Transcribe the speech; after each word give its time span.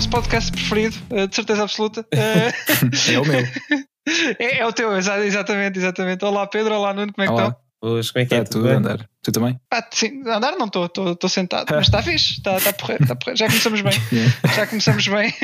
Vosso 0.00 0.08
podcast 0.08 0.50
preferido, 0.50 0.96
uh, 1.10 1.28
de 1.28 1.36
certeza 1.36 1.62
absoluta. 1.62 2.00
Uh, 2.00 3.12
é 3.12 3.18
o 3.20 3.24
meu. 3.26 3.44
É, 4.38 4.60
é, 4.60 4.66
o 4.66 4.72
teu, 4.72 4.96
exatamente, 4.96 5.78
exatamente. 5.78 6.24
Olá 6.24 6.46
Pedro, 6.46 6.74
olá 6.74 6.94
Nuno, 6.94 7.12
como 7.12 7.22
é 7.22 7.28
que 7.28 7.34
estão? 7.34 7.56
Hoje, 7.82 8.10
como 8.10 8.22
é 8.22 8.26
que 8.26 8.34
é? 8.34 8.38
Tá 8.38 8.50
tudo 8.50 8.70
a 8.70 8.72
andar. 8.72 9.06
Tu 9.22 9.30
também? 9.30 9.60
Ah, 9.70 9.86
sim, 9.92 10.22
andar 10.26 10.56
não 10.56 10.66
estou, 10.66 10.86
estou 10.86 11.28
sentado, 11.28 11.66
mas 11.70 11.86
está 11.86 12.00
fixe, 12.02 12.38
está 12.38 12.58
tá 12.58 12.70
a 12.70 12.72
porrer, 12.72 13.02
está 13.02 13.12
a 13.12 13.16
porrer. 13.16 13.36
Já 13.36 13.46
começamos 13.46 13.82
bem. 13.82 13.92
yeah. 14.10 14.36
Já 14.56 14.66
começamos 14.66 15.06
bem. 15.06 15.34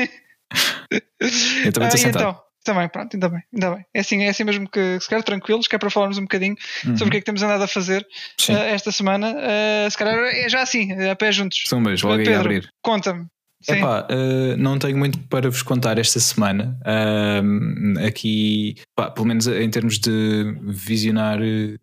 Eu 0.89 1.71
também 1.71 1.71
estou 1.71 1.83
ah, 1.83 1.97
sentado. 1.97 2.29
Então, 2.29 2.39
também, 2.65 2.89
pronto, 2.89 3.13
ainda 3.13 3.29
bem, 3.29 3.43
ainda 3.53 3.75
bem. 3.75 3.85
É 3.93 3.99
assim, 3.99 4.23
é 4.23 4.29
assim 4.29 4.43
mesmo 4.43 4.67
que 4.67 4.99
se 4.99 5.07
calhar 5.07 5.23
tranquilos, 5.23 5.67
que 5.67 5.75
é 5.75 5.79
para 5.79 5.91
falarmos 5.91 6.17
um 6.17 6.23
bocadinho 6.23 6.55
uhum. 6.83 6.97
sobre 6.97 7.09
o 7.09 7.11
que 7.11 7.17
é 7.17 7.19
que 7.21 7.25
temos 7.25 7.43
andado 7.43 7.63
a 7.63 7.67
fazer 7.67 8.01
uh, 8.49 8.53
esta 8.53 8.91
semana. 8.91 9.35
Uh, 9.35 9.91
se 9.91 9.95
calhar 9.95 10.17
é 10.17 10.49
já 10.49 10.63
assim, 10.63 10.91
a 11.07 11.15
pé 11.15 11.31
juntos. 11.31 11.61
São 11.67 11.81
beijos, 11.81 12.01
logo 12.01 12.17
Pedro, 12.17 12.31
aí 12.31 12.37
a 12.37 12.41
abrir. 12.41 12.69
Conta-me. 12.81 13.27
Epá, 13.67 14.07
uh, 14.11 14.55
não 14.57 14.77
tenho 14.77 14.97
muito 14.97 15.17
para 15.27 15.49
vos 15.49 15.61
contar 15.61 15.97
esta 15.97 16.19
semana. 16.19 16.77
Uh, 16.83 18.05
aqui, 18.05 18.75
pá, 18.95 19.09
pelo 19.09 19.25
menos 19.25 19.47
em 19.47 19.69
termos 19.69 19.97
de 19.99 20.55
visionar 20.61 21.39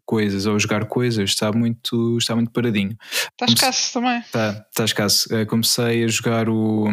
coisas 0.07 0.47
ou 0.47 0.59
jogar 0.59 0.87
coisas, 0.87 1.31
está 1.31 1.53
muito, 1.53 2.17
está 2.19 2.35
muito 2.35 2.53
paradinho. 2.53 2.97
Está 3.33 3.47
escasso 3.47 3.93
também. 3.93 4.21
Está, 4.21 4.65
está 4.71 4.85
escasso. 4.85 5.29
Uh, 5.35 5.47
comecei 5.47 6.05
a 6.05 6.09
jogar 6.09 6.49
o, 6.49 6.89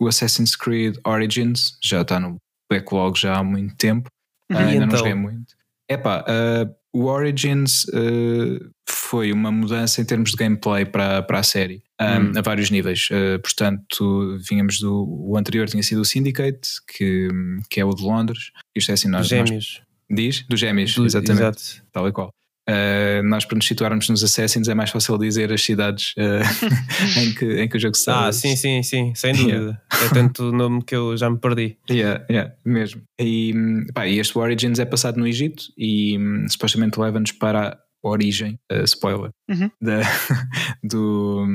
o 0.00 0.08
Assassin's 0.08 0.56
Creed 0.56 0.96
Origins, 1.06 1.78
já 1.82 2.02
está 2.02 2.18
no 2.18 2.36
backlog 2.70 3.18
já 3.18 3.36
há 3.36 3.42
muito 3.44 3.76
tempo. 3.76 4.08
Uh, 4.50 4.56
ainda 4.56 4.74
então? 4.74 4.86
não 4.88 4.96
joguei 4.96 5.14
muito. 5.14 5.54
Epá, 5.88 6.24
uh, 6.24 6.74
o 6.94 7.06
Origins 7.06 7.84
uh, 7.86 8.70
foi 8.88 9.32
uma 9.32 9.50
mudança 9.50 10.00
em 10.00 10.04
termos 10.04 10.30
de 10.30 10.36
gameplay 10.36 10.84
para, 10.84 11.22
para 11.24 11.40
a 11.40 11.42
série, 11.42 11.82
um, 12.00 12.04
hum. 12.04 12.32
a 12.36 12.40
vários 12.40 12.70
níveis. 12.70 13.08
Uh, 13.10 13.40
portanto, 13.40 14.38
vínhamos 14.48 14.78
do. 14.78 15.04
O 15.04 15.36
anterior 15.36 15.68
tinha 15.68 15.82
sido 15.82 16.02
o 16.02 16.04
Syndicate, 16.04 16.68
que, 16.86 17.28
que 17.68 17.80
é 17.80 17.84
o 17.84 17.92
de 17.92 18.02
Londres. 18.04 18.52
Isto 18.76 18.92
é 18.92 18.94
assim, 18.94 19.08
nós. 19.08 19.26
Gêmeos. 19.26 19.82
Nós, 20.08 20.16
diz? 20.16 20.46
Dos 20.48 20.60
Gêmeos, 20.60 20.94
do, 20.94 21.04
exatamente. 21.04 21.42
Exato. 21.42 21.82
Tal 21.92 22.08
e 22.08 22.12
qual. 22.12 22.32
Uh, 22.68 23.22
nós, 23.24 23.44
para 23.44 23.56
nos 23.56 23.66
situarmos 23.66 24.08
nos 24.08 24.24
Assassins, 24.24 24.68
é 24.68 24.74
mais 24.74 24.90
fácil 24.90 25.18
dizer 25.18 25.52
as 25.52 25.62
cidades 25.62 26.14
uh, 26.16 27.20
em, 27.20 27.34
que, 27.34 27.60
em 27.60 27.68
que 27.68 27.76
o 27.76 27.80
jogo 27.80 27.94
se 27.94 28.10
Ah, 28.10 28.32
sim, 28.32 28.56
sim, 28.56 28.82
sim, 28.82 29.14
sem 29.14 29.34
dúvida. 29.34 29.52
Yeah. 29.52 29.80
É 30.02 30.08
tanto 30.14 30.50
nome 30.50 30.82
que 30.82 30.96
eu 30.96 31.16
já 31.16 31.28
me 31.28 31.38
perdi. 31.38 31.76
Yeah, 31.90 32.24
yeah, 32.30 32.54
mesmo. 32.64 33.02
E, 33.20 33.52
pá, 33.92 34.06
e 34.06 34.18
este 34.18 34.38
Origins 34.38 34.78
é 34.78 34.84
passado 34.84 35.18
no 35.18 35.26
Egito 35.26 35.64
e 35.76 36.18
um, 36.18 36.48
supostamente 36.48 36.98
leva-nos 36.98 37.32
para 37.32 37.78
a 38.02 38.08
origem, 38.08 38.58
uh, 38.72 38.84
spoiler, 38.84 39.30
uhum. 39.50 39.70
da, 39.80 40.00
do, 40.82 41.46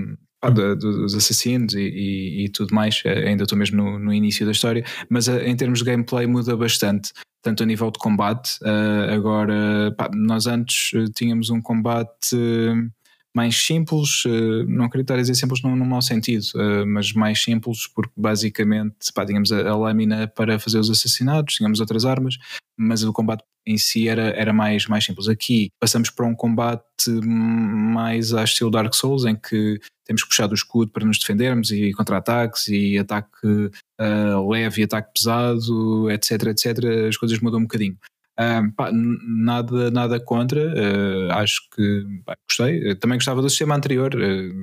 ah, 0.41 0.49
do, 0.49 0.75
dos 0.75 1.15
assassinos 1.15 1.73
e, 1.73 1.81
e, 1.81 2.45
e, 2.45 2.49
tudo 2.49 2.73
mais, 2.73 3.01
ainda 3.05 3.43
estou 3.43 3.57
mesmo 3.57 3.77
no, 3.77 3.99
no, 3.99 4.13
início 4.13 4.45
da 4.45 4.51
história, 4.51 4.83
mas 5.09 5.27
em 5.27 5.55
termos 5.55 5.79
de 5.79 5.85
gameplay 5.85 6.25
muda 6.27 6.55
bastante 6.55 7.11
tanto 7.41 7.63
a 7.63 7.65
nível 7.65 7.91
de 7.91 7.99
combate. 7.99 8.57
Uh, 8.61 9.13
agora, 9.13 9.93
pá, 9.97 10.09
nós 10.13 10.47
antes 10.47 10.93
uh, 10.93 11.09
tínhamos 11.13 11.49
um 11.49 11.61
combate 11.61 12.35
uh, 12.35 12.91
mais 13.33 13.55
simples, 13.55 14.23
não 14.67 14.89
queria 14.89 15.03
estar 15.03 15.13
a 15.13 15.21
dizer 15.21 15.35
simples 15.35 15.61
num, 15.61 15.75
num 15.75 15.85
mau 15.85 16.01
sentido, 16.01 16.45
mas 16.87 17.13
mais 17.13 17.39
simples 17.41 17.85
porque 17.87 18.11
basicamente 18.17 19.13
pá, 19.13 19.23
tínhamos 19.23 19.51
a, 19.51 19.69
a, 19.69 19.77
lâmina 19.77 20.27
para 20.27 20.57
fazer 20.57 20.79
os 20.79 20.89
assassinatos, 20.89 21.55
tínhamos 21.55 21.79
outras 21.79 22.05
armas, 22.05 22.37
mas 22.75 23.03
o 23.03 23.13
combate 23.13 23.43
em 23.67 23.77
si 23.77 24.09
era, 24.09 24.29
era 24.31 24.51
mais, 24.51 24.87
mais 24.87 25.05
simples. 25.05 25.27
Aqui 25.27 25.69
passamos 25.79 26.09
para 26.09 26.25
um 26.25 26.33
combate 26.33 27.09
mais 27.23 28.33
a 28.33 28.43
estilo 28.43 28.71
Dark 28.71 28.95
Souls, 28.95 29.25
em 29.25 29.35
que 29.35 29.79
temos 30.09 30.23
que 30.23 30.29
puxar 30.29 30.47
do 30.47 30.55
escudo 30.55 30.91
para 30.91 31.05
nos 31.05 31.19
defendermos 31.19 31.69
e 31.69 31.91
contra-ataques 31.93 32.67
e 32.67 32.97
ataque 32.97 33.37
uh, 33.45 34.49
leve 34.49 34.81
e 34.81 34.83
ataque 34.83 35.11
pesado, 35.13 36.09
etc, 36.09 36.47
etc. 36.47 36.83
As 37.07 37.15
coisas 37.15 37.39
mudam 37.39 37.59
um 37.59 37.63
bocadinho. 37.63 37.95
Uh, 38.39 38.73
pá, 38.75 38.89
nada, 38.91 39.91
nada 39.91 40.19
contra, 40.19 40.61
uh, 40.61 41.31
acho 41.33 41.61
que 41.75 42.21
pá, 42.25 42.35
gostei. 42.49 42.95
também 42.95 43.19
gostava 43.19 43.39
do 43.39 43.49
sistema 43.51 43.75
anterior, 43.75 44.09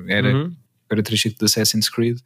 era 0.08 0.34
uhum. 0.34 0.56
característico 0.88 1.38
do 1.38 1.44
Assassin's 1.44 1.88
Creed. 1.88 2.18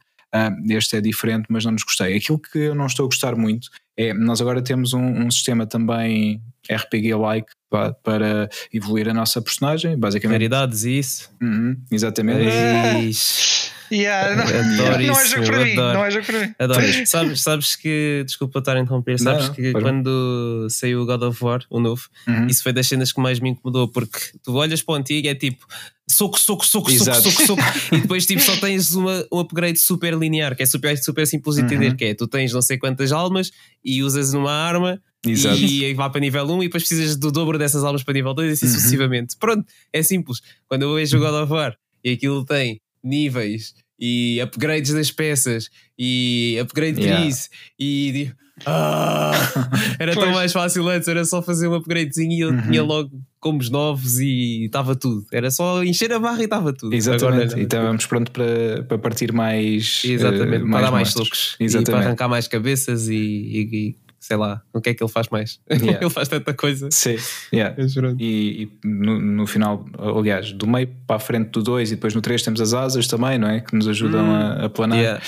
este 0.71 0.97
é 0.97 1.01
diferente, 1.01 1.45
mas 1.47 1.63
não 1.63 1.73
nos 1.73 1.83
gostei. 1.83 2.17
Aquilo 2.17 2.39
que 2.39 2.57
eu 2.57 2.73
não 2.73 2.87
estou 2.87 3.05
a 3.05 3.07
gostar 3.07 3.35
muito 3.35 3.69
é 3.95 4.15
nós 4.15 4.41
agora 4.41 4.63
temos 4.63 4.93
um, 4.93 5.05
um 5.05 5.29
sistema 5.29 5.67
também 5.67 6.41
RPG-like 6.69 7.47
para, 7.69 7.93
para 7.93 8.49
evoluir 8.73 9.07
a 9.07 9.13
nossa 9.13 9.41
personagem, 9.41 9.97
basicamente. 9.97 10.39
Raridades 10.39 10.83
e 10.83 10.99
isso. 10.99 11.29
Uhum, 11.41 11.77
exatamente. 11.91 12.41
Yeah, 13.91 14.37
não, 14.37 14.43
adoro 14.43 15.05
não, 15.05 15.21
isso, 15.21 15.35
é 15.35 15.45
para 15.45 15.65
mim, 15.65 15.75
não 15.75 16.05
é 16.05 16.11
jogo 16.11 16.25
para 16.25 16.39
mim. 16.39 16.53
Adoro. 16.57 16.81
sabes, 17.05 17.41
sabes 17.41 17.75
que, 17.75 18.23
desculpa 18.25 18.59
estar 18.59 18.77
a 18.77 18.79
interromper, 18.79 19.19
sabes 19.19 19.49
não, 19.49 19.53
que 19.53 19.73
quando 19.73 20.67
saiu 20.69 21.01
o 21.01 21.05
God 21.05 21.23
of 21.23 21.43
War, 21.43 21.59
o 21.69 21.77
novo, 21.77 22.01
uhum. 22.25 22.47
isso 22.47 22.63
foi 22.63 22.71
das 22.71 22.87
cenas 22.87 23.11
que 23.11 23.19
mais 23.19 23.41
me 23.41 23.49
incomodou, 23.49 23.89
porque 23.89 24.17
tu 24.41 24.53
olhas 24.53 24.81
para 24.81 24.93
o 24.93 24.95
antigo 24.95 25.27
e 25.27 25.29
é 25.29 25.35
tipo 25.35 25.65
soco, 26.09 26.39
soco, 26.39 26.65
soco, 26.65 26.89
Exato. 26.89 27.21
soco, 27.21 27.45
soco, 27.45 27.61
soco, 27.61 27.77
e 27.95 27.99
depois 27.99 28.25
tipo 28.25 28.41
só 28.41 28.55
tens 28.55 28.93
uma, 28.93 29.25
um 29.31 29.39
upgrade 29.39 29.77
super 29.77 30.13
linear, 30.13 30.55
que 30.55 30.63
é 30.63 30.65
super, 30.65 30.97
super 30.97 31.27
simples 31.27 31.57
de 31.57 31.63
entender, 31.63 31.89
uhum. 31.89 31.97
que 31.97 32.05
é 32.05 32.13
tu 32.13 32.27
tens 32.27 32.53
não 32.53 32.61
sei 32.61 32.77
quantas 32.77 33.11
almas 33.11 33.51
e 33.83 34.01
usas 34.03 34.31
numa 34.31 34.53
arma 34.53 35.01
Exato. 35.25 35.57
E 35.57 35.85
aí 35.85 35.93
vai 35.93 36.09
para 36.09 36.19
nível 36.19 36.45
1 36.45 36.63
e 36.63 36.65
depois 36.65 36.83
precisas 36.83 37.15
do 37.15 37.31
dobro 37.31 37.57
dessas 37.57 37.83
almas 37.83 38.03
para 38.03 38.13
nível 38.13 38.33
2 38.33 38.49
e 38.49 38.53
assim 38.53 38.65
uhum. 38.65 38.71
sucessivamente. 38.71 39.35
Pronto, 39.37 39.65
é 39.93 40.01
simples. 40.01 40.41
Quando 40.67 40.83
eu 40.83 40.95
vejo 40.95 41.17
o 41.17 41.19
God 41.19 41.43
of 41.43 41.53
War 41.53 41.77
e 42.03 42.11
aquilo 42.11 42.43
tem 42.43 42.81
níveis 43.03 43.73
e 43.99 44.41
upgrades 44.41 44.93
das 44.93 45.11
peças 45.11 45.69
e 45.97 46.57
upgrade 46.59 46.99
yeah. 46.99 47.21
trees 47.21 47.49
e 47.79 48.11
digo, 48.11 48.35
ah, 48.65 49.31
era 49.99 50.13
tão 50.15 50.31
mais 50.31 50.51
fácil 50.51 50.87
antes, 50.89 51.07
era 51.07 51.23
só 51.25 51.41
fazer 51.41 51.67
um 51.67 51.75
upgradezinho 51.75 52.31
e 52.31 52.39
eu 52.39 52.49
uhum. 52.49 52.61
tinha 52.63 52.83
logo 52.83 53.11
combos 53.39 53.69
novos 53.69 54.19
e 54.19 54.65
estava 54.65 54.95
tudo. 54.95 55.25
Era 55.31 55.49
só 55.49 55.83
encher 55.83 56.11
a 56.13 56.19
barra 56.19 56.41
e 56.41 56.45
estava 56.45 56.73
tudo. 56.73 56.93
Exatamente. 56.93 57.45
Agora, 57.45 57.59
e 57.59 57.63
estávamos 57.63 58.05
pronto 58.05 58.31
para, 58.31 58.83
para 58.87 58.97
partir 58.97 59.31
mais. 59.31 60.03
Exatamente, 60.05 60.63
uh, 60.63 60.67
mais 60.67 60.71
para 60.71 60.81
dar 60.81 60.91
mais 60.91 61.13
truques 61.13 61.55
e 61.59 61.83
para 61.83 61.97
arrancar 61.99 62.27
mais 62.27 62.47
cabeças 62.47 63.07
e, 63.07 63.15
e, 63.15 63.69
e 63.71 63.95
sei 64.21 64.37
lá, 64.37 64.61
o 64.71 64.79
que 64.79 64.91
é 64.91 64.93
que 64.93 65.03
ele 65.03 65.11
faz 65.11 65.27
mais? 65.29 65.59
Yeah. 65.81 65.99
ele 65.99 66.09
faz 66.11 66.27
tanta 66.27 66.53
coisa. 66.53 66.89
Sim, 66.91 67.15
yeah. 67.51 67.75
é 67.75 67.85
e, 68.19 68.63
e 68.63 68.87
no, 68.87 69.19
no, 69.19 69.47
final, 69.47 69.83
aliás, 69.97 70.51
do 70.53 70.67
meio 70.67 70.87
para 71.07 71.15
a 71.15 71.19
frente 71.19 71.49
do 71.49 71.63
2 71.63 71.91
e 71.91 71.95
depois 71.95 72.13
no 72.13 72.21
3 72.21 72.43
temos 72.43 72.61
as 72.61 72.73
asas 72.73 73.07
também, 73.07 73.39
não 73.39 73.47
é? 73.47 73.61
Que 73.61 73.75
nos 73.75 73.87
ajudam 73.87 74.23
hum. 74.23 74.35
a, 74.35 74.65
a, 74.65 74.69
planar. 74.69 74.99
Yeah. 74.99 75.21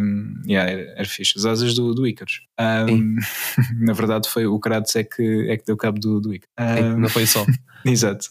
Um, 0.00 0.34
yeah, 0.46 0.70
era, 0.70 0.82
era 0.96 1.04
fixe. 1.04 1.36
As 1.36 1.44
asas 1.44 1.74
do, 1.74 1.92
do 1.92 2.06
Icarus. 2.06 2.40
Um, 2.88 3.16
na 3.84 3.92
verdade, 3.92 4.28
foi 4.28 4.46
o 4.46 4.60
Kratos 4.60 4.94
é 4.94 5.02
que, 5.02 5.50
é 5.50 5.56
que 5.56 5.66
deu 5.66 5.76
cabo 5.76 5.98
do, 5.98 6.20
do 6.20 6.32
Icarus. 6.32 6.84
Um, 6.84 6.98
não 7.00 7.08
foi 7.08 7.26
só. 7.26 7.44
Exato. 7.84 8.28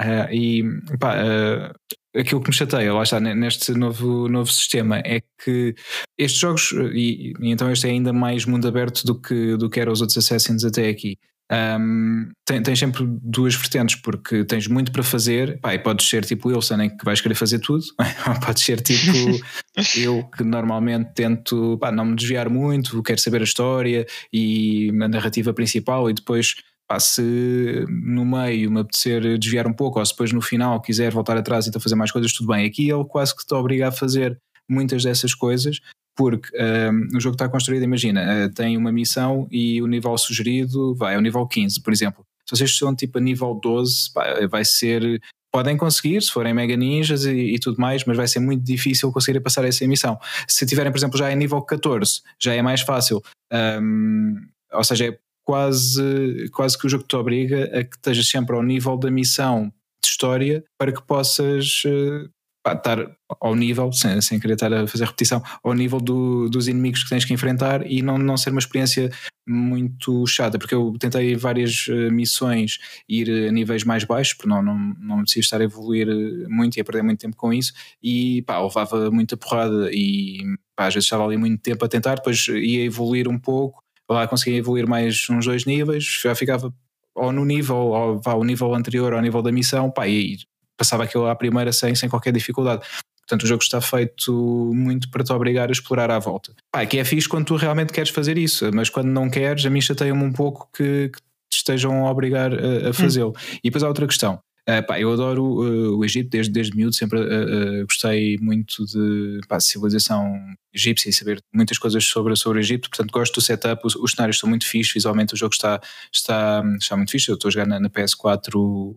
Uh, 0.00 0.32
e 0.32 0.64
pá, 0.98 1.16
uh, 1.16 1.74
aquilo 2.16 2.40
que 2.40 2.48
me 2.48 2.54
chateia, 2.54 2.92
lá 2.92 3.02
está, 3.02 3.20
neste 3.20 3.72
novo, 3.72 4.28
novo 4.28 4.50
sistema, 4.50 4.98
é 4.98 5.20
que 5.42 5.74
estes 6.16 6.40
jogos, 6.40 6.72
e, 6.72 7.32
e, 7.40 7.50
então 7.50 7.70
este 7.70 7.86
é 7.86 7.90
ainda 7.90 8.12
mais 8.12 8.44
mundo 8.44 8.66
aberto 8.66 9.04
do 9.04 9.20
que, 9.20 9.56
do 9.56 9.68
que 9.68 9.80
eram 9.80 9.92
os 9.92 10.00
outros 10.00 10.18
Assassins 10.18 10.64
até 10.64 10.88
aqui. 10.88 11.18
Um, 11.50 12.30
tens, 12.44 12.62
tens 12.62 12.78
sempre 12.78 13.04
duas 13.06 13.54
vertentes, 13.54 13.96
porque 13.96 14.44
tens 14.44 14.66
muito 14.66 14.92
para 14.92 15.02
fazer, 15.02 15.58
pá, 15.60 15.74
e 15.74 15.78
podes 15.78 16.06
ser 16.06 16.24
tipo 16.24 16.48
Wilson, 16.48 16.82
em 16.82 16.94
que 16.94 17.04
vais 17.04 17.20
querer 17.20 17.34
fazer 17.34 17.58
tudo, 17.60 17.82
ou 18.28 18.40
podes 18.40 18.62
ser 18.62 18.80
tipo 18.80 19.12
eu, 19.96 20.24
que 20.36 20.44
normalmente 20.44 21.10
tento 21.14 21.78
pá, 21.78 21.90
não 21.90 22.04
me 22.04 22.16
desviar 22.16 22.50
muito, 22.50 23.02
quero 23.02 23.20
saber 23.20 23.40
a 23.40 23.44
história 23.44 24.06
e 24.32 24.90
a 24.90 25.08
narrativa 25.08 25.54
principal, 25.54 26.10
e 26.10 26.12
depois 26.12 26.54
Pá, 26.88 26.98
se 26.98 27.84
no 27.86 28.24
meio 28.24 28.70
me 28.70 28.80
apetecer 28.80 29.38
desviar 29.38 29.66
um 29.66 29.74
pouco, 29.74 29.98
ou 29.98 30.06
se 30.06 30.12
depois 30.12 30.32
no 30.32 30.40
final 30.40 30.80
quiser 30.80 31.12
voltar 31.12 31.36
atrás 31.36 31.66
e 31.66 31.68
então 31.68 31.80
fazer 31.80 31.94
mais 31.94 32.10
coisas, 32.10 32.32
tudo 32.32 32.50
bem. 32.50 32.64
Aqui 32.64 32.88
ele 32.88 33.04
quase 33.04 33.36
que 33.36 33.46
te 33.46 33.54
obriga 33.54 33.88
a 33.88 33.92
fazer 33.92 34.40
muitas 34.66 35.02
dessas 35.02 35.34
coisas, 35.34 35.80
porque 36.16 36.48
um, 36.56 37.16
o 37.16 37.20
jogo 37.20 37.34
está 37.34 37.46
construído, 37.46 37.82
imagina, 37.82 38.46
uh, 38.46 38.54
tem 38.54 38.76
uma 38.76 38.90
missão 38.90 39.46
e 39.50 39.82
o 39.82 39.86
nível 39.86 40.16
sugerido 40.16 40.94
vai 40.94 41.14
ao 41.14 41.20
nível 41.20 41.46
15, 41.46 41.82
por 41.82 41.92
exemplo. 41.92 42.24
Se 42.48 42.56
vocês 42.56 42.76
são 42.78 42.96
tipo 42.96 43.18
a 43.18 43.20
nível 43.20 43.54
12, 43.62 44.12
pá, 44.14 44.46
vai 44.50 44.64
ser. 44.64 45.20
Podem 45.52 45.76
conseguir, 45.76 46.22
se 46.22 46.30
forem 46.30 46.54
mega 46.54 46.76
ninjas 46.76 47.24
e, 47.24 47.54
e, 47.54 47.58
tudo 47.58 47.80
mais, 47.80 48.04
mas 48.04 48.16
vai 48.16 48.26
ser 48.26 48.40
muito 48.40 48.64
difícil 48.64 49.12
conseguir 49.12 49.40
passar 49.40 49.64
essa 49.64 49.86
missão. 49.86 50.18
Se 50.46 50.66
tiverem, 50.66 50.90
por 50.90 50.98
exemplo, 50.98 51.18
já 51.18 51.30
em 51.32 51.36
nível 51.36 51.60
14, 51.62 52.20
já 52.40 52.54
é 52.54 52.62
mais 52.62 52.80
fácil. 52.80 53.22
Um, 53.52 54.36
ou 54.72 54.84
seja, 54.84 55.06
é 55.08 55.18
quase, 55.48 56.50
quase 56.50 56.76
que 56.76 56.86
o 56.86 56.90
jogo 56.90 57.04
te 57.04 57.16
obriga 57.16 57.64
a 57.72 57.82
que 57.82 57.96
estejas 57.96 58.28
sempre 58.28 58.54
ao 58.54 58.62
nível 58.62 58.98
da 58.98 59.10
missão 59.10 59.72
de 60.04 60.10
história 60.10 60.62
para 60.76 60.92
que 60.92 61.00
possas 61.00 61.84
uh, 61.86 62.28
pá, 62.62 62.74
estar 62.74 62.98
ao 63.40 63.54
nível, 63.56 63.90
sem, 63.90 64.20
sem 64.20 64.38
querer 64.38 64.52
estar 64.52 64.70
a 64.70 64.86
fazer 64.86 65.06
repetição, 65.06 65.42
ao 65.64 65.72
nível 65.72 66.00
do, 66.00 66.50
dos 66.50 66.68
inimigos 66.68 67.02
que 67.02 67.08
tens 67.08 67.24
que 67.24 67.32
enfrentar 67.32 67.90
e 67.90 68.02
não, 68.02 68.18
não 68.18 68.36
ser 68.36 68.50
uma 68.50 68.58
experiência 68.58 69.10
muito 69.48 70.26
chata, 70.26 70.58
porque 70.58 70.74
eu 70.74 70.94
tentei 71.00 71.34
várias 71.34 71.88
uh, 71.88 72.12
missões 72.12 72.78
ir 73.08 73.48
a 73.48 73.50
níveis 73.50 73.84
mais 73.84 74.04
baixos, 74.04 74.34
porque 74.34 74.50
não, 74.50 74.62
não, 74.62 74.76
não 75.00 75.16
me 75.16 75.24
estar 75.24 75.62
a 75.62 75.64
evoluir 75.64 76.10
eh, 76.10 76.46
muito 76.46 76.76
e 76.76 76.82
a 76.82 76.84
perder 76.84 77.02
muito 77.02 77.20
tempo 77.20 77.36
com 77.36 77.54
isso, 77.54 77.72
e 78.02 78.42
pá, 78.42 78.60
levava 78.60 79.10
muita 79.10 79.34
porrada 79.34 79.88
e 79.90 80.42
pá, 80.76 80.88
às 80.88 80.94
vezes 80.94 81.06
estava 81.06 81.24
ali 81.24 81.38
muito 81.38 81.62
tempo 81.62 81.82
a 81.82 81.88
tentar, 81.88 82.16
depois 82.16 82.46
ia 82.48 82.84
evoluir 82.84 83.26
um 83.28 83.38
pouco, 83.38 83.82
lá 84.08 84.26
conseguia 84.26 84.58
evoluir 84.58 84.88
mais 84.88 85.26
uns 85.30 85.44
dois 85.44 85.64
níveis, 85.64 86.20
já 86.22 86.34
ficava 86.34 86.72
ou 87.14 87.32
no 87.32 87.44
nível, 87.44 87.76
ou 87.76 88.20
vá 88.20 88.32
ao 88.32 88.44
nível 88.44 88.74
anterior, 88.74 89.12
ao 89.12 89.20
nível 89.20 89.42
da 89.42 89.50
missão, 89.50 89.90
pá, 89.90 90.06
e 90.08 90.38
passava 90.76 91.04
aquilo 91.04 91.26
à 91.26 91.34
primeira 91.34 91.72
sem, 91.72 91.94
sem 91.94 92.08
qualquer 92.08 92.32
dificuldade. 92.32 92.82
Portanto, 93.20 93.42
o 93.42 93.46
jogo 93.46 93.62
está 93.62 93.80
feito 93.80 94.72
muito 94.74 95.10
para 95.10 95.22
te 95.22 95.32
obrigar 95.32 95.68
a 95.68 95.72
explorar 95.72 96.10
à 96.10 96.18
volta. 96.18 96.54
Pá, 96.72 96.86
que 96.86 96.98
é 96.98 97.04
fixe 97.04 97.28
quando 97.28 97.46
tu 97.46 97.56
realmente 97.56 97.92
queres 97.92 98.10
fazer 98.10 98.38
isso, 98.38 98.70
mas 98.72 98.88
quando 98.88 99.08
não 99.08 99.28
queres, 99.28 99.66
a 99.66 99.70
mim 99.70 99.80
chateia-me 99.80 100.22
um 100.22 100.32
pouco 100.32 100.68
que, 100.72 101.10
que 101.10 101.20
te 101.50 101.56
estejam 101.56 102.06
a 102.06 102.10
obrigar 102.10 102.52
a, 102.54 102.90
a 102.90 102.92
fazê-lo. 102.92 103.30
Hum. 103.30 103.58
E 103.62 103.68
depois 103.68 103.82
há 103.82 103.88
outra 103.88 104.06
questão. 104.06 104.40
Uh, 104.68 104.86
pá, 104.86 105.00
eu 105.00 105.10
adoro 105.10 105.44
uh, 105.44 105.96
o 105.96 106.04
Egito 106.04 106.28
desde, 106.28 106.52
desde 106.52 106.76
miúdo, 106.76 106.94
sempre 106.94 107.18
uh, 107.18 107.86
gostei 107.86 108.36
muito 108.38 108.84
de 108.84 109.40
pá, 109.48 109.58
civilização 109.58 110.38
egípcia 110.74 111.08
e 111.08 111.12
saber 111.12 111.42
muitas 111.52 111.78
coisas 111.78 112.04
sobre, 112.04 112.36
sobre 112.36 112.58
o 112.58 112.60
Egito, 112.60 112.90
portanto 112.90 113.10
gosto 113.10 113.34
do 113.34 113.40
setup, 113.40 113.80
os, 113.86 113.96
os 113.96 114.10
cenários 114.12 114.38
são 114.38 114.46
muito 114.46 114.66
fixos, 114.66 114.92
visualmente 114.92 115.32
o 115.32 115.36
jogo 115.38 115.54
está, 115.54 115.80
está, 116.12 116.62
está 116.78 116.96
muito 116.96 117.10
fixe, 117.10 117.30
eu 117.30 117.34
estou 117.36 117.48
a 117.48 117.52
jogar 117.52 117.66
na, 117.66 117.80
na 117.80 117.88
PS4 117.88 118.94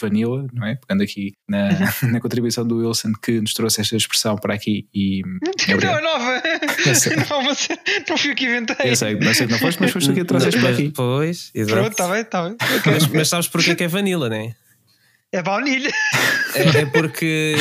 Vanilla, 0.00 0.44
não 0.52 0.66
é? 0.66 0.74
Pegando 0.74 1.04
aqui 1.04 1.32
na, 1.48 1.68
uhum. 1.68 2.10
na 2.12 2.20
contribuição 2.20 2.66
do 2.66 2.78
Wilson 2.78 3.12
que 3.22 3.40
nos 3.40 3.54
trouxe 3.54 3.80
esta 3.80 3.96
expressão 3.96 4.36
para 4.36 4.54
aqui 4.54 4.88
e... 4.92 5.22
Não, 5.22 5.76
é 5.96 6.00
nova! 6.00 6.42
Não, 7.30 7.42
não, 7.42 7.54
não 8.10 8.18
fui 8.18 8.32
o 8.32 8.34
que 8.34 8.44
inventei. 8.44 8.90
Eu 8.90 8.96
sei, 8.96 9.14
não 9.14 9.32
sei 9.32 9.46
que 9.46 9.52
não 9.52 9.60
foste, 9.60 9.80
mas 9.80 9.92
foste 9.92 10.10
o 10.10 10.14
que 10.14 10.24
trouxeste 10.24 10.60
para 10.60 10.70
aqui. 10.70 10.90
Pois, 10.90 11.52
exato. 11.54 11.74
Pronto, 11.74 11.92
está 11.92 12.08
bem, 12.08 12.22
está 12.22 12.42
bem. 12.48 12.56
Okay. 12.78 12.92
Mas, 12.92 13.06
mas 13.06 13.28
sabes 13.28 13.46
porque 13.46 13.70
é 13.70 13.74
que 13.76 13.84
é 13.84 13.88
Vanilla, 13.88 14.28
não 14.28 14.36
é? 14.36 14.56
É 15.32 15.42
baunilha. 15.42 15.90
É, 16.54 16.80
é, 16.80 16.84
porque 16.84 17.54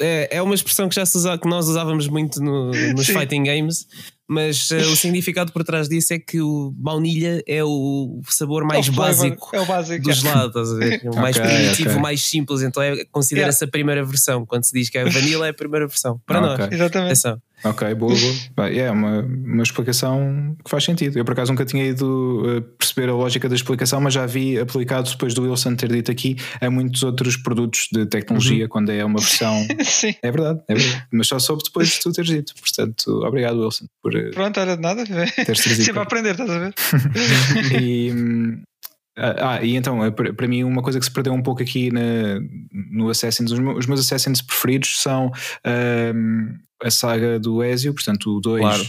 é, 0.00 0.38
é 0.38 0.40
uma 0.40 0.54
expressão 0.54 0.88
que 0.88 0.94
já 0.94 1.04
se 1.04 1.14
usa, 1.18 1.36
que 1.36 1.46
nós 1.46 1.68
usávamos 1.68 2.08
muito 2.08 2.40
no, 2.42 2.70
nos 2.94 3.04
Sim. 3.06 3.12
fighting 3.12 3.42
games, 3.42 3.86
mas 4.28 4.70
uh, 4.70 4.76
o 4.76 4.96
significado 4.96 5.52
por 5.52 5.62
trás 5.64 5.88
disso 5.88 6.14
é 6.14 6.18
que 6.18 6.40
o 6.40 6.72
baunilha 6.76 7.42
é 7.46 7.62
o 7.62 8.20
sabor 8.28 8.64
mais 8.64 8.88
é 8.88 8.90
o 8.90 8.94
básico, 8.94 9.50
é 9.52 9.60
o 9.60 9.66
básico 9.66 10.04
do 10.04 10.12
gelado, 10.12 10.48
estás 10.48 10.72
a 10.72 10.76
ver? 10.76 10.94
O 11.04 11.16
mais 11.16 11.36
okay, 11.36 11.48
primitivo, 11.48 11.90
okay. 11.90 12.02
mais 12.02 12.22
simples, 12.22 12.62
então 12.62 12.82
é, 12.82 13.04
considera-se 13.10 13.58
yeah. 13.58 13.68
a 13.68 13.70
primeira 13.70 14.04
versão. 14.04 14.46
Quando 14.46 14.64
se 14.64 14.72
diz 14.72 14.88
que 14.88 14.98
é 14.98 15.02
a 15.02 15.08
vanilla, 15.08 15.46
é 15.46 15.50
a 15.50 15.54
primeira 15.54 15.86
versão. 15.86 16.20
Para 16.26 16.40
okay. 16.40 16.66
nós. 16.66 16.72
Exatamente. 16.72 17.06
Atenção. 17.06 17.40
Ok, 17.64 17.94
boa, 17.94 18.14
boa. 18.54 18.70
É 18.70 18.90
uma, 18.90 19.20
uma 19.22 19.62
explicação 19.62 20.54
que 20.62 20.70
faz 20.70 20.84
sentido. 20.84 21.18
Eu 21.18 21.24
por 21.24 21.32
acaso 21.32 21.50
nunca 21.50 21.64
tinha 21.64 21.84
ido 21.84 22.42
uh, 22.44 22.60
perceber 22.60 23.08
a 23.08 23.14
lógica 23.14 23.48
da 23.48 23.54
explicação, 23.54 24.00
mas 24.02 24.12
já 24.12 24.26
vi 24.26 24.58
aplicado 24.58 25.08
depois 25.08 25.32
do 25.32 25.42
Wilson 25.42 25.74
ter 25.74 25.90
dito 25.90 26.10
aqui 26.10 26.36
a 26.60 26.68
muitos 26.68 27.02
outros 27.02 27.38
produtos 27.38 27.88
de 27.90 28.04
tecnologia 28.04 28.64
uhum. 28.64 28.68
quando 28.68 28.90
é 28.90 29.02
uma 29.02 29.18
versão. 29.18 29.66
Sim. 29.82 30.14
É 30.22 30.30
verdade, 30.30 30.60
é 30.68 30.74
verdade. 30.74 31.06
Mas 31.10 31.26
só 31.26 31.38
soube 31.38 31.62
depois 31.64 31.88
de 31.88 32.00
tu 32.00 32.12
teres 32.12 32.30
dito. 32.30 32.54
Portanto, 32.60 33.22
obrigado, 33.24 33.58
Wilson, 33.60 33.86
por. 34.02 34.13
Pronto, 34.32 34.60
era 34.60 34.76
de 34.76 34.82
nada. 34.82 35.04
Teres 35.04 35.62
trazido. 35.62 35.84
Sempre 35.84 36.00
a 36.00 36.02
aprender, 36.02 36.30
estás 36.32 36.50
a 36.50 36.58
ver? 36.58 36.74
e. 37.82 38.12
Hum, 38.12 38.62
ah, 39.16 39.58
ah, 39.58 39.64
e 39.64 39.76
então, 39.76 40.04
eh, 40.04 40.10
para 40.10 40.48
mim, 40.48 40.64
uma 40.64 40.82
coisa 40.82 40.98
que 40.98 41.04
se 41.04 41.10
perdeu 41.10 41.32
um 41.32 41.42
pouco 41.42 41.62
aqui 41.62 41.90
na, 41.90 42.40
no 42.90 43.08
Assassin's, 43.08 43.52
os 43.52 43.86
meus, 43.86 44.00
Assassins 44.00 44.42
preferidos 44.42 45.00
são 45.00 45.30
um, 46.14 46.58
a 46.82 46.90
saga 46.90 47.38
do 47.38 47.62
Ezio, 47.62 47.94
portanto, 47.94 48.36
o 48.36 48.40
2. 48.40 48.60
Claro. 48.60 48.84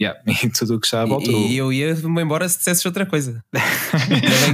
Yeah, 0.00 0.18
e 0.26 0.48
tudo 0.48 0.76
o 0.76 0.80
que 0.80 0.86
está 0.86 1.02
à 1.02 1.04
volta. 1.04 1.30
E, 1.30 1.52
e 1.52 1.56
eu 1.58 1.72
ia-me 1.72 2.22
embora 2.22 2.48
se 2.48 2.58
dissesses 2.58 2.84
outra 2.84 3.04
coisa. 3.06 3.44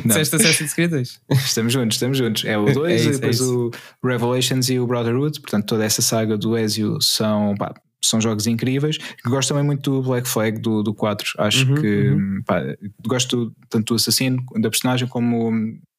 Que 0.02 0.08
disseste 0.08 0.36
Assassin's 0.36 0.74
Creed 0.74 0.90
2. 0.90 1.20
Estamos 1.30 1.72
juntos, 1.72 1.96
estamos 1.96 2.18
juntos. 2.18 2.44
É 2.44 2.58
o 2.58 2.66
2 2.66 2.76
é, 2.76 3.04
é 3.04 3.08
e 3.08 3.12
depois 3.12 3.40
é 3.40 3.44
o 3.44 3.70
Revelations 4.04 4.68
e 4.68 4.78
o 4.78 4.86
Brotherhood. 4.86 5.40
Portanto, 5.40 5.66
toda 5.66 5.84
essa 5.84 6.02
saga 6.02 6.36
do 6.36 6.58
Ezio 6.58 7.00
são, 7.00 7.54
pá, 7.56 7.72
são 8.08 8.20
jogos 8.20 8.46
incríveis. 8.46 8.98
Gosto 9.24 9.48
também 9.50 9.64
muito 9.64 9.90
do 9.90 10.02
Black 10.02 10.28
Flag 10.28 10.58
do, 10.60 10.82
do 10.82 10.94
4. 10.94 11.34
Acho 11.38 11.68
uhum, 11.68 11.74
que 11.80 12.08
uhum. 12.08 12.42
Pá, 12.46 12.62
gosto 13.06 13.52
tanto 13.68 13.94
do 13.94 13.96
assassino, 13.96 14.42
da 14.60 14.70
personagem, 14.70 15.08
como 15.08 15.50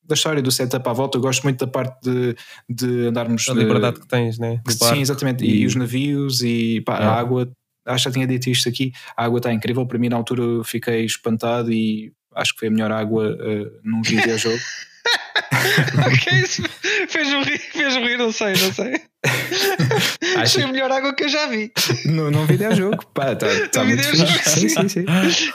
da 0.08 0.16
história, 0.16 0.42
do 0.42 0.52
setup 0.52 0.88
à 0.88 0.94
volta. 0.94 1.18
Eu 1.18 1.22
gosto 1.22 1.44
muito 1.44 1.60
da 1.60 1.72
parte 1.72 2.00
de, 2.02 2.36
de 2.70 3.08
andarmos. 3.08 3.48
A 3.50 3.54
liberdade 3.54 3.98
de, 3.98 4.02
que 4.02 4.08
tens, 4.08 4.40
né? 4.40 4.62
sim, 4.68 5.02
exatamente. 5.02 5.44
E, 5.44 5.62
e, 5.62 5.66
os 5.66 5.76
navios 5.76 6.42
e 6.42 6.82
pá, 6.82 6.98
é. 6.98 7.04
a 7.04 7.12
água. 7.12 7.50
Acho 7.86 8.04
que 8.04 8.10
já 8.10 8.14
tinha 8.14 8.28
dito 8.28 8.50
isto 8.50 8.68
aqui. 8.68 8.92
A 9.16 9.26
água 9.26 9.38
está 9.38 9.54
incrível. 9.54 9.86
Para 9.86 10.00
mim, 10.00 10.10
na 10.10 10.16
altura, 10.16 10.44
eu 10.44 10.64
fiquei 10.64 11.06
espantado 11.06 11.72
e 11.72 12.12
acho 12.36 12.54
que 12.54 12.60
foi 12.60 12.68
a 12.68 12.72
melhor 12.72 12.92
água 12.92 13.32
uh, 13.32 13.80
num 13.84 14.02
videojogo. 14.02 14.58
ok, 16.06 16.40
isso 16.40 16.64
fez-me 17.08 17.44
rir, 17.44 17.60
fez 17.60 17.96
rir, 17.96 18.18
não 18.18 18.32
sei, 18.32 18.54
não 18.54 18.74
sei. 18.74 19.02
Acho... 20.38 20.54
Foi 20.54 20.64
a 20.64 20.68
melhor 20.68 20.92
água 20.92 21.14
que 21.14 21.24
eu 21.24 21.30
já 21.30 21.48
vi. 21.48 21.72
No, 22.06 22.30
num 22.30 22.46
videojogo, 22.46 23.06
pá, 23.14 23.34
está 23.34 23.48
tá 23.70 23.84
muito 23.84 24.04
videojogo, 24.04 24.40
sim, 24.44 24.70
sim, 24.70 24.88
sim. 24.88 25.06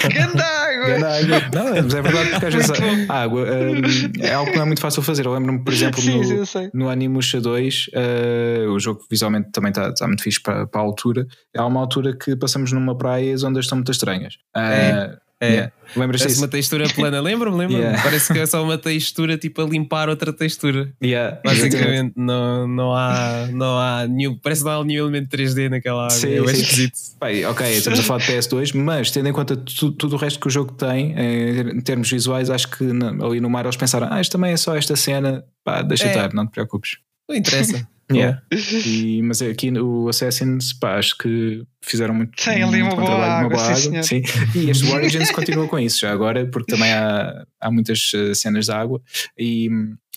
Ganda 0.09 0.45
água! 0.45 0.87
Ganda 0.89 1.19
água. 1.19 1.41
Não, 1.55 1.83
mas 1.83 1.95
é 1.95 2.03
verdade 2.03 2.31
porque 2.31 2.47
às 2.47 2.55
vezes 2.55 2.71
a 3.09 3.15
água 3.15 3.43
um, 3.43 4.25
é 4.25 4.33
algo 4.33 4.51
que 4.51 4.57
não 4.57 4.65
é 4.65 4.67
muito 4.67 4.81
fácil 4.81 5.03
fazer. 5.03 5.27
Eu 5.27 5.33
lembro-me, 5.33 5.63
por 5.63 5.73
exemplo, 5.73 6.01
sim, 6.01 6.37
no, 6.37 6.47
sim, 6.47 6.71
no 6.75 6.89
Animusha 6.89 7.41
2, 7.41 7.87
uh, 7.89 8.71
o 8.73 8.81
jogo 8.81 9.05
visualmente 9.11 9.51
também 9.53 9.71
está 9.71 9.93
tá 9.95 10.07
muito 10.07 10.23
fixe 10.23 10.41
para, 10.41 10.67
para 10.67 10.81
a 10.81 10.85
altura. 10.85 11.27
Há 11.57 11.67
uma 11.67 11.81
altura 11.81 12.17
que 12.17 12.35
passamos 12.37 12.73
numa 12.73 12.97
praia 12.97 13.27
e 13.27 13.33
as 13.33 13.45
ondas 13.45 13.65
estão 13.65 13.79
muito 13.79 13.93
estranhas. 13.93 14.35
Uh, 14.57 14.61
é 14.61 15.22
é. 15.43 15.49
Yeah. 15.49 15.73
Parece 15.95 16.27
disso? 16.29 16.41
uma 16.41 16.49
textura 16.49 16.89
plana, 16.89 17.21
lembra-me, 17.21 17.57
lembra-me. 17.57 17.83
Yeah. 17.83 18.03
Parece 18.03 18.33
que 18.33 18.39
é 18.39 18.47
só 18.47 18.63
uma 18.63 18.79
textura 18.79 19.37
tipo 19.37 19.61
a 19.61 19.65
limpar 19.65 20.09
outra 20.09 20.33
textura. 20.33 20.93
Yeah. 21.03 21.41
Basicamente, 21.45 22.13
não, 22.17 22.69
não 22.69 22.95
há, 22.95 23.49
não 23.53 23.79
há 23.79 24.07
nenhum, 24.07 24.39
parece 24.39 24.63
que 24.63 24.69
não 24.69 24.81
há 24.81 24.85
nenhum 24.85 25.05
elemento 25.09 25.37
3D 25.37 25.69
naquela 25.69 26.05
área. 26.05 26.15
Sim, 26.15 26.35
é 26.35 26.55
sim. 26.55 26.63
esquisito. 26.63 26.99
Bem, 27.21 27.45
ok, 27.45 27.67
estamos 27.73 27.99
a 27.99 28.03
falar 28.05 28.21
de 28.21 28.33
PS2, 28.33 28.75
mas 28.75 29.11
tendo 29.11 29.29
em 29.29 29.33
conta 29.33 29.57
tudo, 29.57 29.93
tudo 29.97 30.15
o 30.15 30.19
resto 30.19 30.39
que 30.39 30.47
o 30.47 30.51
jogo 30.51 30.73
tem, 30.73 31.15
em 31.19 31.81
termos 31.81 32.09
visuais, 32.09 32.49
acho 32.49 32.71
que 32.71 32.85
ali 32.85 33.41
no 33.41 33.51
mar 33.51 33.65
eles 33.65 33.77
pensaram, 33.77 34.09
ah, 34.11 34.21
isto 34.21 34.31
também 34.31 34.53
é 34.53 34.57
só 34.57 34.77
esta 34.77 34.95
cena, 34.95 35.45
pá, 35.65 35.83
deixa 35.83 36.05
é. 36.05 36.09
estar, 36.09 36.33
não 36.33 36.47
te 36.47 36.53
preocupes. 36.53 36.99
Não 37.29 37.37
interessa. 37.37 37.87
Yeah. 38.17 38.43
E, 38.87 39.23
mas 39.23 39.43
aqui 39.43 39.71
o 39.79 40.09
Assassins, 40.09 40.73
pá, 40.73 40.99
acho 40.99 41.17
que 41.19 41.63
fizeram 41.81 42.15
muito, 42.15 42.43
Tem 42.43 42.63
ali 42.63 42.83
uma, 42.83 42.95
boa 42.95 43.07
trabalho, 43.07 43.33
água, 43.33 43.41
uma 43.41 43.49
boa 43.49 43.63
água. 43.63 44.03
Sim, 44.03 44.23
E 44.55 44.71
este 44.71 44.91
Origins 44.93 45.31
continua 45.31 45.69
com 45.69 45.79
isso 45.79 46.01
já 46.01 46.13
agora, 46.13 46.47
porque 46.47 46.73
também 46.73 46.93
há, 46.93 47.45
há 47.61 47.71
muitas 47.71 48.11
eh, 48.15 48.35
cenas 48.35 48.67
de 48.67 48.73
água 48.73 49.01
e 49.39 49.69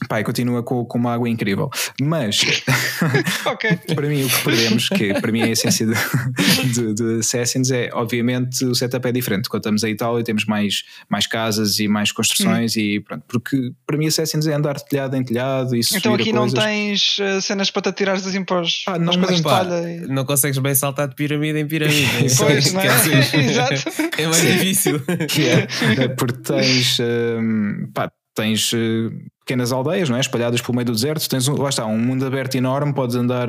pá, 0.10 0.22
continua 0.24 0.62
com, 0.62 0.84
com 0.86 0.98
uma 0.98 1.14
água 1.14 1.30
incrível. 1.30 1.70
Mas 2.02 2.42
okay. 3.46 3.78
para 3.96 4.08
mim 4.08 4.24
o 4.24 4.30
que 4.30 4.44
perdemos, 4.44 4.90
que 4.90 5.14
para 5.22 5.32
mim 5.32 5.40
é 5.42 5.46
a 5.46 5.50
essência 5.50 5.88
de, 5.88 6.74
de, 6.74 6.94
de, 6.94 7.20
Assassins, 7.20 7.72
é 7.72 7.90
obviamente 7.94 8.66
o 8.66 8.76
setup 8.76 9.08
é 9.08 9.12
diferente. 9.12 9.48
Quando 9.48 9.62
estamos 9.62 9.84
a 9.84 9.90
Itália 9.90 10.24
temos 10.24 10.46
mais, 10.46 10.84
mais 11.10 11.28
casas 11.28 11.80
e 11.80 11.88
mais 11.88 12.12
construções 12.12 12.76
hum. 12.76 12.80
e 12.80 13.00
pronto, 13.00 13.24
porque 13.28 13.72
para 13.88 13.98
mim 13.98 14.08
Assassins 14.08 14.46
é 14.48 14.54
andar 14.54 14.76
de 14.76 14.86
telhado 14.86 15.16
em 15.16 15.24
telhado 15.24 15.76
e 15.76 15.82
Então 15.94 16.14
aqui 16.14 16.34
não 16.34 16.50
tens 16.50 17.18
uh, 17.20 17.42
cenas 17.42 17.72
para 17.72 17.84
te 17.84 17.90
atirar 17.90 18.20
das 18.20 18.36
impostos. 18.36 18.84
Ah, 18.88 19.00
não, 19.00 19.14
coisas 19.14 19.42
pá, 19.42 19.64
e... 19.64 20.08
não 20.08 20.26
consegues 20.26 20.58
bem 20.58 20.76
saltar 20.76 21.08
de 21.08 21.16
pirâmide 21.16 21.60
em 21.60 21.68
pirâmide. 21.68 22.36
pois, 22.38 22.74
não 22.74 22.82
é? 22.82 22.86
Exato. 23.46 23.84
É 24.18 24.28
mais 24.28 24.42
difícil. 24.42 25.02
é, 25.08 26.08
porque 26.10 26.42
tens, 26.42 26.98
um, 27.00 27.90
pá, 27.94 28.12
tens 28.36 28.74
uh, 28.74 29.12
pequenas 29.46 29.72
aldeias, 29.72 30.10
não 30.10 30.18
é? 30.18 30.20
Espalhadas 30.20 30.60
pelo 30.60 30.76
meio 30.76 30.86
do 30.86 30.92
deserto. 30.92 31.30
Tens, 31.30 31.48
um, 31.48 31.56
lá 31.56 31.70
está, 31.70 31.86
um 31.86 31.98
mundo 31.98 32.26
aberto 32.26 32.56
enorme, 32.56 32.94
podes 32.94 33.16
andar 33.16 33.48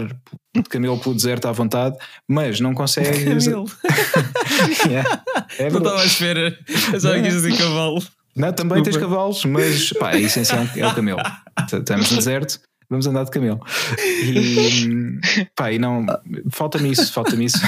de 0.54 0.62
camelo 0.68 0.98
pelo 0.98 1.14
deserto 1.14 1.48
à 1.48 1.52
vontade, 1.52 1.96
mas 2.28 2.60
não 2.60 2.74
consegues. 2.74 3.46
Camelo. 3.46 3.64
yeah. 4.86 5.22
é 5.58 5.70
não 5.70 5.78
estava 5.78 6.02
à 6.02 6.04
espera. 6.04 6.56
Já 6.98 7.20
quis 7.20 7.32
dizer 7.32 7.56
cavalo. 7.56 8.02
Não, 8.36 8.52
também 8.52 8.82
tens 8.82 8.98
cavalos, 8.98 9.44
mas 9.46 9.92
pá, 9.94 10.10
a 10.10 10.20
essência 10.20 10.70
é 10.76 10.86
o 10.86 10.94
camelo. 10.94 11.20
Estamos 11.72 12.10
no 12.10 12.18
deserto 12.18 12.60
vamos 12.88 13.06
andar 13.06 13.24
de 13.24 13.30
camelo. 13.30 13.60
E, 13.98 15.18
pá, 15.56 15.72
e 15.72 15.78
não, 15.78 16.06
falta-me 16.52 16.90
isso, 16.90 17.12
falta-me 17.12 17.44
isso, 17.44 17.58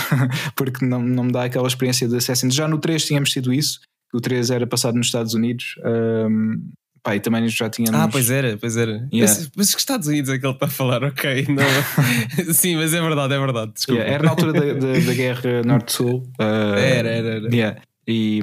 porque 0.56 0.84
não, 0.84 1.02
não 1.02 1.24
me 1.24 1.32
dá 1.32 1.44
aquela 1.44 1.66
experiência 1.66 2.08
de 2.08 2.16
Assassin's. 2.16 2.54
Já 2.54 2.68
no 2.68 2.78
3 2.78 3.04
tínhamos 3.04 3.32
sido 3.32 3.52
isso, 3.52 3.80
o 4.12 4.20
3 4.20 4.50
era 4.50 4.66
passado 4.66 4.96
nos 4.96 5.06
Estados 5.06 5.34
Unidos. 5.34 5.74
Um, 5.84 6.70
pá, 7.02 7.16
e 7.16 7.20
também 7.20 7.48
já 7.48 7.68
tínhamos. 7.68 7.98
Ah, 7.98 8.08
pois 8.08 8.30
era, 8.30 8.56
pois 8.56 8.76
era. 8.76 9.08
Yeah. 9.12 9.34
Mas, 9.34 9.50
mas 9.56 9.74
que 9.74 9.80
Estados 9.80 10.08
Unidos 10.08 10.30
é 10.30 10.38
que 10.38 10.46
ele 10.46 10.52
está 10.52 10.66
a 10.66 10.70
falar, 10.70 11.02
ok. 11.04 11.46
Não... 11.48 12.52
Sim, 12.52 12.76
mas 12.76 12.94
é 12.94 13.00
verdade, 13.00 13.34
é 13.34 13.38
verdade. 13.38 13.72
Yeah, 13.88 14.10
era 14.10 14.22
na 14.22 14.30
altura 14.30 14.52
da, 14.52 14.72
da, 14.74 14.92
da 14.92 15.14
guerra 15.14 15.62
Norte-Sul. 15.64 16.30
Uh, 16.40 16.42
era, 16.78 17.08
era, 17.08 17.28
era. 17.28 17.54
Yeah. 17.54 17.80
E, 18.06 18.40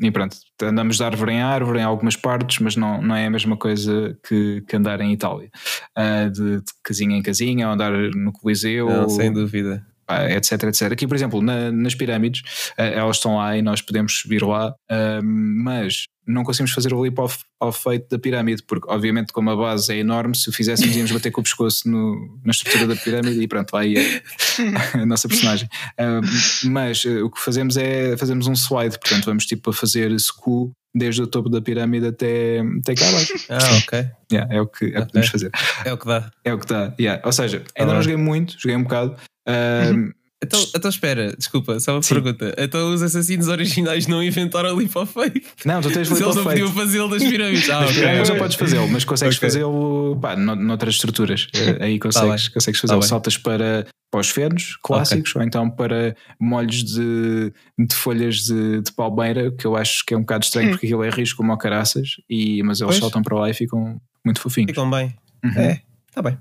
e 0.00 0.10
pronto, 0.10 0.36
andamos 0.62 0.96
de 0.96 1.04
árvore 1.04 1.32
em 1.32 1.42
árvore 1.42 1.80
em 1.80 1.82
algumas 1.82 2.16
partes, 2.16 2.60
mas 2.60 2.76
não, 2.76 3.02
não 3.02 3.14
é 3.14 3.26
a 3.26 3.30
mesma 3.30 3.54
coisa 3.54 4.18
que, 4.26 4.62
que 4.66 4.74
andar 4.74 5.02
em 5.02 5.12
Itália, 5.12 5.50
uh, 5.98 6.30
de, 6.30 6.56
de, 6.56 6.72
casinha 6.82 7.14
em 7.14 7.22
casinha, 7.22 7.66
ou 7.66 7.74
andar 7.74 7.92
no 7.92 8.32
Coliseu. 8.32 8.88
Não, 8.88 9.08
sem 9.10 9.30
dúvida 9.30 9.84
etc, 10.30 10.64
etc. 10.64 10.92
Aqui, 10.92 11.06
por 11.06 11.16
exemplo, 11.16 11.42
na, 11.42 11.70
nas 11.70 11.94
pirâmides, 11.94 12.42
uh, 12.78 12.82
elas 12.82 13.16
estão 13.16 13.36
lá 13.36 13.56
e 13.56 13.62
nós 13.62 13.80
podemos 13.80 14.18
subir 14.18 14.42
lá, 14.42 14.70
uh, 14.70 15.22
mas 15.22 16.04
não 16.26 16.42
conseguimos 16.42 16.72
fazer 16.72 16.92
o 16.92 17.00
leap 17.00 17.18
off 17.20 17.44
ao 17.60 17.72
feito 17.72 18.08
da 18.10 18.18
pirâmide, 18.18 18.62
porque 18.64 18.90
obviamente 18.90 19.32
como 19.32 19.48
a 19.50 19.56
base 19.56 19.92
é 19.92 19.98
enorme, 19.98 20.36
se 20.36 20.48
o 20.48 20.52
fizéssemos 20.52 20.96
íamos 20.96 21.12
bater 21.12 21.30
com 21.30 21.40
o 21.40 21.44
pescoço 21.44 21.88
no, 21.88 22.40
na 22.44 22.50
estrutura 22.50 22.86
da 22.88 22.96
pirâmide 22.96 23.40
e 23.40 23.46
pronto, 23.46 23.72
lá 23.72 23.84
ia 23.84 24.00
a 24.94 25.06
nossa 25.06 25.28
personagem. 25.28 25.68
Uh, 25.92 26.68
mas 26.68 27.04
o 27.04 27.30
que 27.30 27.40
fazemos 27.40 27.76
é 27.76 28.16
fazemos 28.16 28.46
um 28.48 28.54
slide, 28.54 28.98
portanto 28.98 29.24
vamos 29.24 29.46
tipo 29.46 29.70
a 29.70 29.72
fazer 29.72 30.10
school 30.18 30.72
desde 30.96 31.22
o 31.22 31.26
topo 31.26 31.48
da 31.50 31.60
pirâmide 31.60 32.06
até, 32.06 32.60
até 32.80 32.94
cá 32.94 33.08
abaixo. 33.08 33.34
Ah, 33.50 33.78
ok. 33.82 34.08
Yeah, 34.32 34.54
é 34.54 34.60
o 34.60 34.66
que, 34.66 34.86
é 34.86 34.88
okay. 34.88 35.04
podemos 35.04 35.28
fazer. 35.28 35.50
É 35.84 35.92
o 35.92 35.98
que 35.98 36.06
dá. 36.06 36.30
É 36.42 36.54
o 36.54 36.58
que 36.58 36.66
dá. 36.66 36.94
Yeah. 36.98 37.22
Ou 37.24 37.32
seja, 37.32 37.62
ainda 37.76 37.92
ah, 37.92 37.94
não 37.96 38.02
joguei 38.02 38.16
muito, 38.16 38.54
joguei 38.58 38.76
um 38.76 38.82
bocado. 38.82 39.16
Uh, 39.46 40.12
então, 40.42 40.60
então 40.74 40.90
espera, 40.90 41.34
desculpa, 41.36 41.80
só 41.80 41.94
uma 41.94 42.02
Sim. 42.02 42.14
pergunta. 42.14 42.54
Então 42.58 42.92
os 42.92 43.02
assassinos 43.02 43.48
originais 43.48 44.06
não 44.06 44.22
inventaram 44.22 44.76
Faith? 45.06 45.46
Não, 45.64 45.80
tu 45.80 45.90
tens 45.90 46.10
of 46.10 46.20
Faith. 46.20 46.22
Eles 46.22 46.36
não 46.36 46.44
podiam 46.44 46.72
fazê-lo 46.72 47.08
das 47.08 47.22
pirâmides. 47.22 47.66
Ah, 47.76 47.84
okay. 47.84 48.24
já 48.24 48.36
podes 48.36 48.56
fazê-lo, 48.56 48.88
mas 48.88 49.04
consegues 49.04 49.36
okay. 49.36 49.48
fazê-lo 49.48 50.18
noutras 50.56 50.94
estruturas. 50.94 51.48
Eh, 51.54 51.78
aí 51.80 51.98
tá 51.98 52.04
consegues, 52.04 52.44
tá 52.44 52.54
consegues 52.54 52.80
fazê-lo. 52.80 53.00
Tá 53.00 53.06
Saltas 53.06 53.36
para, 53.38 53.86
para 54.10 54.20
os 54.20 54.30
fernos 54.30 54.78
clássicos 54.82 55.34
ou 55.34 55.42
então 55.42 55.68
para 55.68 56.14
molhos 56.40 56.84
de, 56.84 57.52
de 57.78 57.94
folhas 57.94 58.36
de, 58.36 58.82
de, 58.82 58.92
palmeira, 58.92 59.50
que 59.50 59.66
eu 59.66 59.74
acho 59.74 60.04
que 60.06 60.14
é 60.14 60.16
um 60.16 60.20
bocado 60.20 60.44
estranho 60.44 60.68
hum. 60.68 60.70
porque 60.72 60.86
aquilo 60.86 61.02
é 61.02 61.10
risco 61.10 61.38
como 61.38 61.56
caraças, 61.56 62.10
e, 62.28 62.62
mas 62.62 62.80
eles 62.80 62.92
pois. 62.92 63.00
saltam 63.00 63.22
para 63.22 63.36
lá 63.36 63.50
e 63.50 63.54
ficam 63.54 64.00
muito 64.24 64.40
fofinhos. 64.40 64.70
Ficam 64.70 64.88
bem. 64.88 65.14
Uhum. 65.44 65.52
É, 65.56 65.82
está 66.08 66.22
bem. 66.22 66.38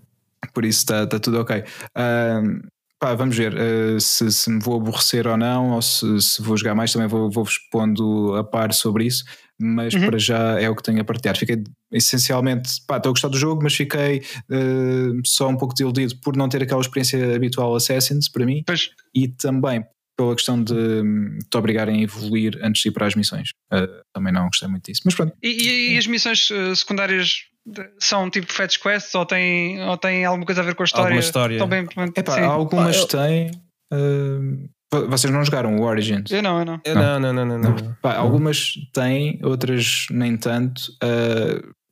Por 0.54 0.64
isso 0.64 0.80
está 0.80 1.08
tá 1.08 1.20
tudo 1.20 1.40
ok. 1.40 1.64
Uh, 1.98 2.75
Pá, 3.00 3.14
vamos 3.14 3.38
ver 3.38 3.54
uh, 3.54 4.00
se, 4.00 4.32
se, 4.32 4.50
me 4.50 4.62
vou 4.62 4.78
aborrecer 4.78 5.28
ou 5.28 5.36
não, 5.36 5.72
ou 5.72 5.82
se, 5.82 6.22
se 6.22 6.42
vou 6.42 6.56
jogar 6.56 6.74
mais, 6.76 6.94
também 6.94 7.08
vou, 7.08 7.30
vou 7.30 7.44
respondo 7.44 8.36
a 8.36 8.44
par 8.44 8.74
sobre 8.74 9.06
isso, 9.06 9.26
mas 9.60 9.94
uhum. 9.94 10.06
para 10.06 10.18
já 10.18 10.60
é 10.60 10.70
o 10.70 10.76
que 10.76 10.82
tenho 10.82 11.02
a 11.02 11.04
partilhar. 11.04 11.38
Fiquei 11.38 11.62
essencialmente, 11.92 12.82
pá, 12.88 12.98
estou 12.98 13.10
a 13.10 13.14
gostar 13.14 13.28
do 13.28 13.38
jogo, 13.38 13.62
mas 13.62 13.76
fiquei 13.76 14.20
uh, 14.50 15.22
só 15.26 15.50
um 15.50 15.58
pouco 15.58 15.74
desiludido 15.74 16.16
por 16.22 16.38
não 16.38 16.48
ter 16.48 16.64
aquela 16.64 16.82
experiência 16.82 17.36
habitual 17.36 17.76
Assassins 17.76 18.30
para 18.30 18.46
mim 18.46 18.64
pois. 18.66 18.90
e 19.14 19.28
também 19.28 19.86
pela 20.18 20.36
questão 20.36 20.64
de 20.64 20.74
te 21.50 21.58
obrigarem 21.58 22.00
a 22.00 22.04
evoluir 22.04 22.60
antes 22.62 22.82
de 22.82 22.90
ir 22.90 22.92
para 22.92 23.06
as 23.06 23.16
missões. 23.16 23.50
Uh, 23.74 24.02
também 24.14 24.34
não 24.34 24.46
gostei 24.48 24.68
muito 24.68 24.86
disso. 24.86 25.02
Mas 25.06 25.16
pronto. 25.16 25.34
E, 25.44 25.50
e, 25.50 25.94
e 25.94 25.98
as 25.98 26.08
missões 26.08 26.50
secundárias 26.76 27.46
são 28.00 28.30
tipo 28.30 28.52
fetch 28.52 28.78
quests 28.78 29.14
ou 29.16 29.26
têm, 29.26 29.82
ou 29.84 29.98
têm 29.98 30.26
alguma 30.26 30.46
coisa 30.46 30.62
a 30.62 30.64
ver 30.64 30.76
com 30.76 30.84
a 30.84 30.86
história? 30.86 31.06
Alguma 31.06 31.20
história. 31.20 31.58
Também, 31.58 31.88
Epá, 32.16 32.42
algumas 32.44 32.98
eu... 32.98 33.08
têm. 33.08 33.52
Uh, 33.92 34.70
vocês 35.10 35.32
não 35.34 35.44
jogaram 35.44 35.76
o 35.76 35.84
Origins? 35.84 36.32
Eu 36.32 36.42
não, 36.42 36.60
eu 36.60 36.66
não. 36.66 36.82
Eu 36.86 36.96
não, 36.96 37.20
não, 37.20 37.34
não, 37.34 37.46
não, 37.46 37.58
não. 37.58 37.98
Pá, 38.02 38.16
algumas 38.16 38.74
têm, 38.94 39.40
outras 39.44 40.06
nem 40.10 40.38
tanto. 40.38 40.82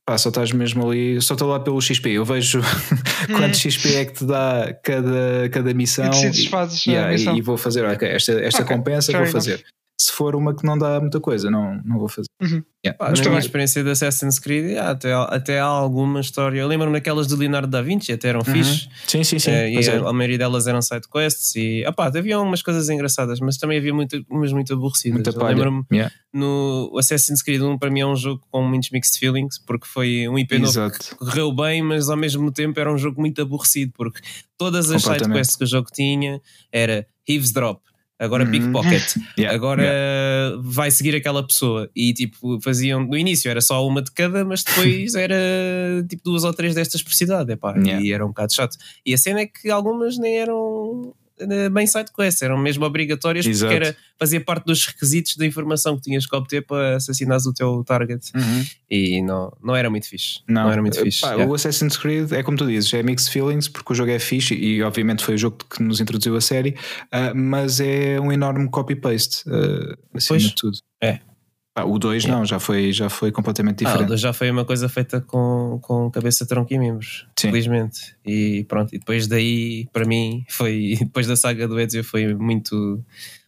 Pá, 0.06 0.18
só 0.18 0.30
estás 0.30 0.52
mesmo 0.52 0.90
ali, 0.90 1.22
só 1.22 1.34
estou 1.34 1.48
lá 1.48 1.60
pelo 1.60 1.80
XP. 1.82 2.12
Eu 2.12 2.26
vejo 2.26 2.60
quanto 3.38 3.56
XP 3.58 3.96
é 3.96 4.06
que 4.06 4.14
te 4.14 4.26
dá 4.26 4.78
cada, 4.84 5.50
cada 5.50 5.74
missão. 5.74 6.12
E, 6.12 6.48
fazes 6.48 6.86
yeah, 6.86 7.12
missão. 7.12 7.38
e 7.38 7.42
vou 7.42 7.58
fazer, 7.58 7.86
ok, 7.86 8.08
esta, 8.10 8.34
esta 8.34 8.64
okay, 8.64 8.76
compensa, 8.76 9.12
vou 9.18 9.28
fazer 9.28 9.64
se 10.00 10.12
for 10.12 10.36
uma 10.36 10.56
que 10.56 10.66
não 10.66 10.78
dá 10.78 11.00
muita 11.00 11.20
coisa, 11.20 11.50
não, 11.50 11.80
não 11.86 12.00
vou 12.00 12.10
fazer. 12.10 12.28
Uhum. 12.42 12.64
Yeah. 12.86 12.98
Pá, 12.98 13.12
na 13.12 13.30
minha 13.30 13.40
experiência 13.40 13.84
de 13.84 13.92
Assassin's 13.92 14.40
Creed, 14.40 14.72
yeah, 14.72 14.92
até, 14.92 15.14
até 15.14 15.60
há 15.60 15.66
alguma 15.66 16.20
história. 16.20 16.60
Eu 16.60 16.68
lembro-me 16.68 16.94
daquelas 16.94 17.28
do 17.28 17.38
Leonardo 17.38 17.68
da 17.68 17.82
Vinci, 17.82 18.12
até 18.12 18.30
eram 18.30 18.42
uhum. 18.46 18.54
fixe. 18.54 18.90
Sim, 19.08 19.24
sim, 19.24 19.40
sim. 19.40 19.52
Uh, 19.52 19.70
e 19.70 19.90
a, 19.90 20.10
a, 20.10 20.14
maioria 20.14 20.38
delas 20.40 20.68
eram 20.68 20.82
side 20.82 21.08
quests 21.08 21.56
e 21.56 21.86
opá, 21.88 22.08
havia 22.08 22.36
algumas 22.36 22.62
coisas 22.62 22.90
engraçadas, 22.90 23.40
mas 23.40 23.58
também 23.58 23.78
havia 23.78 23.94
muito, 23.94 24.26
umas 24.30 24.52
muito 24.52 24.74
aborrecidas. 24.74 25.34
Lembro-me 25.36 25.86
yeah. 25.92 26.14
no 26.34 26.92
Assassin's 26.98 27.42
Creed 27.42 27.62
1 27.62 27.78
para 27.78 27.90
mim 27.90 28.02
é 28.02 28.06
um 28.06 28.16
jogo 28.16 28.42
com 28.50 28.62
muitos 28.64 28.90
mixed 28.90 29.18
feelings, 29.20 29.58
porque 29.60 29.88
foi 29.88 30.28
um 30.28 30.38
IP 30.38 30.58
novo 30.58 30.92
que 30.92 31.16
correu 31.16 31.54
bem, 31.54 31.82
mas 31.82 32.10
ao 32.10 32.18
mesmo 32.18 32.52
tempo 32.52 32.80
era 32.80 32.92
um 32.92 32.98
jogo 32.98 33.22
muito 33.22 33.42
aborrecido, 33.42 33.94
porque 33.96 34.20
todas 34.58 34.92
as 34.92 35.02
side 35.04 35.30
quests 35.32 35.56
que 35.56 35.64
o 35.64 35.68
jogo 35.68 35.88
tinha 35.94 36.42
era 36.72 37.08
Eavesdrop 37.28 37.80
agora 38.24 38.46
uhum. 38.46 38.52
pickpocket, 38.52 39.16
yeah. 39.38 39.56
agora 39.56 39.84
yeah. 39.84 40.62
vai 40.64 40.90
seguir 40.90 41.16
aquela 41.16 41.46
pessoa. 41.46 41.90
E 41.96 42.14
tipo, 42.14 42.60
faziam 42.62 43.06
no 43.06 43.18
início 43.18 43.50
era 43.50 43.62
só 43.62 43.86
uma 43.86 44.02
de 44.02 44.12
cada, 44.12 44.46
mas 44.46 44.64
depois 44.64 45.16
era 45.16 45.36
tipo 46.08 46.24
duas 46.24 46.44
ou 46.44 46.54
três 46.54 46.74
destas 46.76 47.02
por 47.04 47.14
cidade, 47.14 47.52
epá, 47.54 47.76
yeah. 47.78 48.02
e 48.02 48.12
era 48.12 48.26
um 48.26 48.30
bocado 48.30 48.54
chato. 48.54 48.78
E 49.06 49.14
a 49.14 49.18
cena 49.18 49.42
é 49.42 49.48
que 49.48 49.70
algumas 49.70 50.18
nem 50.18 50.38
eram 50.38 51.14
bem 51.72 51.88
side 51.88 52.12
quests, 52.16 52.42
eram 52.42 52.58
mesmo 52.58 52.86
obrigatórias 52.86 53.46
Exato. 53.46 53.72
porque 53.72 53.86
era, 53.86 53.98
fazia 54.20 54.40
parte 54.40 54.66
dos 54.66 54.86
requisitos 54.86 55.36
da 55.36 55.46
informação 55.46 55.96
que 55.96 56.04
tinhas 56.04 56.26
que 56.26 56.36
obter 56.36 56.66
para 56.66 56.98
assassinares 56.98 57.46
o 57.46 57.54
teu 57.54 57.84
target 57.84 58.32
uhum. 58.36 58.66
e 58.90 59.22
não, 59.22 59.52
não 59.64 59.76
era 59.76 59.90
muito 59.90 60.08
fixe. 60.08 60.42
Não, 60.48 60.64
não 60.64 60.72
era 60.72 60.82
muito 60.82 61.00
fixe. 61.00 61.22
Pá, 61.22 61.32
yeah. 61.32 61.52
O 61.52 61.56
Assassin's 61.56 61.98
Creed 61.98 62.32
é 62.32 62.44
como 62.44 62.58
tu 62.58 62.68
dizes, 62.68 62.94
é 62.94 63.02
mixed 63.02 63.32
feelings 63.32 63.68
porque 63.68 63.94
o 63.94 63.96
jogo 63.96 64.12
é 64.12 64.20
fixe 64.20 64.54
e 64.54 64.82
obviamente 64.84 65.24
foi 65.24 65.36
o 65.36 65.38
jogo 65.38 65.58
que 65.70 65.82
nos 65.82 66.00
introduziu 66.00 66.36
a 66.36 66.42
série, 66.42 66.72
uh, 66.72 67.36
mas 67.36 67.80
é 67.80 68.20
um 68.20 68.32
enorme 68.32 68.70
copy-paste 68.70 69.44
uh, 69.50 69.98
acima 70.14 70.38
pois, 70.38 70.44
de 70.44 70.56
tudo. 70.56 70.78
É. 71.02 71.20
Ah, 71.76 71.86
o 71.86 71.98
2 71.98 72.26
não, 72.26 72.46
já 72.46 72.60
foi, 72.60 72.94
já 72.94 73.10
foi 73.10 73.32
completamente 73.32 73.80
diferente. 73.80 74.02
Ah, 74.02 74.06
o 74.06 74.08
2 74.10 74.22
já 74.22 74.32
foi 74.32 74.52
uma 74.52 74.64
coisa 74.64 74.88
feita 74.88 75.20
com, 75.20 75.80
com 75.82 76.12
cabeça, 76.12 76.46
tronco 76.46 76.72
e 76.72 76.78
membros, 76.78 77.26
Sim. 77.38 77.50
felizmente. 77.50 78.16
E 78.24 78.64
pronto, 78.66 78.94
e 78.94 79.00
depois 79.00 79.28
daí, 79.28 79.88
para 79.92 80.06
mim, 80.06 80.46
foi 80.50 80.98
depois 81.02 81.26
da 81.26 81.36
saga 81.36 81.68
do 81.68 81.80
Ezio, 81.80 82.04
foi 82.04 82.34
muito, 82.36 83.04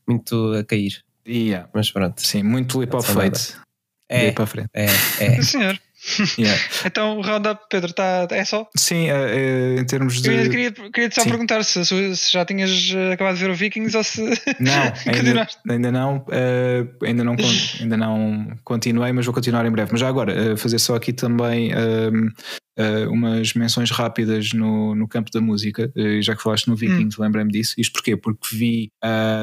muito 0.08 0.53
a 0.53 0.63
cair. 0.63 1.03
Yeah. 1.27 1.70
Mas 1.74 1.91
pronto. 1.91 2.20
Sim, 2.22 2.44
muito 2.44 2.79
leap 2.79 2.94
of 2.96 3.12
faith. 3.12 3.58
É, 4.10 4.32
para 4.32 4.46
frente. 4.46 4.70
É, 4.74 4.86
é. 5.20 5.41
senhor. 5.41 5.79
Yeah. 6.38 6.60
então 6.86 7.18
o 7.18 7.22
roundup, 7.22 7.62
Pedro, 7.70 7.94
tá, 7.94 8.28
é 8.32 8.44
só? 8.44 8.70
Sim, 8.76 9.10
uh, 9.10 9.80
em 9.80 9.86
termos 9.86 10.22
de. 10.22 10.30
Eu 10.30 10.50
queria, 10.50 10.72
queria 10.72 11.12
só 11.12 11.22
Sim. 11.22 11.30
perguntar 11.30 11.64
se, 11.64 11.86
se, 11.86 12.32
já 12.32 12.46
tinhas 12.46 12.92
eh, 12.94 13.14
acabado 13.14 13.36
de 13.36 13.42
ver 13.42 13.50
o 13.50 13.56
Vikings 13.56 13.96
ou 13.96 14.04
se. 14.04 14.22
Não, 14.60 14.94
ainda, 15.12 15.48
ainda 15.70 15.92
não. 15.92 16.18
Uh, 16.18 17.06
ainda 17.06 17.24
não, 17.24 17.36
ainda 17.80 17.98
não 17.98 18.48
continuei, 18.64 19.12
mas 19.12 19.26
vou 19.26 19.34
continuar 19.34 19.66
em 19.66 19.72
breve. 19.72 19.92
Mas 19.92 20.02
já 20.02 20.08
agora, 20.08 20.54
uh, 20.54 20.58
fazer 20.58 20.80
só 20.80 20.96
aqui 20.96 21.14
também. 21.14 21.72
Ehm, 21.72 22.30
umas 23.10 23.54
menções 23.54 23.90
rápidas 23.90 24.52
no, 24.52 24.94
no 24.96 25.08
campo 25.08 25.32
da 25.32 25.40
música, 25.40 25.90
já 26.20 26.36
que 26.36 26.44
falaste 26.44 26.68
no 26.68 26.76
Vikings, 26.76 27.18
hum. 27.18 27.24
lembrei-me 27.24 27.50
disso. 27.50 27.74
Isto 27.78 27.94
porquê? 27.94 28.18
Porque 28.18 28.54
vi 28.54 28.92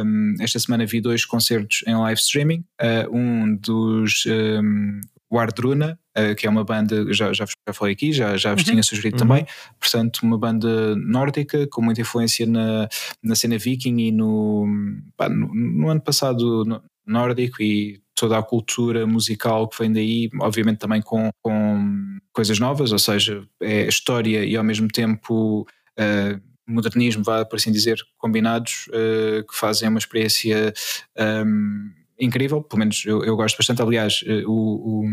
um, 0.04 0.34
esta 0.38 0.58
semana 0.58 0.84
vi 0.84 1.00
dois 1.00 1.24
concertos 1.24 1.82
em 1.86 1.96
live 1.96 2.20
streaming. 2.20 2.62
um 3.10 3.56
dos 3.56 4.24
um, 4.26 5.00
Wardruna, 5.32 5.98
uh, 6.16 6.34
que 6.36 6.46
é 6.46 6.50
uma 6.50 6.62
banda, 6.62 7.12
já, 7.12 7.32
já, 7.32 7.46
já 7.46 7.72
falei 7.72 7.94
aqui, 7.94 8.12
já, 8.12 8.36
já 8.36 8.54
vos 8.54 8.62
uhum. 8.62 8.72
tinha 8.72 8.82
sugerido 8.82 9.16
uhum. 9.16 9.28
também, 9.28 9.46
portanto, 9.80 10.20
uma 10.22 10.36
banda 10.36 10.94
nórdica 10.96 11.66
com 11.68 11.80
muita 11.80 12.02
influência 12.02 12.46
na, 12.46 12.88
na 13.22 13.34
cena 13.34 13.56
viking 13.56 13.98
e 13.98 14.12
no, 14.12 14.66
pá, 15.16 15.28
no, 15.28 15.52
no, 15.54 15.88
ano 15.88 16.00
passado 16.00 16.64
no, 16.64 16.82
nórdico 17.06 17.62
e 17.62 18.00
toda 18.14 18.38
a 18.38 18.42
cultura 18.42 19.06
musical 19.06 19.66
que 19.66 19.82
vem 19.82 19.92
daí, 19.92 20.30
obviamente 20.40 20.78
também 20.78 21.00
com, 21.00 21.30
com 21.42 22.18
coisas 22.32 22.58
novas, 22.58 22.92
ou 22.92 22.98
seja, 22.98 23.42
é 23.60 23.88
história 23.88 24.44
e 24.44 24.54
ao 24.56 24.64
mesmo 24.64 24.88
tempo. 24.88 25.66
Uh, 25.98 26.52
modernismo, 26.64 27.24
vá 27.24 27.44
por 27.44 27.56
assim 27.56 27.72
dizer, 27.72 27.98
combinados, 28.16 28.86
uh, 28.88 29.44
que 29.46 29.54
fazem 29.54 29.88
uma 29.88 29.98
experiência 29.98 30.72
um, 31.44 31.90
incrível, 32.18 32.62
pelo 32.62 32.80
menos 32.80 33.04
eu, 33.04 33.24
eu 33.24 33.36
gosto 33.36 33.56
bastante. 33.56 33.82
Aliás, 33.82 34.24
eh, 34.26 34.42
o, 34.46 34.52
o, 34.52 35.04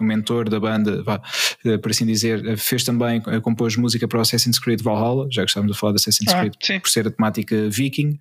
o 0.00 0.04
mentor 0.04 0.48
da 0.48 0.58
banda, 0.58 1.02
vá, 1.02 1.20
eh, 1.64 1.78
por 1.78 1.90
assim 1.90 2.06
dizer, 2.06 2.44
eh, 2.46 2.56
fez 2.56 2.84
também, 2.84 3.20
compôs 3.42 3.76
música 3.76 4.08
para 4.08 4.18
o 4.18 4.20
Assassin's 4.20 4.58
Creed 4.58 4.82
Valhalla, 4.82 5.28
já 5.30 5.42
que 5.42 5.50
estávamos 5.50 5.76
a 5.76 5.78
falar 5.78 5.92
de 5.92 5.96
Assassin's 5.96 6.32
ah, 6.32 6.40
Creed, 6.40 6.54
sim. 6.62 6.80
por 6.80 6.90
ser 6.90 7.06
a 7.06 7.10
temática 7.10 7.68
viking, 7.68 8.18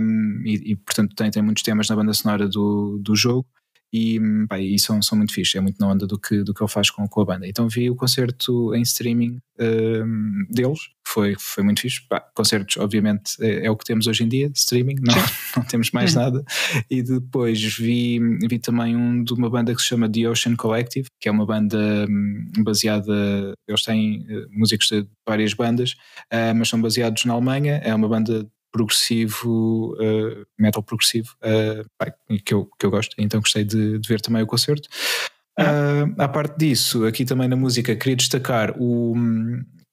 um, 0.00 0.42
e, 0.44 0.72
e, 0.72 0.76
portanto 0.76 1.14
tem, 1.14 1.30
tem 1.30 1.42
muitos 1.42 1.62
temas 1.62 1.88
na 1.88 1.96
banda 1.96 2.12
sonora 2.12 2.48
do, 2.48 2.98
do 3.00 3.16
jogo 3.16 3.46
e, 3.92 4.20
pá, 4.48 4.58
e 4.58 4.78
são, 4.78 5.00
são 5.00 5.16
muito 5.16 5.32
fixe, 5.32 5.56
é 5.56 5.60
muito 5.60 5.78
na 5.78 5.88
onda 5.88 6.06
do 6.06 6.18
que, 6.18 6.42
do 6.42 6.52
que 6.52 6.62
ele 6.62 6.70
faz 6.70 6.90
com, 6.90 7.06
com 7.08 7.20
a 7.20 7.24
banda. 7.24 7.46
Então 7.46 7.68
vi 7.68 7.90
o 7.90 7.96
concerto 7.96 8.74
em 8.74 8.82
streaming 8.82 9.38
um, 9.58 10.46
deles, 10.50 10.80
foi, 11.06 11.34
foi 11.38 11.62
muito 11.62 11.80
fixe. 11.80 12.00
Pá, 12.08 12.20
concertos, 12.34 12.76
obviamente, 12.76 13.36
é, 13.40 13.66
é, 13.66 13.70
o 13.70 13.76
que 13.76 13.84
temos 13.84 14.06
hoje 14.06 14.24
em 14.24 14.28
dia, 14.28 14.50
streaming, 14.54 14.96
não, 15.00 15.14
não 15.56 15.64
temos 15.64 15.90
mais 15.92 16.14
uhum. 16.14 16.22
nada. 16.22 16.44
E 16.90 17.02
depois 17.02 17.62
vi, 17.62 18.20
vi 18.48 18.58
também 18.58 18.96
um 18.96 19.22
de 19.22 19.32
uma 19.32 19.48
banda 19.48 19.74
que 19.74 19.80
se 19.80 19.88
chama 19.88 20.10
The 20.10 20.28
Ocean 20.28 20.56
Collective, 20.56 21.08
que 21.20 21.28
é 21.28 21.32
uma 21.32 21.46
banda 21.46 21.78
um, 22.08 22.64
baseada, 22.64 23.54
eles 23.68 23.82
têm 23.82 24.20
uh, 24.22 24.46
músicos 24.50 24.88
de 24.88 25.06
várias 25.26 25.54
bandas, 25.54 25.92
uh, 26.32 26.54
mas 26.54 26.68
são 26.68 26.80
baseados 26.80 27.24
na 27.24 27.34
Alemanha, 27.34 27.80
é 27.84 27.94
uma 27.94 28.08
banda 28.08 28.46
progressivo, 28.76 29.94
uh, 29.94 30.46
metal 30.58 30.82
progressivo, 30.82 31.34
uh, 31.42 32.42
que, 32.44 32.52
eu, 32.52 32.68
que 32.78 32.84
eu 32.86 32.90
gosto, 32.90 33.14
então 33.18 33.40
gostei 33.40 33.64
de, 33.64 33.98
de 33.98 34.08
ver 34.08 34.20
também 34.20 34.42
o 34.42 34.46
concerto. 34.46 34.88
Uh, 35.58 36.12
à 36.18 36.28
parte 36.28 36.58
disso, 36.58 37.06
aqui 37.06 37.24
também 37.24 37.48
na 37.48 37.56
música, 37.56 37.96
queria 37.96 38.16
destacar 38.16 38.74
o, 38.78 39.14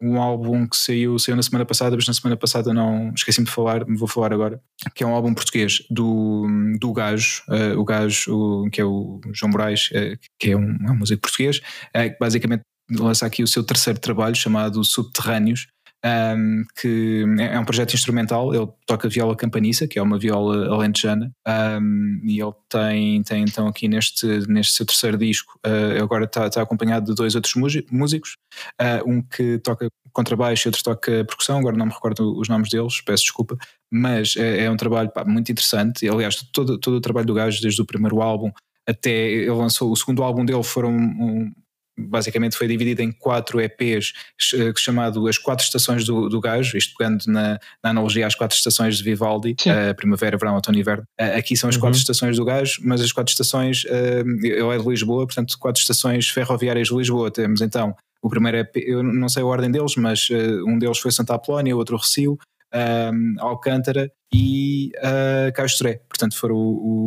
um 0.03 0.21
álbum 0.21 0.67
que 0.67 0.75
saiu, 0.75 1.17
saiu 1.17 1.37
na 1.37 1.41
semana 1.41 1.65
passada, 1.65 1.95
mas 1.95 2.05
na 2.05 2.13
semana 2.13 2.35
passada 2.35 2.73
não 2.73 3.13
esqueci-me 3.15 3.45
de 3.45 3.51
falar, 3.51 3.85
vou 3.85 4.07
falar 4.07 4.33
agora, 4.33 4.61
que 4.93 5.03
é 5.03 5.07
um 5.07 5.13
álbum 5.13 5.33
português 5.33 5.81
do, 5.89 6.45
do 6.79 6.91
Gajo, 6.91 7.41
uh, 7.47 7.79
o 7.79 7.85
Gajo, 7.85 8.35
o, 8.35 8.69
que 8.69 8.81
é 8.81 8.85
o 8.85 9.21
João 9.31 9.53
Moraes, 9.53 9.89
uh, 9.91 10.19
que 10.37 10.51
é 10.51 10.57
um, 10.57 10.75
é 10.85 10.91
um 10.91 10.97
músico 10.97 11.21
português, 11.21 11.59
uh, 11.95 12.09
que 12.11 12.17
basicamente 12.19 12.63
lança 12.91 13.25
aqui 13.25 13.41
o 13.41 13.47
seu 13.47 13.63
terceiro 13.63 13.99
trabalho 13.99 14.35
chamado 14.35 14.83
Subterrâneos, 14.83 15.67
um, 16.05 16.63
que 16.79 17.25
é, 17.39 17.55
é 17.55 17.59
um 17.59 17.65
projeto 17.65 17.93
instrumental. 17.93 18.53
Ele 18.53 18.67
toca 18.85 19.07
viola 19.07 19.35
campaniça, 19.35 19.87
que 19.87 19.97
é 19.97 20.01
uma 20.01 20.19
viola 20.19 20.67
alentejana, 20.73 21.31
um, 21.47 22.21
e 22.23 22.41
ele 22.41 22.53
tem, 22.69 23.23
tem 23.23 23.43
então 23.43 23.67
aqui 23.67 23.87
neste, 23.87 24.25
neste 24.47 24.73
seu 24.73 24.85
terceiro 24.85 25.17
disco, 25.17 25.59
uh, 25.65 26.01
agora 26.01 26.25
está, 26.25 26.61
acompanhado 26.61 27.07
de 27.07 27.15
dois 27.15 27.35
outros 27.35 27.53
músicos, 27.55 28.35
uh, 28.81 29.09
um 29.09 29.21
que 29.21 29.59
toca 29.59 29.87
contrabaixo 30.11 30.67
e 30.67 30.69
outro 30.69 30.83
toca 30.83 31.25
percussão, 31.25 31.57
agora 31.57 31.75
não 31.75 31.87
me 31.87 31.91
recordo 31.91 32.39
os 32.39 32.47
nomes 32.47 32.69
deles, 32.69 33.01
peço 33.01 33.23
desculpa, 33.23 33.57
mas 33.91 34.35
é, 34.37 34.65
é 34.65 34.71
um 34.71 34.77
trabalho 34.77 35.09
pá, 35.11 35.25
muito 35.25 35.51
interessante. 35.51 36.07
Aliás, 36.07 36.35
todo, 36.51 36.77
todo 36.77 36.97
o 36.97 37.01
trabalho 37.01 37.25
do 37.25 37.33
gajo, 37.33 37.61
desde 37.61 37.81
o 37.81 37.85
primeiro 37.85 38.21
álbum 38.21 38.51
até 38.87 39.11
ele 39.11 39.49
lançou 39.51 39.91
o 39.91 39.95
segundo 39.95 40.23
álbum 40.23 40.45
dele, 40.45 40.63
foram 40.63 40.91
um, 40.91 41.51
basicamente 41.97 42.57
foi 42.57 42.67
dividido 42.67 43.01
em 43.01 43.11
quatro 43.11 43.61
EPs 43.61 44.13
eh, 44.55 44.73
chamado 44.77 45.27
As 45.27 45.37
Quatro 45.37 45.63
Estações 45.63 46.03
do, 46.05 46.27
do 46.27 46.41
Gajo, 46.41 46.77
isto 46.77 46.93
pegando 46.97 47.23
na, 47.27 47.59
na, 47.83 47.89
analogia 47.91 48.25
às 48.25 48.35
quatro 48.35 48.57
estações 48.57 48.97
de 48.97 49.03
Vivaldi, 49.03 49.55
uh, 49.67 49.95
Primavera, 49.95 50.37
Verão, 50.37 50.55
Outono 50.55 50.77
e 50.77 50.81
Inverno. 50.81 51.03
Uh, 51.19 51.37
aqui 51.37 51.55
são 51.55 51.69
as 51.69 51.75
uhum. 51.75 51.81
quatro 51.81 51.99
estações 51.99 52.37
do 52.37 52.45
Gajo, 52.45 52.81
mas 52.83 53.01
as 53.01 53.11
quatro 53.11 53.31
estações, 53.31 53.83
uh, 53.85 54.45
ele 54.45 54.75
é 54.75 54.77
de 54.77 54.87
Lisboa, 54.87 55.25
portanto 55.25 55.57
quatro 55.59 55.81
estações 55.81 56.29
ferroviárias 56.29 56.87
de 56.87 56.95
Lisboa. 56.95 57.31
Temos 57.31 57.61
então 57.61 57.95
o 58.21 58.29
primeiro 58.29 58.57
EP, 58.57 58.77
eu 58.77 59.03
não 59.03 59.29
sei 59.29 59.43
a 59.43 59.45
ordem 59.45 59.69
deles, 59.69 59.95
mas 59.97 60.29
um 60.65 60.79
deles 60.79 60.97
foi 60.97 61.11
Santa 61.11 61.35
Apolónia, 61.35 61.75
outro 61.75 61.97
Recio, 61.97 62.39
um, 62.73 63.35
Alcântara 63.39 64.11
e 64.33 64.91
uh, 64.97 65.53
Castré. 65.53 66.01
Portanto, 66.09 66.35
foram 66.35 66.57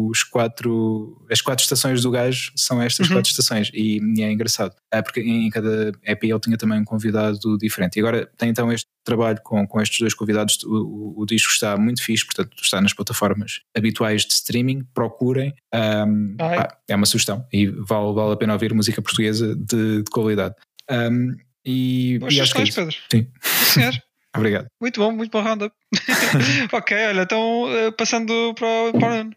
os 0.09 0.23
quatro, 0.23 1.21
as 1.31 1.41
quatro 1.41 1.63
estações 1.63 2.01
do 2.03 2.11
gajo 2.11 2.53
são 2.55 2.81
estas 2.81 3.09
uhum. 3.09 3.17
quatro 3.17 3.31
estações 3.31 3.71
e, 3.75 3.99
e 4.17 4.23
é 4.23 4.31
engraçado, 4.31 4.73
uh, 4.95 5.03
porque 5.03 5.21
em 5.21 5.51
cada 5.51 5.93
EP 6.05 6.25
ele 6.25 6.39
tinha 6.39 6.57
também 6.57 6.81
um 6.81 6.85
convidado 6.85 7.59
diferente. 7.59 7.97
E 7.97 8.01
agora 8.01 8.31
tem 8.37 8.51
então 8.51 8.73
este 8.73 8.87
trabalho 9.05 9.41
com, 9.43 9.67
com 9.67 9.81
estes 9.81 9.99
dois 9.99 10.15
convidados, 10.15 10.59
o, 10.65 11.15
o, 11.21 11.27
disco 11.27 11.53
está 11.53 11.77
muito 11.77 12.03
fixe, 12.03 12.25
portanto 12.25 12.57
está 12.63 12.81
nas 12.81 12.93
plataformas 12.93 13.61
habituais 13.77 14.25
de 14.25 14.33
streaming, 14.33 14.85
procurem, 14.95 15.55
um, 15.75 16.37
pá, 16.37 16.77
é 16.89 16.95
uma 16.95 17.07
sugestão 17.07 17.47
e 17.53 17.67
vale, 17.67 18.15
vale 18.15 18.33
a 18.33 18.37
pena 18.37 18.53
ouvir 18.53 18.73
música 18.73 19.03
portuguesa 19.03 19.55
de, 19.55 20.03
de 20.03 20.11
qualidade. 20.11 20.55
Um, 20.91 21.37
e, 21.65 22.19
Boas 22.21 22.35
e 22.35 22.41
acho 22.41 22.55
que 22.55 22.63
é 22.63 22.65
Pedro. 22.65 22.97
Sim. 23.11 23.27
Senhor. 23.43 23.93
Obrigado. 24.37 24.66
Muito 24.81 25.00
bom, 25.00 25.12
muito 25.12 25.31
bom 25.31 25.43
roundup. 25.43 25.75
ok, 26.73 26.97
olha, 27.09 27.23
então 27.23 27.66
eh, 27.71 27.90
passando 27.90 28.55
para, 28.55 28.99
para 28.99 29.09
o 29.09 29.12
ano. 29.12 29.31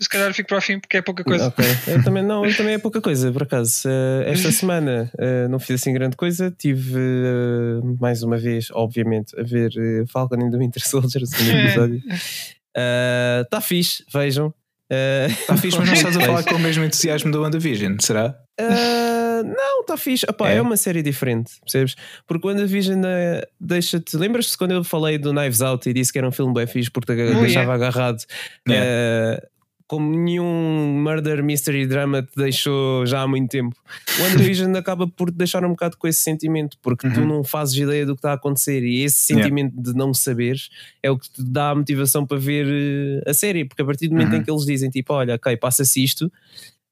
Se 0.00 0.08
calhar 0.08 0.34
fico 0.34 0.48
para 0.48 0.58
o 0.58 0.60
fim 0.60 0.80
porque 0.80 0.96
é 0.96 1.02
pouca 1.02 1.22
coisa. 1.22 1.46
Ok, 1.46 1.64
eu 1.86 2.02
também, 2.02 2.24
não, 2.24 2.44
eu 2.44 2.56
também 2.56 2.74
é 2.74 2.78
pouca 2.78 3.00
coisa, 3.00 3.30
por 3.30 3.44
acaso. 3.44 3.88
Uh, 3.88 4.22
esta 4.26 4.50
semana 4.52 5.10
uh, 5.14 5.48
não 5.48 5.60
fiz 5.60 5.80
assim 5.80 5.92
grande 5.92 6.16
coisa. 6.16 6.50
Tive 6.50 6.98
uh, 6.98 7.96
mais 8.00 8.22
uma 8.22 8.36
vez, 8.36 8.68
obviamente, 8.72 9.38
a 9.38 9.44
ver 9.44 9.70
Falcon 10.08 10.44
and 10.44 10.50
the 10.50 10.58
Winter 10.58 10.82
Soldier, 10.84 11.22
o 11.22 11.26
segundo 11.26 11.56
episódio. 11.56 12.02
Está 13.44 13.60
fixe, 13.60 14.04
vejam. 14.12 14.52
Está 14.90 15.56
fixe, 15.56 15.78
mas 15.78 15.86
não 15.86 15.94
estás 15.94 16.16
a 16.16 16.20
falar 16.26 16.42
com 16.42 16.56
o 16.56 16.58
mesmo 16.58 16.82
entusiasmo 16.82 17.30
do 17.30 17.40
WandaVision, 17.42 17.96
será? 18.00 18.34
Não, 19.42 19.80
está 19.80 19.96
fixe. 19.96 20.26
Epá, 20.28 20.50
é. 20.50 20.56
é. 20.56 20.62
uma 20.62 20.76
série 20.76 21.02
diferente, 21.02 21.52
percebes? 21.60 21.94
Porque 22.26 22.42
quando 22.42 22.60
a 22.60 22.66
Vision 22.66 23.02
deixa-te. 23.60 24.16
Lembras-te 24.16 24.56
quando 24.56 24.72
eu 24.72 24.84
falei 24.84 25.18
do 25.18 25.32
Knives 25.32 25.60
Out 25.60 25.88
e 25.88 25.92
disse 25.92 26.12
que 26.12 26.18
era 26.18 26.28
um 26.28 26.32
filme 26.32 26.52
bem 26.52 26.66
fixe 26.66 26.90
porque 26.90 27.14
te 27.14 27.22
oh, 27.22 27.40
deixava 27.40 27.72
yeah. 27.72 27.74
agarrado? 27.74 28.22
Yeah. 28.68 29.42
Uh, 29.42 29.52
como 29.92 30.10
nenhum 30.10 31.02
murder 31.02 31.44
mystery 31.44 31.86
drama 31.86 32.22
te 32.22 32.34
deixou 32.34 33.04
já 33.04 33.20
há 33.20 33.28
muito 33.28 33.50
tempo. 33.50 33.76
O 34.18 34.22
WandaVision 34.22 34.72
acaba 34.76 35.06
por 35.06 35.30
te 35.30 35.36
deixar 35.36 35.66
um 35.66 35.70
bocado 35.70 35.98
com 35.98 36.08
esse 36.08 36.20
sentimento, 36.20 36.78
porque 36.80 37.06
uhum. 37.06 37.12
tu 37.12 37.20
não 37.20 37.44
fazes 37.44 37.76
ideia 37.76 38.06
do 38.06 38.14
que 38.14 38.20
está 38.20 38.30
a 38.30 38.34
acontecer 38.36 38.82
e 38.82 39.02
esse 39.02 39.18
sentimento 39.18 39.72
yeah. 39.72 39.92
de 39.92 39.98
não 39.98 40.14
saberes 40.14 40.70
é 41.02 41.10
o 41.10 41.18
que 41.18 41.28
te 41.28 41.44
dá 41.44 41.68
a 41.68 41.74
motivação 41.74 42.24
para 42.24 42.38
ver 42.38 42.66
eh, 42.70 43.30
a 43.30 43.34
série, 43.34 43.66
porque 43.66 43.82
a 43.82 43.84
partir 43.84 44.08
do 44.08 44.14
momento 44.14 44.32
uhum. 44.32 44.38
em 44.38 44.42
que 44.42 44.50
eles 44.50 44.64
dizem 44.64 44.88
tipo, 44.88 45.12
olha, 45.12 45.34
ok, 45.34 45.58
passa-se 45.58 46.02
isto, 46.02 46.32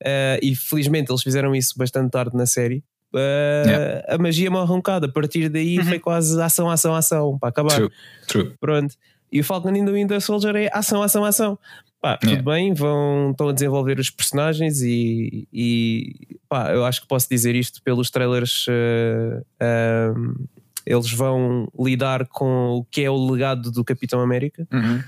uh, 0.03 0.39
e 0.43 0.55
felizmente 0.55 1.11
eles 1.11 1.23
fizeram 1.23 1.55
isso 1.55 1.75
bastante 1.77 2.11
tarde 2.11 2.37
na 2.37 2.47
série. 2.47 2.83
Uh, 3.13 3.69
yeah. 3.69 4.05
A 4.09 4.19
magia 4.19 4.51
morre 4.51 4.73
um 4.73 4.77
bocado. 4.77 5.07
A 5.07 5.13
partir 5.13 5.49
daí 5.49 5.79
uhum. 5.79 5.85
foi 5.85 5.99
quase 5.99 6.41
ação, 6.41 6.71
ação, 6.71 6.95
ação 6.95 7.39
para 7.39 7.49
acabar. 7.49 7.75
True. 7.75 7.91
True. 8.27 8.55
Pronto. 8.61 8.95
E 9.33 9.41
o 9.41 9.45
Falcon 9.45 9.71
and 9.71 9.85
the 9.85 9.93
Winter 9.93 10.21
Soldier 10.21 10.57
é 10.57 10.71
ação, 10.73 11.03
ação, 11.03 11.25
ação. 11.25 11.59
Pá, 12.01 12.19
yeah. 12.23 12.39
tudo 12.39 12.51
bem, 12.51 12.73
vão, 12.73 13.31
estão 13.33 13.49
a 13.51 13.53
desenvolver 13.53 13.99
os 13.99 14.09
personagens 14.09 14.81
e, 14.81 15.47
e 15.53 16.39
pá, 16.49 16.73
eu 16.73 16.85
acho 16.87 17.03
que 17.03 17.07
posso 17.07 17.29
dizer 17.29 17.55
isto 17.55 17.83
pelos 17.83 18.11
trailers. 18.11 18.67
Uh, 18.67 19.45
uh, 19.63 20.49
eles 20.87 21.13
vão 21.13 21.69
lidar 21.79 22.27
com 22.27 22.79
o 22.79 22.85
que 22.85 23.03
é 23.03 23.11
o 23.11 23.31
legado 23.31 23.71
do 23.71 23.85
Capitão 23.85 24.21
América. 24.21 24.67
Uhum. 24.73 25.03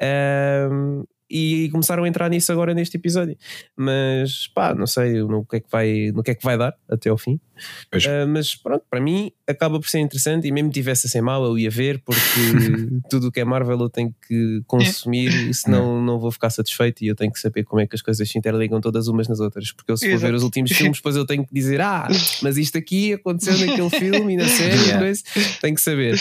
Uh, 0.00 1.08
e 1.30 1.68
começaram 1.70 2.04
a 2.04 2.08
entrar 2.08 2.28
nisso 2.28 2.50
agora 2.52 2.74
neste 2.74 2.96
episódio. 2.96 3.36
Mas 3.76 4.46
pá, 4.48 4.74
não 4.74 4.86
sei 4.86 5.22
no 5.22 5.44
que 5.44 5.56
é 5.56 5.60
que 5.60 5.70
vai, 5.70 6.10
no 6.12 6.22
que 6.22 6.30
é 6.30 6.34
que 6.34 6.44
vai 6.44 6.56
dar 6.56 6.74
até 6.88 7.10
ao 7.10 7.18
fim. 7.18 7.40
Uh, 7.92 8.26
mas 8.28 8.54
pronto, 8.54 8.84
para 8.88 9.00
mim 9.00 9.32
acaba 9.46 9.80
por 9.80 9.88
ser 9.88 9.98
interessante 9.98 10.46
e 10.46 10.52
mesmo 10.52 10.70
tivesse 10.70 11.08
a 11.08 11.10
ser 11.10 11.20
mau 11.20 11.44
eu 11.44 11.58
ia 11.58 11.70
ver 11.70 12.00
porque 12.04 12.20
tudo 13.10 13.28
o 13.28 13.32
que 13.32 13.40
é 13.40 13.44
Marvel 13.44 13.80
eu 13.80 13.90
tenho 13.90 14.14
que 14.28 14.62
consumir 14.64 15.52
senão 15.52 16.00
não 16.00 16.20
vou 16.20 16.30
ficar 16.30 16.50
satisfeito 16.50 17.02
e 17.02 17.08
eu 17.08 17.16
tenho 17.16 17.32
que 17.32 17.40
saber 17.40 17.64
como 17.64 17.80
é 17.80 17.86
que 17.86 17.96
as 17.96 18.02
coisas 18.02 18.28
se 18.28 18.38
interligam 18.38 18.80
todas 18.80 19.08
umas 19.08 19.26
nas 19.28 19.40
outras. 19.40 19.72
Porque 19.72 19.90
eu 19.90 19.96
se 19.96 20.10
for 20.10 20.18
ver 20.18 20.34
os 20.34 20.42
últimos 20.42 20.70
filmes, 20.70 20.98
depois 20.98 21.16
eu 21.16 21.26
tenho 21.26 21.44
que 21.44 21.52
dizer 21.52 21.80
ah, 21.80 22.08
mas 22.42 22.56
isto 22.56 22.78
aqui 22.78 23.14
aconteceu 23.14 23.58
naquele 23.58 23.90
filme 23.98 24.34
e 24.34 24.36
na 24.36 24.48
série, 24.48 24.88
yeah. 24.88 25.12
tenho 25.60 25.74
que 25.74 25.80
saber. 25.80 26.16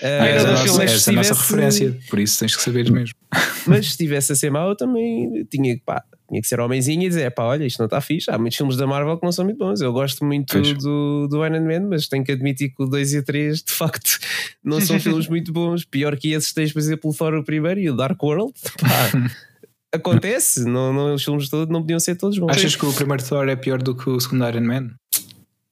É, 0.00 0.38
a 0.38 0.44
nossa, 0.44 0.84
essa 0.84 1.10
é 1.10 1.12
a 1.12 1.16
nossa 1.16 1.34
referência, 1.34 1.98
por 2.08 2.18
isso 2.18 2.38
tens 2.38 2.56
que 2.56 2.62
saber 2.62 2.90
mesmo. 2.90 3.14
Mas 3.66 3.86
se 3.86 3.92
estivesse 3.92 4.32
a 4.32 4.34
ser 4.34 4.50
mau, 4.50 4.70
eu 4.70 4.76
também 4.76 5.44
tinha, 5.50 5.78
pá, 5.84 6.02
tinha 6.30 6.40
que 6.40 6.46
ser 6.46 6.60
homenzinho 6.60 7.02
e 7.02 7.08
dizer: 7.08 7.30
pá, 7.32 7.44
olha, 7.44 7.64
isto 7.64 7.78
não 7.80 7.86
está 7.86 8.00
fixe. 8.00 8.30
Há 8.30 8.38
muitos 8.38 8.56
filmes 8.56 8.76
da 8.76 8.86
Marvel 8.86 9.18
que 9.18 9.24
não 9.24 9.32
são 9.32 9.44
muito 9.44 9.58
bons. 9.58 9.80
Eu 9.80 9.92
gosto 9.92 10.24
muito 10.24 10.60
do, 10.74 11.28
do 11.28 11.44
Iron 11.44 11.64
Man, 11.64 11.88
mas 11.88 12.08
tenho 12.08 12.24
que 12.24 12.32
admitir 12.32 12.70
que 12.74 12.82
o 12.82 12.86
2 12.86 13.14
e 13.14 13.18
o 13.18 13.24
3 13.24 13.62
de 13.62 13.72
facto 13.72 14.18
não 14.64 14.80
são 14.80 14.98
filmes 15.00 15.28
muito 15.28 15.52
bons. 15.52 15.84
Pior 15.84 16.16
que 16.16 16.32
esses 16.32 16.52
tens, 16.52 16.72
por 16.72 16.78
exemplo, 16.78 17.10
o 17.10 17.14
Thor 17.14 17.34
o 17.34 17.44
primeiro 17.44 17.80
e 17.80 17.90
o 17.90 17.96
Dark 17.96 18.22
World. 18.22 18.52
Pá. 18.80 19.30
Acontece, 19.92 20.64
não, 20.66 20.92
não, 20.92 21.14
os 21.14 21.24
filmes 21.24 21.48
todos 21.48 21.72
não 21.72 21.80
podiam 21.80 21.98
ser 21.98 22.14
todos 22.14 22.38
bons. 22.38 22.50
Achas 22.50 22.76
que 22.76 22.86
o 22.86 22.92
primeiro 22.92 23.24
Thor 23.24 23.48
é 23.48 23.56
pior 23.56 23.82
do 23.82 23.96
que 23.96 24.08
o 24.08 24.20
segundo 24.20 24.48
Iron 24.48 24.60
Man? 24.60 24.90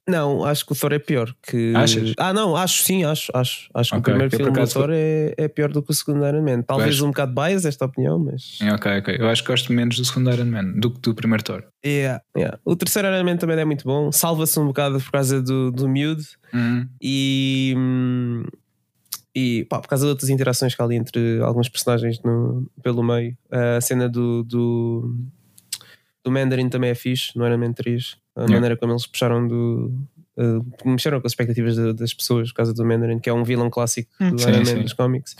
Não, 0.08 0.42
acho 0.42 0.64
que 0.64 0.72
o 0.72 0.74
Thor 0.74 0.94
é 0.94 0.98
pior. 0.98 1.34
Que... 1.46 1.74
Achas? 1.76 2.14
Ah, 2.16 2.32
não, 2.32 2.56
acho 2.56 2.82
sim, 2.82 3.04
acho. 3.04 3.30
Acho, 3.34 3.68
acho 3.74 3.94
okay. 3.94 4.02
que 4.02 4.10
o 4.10 4.12
primeiro 4.14 4.36
filme 4.36 4.52
do 4.52 4.72
Thor 4.72 4.88
é, 4.90 5.34
é 5.36 5.48
pior 5.48 5.70
do 5.70 5.82
que 5.82 5.90
o 5.90 5.94
segundo 5.94 6.26
Iron 6.26 6.42
Man. 6.42 6.62
Talvez 6.62 6.94
acho... 6.94 7.04
um 7.04 7.08
bocado 7.08 7.34
bias 7.34 7.66
esta 7.66 7.84
opinião, 7.84 8.18
mas. 8.18 8.58
É, 8.62 8.72
ok, 8.72 8.98
ok. 9.00 9.16
Eu 9.18 9.28
acho 9.28 9.42
que 9.42 9.50
gosto 9.50 9.70
menos 9.70 9.98
do 9.98 10.04
segundo 10.06 10.32
Iron 10.32 10.46
Man 10.46 10.72
do 10.72 10.90
que 10.90 11.00
do 11.00 11.14
primeiro 11.14 11.44
Thor. 11.44 11.62
Yeah, 11.84 12.22
yeah. 12.34 12.58
O 12.64 12.74
terceiro 12.74 13.08
Iron 13.08 13.22
Man 13.22 13.36
também 13.36 13.58
é 13.58 13.64
muito 13.66 13.84
bom. 13.84 14.10
Salva-se 14.10 14.58
um 14.58 14.68
bocado 14.68 14.98
por 14.98 15.10
causa 15.10 15.42
do, 15.42 15.70
do 15.70 15.86
Mute 15.86 16.38
uhum. 16.54 16.88
e. 17.02 17.74
E 19.34 19.66
pá, 19.66 19.78
por 19.78 19.88
causa 19.88 20.06
de 20.06 20.10
outras 20.10 20.30
interações 20.30 20.74
que 20.74 20.82
há 20.82 20.84
ali 20.84 20.96
entre 20.96 21.40
alguns 21.42 21.68
personagens 21.68 22.18
no, 22.24 22.66
pelo 22.82 23.02
meio. 23.02 23.36
A 23.50 23.80
cena 23.80 24.08
do, 24.08 24.42
do, 24.42 25.14
do 26.24 26.30
Mandarin 26.30 26.68
também 26.70 26.90
é 26.90 26.94
fixe 26.94 27.36
no 27.36 27.46
Iron 27.46 27.58
Man 27.58 27.72
3 27.74 28.16
a 28.38 28.42
yeah. 28.42 28.54
maneira 28.54 28.76
como 28.76 28.92
eles 28.92 29.06
puxaram 29.06 29.46
do. 29.46 29.92
Uh, 30.36 30.64
mexeram 30.88 31.20
com 31.20 31.26
as 31.26 31.32
expectativas 31.32 31.74
de, 31.74 31.92
das 31.94 32.14
pessoas 32.14 32.50
por 32.50 32.56
causa 32.58 32.72
do 32.72 32.84
Mandarin, 32.84 33.18
que 33.18 33.28
é 33.28 33.32
um 33.32 33.42
vilão 33.42 33.68
clássico 33.68 34.08
hum, 34.20 34.30
do 34.30 34.40
sim, 34.40 34.50
Iron 34.50 34.64
Man 34.64 34.82
dos 34.82 34.92
cómics. 34.92 35.34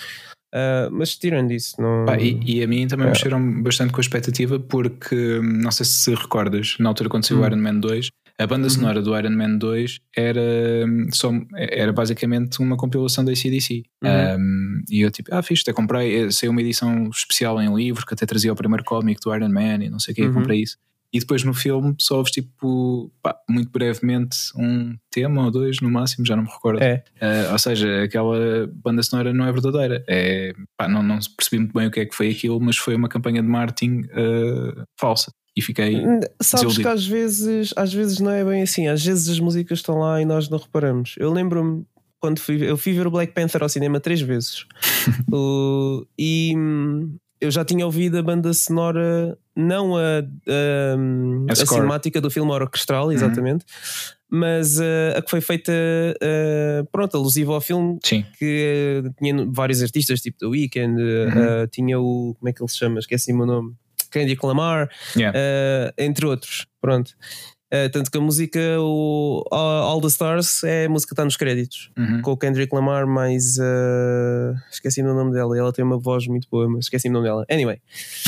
Uh, 0.53 0.91
mas 0.91 1.15
tirando 1.17 1.53
isso, 1.53 1.81
não. 1.81 2.05
Pá, 2.07 2.19
e, 2.19 2.41
e, 2.45 2.63
a 2.63 2.67
mim 2.67 2.89
também 2.89 3.07
é. 3.07 3.11
mexeram 3.11 3.63
bastante 3.63 3.93
com 3.93 4.01
a 4.01 4.01
expectativa, 4.01 4.59
porque 4.59 5.41
não 5.43 5.71
sei 5.71 5.87
se 5.87 6.15
recordas, 6.15 6.77
na 6.81 6.89
altura 6.89 7.09
quando 7.09 7.25
saiu 7.25 7.39
o 7.39 7.43
hum. 7.43 7.47
Iron 7.47 7.59
Man 7.59 7.81
2, 7.81 8.11
a 8.41 8.47
banda 8.47 8.65
uhum. 8.65 8.71
sonora 8.71 9.03
do 9.03 9.19
Iron 9.19 9.31
Man 9.31 9.59
2 9.59 9.99
era, 10.17 10.41
só, 11.13 11.33
era 11.57 11.93
basicamente 11.93 12.61
uma 12.61 12.77
compilação 12.77 13.25
da 13.25 13.33
ACDC. 13.33 13.83
Uhum. 14.03 14.11
Um, 14.39 14.83
e 14.89 15.01
eu 15.01 15.11
tipo, 15.11 15.35
ah, 15.35 15.43
fiz, 15.43 15.63
até 15.63 15.73
comprei, 15.73 16.23
eh, 16.23 16.31
saiu 16.31 16.53
uma 16.53 16.61
edição 16.61 17.11
especial 17.11 17.61
em 17.61 17.75
livro 17.75 18.07
que 18.07 18.15
até 18.15 18.25
trazia 18.25 18.53
o 18.53 18.57
primeiro 18.57 18.85
cómic 18.85 19.21
do 19.21 19.35
Iron 19.35 19.49
Man 19.49 19.83
e 19.83 19.91
não 19.91 19.99
sei 19.99 20.13
o 20.13 20.15
que, 20.15 20.23
uhum. 20.23 20.35
comprei 20.35 20.63
isso. 20.63 20.79
E 21.13 21.19
depois 21.19 21.43
no 21.43 21.55
filme 21.55 21.95
só 21.99 22.19
ouves 22.19 22.33
tipo, 22.33 23.11
pá, 23.23 23.35
muito 23.49 23.71
brevemente, 23.71 24.37
um 24.57 24.95
tema 25.11 25.47
ou 25.47 25.51
dois 25.51 25.81
no 25.81 25.91
máximo, 25.91 26.27
já 26.27 26.37
não 26.37 26.43
me 26.43 26.51
recordo. 26.51 26.83
É. 26.83 27.03
Uh, 27.21 27.53
ou 27.53 27.59
seja, 27.59 28.03
aquela 28.03 28.67
banda 28.73 29.03
sonora 29.03 29.33
não 29.33 29.47
é 29.47 29.53
verdadeira. 29.53 30.05
É, 30.07 30.53
pá, 30.77 30.87
não, 30.87 31.03
não 31.03 31.19
percebi 31.37 31.61
muito 31.61 31.73
bem 31.73 31.87
o 31.87 31.91
que 31.91 32.01
é 32.01 32.07
que 32.07 32.15
foi 32.15 32.31
aquilo, 32.31 32.61
mas 32.61 32.77
foi 32.77 32.95
uma 32.95 33.09
campanha 33.09 33.43
de 33.43 33.49
marketing 33.49 34.03
uh, 34.03 34.85
falsa 35.01 35.33
e 35.57 35.63
fiquei. 35.63 35.95
Sabes 36.41 36.67
desiludido. 36.67 36.83
que 36.83 36.89
às 36.89 37.07
vezes, 37.07 37.75
às 37.75 37.93
vezes 37.93 38.21
não 38.21 38.31
é 38.31 38.45
bem 38.45 38.63
assim, 38.63 38.87
às 38.87 39.05
vezes 39.05 39.29
as 39.29 39.41
músicas 39.41 39.79
estão 39.79 39.99
lá 39.99 40.21
e 40.21 40.25
nós 40.25 40.49
não 40.49 40.59
reparamos. 40.59 41.15
Eu 41.19 41.33
lembro-me 41.33 41.85
quando 42.21 42.39
fui, 42.41 42.63
eu 42.63 42.77
fui 42.77 42.93
ver 42.93 43.07
o 43.07 43.11
Black 43.11 43.33
Panther 43.33 43.63
ao 43.63 43.69
cinema 43.69 44.01
três 44.01 44.21
vezes 44.21 44.67
o, 45.33 46.05
e 46.19 46.53
hum, 46.57 47.17
eu 47.41 47.51
já 47.51 47.65
tinha 47.65 47.85
ouvido 47.85 48.19
a 48.19 48.23
banda 48.23 48.53
sonora, 48.53 49.37
não 49.55 49.97
a, 49.97 50.21
a, 50.21 51.51
a, 51.51 51.53
a 51.53 51.67
cinemática 51.67 52.21
do 52.21 52.31
filme 52.31 52.51
orquestral, 52.51 53.07
uhum. 53.07 53.13
exatamente, 53.13 53.65
uhum. 53.65 54.39
mas 54.39 54.79
uh, 54.79 55.17
a 55.17 55.23
que 55.23 55.31
foi 55.31 55.41
feita, 55.41 55.73
uh, 55.73 56.87
pronto, 56.91 57.17
alusiva 57.17 57.53
ao 57.53 57.61
filme, 57.61 57.99
Sim. 58.05 58.25
que 58.39 59.03
uh, 59.05 59.15
tinha 59.19 59.47
vários 59.51 59.83
artistas, 59.83 60.21
tipo 60.21 60.39
The 60.39 60.47
Weeknd, 60.47 61.01
uhum. 61.01 61.67
tinha 61.71 61.99
o, 61.99 62.35
como 62.39 62.49
é 62.49 62.53
que 62.53 62.63
ele 62.63 62.71
se 62.71 62.79
chama? 62.79 62.99
Esqueci 62.99 63.33
o 63.33 63.37
meu 63.37 63.47
nome. 63.47 63.75
Kendrick 64.11 64.45
Lamar, 64.45 64.89
yeah. 65.15 65.93
entre 65.99 66.25
outros, 66.25 66.65
pronto. 66.81 67.13
Uh, 67.73 67.91
tanto 67.91 68.11
que 68.11 68.17
a 68.17 68.21
música, 68.21 68.61
o 68.81 69.45
All 69.51 70.01
the 70.01 70.07
Stars, 70.07 70.65
é 70.65 70.87
a 70.87 70.89
música 70.89 71.11
que 71.11 71.13
está 71.13 71.25
nos 71.25 71.37
créditos, 71.37 71.91
uhum. 71.99 72.23
com 72.23 72.33
o 72.33 72.37
Kendrick 72.37 72.75
Lamar, 72.75 73.07
mais. 73.07 73.59
Uh, 73.59 74.57
esqueci-me 74.71 75.09
o 75.11 75.15
nome 75.15 75.33
dela. 75.33 75.57
Ela 75.57 75.73
tem 75.73 75.85
uma 75.85 75.99
voz 75.99 76.27
muito 76.27 76.49
boa, 76.51 76.69
mas 76.69 76.87
esqueci-me 76.87 77.15
o 77.15 77.19
nome 77.19 77.29
dela. 77.29 77.45
Anyway, 77.51 77.79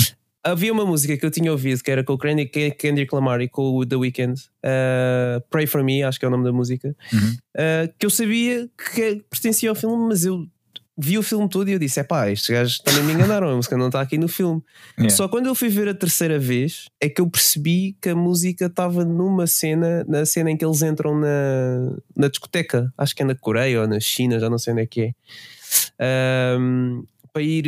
havia 0.45 0.71
uma 0.71 0.85
música 0.85 1.17
que 1.17 1.25
eu 1.25 1.31
tinha 1.31 1.51
ouvido 1.51 1.83
que 1.83 1.91
era 1.91 2.05
com 2.05 2.13
o 2.13 2.19
Kendrick 2.19 3.15
Lamar 3.15 3.41
e 3.41 3.49
com 3.49 3.77
o 3.77 3.87
The 3.87 3.97
Weeknd, 3.97 4.39
uh, 4.39 5.41
Pray 5.49 5.67
for 5.67 5.83
Me, 5.83 6.03
acho 6.03 6.19
que 6.19 6.27
é 6.27 6.29
o 6.29 6.31
nome 6.31 6.45
da 6.45 6.53
música, 6.53 6.95
uhum. 7.11 7.37
que 7.99 8.05
eu 8.05 8.11
sabia 8.11 8.69
que 8.77 9.25
pertencia 9.31 9.71
ao 9.71 9.75
filme, 9.75 10.09
mas 10.09 10.27
eu 10.27 10.47
vi 11.01 11.19
o 11.19 11.23
filme 11.23 11.49
todo 11.49 11.69
e 11.69 11.73
eu 11.73 11.79
disse: 11.79 12.01
é 12.01 12.03
pá, 12.03 12.31
estes 12.31 12.51
gajos 12.51 12.79
também 12.79 13.03
me 13.05 13.13
enganaram, 13.13 13.49
a 13.49 13.57
música 13.57 13.77
não 13.77 13.87
está 13.87 14.01
aqui 14.01 14.19
no 14.19 14.29
filme. 14.29 14.63
Yeah. 14.99 15.15
Só 15.15 15.29
quando 15.29 15.47
eu 15.47 15.55
fui 15.55 15.69
ver 15.69 15.89
a 15.89 15.95
terceira 15.95 16.39
vez 16.39 16.89
é 17.01 17.09
que 17.09 17.21
eu 17.21 17.29
percebi 17.29 17.97
que 18.01 18.11
a 18.11 18.15
música 18.15 18.67
estava 18.67 19.05
numa 19.05 19.47
cena, 19.47 20.05
na 20.07 20.27
cena 20.27 20.51
em 20.51 20.57
que 20.57 20.65
eles 20.65 20.83
entram 20.83 21.19
na, 21.19 21.97
na 22.17 22.29
discoteca, 22.29 22.93
acho 22.97 23.15
que 23.15 23.23
é 23.23 23.25
na 23.25 23.35
Coreia 23.35 23.81
ou 23.81 23.89
na 23.89 23.99
China, 23.99 24.39
já 24.39 24.51
não 24.51 24.59
sei 24.59 24.73
onde 24.73 24.83
é 24.83 24.87
que 24.87 25.15
é, 25.99 26.57
um, 26.59 27.05
para 27.33 27.43
ir 27.43 27.67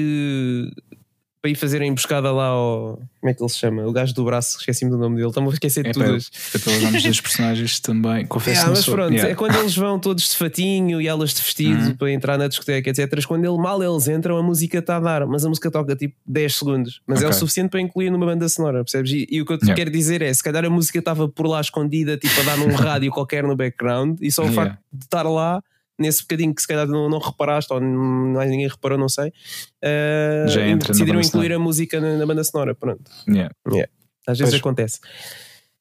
para 1.42 1.50
ir 1.50 1.56
fazer 1.56 1.82
a 1.82 1.86
emboscada 1.86 2.30
lá 2.30 2.46
ao. 2.46 3.02
Como 3.20 3.30
é 3.30 3.34
que 3.34 3.42
ele 3.42 3.50
se 3.50 3.58
chama? 3.58 3.84
O 3.84 3.92
gajo 3.92 4.14
do 4.14 4.24
braço, 4.24 4.58
esqueci-me 4.58 4.92
do 4.92 4.96
nome 4.96 5.16
dele, 5.16 5.28
estão 5.28 5.44
a 5.44 5.52
esquecer 5.52 5.82
de 5.82 5.90
é, 5.90 5.92
tudo. 5.92 6.04
É 6.04 6.58
pelos 6.58 6.82
nomes 6.82 7.02
dos 7.02 7.20
personagens 7.20 7.80
também, 7.80 8.24
confesso 8.26 8.66
é, 8.66 8.70
mas 8.70 8.78
sou. 8.78 8.94
pronto, 8.94 9.12
yeah. 9.12 9.32
é 9.32 9.34
quando 9.34 9.56
eles 9.56 9.76
vão 9.76 9.98
todos 9.98 10.28
de 10.28 10.36
fatinho 10.36 11.00
e 11.00 11.08
elas 11.08 11.34
de 11.34 11.42
vestido 11.42 11.82
uhum. 11.82 11.96
para 11.96 12.12
entrar 12.12 12.38
na 12.38 12.46
discoteca, 12.46 12.88
etc. 12.88 13.26
Quando 13.26 13.44
ele, 13.44 13.58
mal 13.58 13.82
eles 13.82 14.06
entram, 14.06 14.36
a 14.36 14.42
música 14.42 14.78
está 14.78 14.98
a 14.98 15.00
dar, 15.00 15.26
mas 15.26 15.44
a 15.44 15.48
música 15.48 15.68
toca 15.68 15.96
tipo 15.96 16.14
10 16.24 16.54
segundos, 16.54 17.02
mas 17.04 17.18
okay. 17.18 17.26
é 17.26 17.30
o 17.30 17.32
suficiente 17.34 17.70
para 17.70 17.80
incluir 17.80 18.10
numa 18.10 18.24
banda 18.24 18.48
sonora, 18.48 18.84
percebes? 18.84 19.10
E, 19.10 19.26
e 19.28 19.42
o 19.42 19.44
que 19.44 19.52
eu 19.52 19.58
te 19.58 19.62
yeah. 19.62 19.74
quero 19.74 19.90
dizer 19.90 20.22
é: 20.22 20.32
se 20.32 20.44
calhar 20.44 20.64
a 20.64 20.70
música 20.70 21.00
estava 21.00 21.28
por 21.28 21.48
lá 21.48 21.60
escondida, 21.60 22.16
tipo 22.16 22.40
a 22.40 22.44
dar 22.44 22.56
num 22.56 22.70
rádio 22.76 23.10
qualquer 23.10 23.42
no 23.42 23.56
background, 23.56 24.18
e 24.20 24.30
só 24.30 24.42
o 24.42 24.46
yeah. 24.46 24.70
facto 24.70 24.80
de 24.92 25.04
estar 25.04 25.24
lá 25.24 25.60
nesse 26.02 26.22
bocadinho 26.22 26.54
que 26.54 26.60
se 26.60 26.68
calhar 26.68 26.86
não, 26.86 27.08
não 27.08 27.18
reparaste 27.18 27.72
ou 27.72 27.80
mais 27.80 28.50
ninguém 28.50 28.68
reparou, 28.68 28.98
não 28.98 29.08
sei, 29.08 29.28
uh, 29.28 30.78
decidiram 30.88 31.20
incluir 31.20 31.52
a 31.52 31.58
música 31.58 32.00
na, 32.00 32.16
na, 32.16 32.26
banda 32.26 32.44
sonora. 32.44 32.74
Pronto. 32.74 33.10
Yeah. 33.28 33.54
Yeah. 33.68 33.90
Às 34.26 34.38
vezes 34.38 34.54
pois. 34.54 34.60
acontece. 34.60 35.00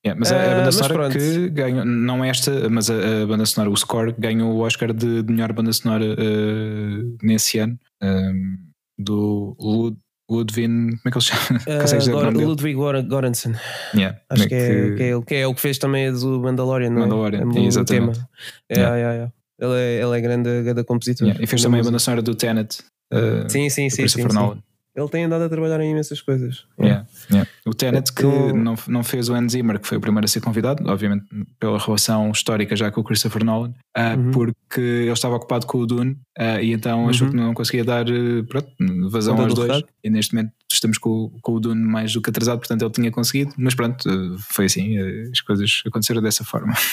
Yeah, 0.03 0.19
mas 0.19 0.31
a, 0.31 0.35
a 0.35 0.55
banda 0.55 0.69
uh, 0.69 0.71
sonora 0.71 1.09
que 1.11 1.49
ganhou, 1.49 1.85
não 1.85 2.25
esta, 2.25 2.69
mas 2.69 2.89
a, 2.89 3.23
a, 3.23 3.25
banda 3.27 3.45
sonora, 3.45 3.69
o 3.69 3.77
score, 3.77 4.15
ganhou 4.17 4.51
o 4.51 4.59
Oscar 4.61 4.91
de, 4.93 5.21
de 5.21 5.31
melhor 5.31 5.53
banda 5.53 5.71
sonora 5.71 6.03
uh, 6.03 7.17
nesse 7.21 7.59
ano 7.59 7.77
um, 8.01 8.57
do 8.97 9.55
Lud, 9.59 9.97
Ludwig, 10.31 10.67
como 10.67 11.01
é 11.05 11.11
que 11.11 11.17
ele 11.17 11.25
chama? 11.25 11.59
Uh, 11.67 12.47
Ludwig 12.47 12.77
Göransson. 13.09 13.53
Yeah, 13.93 14.19
Acho 14.29 14.47
que, 14.47 14.55
é, 14.55 14.95
que, 14.95 15.03
é, 15.03 15.07
ele, 15.11 15.21
que 15.23 15.35
é 15.35 15.47
o 15.47 15.53
que 15.53 15.61
fez 15.61 15.77
também 15.77 16.11
do 16.11 16.39
Mandalorian. 16.39 16.89
Não 16.89 16.97
é? 16.97 17.01
Mandalorian, 17.01 17.51
é? 17.55 17.59
exatamente. 17.65 18.19
Tema. 18.19 18.29
Yeah, 18.71 18.95
yeah. 18.95 19.13
Yeah, 19.13 19.33
ele 19.61 19.73
é, 19.73 20.01
ele 20.01 20.17
é 20.17 20.21
grande, 20.21 20.63
grande 20.63 20.83
compositor. 20.83 21.27
Yeah, 21.27 21.43
e 21.43 21.47
fez 21.47 21.61
também 21.61 21.79
a 21.79 21.83
banda 21.83 21.99
sonora 21.99 22.21
do 22.21 22.33
Tenet. 22.33 22.79
Uh, 23.13 23.49
sim, 23.49 23.69
sim, 23.69 23.89
sim, 23.89 24.07
sim, 24.07 24.27
sim. 24.27 24.61
Ele 24.93 25.07
tem 25.07 25.23
andado 25.23 25.43
a 25.43 25.49
trabalhar 25.49 25.79
em 25.79 25.91
imensas 25.91 26.19
coisas. 26.19 26.65
Yeah, 26.77 27.07
yeah. 27.29 27.49
O 27.65 27.73
Tenet 27.73 28.11
que 28.11 28.23
eu... 28.23 28.53
não, 28.53 28.75
não 28.87 29.03
fez 29.03 29.29
o 29.29 29.33
Hans 29.33 29.53
Zimmer, 29.53 29.79
que 29.79 29.87
foi 29.87 29.97
o 29.97 30.01
primeiro 30.01 30.25
a 30.25 30.27
ser 30.27 30.41
convidado, 30.41 30.83
obviamente 30.89 31.25
pela 31.57 31.79
relação 31.79 32.29
histórica 32.31 32.75
já 32.75 32.91
com 32.91 32.99
o 32.99 33.03
Christopher 33.03 33.45
Nolan, 33.45 33.69
uh, 33.97 34.17
uhum. 34.17 34.31
porque 34.31 34.81
ele 34.81 35.11
estava 35.13 35.35
ocupado 35.35 35.65
com 35.65 35.77
o 35.77 35.85
Dune 35.85 36.17
uh, 36.37 36.59
e 36.61 36.73
então 36.73 37.03
uhum. 37.03 37.09
achou 37.09 37.29
que 37.29 37.35
não 37.35 37.53
conseguia 37.53 37.85
dar 37.85 38.05
pronto, 38.49 38.69
vazão 39.09 39.39
aos 39.39 39.53
dois. 39.53 39.81
E 40.03 40.09
neste 40.09 40.35
momento 40.35 40.51
estamos 40.69 40.97
com, 40.97 41.31
com 41.41 41.53
o 41.53 41.59
Dune 41.61 41.81
mais 41.81 42.11
do 42.11 42.21
que 42.21 42.29
atrasado, 42.29 42.59
portanto 42.59 42.81
ele 42.81 42.91
tinha 42.91 43.11
conseguido, 43.11 43.53
mas 43.57 43.73
pronto, 43.73 44.03
foi 44.49 44.65
assim, 44.65 44.97
as 45.31 45.39
coisas 45.39 45.83
aconteceram 45.85 46.21
dessa 46.21 46.43
forma. 46.43 46.73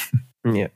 Yeah. 0.46 0.72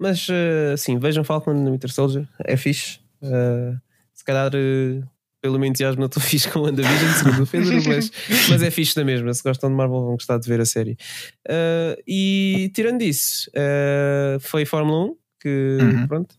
Mas 0.00 0.26
uh, 0.28 0.76
sim, 0.78 0.98
vejam 0.98 1.22
Falcon 1.22 1.52
no 1.52 1.72
Winter 1.72 1.92
Soldier, 1.92 2.26
é 2.44 2.56
fixe. 2.56 2.98
Uh, 3.22 3.78
se 4.14 4.24
calhar 4.24 4.50
uh, 4.54 5.06
pelo 5.42 5.58
meu 5.58 5.68
entusiasmo 5.68 6.00
não 6.00 6.06
estou 6.06 6.22
fixe 6.24 6.48
com 6.48 6.60
o 6.60 6.62
WandaVision, 6.62 7.12
segundo 7.12 7.42
o 7.42 7.46
Pedro, 7.46 7.74
mas, 7.86 8.10
mas 8.48 8.62
é 8.62 8.70
fixe 8.70 8.96
na 8.96 9.04
mesma. 9.04 9.32
Se 9.34 9.42
gostam 9.42 9.68
de 9.68 9.76
Marvel, 9.76 10.00
vão 10.00 10.12
gostar 10.12 10.38
de 10.38 10.48
ver 10.48 10.60
a 10.60 10.64
série. 10.64 10.96
Uh, 11.46 12.00
e 12.06 12.70
tirando 12.74 13.02
isso, 13.02 13.50
uh, 13.50 14.40
foi 14.40 14.64
Fórmula 14.64 15.10
1 15.10 15.16
que 15.40 15.78
uhum. 15.80 16.06
pronto, 16.06 16.34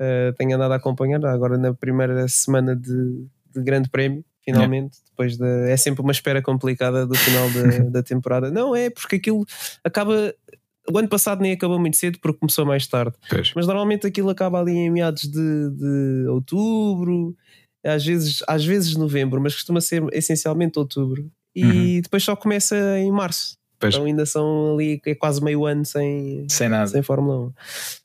uh, 0.00 0.32
tenho 0.36 0.56
andado 0.56 0.72
a 0.72 0.76
acompanhar 0.76 1.24
agora 1.24 1.56
na 1.56 1.72
primeira 1.72 2.26
semana 2.28 2.74
de, 2.74 3.24
de 3.54 3.62
Grande 3.62 3.88
Prémio. 3.88 4.24
Finalmente, 4.42 4.96
depois 5.10 5.36
de. 5.36 5.70
É 5.70 5.76
sempre 5.76 6.00
uma 6.02 6.12
espera 6.12 6.40
complicada 6.40 7.06
do 7.06 7.14
final 7.14 7.48
da, 7.50 7.78
da 8.00 8.02
temporada. 8.02 8.50
Não 8.50 8.74
é, 8.74 8.88
porque 8.88 9.16
aquilo 9.16 9.44
acaba 9.84 10.34
o 10.88 10.98
ano 10.98 11.08
passado 11.08 11.40
nem 11.40 11.52
acabou 11.52 11.78
muito 11.78 11.96
cedo 11.96 12.18
porque 12.20 12.38
começou 12.38 12.64
mais 12.64 12.86
tarde. 12.86 13.16
Pois. 13.28 13.52
Mas 13.54 13.66
normalmente 13.66 14.06
aquilo 14.06 14.30
acaba 14.30 14.60
ali 14.60 14.72
em 14.72 14.90
meados 14.90 15.22
de, 15.22 15.70
de 15.70 16.26
outubro, 16.28 17.36
às 17.84 18.04
vezes, 18.04 18.42
às 18.46 18.64
vezes 18.64 18.96
novembro, 18.96 19.40
mas 19.40 19.54
costuma 19.54 19.80
ser 19.80 20.02
essencialmente 20.12 20.78
outubro. 20.78 21.30
E 21.54 21.64
uhum. 21.64 22.00
depois 22.02 22.22
só 22.22 22.36
começa 22.36 22.76
em 22.98 23.10
março. 23.10 23.58
Pois. 23.78 23.94
Então 23.94 24.04
ainda 24.04 24.26
são 24.26 24.74
ali 24.74 25.00
é 25.06 25.14
quase 25.14 25.42
meio 25.42 25.64
ano 25.64 25.86
sem, 25.86 26.46
sem, 26.50 26.68
nada. 26.68 26.86
sem 26.86 27.02
Fórmula 27.02 27.46
1. 27.46 27.52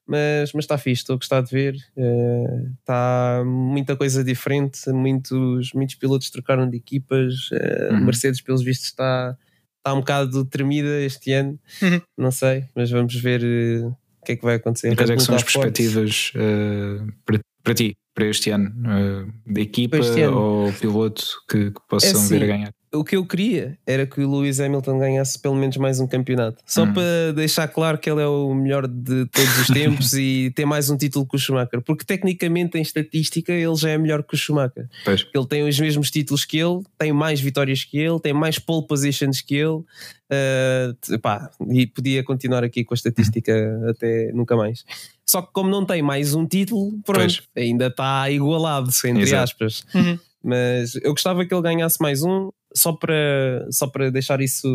Mas, 0.08 0.54
mas 0.54 0.64
está 0.64 0.78
fixe, 0.78 1.02
estou 1.02 1.16
a 1.16 1.18
gostar 1.18 1.42
de 1.42 1.52
ver. 1.52 1.76
Uh, 1.98 2.72
está 2.80 3.44
muita 3.46 3.96
coisa 3.98 4.24
diferente. 4.24 4.90
Muitos, 4.90 5.74
muitos 5.74 5.96
pilotos 5.96 6.30
trocaram 6.30 6.70
de 6.70 6.78
equipas. 6.78 7.52
Uh, 7.52 7.94
uhum. 7.94 8.06
Mercedes, 8.06 8.40
pelos 8.40 8.64
vistos, 8.64 8.88
está 8.88 9.38
está 9.86 9.94
um 9.94 10.00
bocado 10.00 10.44
tremida 10.46 11.00
este 11.02 11.32
ano, 11.32 11.60
uhum. 11.80 12.02
não 12.18 12.32
sei, 12.32 12.66
mas 12.76 12.90
vamos 12.90 13.14
ver 13.14 13.42
uh, 13.44 13.90
o 13.90 14.26
que 14.26 14.32
é 14.32 14.36
que 14.36 14.44
vai 14.44 14.56
acontecer. 14.56 14.92
E 14.92 14.96
quais 14.96 15.12
é 15.12 15.16
que 15.16 15.22
são 15.22 15.36
as 15.36 15.44
perspectivas 15.44 16.34
uh, 16.36 17.08
para, 17.24 17.40
para 17.64 17.74
ti, 17.76 17.96
para 18.16 18.26
este 18.26 18.50
ano, 18.50 18.72
uh, 18.72 19.54
de 19.54 19.62
equipa 19.62 19.98
ou 20.34 20.74
piloto 20.74 21.24
que, 21.48 21.70
que 21.70 21.82
possam 21.88 22.10
é 22.10 22.14
vir 22.14 22.18
a 22.18 22.38
assim, 22.38 22.48
ganhar? 22.48 22.74
O 22.96 23.04
que 23.04 23.16
eu 23.16 23.26
queria 23.26 23.78
era 23.86 24.06
que 24.06 24.22
o 24.22 24.40
Lewis 24.40 24.60
Hamilton 24.60 24.98
ganhasse 24.98 25.38
pelo 25.40 25.56
menos 25.56 25.78
mais 25.78 26.00
um 26.00 26.08
campeonato. 26.08 26.58
Só 26.66 26.84
hum. 26.84 26.94
para 26.94 27.34
deixar 27.36 27.68
claro 27.68 27.98
que 27.98 28.10
ele 28.10 28.22
é 28.22 28.28
o 28.28 28.54
melhor 28.54 28.88
de 28.88 29.26
todos 29.28 29.60
os 29.60 29.68
tempos 29.68 30.14
e 30.18 30.52
ter 30.56 30.66
mais 30.66 30.90
um 30.90 30.98
título 30.98 31.26
que 31.26 31.36
o 31.36 31.40
Schumacher. 31.40 31.82
Porque 31.82 32.06
tecnicamente, 32.06 32.78
em 32.78 32.82
estatística, 32.82 33.52
ele 33.52 33.76
já 33.76 33.90
é 33.90 33.98
melhor 33.98 34.24
que 34.24 34.34
o 34.34 34.38
Schumacher. 34.38 34.88
Pois. 35.04 35.28
Ele 35.34 35.46
tem 35.46 35.68
os 35.68 35.80
mesmos 35.80 36.10
títulos 36.10 36.46
que 36.46 36.58
ele, 36.58 36.82
tem 36.98 37.12
mais 37.14 37.40
vitórias 37.40 37.84
que 37.84 37.98
ele, 37.98 38.20
tem 38.20 38.34
mais 38.34 38.60
pole 38.60 38.88
positions 38.88 39.42
que 39.42 39.56
ele. 39.56 39.84
Uh, 40.26 41.20
pá, 41.22 41.52
e 41.70 41.86
podia 41.86 42.24
continuar 42.24 42.64
aqui 42.64 42.84
com 42.84 42.94
a 42.94 42.96
estatística 42.96 43.54
hum. 43.54 43.90
até 43.90 44.32
nunca 44.34 44.56
mais. 44.56 44.84
Só 45.26 45.42
que 45.42 45.52
como 45.52 45.70
não 45.70 45.86
tem 45.86 46.02
mais 46.02 46.36
um 46.36 46.46
título, 46.46 46.92
pronto, 47.04 47.20
pois. 47.20 47.44
ainda 47.56 47.88
está 47.88 48.30
igualado, 48.30 48.90
entre 49.06 49.24
Exato. 49.24 49.44
aspas. 49.44 49.84
Uhum. 49.94 50.20
Mas 50.44 50.96
eu 50.98 51.12
gostava 51.12 51.44
que 51.44 51.52
ele 51.52 51.64
ganhasse 51.64 52.00
mais 52.00 52.22
um 52.22 52.52
só 52.76 52.92
para, 52.92 53.68
só 53.72 53.88
para 53.88 54.12
deixar 54.12 54.42
isso 54.42 54.68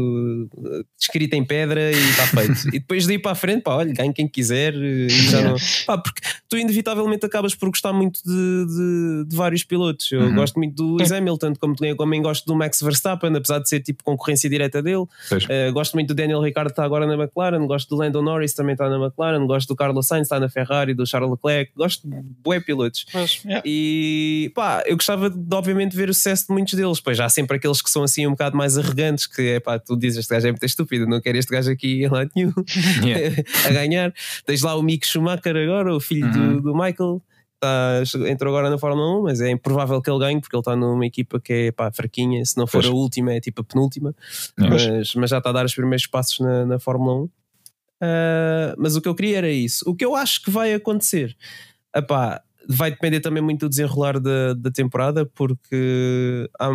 eh, 0.64 0.82
escrito 0.98 1.34
em 1.34 1.44
pedra 1.44 1.92
e 1.92 2.10
está 2.10 2.26
feito. 2.26 2.68
e 2.68 2.78
depois 2.78 3.06
de 3.06 3.14
ir 3.14 3.18
para 3.18 3.32
a 3.32 3.34
frente, 3.34 3.62
pá, 3.62 3.74
olha, 3.74 3.92
ganhe 3.92 4.12
quem 4.12 4.26
quiser. 4.26 4.74
E 4.74 5.08
já 5.08 5.42
não, 5.42 5.56
pá, 5.86 5.98
porque 5.98 6.22
tu 6.48 6.56
inevitavelmente 6.56 7.26
acabas 7.26 7.54
por 7.54 7.68
gostar 7.68 7.92
muito 7.92 8.20
de, 8.24 8.66
de, 8.66 9.24
de 9.28 9.36
vários 9.36 9.62
pilotos. 9.62 10.10
Eu 10.10 10.22
uhum. 10.22 10.34
gosto 10.34 10.58
muito 10.58 10.74
do 10.74 10.96
Lewis 10.96 11.12
Hamilton, 11.12 11.54
como 11.60 11.74
também 11.76 12.22
gosto 12.22 12.46
do 12.46 12.56
Max 12.56 12.80
Verstappen, 12.80 13.34
apesar 13.36 13.58
de 13.58 13.68
ser 13.68 13.80
tipo 13.80 14.02
concorrência 14.02 14.48
direta 14.48 14.82
dele. 14.82 15.02
Uh, 15.02 15.72
gosto 15.72 15.94
muito 15.94 16.08
do 16.08 16.14
Daniel 16.14 16.40
Ricciardo, 16.40 16.70
está 16.70 16.84
agora 16.84 17.06
na 17.06 17.14
McLaren. 17.14 17.66
Gosto 17.66 17.90
do 17.90 17.96
Landon 17.96 18.22
Norris, 18.22 18.54
também 18.54 18.72
está 18.72 18.88
na 18.88 18.96
McLaren. 18.96 19.46
Gosto 19.46 19.68
do 19.68 19.76
Carlos 19.76 20.06
Sainz, 20.06 20.26
está 20.26 20.40
na 20.40 20.48
Ferrari, 20.48 20.94
do 20.94 21.06
Charles 21.06 21.30
Leclerc. 21.30 21.72
Gosto 21.76 22.08
de 22.08 22.16
bué 22.42 22.60
pilotos. 22.60 23.06
Mas, 23.12 23.42
yeah. 23.44 23.62
E 23.64 24.52
pá, 24.54 24.82
eu 24.86 24.96
gostava 24.96 25.28
de, 25.28 25.54
obviamente, 25.54 25.96
ver 25.96 26.08
o 26.08 26.14
sucesso 26.14 26.46
de 26.48 26.52
muitos 26.52 26.74
deles. 26.74 27.00
Pois 27.00 27.16
já 27.16 27.26
há 27.26 27.28
sempre 27.28 27.56
aqueles 27.56 27.82
que 27.82 27.89
que 27.90 27.92
são 27.92 28.05
assim 28.05 28.26
um 28.26 28.31
bocado 28.31 28.57
mais 28.57 28.79
arrogantes, 28.79 29.26
que 29.26 29.42
é 29.42 29.61
pá, 29.61 29.79
tu 29.79 29.96
dizes 29.96 30.20
este 30.20 30.31
gajo 30.33 30.46
é 30.46 30.50
muito 30.50 30.64
estúpido, 30.64 31.07
não 31.07 31.20
quero 31.20 31.37
este 31.37 31.50
gajo 31.50 31.70
aqui 31.70 32.05
em 32.05 32.09
lado 32.09 32.31
nenhum 32.37 32.53
yeah. 33.05 33.42
a 33.66 33.72
ganhar. 33.72 34.14
Tens 34.46 34.62
lá 34.62 34.76
o 34.76 34.83
Mick 34.83 35.07
Schumacher 35.07 35.57
agora, 35.57 35.94
o 35.94 36.00
filho 36.00 36.26
uhum. 36.26 36.57
do, 36.57 36.62
do 36.62 36.74
Michael. 36.74 37.20
Tá, 37.59 38.03
entrou 38.26 38.55
agora 38.55 38.70
na 38.70 38.79
Fórmula 38.79 39.18
1, 39.18 39.22
mas 39.22 39.40
é 39.42 39.50
improvável 39.50 40.00
que 40.00 40.09
ele 40.09 40.18
ganhe 40.18 40.40
porque 40.40 40.57
ele 40.57 40.61
está 40.62 40.74
numa 40.74 41.05
equipa 41.05 41.38
que 41.38 41.53
é 41.53 41.72
pá, 41.72 41.92
fraquinha. 41.92 42.42
Se 42.44 42.57
não 42.57 42.66
for 42.66 42.81
pois. 42.81 42.87
a 42.87 42.96
última, 42.96 43.35
é 43.35 43.40
tipo 43.40 43.61
a 43.61 43.64
penúltima, 43.64 44.14
mas, 44.57 45.14
mas, 45.14 45.31
já 45.31 45.38
está 45.38 45.50
a 45.50 45.53
dar 45.53 45.66
os 45.66 45.74
primeiros 45.74 46.07
passos 46.07 46.38
na, 46.38 46.64
na 46.64 46.79
Fórmula 46.79 47.16
1. 47.16 47.24
Uh, 47.24 47.31
ah, 48.00 48.74
mas 48.79 48.96
o 48.96 49.03
que 49.03 49.09
eu 49.09 49.14
queria 49.14 49.38
era 49.38 49.50
isso. 49.50 49.85
O 49.87 49.94
que 49.94 50.05
eu 50.05 50.16
acho 50.16 50.42
que 50.42 50.50
vai 50.50 50.72
acontecer, 50.72 51.37
epá, 51.94 52.40
vai 52.66 52.90
depender 52.90 53.20
também 53.20 53.42
muito 53.42 53.66
do 53.66 53.68
desenrolar 53.68 54.18
da, 54.18 54.55
da 54.55 54.70
temporada, 54.70 55.26
porque 55.26 56.48
há, 56.59 56.70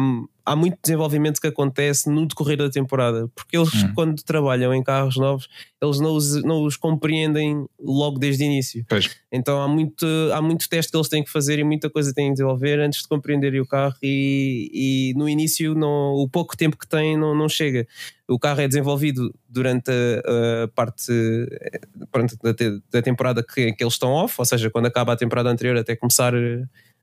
há 0.46 0.56
muito 0.56 0.78
desenvolvimento 0.82 1.42
que 1.42 1.48
acontece 1.48 2.10
no 2.10 2.28
decorrer 2.28 2.58
da 2.58 2.70
temporada, 2.70 3.28
porque 3.34 3.58
eles, 3.58 3.74
hum. 3.74 3.94
quando 3.96 4.22
trabalham 4.22 4.74
em 4.74 4.84
carros 4.84 5.18
novos, 5.18 5.48
eles 5.82 6.00
não 6.00 6.16
os, 6.16 6.44
não 6.44 6.64
os 6.64 6.78
compreendem 6.78 7.66
logo 7.80 8.20
desde 8.20 8.44
o 8.44 8.46
início. 8.46 8.86
Pois. 8.88 9.10
Então 9.32 9.62
há 9.62 9.68
muito, 9.68 10.06
há 10.34 10.42
muito 10.42 10.70
teste 10.70 10.92
que 10.92 10.98
eles 10.98 11.10
têm 11.10 11.24
que 11.24 11.32
fazer 11.32 11.58
e 11.58 11.64
muita 11.64 11.90
coisa 11.90 12.14
têm 12.14 12.28
que 12.28 12.34
desenvolver 12.34 12.80
antes 12.80 13.02
de 13.02 13.08
compreenderem 13.08 13.60
o 13.60 13.66
carro, 13.66 13.96
e, 14.04 14.70
e 14.74 15.14
no 15.18 15.28
início, 15.28 15.74
não, 15.74 16.14
o 16.14 16.30
pouco 16.30 16.56
tempo 16.56 16.78
que 16.78 16.88
têm 16.88 17.18
não, 17.18 17.36
não 17.36 17.50
chega. 17.50 17.88
O 18.28 18.40
carro 18.40 18.62
é 18.62 18.68
desenvolvido 18.68 19.34
durante 19.48 19.92
a, 19.92 20.64
a 20.64 20.68
parte 20.68 21.12
da, 22.44 22.54
da 22.92 23.02
temporada 23.02 23.44
que, 23.44 23.74
que 23.74 23.84
eles 23.84 23.94
estão 23.94 24.12
off, 24.12 24.36
ou 24.38 24.46
seja, 24.46 24.70
quando 24.70 24.88
acaba 24.88 25.14
a 25.14 25.18
temporada 25.18 25.50
anterior 25.50 25.78
até 25.78 25.96
começar 25.96 26.34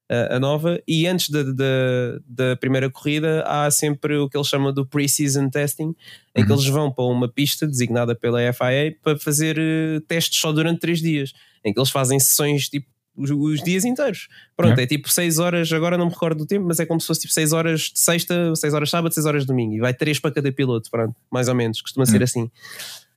a, 0.08 0.38
nova, 0.38 0.80
e 0.86 1.06
antes 1.06 1.30
da, 1.30 1.42
da, 1.42 2.20
da, 2.26 2.56
primeira 2.56 2.90
corrida 2.90 3.42
há 3.46 3.70
sempre 3.70 4.16
o 4.16 4.28
que 4.28 4.36
eles 4.36 4.46
chamam 4.46 4.72
do 4.72 4.86
pre-season 4.86 5.48
testing, 5.48 5.94
em 6.34 6.44
que 6.44 6.50
uhum. 6.50 6.58
eles 6.58 6.68
vão 6.68 6.92
para 6.92 7.04
uma 7.04 7.28
pista 7.28 7.66
designada 7.66 8.14
pela 8.14 8.40
FIA 8.52 8.94
para 9.02 9.18
fazer 9.18 9.58
uh, 9.58 10.00
testes 10.02 10.38
só 10.38 10.52
durante 10.52 10.80
três 10.80 11.00
dias, 11.00 11.32
em 11.64 11.72
que 11.72 11.78
eles 11.78 11.90
fazem 11.90 12.20
sessões 12.20 12.68
tipo 12.68 12.86
os, 13.16 13.30
os 13.30 13.62
dias 13.62 13.84
inteiros. 13.84 14.28
Pronto, 14.56 14.78
é. 14.78 14.84
é 14.84 14.86
tipo 14.86 15.08
6 15.10 15.38
horas, 15.38 15.72
agora 15.72 15.98
não 15.98 16.06
me 16.06 16.12
recordo 16.12 16.38
do 16.38 16.46
tempo, 16.46 16.66
mas 16.66 16.80
é 16.80 16.86
como 16.86 17.00
se 17.00 17.06
fosse 17.06 17.22
tipo 17.22 17.32
6 17.32 17.52
horas 17.52 17.80
de 17.92 17.98
sexta, 17.98 18.54
6 18.54 18.74
horas 18.74 18.88
de 18.88 18.90
sábado, 18.90 19.12
6 19.12 19.26
horas 19.26 19.42
de 19.42 19.46
domingo, 19.46 19.74
e 19.74 19.80
vai 19.80 19.92
3 19.92 20.18
para 20.18 20.30
cada 20.30 20.52
piloto, 20.52 20.90
pronto, 20.90 21.14
mais 21.30 21.48
ou 21.48 21.54
menos, 21.54 21.80
costuma 21.80 22.06
ser 22.06 22.18
uhum. 22.18 22.24
assim 22.24 22.50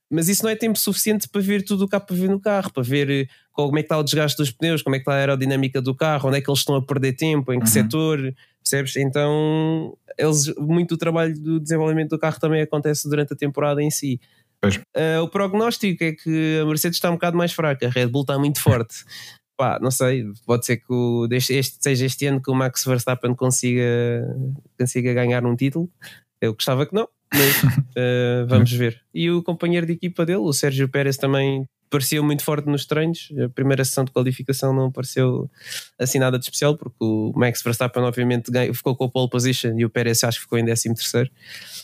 mas 0.10 0.30
isso 0.30 0.44
não 0.44 0.50
é 0.50 0.56
tempo 0.56 0.78
suficiente 0.78 1.28
para 1.28 1.42
ver 1.42 1.64
tudo 1.64 1.86
o 1.86 1.88
que 1.88 1.96
há 1.96 2.00
para 2.00 2.16
ver 2.16 2.30
no 2.30 2.40
carro, 2.40 2.72
para 2.72 2.84
ver 2.84 3.10
eh, 3.10 3.28
como 3.52 3.78
é 3.78 3.82
que 3.82 3.86
está 3.86 3.98
o 3.98 4.04
desgaste 4.04 4.38
dos 4.38 4.52
pneus, 4.52 4.82
como 4.82 4.96
é 4.96 5.00
que 5.00 5.04
está 5.04 5.14
a 5.14 5.18
aerodinâmica 5.18 5.82
do 5.82 5.96
carro, 5.96 6.30
onde 6.30 6.38
é 6.38 6.42
que 6.42 6.50
eles 6.50 6.60
estão 6.60 6.76
a 6.76 6.82
perder 6.82 7.14
tempo, 7.14 7.52
em 7.52 7.60
que 7.60 7.66
uhum. 7.66 7.72
setor, 7.72 8.36
percebes? 8.64 8.96
Então, 8.98 9.98
eles, 10.18 10.54
muito 10.58 10.96
do 10.96 10.98
trabalho 10.98 11.38
do 11.40 11.60
desenvolvimento 11.60 12.10
do 12.10 12.20
carro 12.20 12.40
também 12.40 12.62
acontece 12.62 13.10
durante 13.10 13.34
a 13.34 13.36
temporada 13.36 13.82
em 13.82 13.90
si. 13.90 14.20
Uh, 14.64 15.22
o 15.22 15.30
prognóstico 15.30 16.04
é 16.04 16.12
que 16.14 16.60
a 16.62 16.66
Mercedes 16.66 16.98
está 16.98 17.10
um 17.10 17.14
bocado 17.14 17.38
mais 17.38 17.54
fraca, 17.54 17.86
a 17.86 17.90
Red 17.90 18.08
Bull 18.08 18.22
está 18.22 18.38
muito 18.40 18.62
forte. 18.62 18.96
Pá, 19.58 19.80
não 19.82 19.92
sei, 19.92 20.26
pode 20.46 20.66
ser 20.66 20.78
que 20.78 20.92
o, 20.92 21.28
este, 21.32 21.78
seja 21.80 22.06
este 22.06 22.26
ano 22.26 22.42
que 22.42 22.52
o 22.52 22.56
Max 22.56 22.84
Verstappen 22.84 23.34
consiga, 23.34 23.82
consiga 24.78 25.14
ganhar 25.14 25.46
um 25.46 25.56
título. 25.56 25.90
Eu 26.42 26.54
gostava 26.54 26.86
que 26.86 26.94
não, 26.94 27.08
uh, 27.34 28.48
vamos 28.48 28.72
ver. 28.72 29.02
E 29.14 29.30
o 29.30 29.42
companheiro 29.44 29.86
de 29.86 29.94
equipa 29.94 30.26
dele, 30.26 30.40
o 30.40 30.54
Sérgio 30.54 30.88
Pérez, 30.90 31.18
também 31.18 31.68
parecia 31.90 32.22
muito 32.22 32.44
forte 32.44 32.68
nos 32.68 32.86
treinos. 32.86 33.30
A 33.44 33.50
primeira 33.50 33.84
sessão 33.86 34.04
de 34.04 34.12
qualificação 34.12 34.74
não 34.74 34.92
pareceu 34.92 35.50
assim 36.00 36.20
nada 36.20 36.38
de 36.38 36.46
especial, 36.46 36.78
porque 36.78 36.98
o 37.00 37.32
Max 37.36 37.62
Verstappen, 37.62 38.04
obviamente, 38.04 38.52
ganhou, 38.52 38.74
ficou 38.74 38.96
com 38.96 39.06
a 39.06 39.10
pole 39.10 39.30
position 39.30 39.78
e 39.78 39.86
o 39.86 39.90
Pérez 39.90 40.24
acho 40.24 40.38
que 40.38 40.44
ficou 40.44 40.58
em 40.58 40.66
13 40.66 40.94
terceiro. 40.94 41.32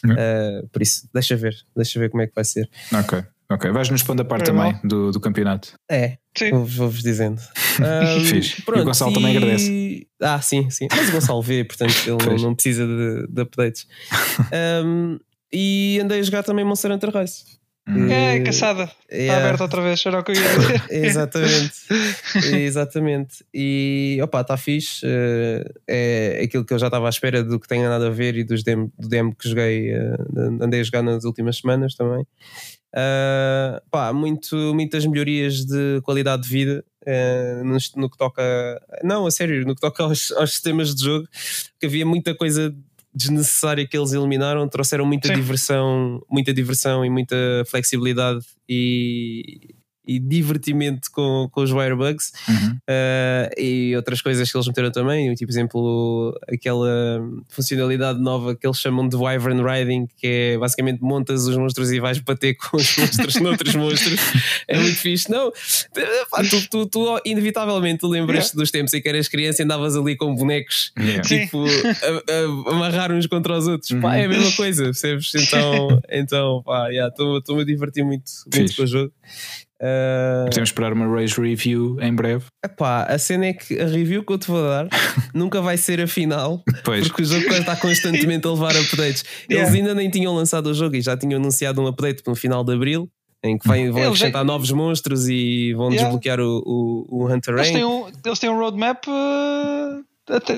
Uh, 0.05 0.67
por 0.69 0.81
isso, 0.81 1.07
deixa 1.13 1.35
ver, 1.35 1.55
deixa 1.75 1.99
ver 1.99 2.09
como 2.09 2.23
é 2.23 2.27
que 2.27 2.35
vai 2.35 2.43
ser. 2.43 2.69
Ok. 2.93 3.23
Ok, 3.51 3.69
vais-nos 3.69 4.01
pondo 4.01 4.21
a 4.21 4.25
parte 4.25 4.43
é 4.43 4.45
também 4.45 4.79
do, 4.81 5.11
do 5.11 5.19
campeonato. 5.19 5.73
É, 5.89 6.17
vou-vos 6.51 6.75
vou 6.75 6.89
dizendo. 6.89 7.41
Um, 7.81 8.23
Fiz. 8.23 8.55
Pronto, 8.61 8.79
e 8.79 8.81
o 8.81 8.85
Gonçalo 8.85 9.11
e... 9.11 9.13
também 9.13 9.35
agradece. 9.35 10.07
Ah, 10.21 10.41
sim, 10.41 10.69
sim. 10.69 10.87
Mas 10.89 11.09
o 11.09 11.11
Gonçalo 11.11 11.41
vê, 11.41 11.65
portanto 11.65 11.93
ele 12.05 12.25
não, 12.25 12.35
não, 12.47 12.55
precisa 12.55 12.87
de, 12.87 13.27
de 13.27 13.41
updates. 13.41 13.87
Um, 14.85 15.19
e 15.53 15.99
andei 16.01 16.19
a 16.19 16.23
jogar 16.23 16.43
também 16.43 16.65
Monster 16.65 16.91
Hunter 16.91 17.15
Rise. 17.15 17.61
É, 17.87 18.39
caçada. 18.41 18.83
Está 18.83 19.15
yeah. 19.15 19.43
aberta 19.43 19.63
outra 19.63 19.81
vez, 19.81 20.05
era 20.05 20.19
o 20.19 20.23
que 20.23 20.31
eu 20.31 20.35
ia 20.35 20.41
dizer. 20.41 20.83
Exatamente. 20.91 21.73
Exatamente. 22.53 23.45
E 23.53 24.19
opa, 24.21 24.41
está 24.41 24.55
fixe. 24.55 25.05
Uh, 25.05 25.67
é 25.87 26.41
aquilo 26.43 26.63
que 26.63 26.73
eu 26.73 26.79
já 26.79 26.87
estava 26.87 27.07
à 27.07 27.09
espera 27.09 27.43
do 27.43 27.59
que 27.59 27.67
tenha 27.67 27.89
nada 27.89 28.07
a 28.07 28.11
ver 28.11 28.37
e 28.37 28.43
dos 28.43 28.63
demo, 28.63 28.91
do 28.97 29.09
demo 29.09 29.35
que 29.35 29.49
joguei, 29.49 29.93
uh, 29.93 30.63
andei 30.63 30.79
a 30.79 30.83
jogar 30.83 31.01
nas 31.01 31.25
últimas 31.25 31.57
semanas 31.57 31.95
também. 31.95 32.21
Uh, 32.93 33.81
pá, 33.89 34.13
muito, 34.13 34.55
muitas 34.73 35.05
melhorias 35.05 35.65
de 35.65 36.01
qualidade 36.03 36.43
de 36.43 36.49
vida 36.49 36.85
uh, 37.07 37.63
no, 37.63 37.77
no, 37.95 38.09
que 38.09 38.17
toca. 38.17 38.43
Não, 39.03 39.25
a 39.25 39.31
sério, 39.31 39.65
no 39.65 39.73
que 39.73 39.81
toca 39.81 40.03
aos, 40.03 40.31
aos 40.33 40.51
sistemas 40.51 40.93
de 40.93 41.03
jogo, 41.03 41.27
que 41.79 41.87
havia 41.87 42.05
muita 42.05 42.35
coisa 42.35 42.73
desnecessária 43.13 43.87
que 43.87 43.97
eles 43.97 44.13
eliminaram, 44.13 44.67
trouxeram 44.67 45.05
muita 45.05 45.27
Sim. 45.27 45.35
diversão, 45.35 46.21
muita 46.29 46.53
diversão 46.53 47.05
e 47.05 47.09
muita 47.09 47.35
flexibilidade 47.67 48.45
e, 48.67 49.75
e 50.15 50.19
divertimento 50.19 51.09
com, 51.11 51.47
com 51.51 51.61
os 51.61 51.71
Wirebugs 51.71 52.31
uhum. 52.47 52.71
uh, 52.71 53.61
e 53.61 53.95
outras 53.95 54.21
coisas 54.21 54.51
que 54.51 54.57
eles 54.57 54.67
meteram 54.67 54.91
também, 54.91 55.33
tipo 55.35 55.51
exemplo 55.51 56.37
aquela 56.47 57.21
funcionalidade 57.47 58.19
nova 58.19 58.55
que 58.55 58.67
eles 58.67 58.77
chamam 58.77 59.07
de 59.07 59.15
Wyvern 59.15 59.61
Riding, 59.63 60.07
que 60.17 60.27
é 60.27 60.57
basicamente 60.57 61.01
montas 61.01 61.45
os 61.45 61.55
monstros 61.55 61.91
e 61.91 61.99
vais 61.99 62.19
bater 62.19 62.55
com 62.55 62.77
os 62.77 62.97
monstros 62.97 63.35
noutros 63.41 63.75
monstros, 63.75 64.19
é 64.67 64.77
muito 64.77 64.97
fixe. 64.97 65.29
Não, 65.29 65.51
pá, 66.29 66.43
tu, 66.43 66.69
tu, 66.69 66.85
tu, 66.87 67.21
inevitavelmente 67.25 67.99
tu 67.99 68.07
lembras 68.07 68.45
yeah. 68.45 68.55
dos 68.55 68.71
tempos 68.71 68.93
em 68.93 69.01
que 69.01 69.07
eras 69.07 69.27
criança 69.27 69.61
e 69.61 69.65
andavas 69.65 69.95
ali 69.95 70.15
com 70.15 70.35
bonecos 70.35 70.91
yeah. 70.99 71.21
tipo 71.21 71.63
a, 71.63 72.69
a, 72.69 72.71
amarrar 72.73 73.11
uns 73.11 73.27
contra 73.27 73.57
os 73.57 73.67
outros, 73.67 73.91
uhum. 73.91 74.01
pá, 74.01 74.17
é 74.17 74.25
a 74.25 74.29
mesma 74.29 74.51
coisa, 74.53 74.83
percebes? 74.83 75.33
Então, 75.35 76.01
então 76.09 76.63
pá, 76.63 76.91
estou-me 76.91 77.41
yeah, 77.45 77.61
a 77.61 77.65
divertir 77.65 78.03
muito, 78.03 78.31
muito 78.53 78.75
com 78.75 78.83
o 78.83 78.87
jogo. 78.87 79.13
Uh... 79.81 80.45
Podemos 80.45 80.69
esperar 80.69 80.93
uma 80.93 81.07
Rage 81.07 81.41
Review 81.41 81.97
em 81.99 82.13
breve. 82.13 82.45
Epá, 82.63 83.03
a 83.03 83.17
cena 83.17 83.47
é 83.47 83.53
que 83.53 83.79
a 83.79 83.87
review 83.87 84.23
que 84.23 84.31
eu 84.31 84.37
te 84.37 84.47
vou 84.47 84.61
dar 84.61 84.87
nunca 85.33 85.59
vai 85.59 85.75
ser 85.75 85.99
a 85.99 86.07
final, 86.07 86.63
pois. 86.83 87.07
porque 87.07 87.23
o 87.23 87.25
jogo 87.25 87.51
está 87.51 87.75
constantemente 87.75 88.47
a 88.47 88.51
levar 88.51 88.75
updates. 88.75 89.25
Eles 89.49 89.63
yeah. 89.63 89.75
ainda 89.75 89.95
nem 89.95 90.07
tinham 90.09 90.35
lançado 90.35 90.67
o 90.67 90.73
jogo 90.73 90.95
e 90.95 91.01
já 91.01 91.17
tinham 91.17 91.39
anunciado 91.39 91.81
um 91.81 91.87
update 91.87 92.21
no 92.27 92.35
final 92.35 92.63
de 92.63 92.73
abril. 92.73 93.09
Em 93.43 93.57
que 93.57 93.67
vão 93.67 94.03
acrescentar 94.03 94.45
novos 94.45 94.71
monstros 94.71 95.27
e 95.27 95.73
vão 95.73 95.87
yeah. 95.87 96.03
desbloquear 96.03 96.39
o, 96.39 96.61
o, 96.63 97.23
o 97.23 97.33
Hunter 97.33 97.55
eles 97.55 97.71
têm, 97.71 97.83
um, 97.83 98.07
eles 98.23 98.37
têm 98.37 98.51
um 98.51 98.59
roadmap 98.59 99.03
uh, 99.07 100.05
até, 100.29 100.55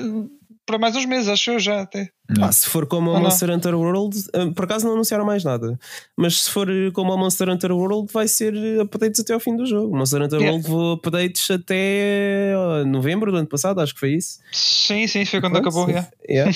para 0.66 0.78
mais 0.78 0.96
uns 0.96 1.04
meses, 1.06 1.28
acho 1.28 1.50
eu 1.50 1.58
já 1.58 1.82
até. 1.82 2.08
Ah, 2.40 2.50
se 2.50 2.68
for 2.68 2.86
como 2.86 3.14
a 3.14 3.20
Monster 3.20 3.50
Hunter 3.50 3.74
World, 3.74 4.16
ah, 4.32 4.50
por 4.54 4.64
acaso 4.64 4.86
não 4.86 4.94
anunciaram 4.94 5.24
mais 5.24 5.44
nada. 5.44 5.78
Mas 6.16 6.42
se 6.42 6.50
for 6.50 6.68
como 6.92 7.12
a 7.12 7.16
Monster 7.16 7.48
Hunter 7.50 7.72
World, 7.72 8.10
vai 8.12 8.26
ser 8.26 8.54
updates 8.80 9.20
até 9.20 9.34
ao 9.34 9.40
fim 9.40 9.56
do 9.56 9.66
jogo. 9.66 9.94
Monster 9.94 10.22
Hunter 10.22 10.40
yeah. 10.40 10.52
World 10.52 10.68
levou 10.68 10.92
updates 10.94 11.50
até 11.50 12.54
novembro 12.86 13.30
do 13.30 13.38
ano 13.38 13.48
passado, 13.48 13.80
acho 13.80 13.92
que 13.92 14.00
foi 14.00 14.14
isso. 14.14 14.38
Sim, 14.52 15.06
sim, 15.06 15.24
foi 15.24 15.40
quando 15.40 15.58
acabou. 15.58 15.88
Yeah. 15.88 16.08
Yeah. 16.26 16.50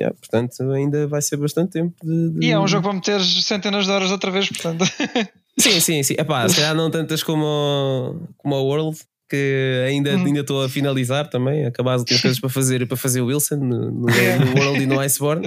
yeah. 0.00 0.16
Portanto, 0.18 0.62
ainda 0.70 1.06
vai 1.06 1.20
ser 1.20 1.36
bastante 1.36 1.72
tempo. 1.72 1.94
De, 2.02 2.30
de... 2.30 2.46
E 2.46 2.50
é 2.50 2.58
um 2.58 2.66
jogo 2.66 2.84
para 2.84 2.94
meter 2.94 3.20
centenas 3.20 3.84
de 3.84 3.90
horas 3.90 4.10
outra 4.10 4.30
vez, 4.30 4.48
portanto. 4.48 4.84
Sim, 5.58 5.80
sim, 5.80 6.02
sim. 6.02 6.14
Epá, 6.18 6.48
se 6.48 6.56
calhar 6.56 6.74
não 6.74 6.90
tantas 6.90 7.22
como, 7.22 8.26
como 8.38 8.54
a 8.54 8.62
World, 8.62 8.98
que 9.32 9.86
ainda 9.88 10.14
hum. 10.14 10.26
ainda 10.26 10.40
estou 10.40 10.62
a 10.62 10.68
finalizar 10.68 11.26
também. 11.26 11.64
Acabar 11.64 11.96
de 11.96 12.20
coisas 12.20 12.38
para 12.38 12.50
fazer 12.50 12.86
para 12.86 12.98
fazer 12.98 13.22
o 13.22 13.26
Wilson 13.26 13.56
no, 13.56 13.90
no, 13.90 14.06
no 14.54 14.60
World 14.60 14.82
e 14.82 14.86
no 14.86 15.00
Iceborne, 15.00 15.46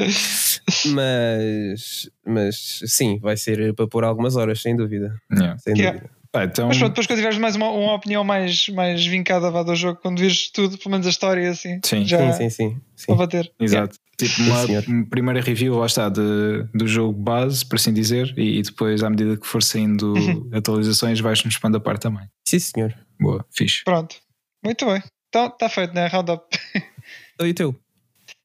mas, 0.88 2.10
mas 2.26 2.80
sim, 2.88 3.20
vai 3.20 3.38
ser 3.38 3.76
para 3.76 3.88
pôr 3.88 4.04
algumas 4.04 4.36
horas, 4.36 4.60
sem 4.60 4.76
dúvida. 4.76 5.14
Yeah. 5.32 5.58
Sem 5.60 5.78
yeah. 5.78 6.00
dúvida. 6.00 6.16
Ah, 6.34 6.44
então... 6.44 6.68
Mas 6.68 6.78
pronto, 6.78 6.92
depois 6.92 7.08
quando 7.08 7.18
tiveres 7.20 7.38
mais 7.38 7.56
uma, 7.56 7.70
uma 7.70 7.94
opinião 7.94 8.24
mais, 8.24 8.68
mais 8.70 9.06
vincada 9.06 9.50
vá, 9.52 9.64
do 9.64 9.74
jogo, 9.74 10.00
quando 10.02 10.20
vires 10.20 10.50
tudo, 10.52 10.78
pelo 10.78 10.92
menos 10.92 11.08
a 11.08 11.10
história 11.10 11.50
assim, 11.50 11.80
sim. 11.86 12.06
já 12.06 12.34
sim, 12.34 12.50
sim, 12.50 12.72
sim, 12.72 12.82
sim. 12.96 13.16
vai 13.16 13.28
ter. 13.28 13.50
Exato. 13.58 13.98
Tipo 14.18 14.42
uma 14.42 15.06
primeira 15.06 15.42
review, 15.42 15.76
lá 15.76 15.86
está, 15.86 16.10
de, 16.10 16.66
do 16.74 16.88
jogo 16.88 17.14
base, 17.14 17.66
por 17.66 17.76
assim 17.76 17.94
dizer, 17.94 18.34
e, 18.38 18.60
e 18.60 18.62
depois, 18.62 19.04
à 19.04 19.10
medida 19.10 19.38
que 19.38 19.48
for 19.48 19.62
saindo 19.62 20.14
uhum. 20.14 20.50
atualizações, 20.54 21.20
vais-nos 21.20 21.54
expand 21.54 21.76
a 21.76 21.80
par 21.80 21.98
também. 21.98 22.28
Sim, 22.48 22.60
senhor. 22.60 23.05
Boa, 23.20 23.46
fixe. 23.52 23.84
Pronto, 23.84 24.16
muito 24.64 24.86
bem. 24.86 25.04
Então 25.30 25.48
está 25.48 25.70
feito, 25.70 25.94
né? 25.94 26.08
Roundup. 26.08 26.46
E 27.38 27.50
o 27.50 27.54
teu? 27.54 27.76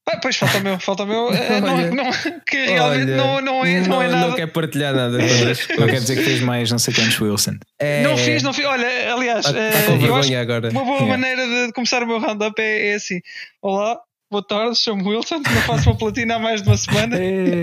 Ah, 0.08 0.18
pois 0.20 0.36
falta 0.36 0.58
o 0.58 0.60
meu, 0.60 0.80
falta 0.80 1.04
o 1.04 1.06
meu. 1.06 1.30
É, 1.32 1.60
não, 1.60 1.76
não, 1.94 2.10
que 2.44 2.56
realmente 2.56 3.12
não, 3.12 3.40
não, 3.40 3.64
é, 3.64 3.80
não, 3.80 3.88
não, 3.88 4.02
é 4.02 4.08
nada. 4.08 4.28
Não 4.28 4.34
quer 4.34 4.46
partilhar 4.48 4.94
nada. 4.94 5.18
não 5.78 5.86
quer 5.86 6.00
dizer 6.00 6.16
que 6.16 6.24
fez 6.24 6.40
mais 6.40 6.70
não 6.70 6.78
sei 6.78 6.92
quantos 6.92 7.20
Wilson. 7.20 7.56
É... 7.78 8.02
Não 8.02 8.16
fiz, 8.16 8.42
não 8.42 8.52
fiz. 8.52 8.64
Olha, 8.64 9.14
aliás, 9.14 9.44
tá, 9.46 9.52
tá 9.52 9.58
com 9.86 10.04
eu 10.04 10.16
acho 10.16 10.34
agora. 10.34 10.70
uma 10.70 10.84
boa 10.84 10.96
yeah. 10.96 11.16
maneira 11.16 11.66
de 11.66 11.72
começar 11.72 12.02
o 12.02 12.06
meu 12.06 12.18
roundup 12.18 12.60
é, 12.60 12.88
é 12.88 12.94
assim: 12.94 13.20
Olá, 13.62 14.00
boa 14.30 14.44
tarde, 14.44 14.76
chamo 14.76 15.08
Wilson, 15.08 15.36
não 15.36 15.62
faço 15.62 15.88
uma 15.90 15.96
platina 15.96 16.34
há 16.36 16.38
mais 16.38 16.62
de 16.62 16.68
uma 16.68 16.76
semana. 16.76 17.16
É, 17.16 17.62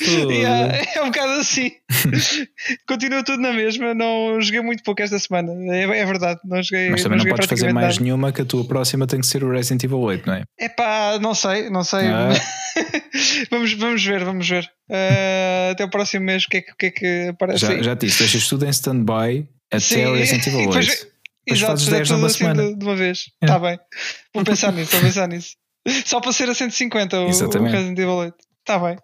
yeah, 0.00 0.82
é 0.94 1.02
um 1.02 1.06
bocado 1.06 1.32
assim. 1.32 1.72
Continua 2.86 3.22
tudo 3.22 3.40
na 3.40 3.52
mesma. 3.52 3.94
Não 3.94 4.40
joguei 4.40 4.60
muito 4.60 4.82
pouco 4.82 5.02
esta 5.02 5.18
semana. 5.18 5.52
É, 5.74 5.82
é 5.82 6.04
verdade. 6.04 6.40
Não 6.44 6.62
joguei, 6.62 6.90
Mas 6.90 7.02
também 7.02 7.18
não, 7.18 7.24
não 7.24 7.30
podes 7.32 7.48
fazer 7.48 7.72
mais 7.72 7.94
nada. 7.94 8.04
nenhuma 8.04 8.32
que 8.32 8.42
a 8.42 8.44
tua 8.44 8.64
próxima 8.64 9.06
tem 9.06 9.20
que 9.20 9.26
ser 9.26 9.44
o 9.44 9.50
Resident 9.50 9.84
Evil 9.84 10.00
8, 10.00 10.26
não 10.26 10.34
é? 10.34 10.42
É 10.58 10.68
pá, 10.68 11.18
não 11.20 11.34
sei, 11.34 11.70
não 11.70 11.84
sei. 11.84 12.06
Ah. 12.08 12.30
vamos, 13.50 13.72
vamos 13.74 14.04
ver, 14.04 14.24
vamos 14.24 14.48
ver. 14.48 14.70
Uh, 14.90 15.70
até 15.72 15.84
o 15.84 15.90
próximo 15.90 16.24
mês, 16.24 16.44
o 16.44 16.48
que 16.48 16.58
é 16.58 16.60
que, 16.62 16.72
que, 16.76 16.86
é 16.86 16.90
que 16.90 17.28
aparece? 17.28 17.60
Já, 17.60 17.82
já 17.82 17.96
te 17.96 18.06
disse, 18.06 18.18
deixas 18.18 18.48
tudo 18.48 18.66
em 18.66 18.70
stand-by 18.70 19.48
até 19.70 19.80
Sim, 19.80 20.04
o 20.06 20.14
Resident 20.14 20.46
Evil 20.46 20.68
8. 20.68 20.70
Depois, 20.70 21.06
Exato, 21.46 21.72
fazes 21.72 21.88
10 21.88 22.10
numa 22.10 22.26
assim 22.26 22.38
semana. 22.38 22.62
De, 22.62 22.76
de, 22.76 22.84
uma 22.84 22.96
vez. 22.96 23.24
Está 23.42 23.54
é. 23.54 23.58
bem. 23.58 23.80
Vou 24.34 24.44
pensar 24.44 24.72
nisso, 24.72 24.92
vou 24.92 25.00
pensar 25.00 25.28
nisso. 25.28 25.56
Só 26.04 26.20
para 26.20 26.32
ser 26.32 26.48
a 26.48 26.54
150 26.54 27.18
o, 27.18 27.24
o 27.24 27.26
Resident 27.28 27.98
Evil 27.98 28.10
8. 28.10 28.34
Está 28.60 28.78
bem. 28.78 28.96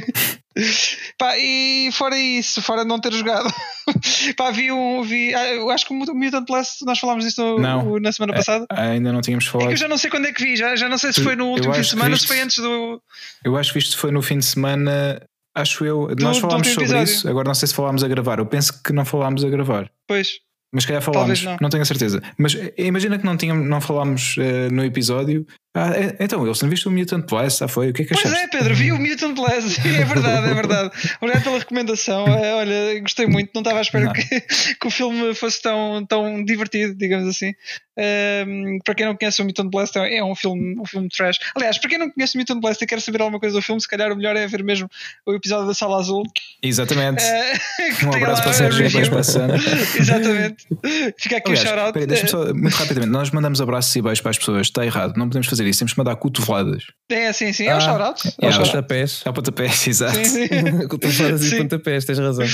pá, 1.18 1.36
e 1.38 1.90
fora 1.92 2.18
isso, 2.18 2.62
fora 2.62 2.84
não 2.84 3.00
ter 3.00 3.12
jogado, 3.12 3.52
pá, 4.36 4.50
vi 4.50 4.70
um. 4.70 5.02
Vi, 5.02 5.34
ah, 5.34 5.54
eu 5.54 5.70
acho 5.70 5.86
que 5.86 5.92
o 5.92 6.14
Mutant 6.14 6.46
Blast, 6.46 6.84
nós 6.84 6.98
falámos 6.98 7.24
disso 7.24 7.58
não, 7.58 7.98
na 7.98 8.12
semana 8.12 8.32
é, 8.32 8.36
passada. 8.36 8.66
ainda 8.70 9.12
não 9.12 9.20
tínhamos 9.20 9.46
falado. 9.46 9.70
É 9.70 9.72
eu 9.72 9.76
já 9.76 9.88
não 9.88 9.98
sei 9.98 10.10
quando 10.10 10.26
é 10.26 10.32
que 10.32 10.42
vi, 10.42 10.56
já, 10.56 10.76
já 10.76 10.88
não 10.88 10.98
sei 10.98 11.12
se 11.12 11.22
foi 11.22 11.36
no 11.36 11.48
último 11.48 11.74
fim 11.74 11.80
de 11.80 11.88
semana 11.88 12.10
ou 12.10 12.16
se 12.16 12.26
foi 12.26 12.40
antes 12.40 12.58
do. 12.58 13.02
Eu 13.44 13.56
acho 13.56 13.72
que 13.72 13.78
isto 13.78 13.98
foi 13.98 14.10
no 14.10 14.22
fim 14.22 14.38
de 14.38 14.44
semana, 14.44 15.20
acho 15.54 15.84
eu. 15.84 16.14
Do, 16.14 16.24
nós 16.24 16.38
falámos 16.38 16.68
sobre 16.68 16.84
episódio. 16.84 17.04
isso, 17.04 17.28
agora 17.28 17.48
não 17.48 17.54
sei 17.54 17.68
se 17.68 17.74
falámos 17.74 18.04
a 18.04 18.08
gravar. 18.08 18.38
Eu 18.38 18.46
penso 18.46 18.82
que 18.82 18.92
não 18.92 19.04
falámos 19.04 19.44
a 19.44 19.48
gravar. 19.48 19.90
Pois. 20.06 20.38
Mas 20.74 20.82
se 20.82 20.88
calhar 20.88 21.02
falámos, 21.02 21.42
não. 21.44 21.56
não. 21.60 21.70
tenho 21.70 21.82
a 21.82 21.86
certeza. 21.86 22.20
Mas 22.36 22.56
eh, 22.56 22.72
imagina 22.78 23.16
que 23.16 23.24
não, 23.24 23.36
tínhamos, 23.36 23.68
não 23.68 23.80
falámos 23.80 24.36
uh, 24.36 24.72
no 24.72 24.84
episódio. 24.84 25.46
Ah, 25.76 25.90
é, 25.90 26.16
então, 26.20 26.40
Wilson, 26.40 26.68
viste 26.68 26.86
o 26.86 26.90
Mutant 26.90 27.28
Blast? 27.28 27.62
Ah, 27.64 27.68
foi? 27.68 27.90
O 27.90 27.92
que 27.92 28.02
é 28.02 28.04
que 28.04 28.14
achaste? 28.14 28.30
Pois 28.30 28.42
é, 28.44 28.46
Pedro, 28.48 28.74
vi 28.74 28.92
o 28.92 28.98
Mutant 28.98 29.34
Blast. 29.34 29.80
é 29.86 30.04
verdade, 30.04 30.50
é 30.50 30.54
verdade. 30.54 30.90
Obrigado 31.20 31.42
pela 31.42 31.58
recomendação. 31.58 32.24
Olha, 32.58 33.00
gostei 33.00 33.26
muito. 33.26 33.50
Não 33.54 33.60
estava 33.60 33.78
à 33.78 33.82
espera 33.82 34.12
que, 34.12 34.40
que, 34.40 34.86
o 34.86 34.90
filme 34.90 35.34
fosse 35.34 35.62
tão, 35.62 36.04
tão 36.06 36.44
divertido, 36.44 36.94
digamos 36.94 37.28
assim. 37.28 37.52
Um, 37.96 38.78
para 38.84 38.94
quem 38.94 39.06
não 39.06 39.16
conhece 39.16 39.40
o 39.40 39.44
Mutant 39.44 39.70
Blast, 39.70 39.96
é 39.96 40.22
um 40.22 40.34
filme, 40.34 40.78
um 40.80 40.84
filme 40.84 41.08
trash. 41.08 41.38
Aliás, 41.56 41.78
para 41.78 41.90
quem 41.90 41.98
não 41.98 42.10
conhece 42.10 42.36
o 42.36 42.38
Mutant 42.38 42.60
Blast 42.60 42.82
e 42.82 42.86
quer 42.86 43.00
saber 43.00 43.20
alguma 43.20 43.40
coisa 43.40 43.56
do 43.56 43.62
filme, 43.62 43.80
se 43.80 43.88
calhar 43.88 44.12
o 44.12 44.16
melhor 44.16 44.36
é 44.36 44.46
ver 44.46 44.62
mesmo 44.62 44.88
o 45.26 45.34
episódio 45.34 45.66
da 45.66 45.74
Sala 45.74 45.98
Azul. 45.98 46.22
Exatamente. 46.62 47.22
Uh, 47.74 48.06
um 48.06 48.14
abraço 48.14 48.42
para 48.42 48.52
Sérgio 48.52 48.86
e 48.86 49.10
para 49.10 49.18
a. 49.18 49.98
Exatamente. 49.98 50.63
Fica 51.18 51.36
aqui 51.36 51.50
Aliás, 51.50 51.60
o 51.60 51.68
shout-out. 51.68 52.06
Deixa-me 52.06 52.28
só, 52.28 52.54
muito 52.54 52.74
rapidamente, 52.74 53.12
nós 53.12 53.30
mandamos 53.30 53.60
abraços 53.60 53.94
e 53.96 54.02
beijos 54.02 54.20
para 54.20 54.30
as 54.30 54.38
pessoas. 54.38 54.66
Está 54.66 54.84
errado, 54.84 55.16
não 55.16 55.28
podemos 55.28 55.46
fazer 55.46 55.66
isso, 55.66 55.80
temos 55.80 55.92
que 55.92 55.98
mandar 55.98 56.16
cotoveladas. 56.16 56.84
É, 57.10 57.32
sim, 57.32 57.52
sim, 57.52 57.66
é 57.66 57.74
um 57.74 57.78
ah, 57.78 57.80
shout-out. 57.80 58.28
É, 58.40 58.46
é 58.46 58.50
um 58.50 58.58
pontapés. 58.58 59.22
É 59.24 59.30
um 59.30 59.32
pontapés, 59.32 59.86
exato. 59.86 60.18
Cotoveladas 60.88 61.52
e 61.52 61.56
pontapés, 61.58 62.04
tens 62.04 62.18
razão. 62.18 62.46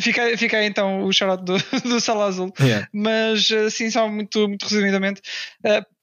fica, 0.00 0.36
fica 0.36 0.58
aí 0.58 0.66
então 0.66 1.04
o 1.04 1.12
shout 1.12 1.44
do, 1.44 1.56
do 1.88 2.00
Sala 2.00 2.26
Azul. 2.26 2.52
Yeah. 2.60 2.88
Mas 2.92 3.50
assim, 3.50 3.90
só 3.90 4.08
muito, 4.08 4.48
muito 4.48 4.64
resumidamente. 4.64 5.22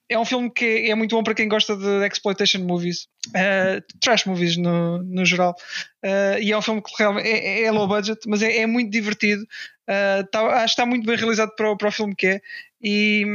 É 0.10 0.18
um 0.18 0.24
filme 0.24 0.50
que 0.50 0.90
é 0.90 0.96
muito 0.96 1.16
bom 1.16 1.24
para 1.24 1.34
quem 1.34 1.50
gosta 1.50 1.76
de 1.76 2.08
exploitation 2.08 2.60
movies, 2.60 3.08
uh, 3.30 3.84
trash 4.00 4.26
movies 4.26 4.56
no, 4.56 5.04
no 5.04 5.26
geral. 5.26 5.56
Uh, 6.04 6.40
e 6.42 6.52
é 6.52 6.58
um 6.58 6.62
filme 6.62 6.82
que 6.82 6.92
realmente 6.98 7.28
é, 7.28 7.64
é 7.64 7.72
low 7.72 7.88
budget, 7.88 8.20
mas 8.26 8.42
é, 8.42 8.60
é 8.60 8.66
muito 8.66 8.90
divertido. 8.90 9.44
Uh, 9.44 10.26
tá, 10.32 10.42
acho 10.48 10.64
que 10.76 10.82
está 10.82 10.86
muito 10.86 11.06
bem 11.06 11.18
realizado 11.18 11.54
para 11.56 11.76
para 11.76 11.88
o 11.90 11.92
filme 11.92 12.16
que 12.16 12.28
é. 12.28 12.42
E 12.82 13.26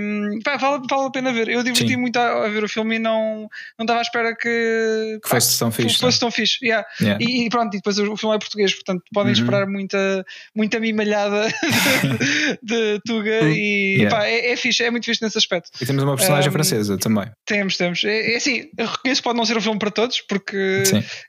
pá, 0.44 0.56
vale, 0.56 0.84
vale 0.88 1.06
a 1.06 1.10
pena 1.10 1.32
ver. 1.32 1.48
Eu 1.48 1.62
diverti 1.62 1.88
Sim. 1.88 1.96
muito 1.96 2.16
a, 2.16 2.46
a, 2.46 2.48
ver 2.48 2.62
o 2.62 2.68
filme 2.68 2.96
e 2.96 2.98
não, 2.98 3.48
não 3.78 3.84
estava 3.84 3.98
à 3.98 4.02
espera 4.02 4.36
que, 4.36 5.18
que 5.22 5.28
fosse 5.28 5.58
tão 5.58 5.72
fixe. 5.72 5.98
Fosse 5.98 6.20
tão 6.20 6.30
fixe. 6.30 6.64
Yeah. 6.64 6.86
Yeah. 7.00 7.24
E, 7.24 7.46
e, 7.46 7.48
pronto, 7.50 7.74
e 7.74 7.78
depois 7.78 7.98
o, 7.98 8.16
filme 8.16 8.36
é 8.36 8.38
português, 8.38 8.72
portanto 8.72 9.02
podem 9.12 9.32
uhum. 9.32 9.40
esperar 9.40 9.66
muita, 9.66 10.24
muita 10.54 10.78
mimalhada 10.78 11.48
de, 12.62 12.94
de 12.94 13.00
Tuga 13.04 13.42
uhum. 13.42 13.48
e 13.48 13.96
yeah. 13.98 14.16
pá, 14.16 14.26
é, 14.26 14.52
é 14.52 14.56
fixe, 14.56 14.84
é 14.84 14.90
muito 14.90 15.06
fixe 15.06 15.22
nesse 15.22 15.38
aspecto. 15.38 15.70
E 15.80 15.86
temos 15.86 16.02
uma 16.04 16.16
personagem 16.16 16.48
um, 16.48 16.52
francesa 16.52 16.96
também. 16.98 17.28
Temos, 17.44 17.76
temos. 17.76 18.04
É, 18.04 18.34
é 18.34 18.36
assim, 18.36 18.68
eu 18.78 18.86
reconheço 18.86 19.20
que 19.20 19.24
pode 19.24 19.38
não 19.38 19.44
ser 19.44 19.56
um 19.56 19.60
filme 19.60 19.78
para 19.78 19.90
todos, 19.90 20.20
porque 20.20 20.82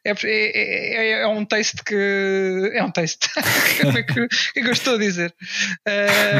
é, 0.05 0.11
é, 0.11 0.15
é, 0.25 1.21
é, 1.21 1.27
um 1.27 1.43
taste 1.45 1.83
que. 1.83 2.71
É 2.73 2.83
um 2.83 2.91
taste. 2.91 3.27
Como 3.81 3.97
é 3.97 4.03
que, 4.03 4.27
que, 4.27 4.59
eu 4.59 4.71
estou 4.71 4.95
a 4.95 4.97
dizer? 4.99 5.33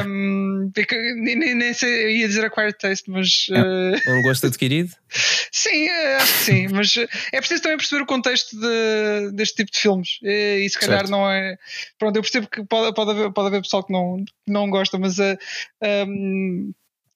Um, 0.06 0.72
nem, 0.76 1.63
nem 1.64 1.74
sei, 1.74 2.06
eu 2.06 2.10
ia 2.10 2.28
dizer 2.28 2.46
acquired 2.46 2.78
taste, 2.78 3.10
mas. 3.10 3.48
É 3.52 4.12
um 4.12 4.22
gosto 4.22 4.48
adquirido? 4.48 4.92
sim, 5.52 5.88
eh, 5.88 6.16
acho 6.18 6.34
que 6.34 6.40
sim, 6.40 6.68
mas 6.70 6.96
eh, 6.98 7.08
é 7.32 7.40
preciso 7.40 7.64
também 7.64 7.78
perceber 7.78 8.04
o 8.04 8.06
contexto 8.06 8.60
de, 8.60 9.32
deste 9.34 9.56
tipo 9.56 9.72
de 9.72 9.80
filmes. 9.80 10.20
E, 10.22 10.64
e 10.66 10.70
se 10.70 10.80
calhar 10.80 11.00
certo. 11.00 11.12
não 11.12 11.30
é. 11.30 11.58
Pronto, 11.98 12.16
eu 12.16 12.22
percebo 12.22 12.48
que 12.48 12.64
pode, 12.66 12.94
pode, 12.96 13.12
haver, 13.12 13.32
pode 13.32 13.48
haver 13.48 13.62
pessoal 13.62 13.84
que 13.84 13.94
não, 13.94 14.24
não 14.48 14.70
gosta, 14.70 14.98
mas. 14.98 15.18
Uh, 15.18 15.38
um, 16.08 16.74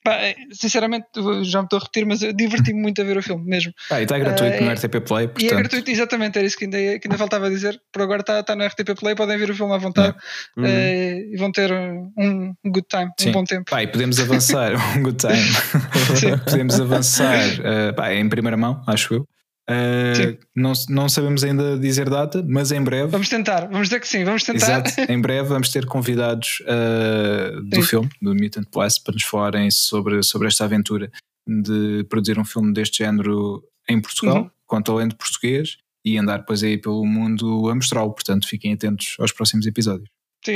Pá, 0.07 0.19
sinceramente, 0.53 1.07
já 1.43 1.59
me 1.59 1.65
estou 1.65 1.79
a 1.79 1.81
repetir, 1.81 2.05
mas 2.05 2.21
eu 2.21 2.31
diverti-me 2.31 2.81
muito 2.81 3.01
a 3.01 3.03
ver 3.03 3.17
o 3.17 3.21
filme 3.21 3.43
mesmo. 3.43 3.73
Ah, 3.91 3.99
e 3.99 4.03
está 4.03 4.17
gratuito 4.17 4.55
uh, 4.55 4.63
no 4.63 4.71
RTP 4.71 5.05
Play. 5.05 5.27
Portanto... 5.27 5.41
E 5.41 5.49
é 5.49 5.53
gratuito, 5.53 5.91
exatamente, 5.91 6.37
era 6.37 6.47
isso 6.47 6.57
que 6.57 6.63
ainda, 6.63 6.77
que 6.77 7.07
ainda 7.07 7.17
faltava 7.17 7.49
dizer. 7.49 7.77
Por 7.91 8.03
agora 8.03 8.21
está, 8.21 8.39
está 8.39 8.55
no 8.55 8.65
RTP 8.65 8.97
Play, 8.97 9.15
podem 9.15 9.37
ver 9.37 9.49
o 9.49 9.53
filme 9.53 9.73
à 9.73 9.77
vontade 9.77 10.15
uh, 10.57 10.65
e 10.65 11.35
vão 11.37 11.51
ter 11.51 11.73
um, 11.73 12.53
good 12.67 12.87
time, 12.89 13.11
Sim. 13.19 13.29
um 13.29 13.31
bom 13.33 13.43
tempo. 13.43 13.69
Pá, 13.69 13.83
e 13.83 13.87
podemos 13.87 14.17
avançar, 14.17 14.71
um 14.95 15.03
good 15.03 15.17
time. 15.17 15.43
podemos 16.49 16.79
avançar 16.79 17.43
uh, 17.59 17.93
pá, 17.93 18.13
em 18.13 18.29
primeira 18.29 18.55
mão, 18.55 18.81
acho 18.87 19.13
eu. 19.13 19.27
Uh, 19.69 20.37
não, 20.55 20.71
não 20.87 21.09
sabemos 21.09 21.43
ainda 21.43 21.77
dizer 21.77 22.09
data, 22.09 22.43
mas 22.47 22.71
em 22.71 22.81
breve. 22.81 23.07
Vamos 23.11 23.27
tentar, 23.27 23.67
vamos 23.67 23.89
dizer 23.89 23.99
que 23.99 24.07
sim, 24.07 24.23
vamos 24.23 24.43
tentar. 24.43 24.85
Exato, 24.87 24.91
em 25.11 25.19
breve 25.19 25.49
vamos 25.49 25.69
ter 25.69 25.85
convidados 25.85 26.61
uh, 26.61 27.61
do 27.63 27.75
sim. 27.75 27.83
filme, 27.83 28.09
do 28.21 28.33
Mutant 28.33 28.67
Blast, 28.71 29.03
para 29.03 29.13
nos 29.13 29.23
falarem 29.23 29.69
sobre, 29.69 30.23
sobre 30.23 30.47
esta 30.47 30.63
aventura 30.63 31.11
de 31.45 32.05
produzir 32.09 32.39
um 32.39 32.45
filme 32.45 32.73
deste 32.73 32.99
género 32.99 33.61
em 33.89 33.99
Portugal, 34.01 34.43
uhum. 34.43 34.49
com 34.65 34.81
talento 34.81 35.15
português 35.17 35.77
e 36.03 36.17
andar 36.17 36.37
depois 36.37 36.63
aí 36.63 36.77
pelo 36.77 37.05
mundo 37.05 37.69
a 37.69 37.75
mostrá-lo. 37.75 38.13
Portanto, 38.13 38.47
fiquem 38.47 38.73
atentos 38.73 39.17
aos 39.19 39.33
próximos 39.33 39.65
episódios. 39.65 40.09
Sim, 40.45 40.53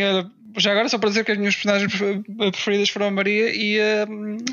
já 0.58 0.72
agora 0.72 0.88
só 0.88 0.98
para 0.98 1.10
dizer 1.10 1.26
que 1.26 1.32
as 1.32 1.38
minhas 1.38 1.56
personagens 1.56 1.94
preferidas 2.52 2.90
foram 2.90 3.08
a 3.08 3.12
Maria 3.12 3.54
e 3.54 3.80
a, 3.80 4.08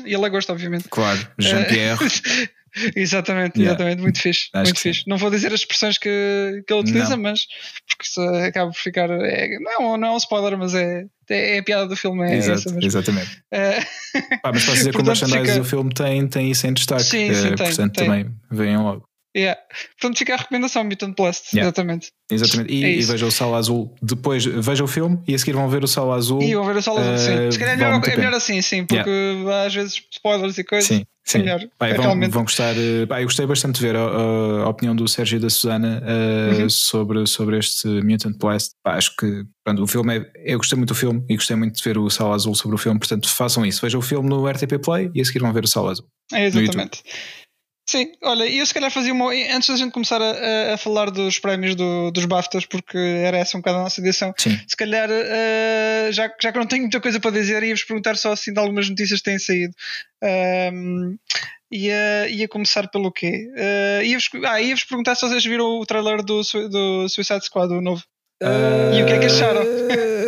e 0.05 0.15
a 0.15 0.19
Lagosta, 0.19 0.51
obviamente. 0.51 0.87
Claro, 0.89 1.19
Jean-Pierre. 1.37 1.99
exatamente, 2.95 3.57
yeah. 3.57 3.71
exatamente, 3.71 4.01
muito 4.01 4.19
fixe. 4.19 4.49
Acho 4.53 4.63
muito 4.65 4.79
fixe. 4.79 5.03
Não 5.07 5.17
vou 5.17 5.29
dizer 5.29 5.47
as 5.47 5.61
expressões 5.61 5.97
que, 5.97 6.63
que 6.65 6.73
ele 6.73 6.81
utiliza, 6.81 7.15
não. 7.15 7.23
mas 7.23 7.41
porque 7.87 8.05
isso 8.05 8.21
acaba 8.21 8.71
por 8.71 8.79
ficar. 8.79 9.09
É, 9.09 9.57
não, 9.59 9.97
não 9.97 10.07
é 10.07 10.11
um 10.11 10.17
spoiler, 10.17 10.57
mas 10.57 10.73
é, 10.73 11.05
é, 11.29 11.55
é 11.55 11.59
a 11.59 11.63
piada 11.63 11.87
do 11.87 11.95
filme. 11.95 12.23
É 12.23 12.35
Exato, 12.35 12.59
essa 12.59 12.69
mesmo. 12.69 12.85
Exatamente. 12.85 13.43
É... 13.51 13.79
Pá, 14.41 14.51
mas 14.53 14.65
posso 14.65 14.77
dizer 14.77 14.93
que 14.93 15.01
o 15.01 15.05
merchandise 15.05 15.39
fica... 15.41 15.57
do 15.57 15.65
filme 15.65 15.93
tem, 15.93 16.27
tem 16.27 16.51
isso 16.51 16.67
em 16.67 16.73
destaque. 16.73 17.03
Sim, 17.03 17.33
sim, 17.33 17.47
uh, 17.47 17.55
tem, 17.55 17.67
portanto, 17.67 17.93
tem. 17.93 18.05
também 18.05 18.31
venham 18.51 18.83
logo. 18.83 19.09
Yeah. 19.37 19.59
Portanto, 19.99 20.17
fica 20.17 20.33
a 20.33 20.37
recomendação 20.37 20.83
Mutant 20.83 21.15
Blast, 21.15 21.53
yeah. 21.53 21.67
exatamente. 21.67 22.11
Exatamente. 22.31 22.73
E, 22.73 22.83
é 22.83 22.91
e 22.93 23.01
veja 23.01 23.25
o 23.27 23.31
Sala 23.31 23.57
Azul 23.57 23.95
depois, 24.01 24.43
veja 24.43 24.83
o 24.83 24.87
filme 24.87 25.21
e 25.27 25.35
a 25.35 25.39
seguir 25.39 25.53
vão 25.53 25.69
ver 25.69 25.83
o 25.83 25.87
Sala 25.87 26.15
Azul. 26.15 26.41
E 26.41 26.55
vão 26.55 26.65
ver 26.65 26.77
o 26.77 26.81
Sala 26.81 27.01
Azul, 27.01 27.13
uh, 27.13 27.17
sim. 27.17 27.47
Eh, 27.47 27.51
Se 27.51 27.59
calhar 27.59 27.75
é 27.75 27.77
melhor, 27.77 28.01
é 28.03 28.17
melhor 28.17 28.33
assim, 28.33 28.61
sim, 28.61 28.85
porque 28.85 29.09
yeah. 29.09 29.65
às 29.65 29.73
vezes 29.73 30.01
spoilers 30.11 30.57
e 30.57 30.63
coisas. 30.63 30.87
Sim. 30.87 31.05
Sim. 31.29 31.39
Melhor, 31.39 31.61
Pai, 31.77 31.93
vão, 31.93 32.05
realmente... 32.05 32.31
vão 32.31 32.41
gostar. 32.41 32.75
Eh, 32.75 33.05
eu 33.07 33.23
gostei 33.23 33.45
bastante 33.45 33.75
de 33.75 33.81
ver 33.85 33.95
a, 33.95 33.99
a, 33.99 34.63
a, 34.63 34.69
opinião 34.69 34.95
do 34.95 35.07
Sérgio 35.07 35.37
e 35.37 35.39
da 35.39 35.47
Susana 35.47 36.01
uh, 36.01 36.61
uhum. 36.61 36.69
sobre, 36.71 37.27
sobre 37.27 37.59
este 37.59 37.87
Mutant 37.87 38.35
Blast. 38.39 38.71
acho 38.83 39.15
que 39.15 39.45
pronto, 39.63 39.83
o 39.83 39.87
filme 39.87 40.17
é. 40.17 40.31
Eu 40.43 40.57
gostei 40.57 40.75
muito 40.75 40.89
do 40.89 40.95
filme 40.95 41.23
e 41.29 41.35
gostei 41.35 41.55
muito 41.55 41.75
de 41.75 41.83
ver 41.83 41.99
o 41.99 42.09
Sala 42.09 42.33
Azul 42.33 42.55
sobre 42.55 42.73
o 42.73 42.79
filme, 42.79 42.97
portanto 42.97 43.29
façam 43.29 43.63
isso. 43.63 43.79
Vejam 43.79 43.99
o 43.99 44.01
filme 44.01 44.27
no 44.27 44.47
RTP 44.47 44.79
Play 44.83 45.11
e 45.13 45.21
a 45.21 45.25
seguir 45.25 45.37
vão 45.37 45.53
ver 45.53 45.65
o 45.65 45.67
Sala 45.67 45.91
Azul. 45.91 46.07
É, 46.33 46.47
exatamente. 46.47 47.03
Sim, 47.89 48.11
olha, 48.21 48.45
eu 48.45 48.63
se 48.63 48.71
calhar 48.71 48.91
fazia 48.91 49.11
uma. 49.11 49.31
Antes 49.31 49.67
da 49.67 49.75
gente 49.75 49.91
começar 49.91 50.21
a, 50.21 50.75
a 50.75 50.77
falar 50.77 51.09
dos 51.09 51.39
prémios 51.39 51.73
do, 51.73 52.11
dos 52.11 52.23
BAFTAs, 52.25 52.63
porque 52.67 52.95
era 52.95 53.39
essa 53.39 53.57
um 53.57 53.61
bocado 53.61 53.79
a 53.79 53.81
nossa 53.81 53.99
edição, 53.99 54.31
Sim. 54.37 54.59
se 54.67 54.77
calhar, 54.77 55.09
uh, 55.09 56.11
já, 56.11 56.31
já 56.39 56.51
que 56.51 56.59
não 56.59 56.67
tenho 56.67 56.83
muita 56.83 57.01
coisa 57.01 57.19
para 57.19 57.31
dizer, 57.31 57.63
ia-vos 57.63 57.83
perguntar 57.83 58.15
só 58.15 58.31
assim 58.31 58.53
de 58.53 58.59
algumas 58.59 58.87
notícias 58.87 59.21
que 59.21 59.25
têm 59.25 59.39
saído. 59.39 59.73
Um, 60.71 61.17
ia, 61.71 62.29
ia 62.29 62.47
começar 62.47 62.87
pelo 62.89 63.11
quê? 63.11 63.47
Uh, 63.55 64.03
ia-vos, 64.03 64.29
ah, 64.45 64.61
ia-vos 64.61 64.83
perguntar 64.83 65.15
se 65.15 65.27
vocês 65.27 65.43
viram 65.43 65.79
o 65.79 65.83
trailer 65.83 66.21
do, 66.21 66.41
do 66.69 67.09
Suicide 67.09 67.43
Squad, 67.43 67.73
o 67.73 67.81
novo. 67.81 68.03
Uh, 68.39 68.93
e 68.93 69.01
o 69.01 69.05
que 69.07 69.13
é 69.13 69.19
que 69.19 69.25
acharam? 69.25 69.63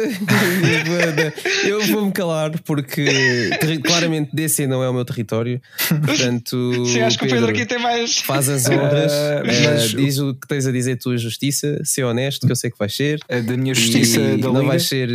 eu 1.66 1.82
vou-me 1.88 2.12
calar 2.12 2.52
porque 2.64 3.50
claramente 3.84 4.30
DC 4.34 4.68
não 4.68 4.84
é 4.84 4.90
o 4.90 4.94
meu 4.94 5.06
território. 5.06 5.62
Portanto, 6.06 6.86
Sim, 6.86 7.02
acho 7.02 7.18
que 7.18 7.26
o 7.26 7.30
Pedro 7.30 7.50
aqui 7.50 7.66
tem 7.66 7.80
mais. 7.80 8.18
Faz 8.20 8.50
as 8.50 8.68
honras, 8.70 9.12
uh, 9.12 9.44
mas... 9.46 9.90
diz 9.92 10.18
o 10.20 10.34
que 10.34 10.48
tens 10.48 10.68
a 10.68 10.72
dizer, 10.72 10.98
tua 10.98 11.18
justiça, 11.18 11.82
ser 11.84 12.04
honesto, 12.04 12.46
que 12.46 12.52
eu 12.52 12.56
sei 12.56 12.72
que 12.72 12.78
vais 12.78 12.96
ser. 12.96 13.20
A 13.30 13.40
da 13.40 13.58
minha 13.58 13.74
justiça 13.74 14.20
da 14.38 14.52
não 14.52 14.66
vais 14.66 14.84
ser. 14.84 15.10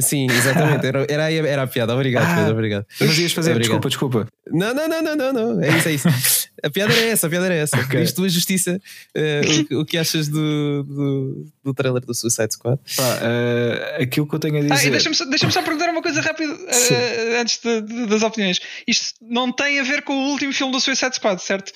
Sim, 0.00 0.26
exatamente. 0.30 0.86
Era, 0.86 1.06
era, 1.08 1.32
era 1.32 1.62
a 1.62 1.66
piada. 1.66 1.94
Obrigado, 1.94 2.24
ah, 2.24 2.36
Pedro. 2.36 2.52
Obrigado. 2.52 2.86
Mas 3.00 3.18
ias 3.18 3.32
fazer, 3.32 3.52
obrigado. 3.52 3.80
desculpa, 3.80 3.88
desculpa. 3.88 4.40
Não, 4.52 4.74
não, 4.74 4.88
não, 4.88 5.02
não, 5.02 5.16
não, 5.16 5.32
não. 5.32 5.62
É 5.62 5.76
isso, 5.76 5.88
é 5.88 5.92
isso. 5.92 6.08
A 6.62 6.68
piada 6.68 6.92
era 6.92 7.06
essa, 7.06 7.26
a 7.26 7.30
piada 7.30 7.46
era 7.46 7.54
essa. 7.54 7.80
Okay. 7.80 8.02
Diz 8.02 8.12
tua 8.12 8.28
justiça. 8.28 8.80
Uh, 9.16 9.74
o, 9.76 9.80
o, 9.80 9.84
que 9.84 9.96
achas 9.96 10.28
do, 10.28 10.82
do, 10.82 11.46
do 11.64 11.74
trailer 11.74 12.04
do 12.04 12.14
Suicide 12.14 12.52
Squad? 12.52 12.78
Pá, 12.96 13.02
uh, 13.02 14.02
aquilo 14.02 14.26
que 14.30 14.36
eu 14.36 14.40
tenho 14.40 14.58
a 14.58 14.60
dizer. 14.60 14.88
Ah, 14.88 14.90
deixa-me 14.90 15.14
só, 15.14 15.24
deixa 15.24 15.50
só 15.50 15.62
perguntar 15.62 15.90
uma 15.90 16.02
coisa 16.02 16.20
rápida 16.20 16.52
uh, 16.54 17.40
antes 17.40 17.60
de, 17.60 17.82
de, 17.82 18.06
das 18.06 18.22
opiniões. 18.22 18.60
Isto 18.86 19.14
não 19.20 19.52
tem 19.52 19.80
a 19.80 19.82
ver 19.82 20.02
com 20.02 20.14
o 20.14 20.30
último 20.30 20.52
filme 20.52 20.72
do 20.72 20.80
Suicide 20.80 21.14
Squad, 21.16 21.42
certo? 21.42 21.72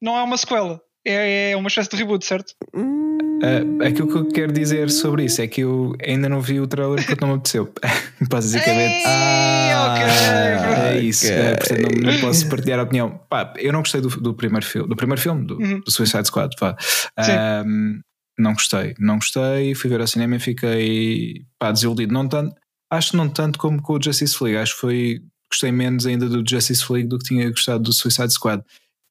Não 0.00 0.16
é 0.16 0.22
uma 0.22 0.36
sequela. 0.36 0.80
É, 1.04 1.50
é 1.50 1.56
uma 1.56 1.68
espécie 1.68 1.90
de 1.90 1.96
reboot, 1.96 2.24
certo? 2.24 2.54
Uh, 2.74 3.84
aquilo 3.84 4.06
que 4.06 4.16
eu 4.16 4.28
quero 4.28 4.52
dizer 4.52 4.88
sobre 4.88 5.24
isso 5.24 5.42
é 5.42 5.48
que 5.48 5.62
eu 5.62 5.96
ainda 6.00 6.28
não 6.28 6.40
vi 6.40 6.60
o 6.60 6.66
trailer 6.66 7.04
porque 7.04 7.20
não 7.20 7.32
me 7.32 7.34
apeteceu. 7.38 7.72
Basicamente. 8.30 9.02
Ah, 9.04 9.94
okay. 9.96 10.96
é 10.96 11.00
isso. 11.00 11.26
Okay. 11.26 11.38
Uh, 11.40 11.56
portanto, 11.56 11.80
não, 11.80 12.12
não, 12.12 12.20
posso 12.22 12.48
partilhar 12.48 12.78
a 12.78 12.82
opinião. 12.84 13.20
Pá, 13.28 13.52
eu 13.56 13.72
não 13.72 13.80
gostei 13.80 14.00
do, 14.00 14.08
do 14.08 14.34
primeiro 14.34 14.64
filme, 14.64 14.88
do 14.88 14.94
primeiro 14.94 15.20
filme, 15.20 15.44
do, 15.44 15.58
uhum. 15.58 15.80
do 15.80 15.90
Suicide 15.90 16.26
Squad. 16.26 16.54
Pá. 16.56 16.76
Um, 17.66 18.00
não 18.38 18.52
gostei, 18.52 18.94
não 18.98 19.16
gostei. 19.16 19.74
Fui 19.74 19.90
ver 19.90 20.00
ao 20.00 20.06
cinema 20.06 20.36
e 20.36 20.40
fiquei 20.40 21.44
pá, 21.58 21.72
desiludido. 21.72 22.12
Não 22.12 22.28
tanto, 22.28 22.54
acho 22.90 23.10
que 23.12 23.16
não 23.16 23.28
tanto 23.28 23.58
como 23.58 23.80
com 23.82 23.94
o 23.94 24.02
Justice 24.02 24.42
League. 24.42 24.58
Acho 24.58 24.74
que 24.74 24.80
foi. 24.80 25.22
Gostei 25.50 25.70
menos 25.70 26.06
ainda 26.06 26.28
do 26.30 26.42
Justice 26.48 26.90
League 26.90 27.08
do 27.08 27.18
que 27.18 27.26
tinha 27.26 27.50
gostado 27.50 27.82
do 27.82 27.92
Suicide 27.92 28.32
Squad 28.32 28.64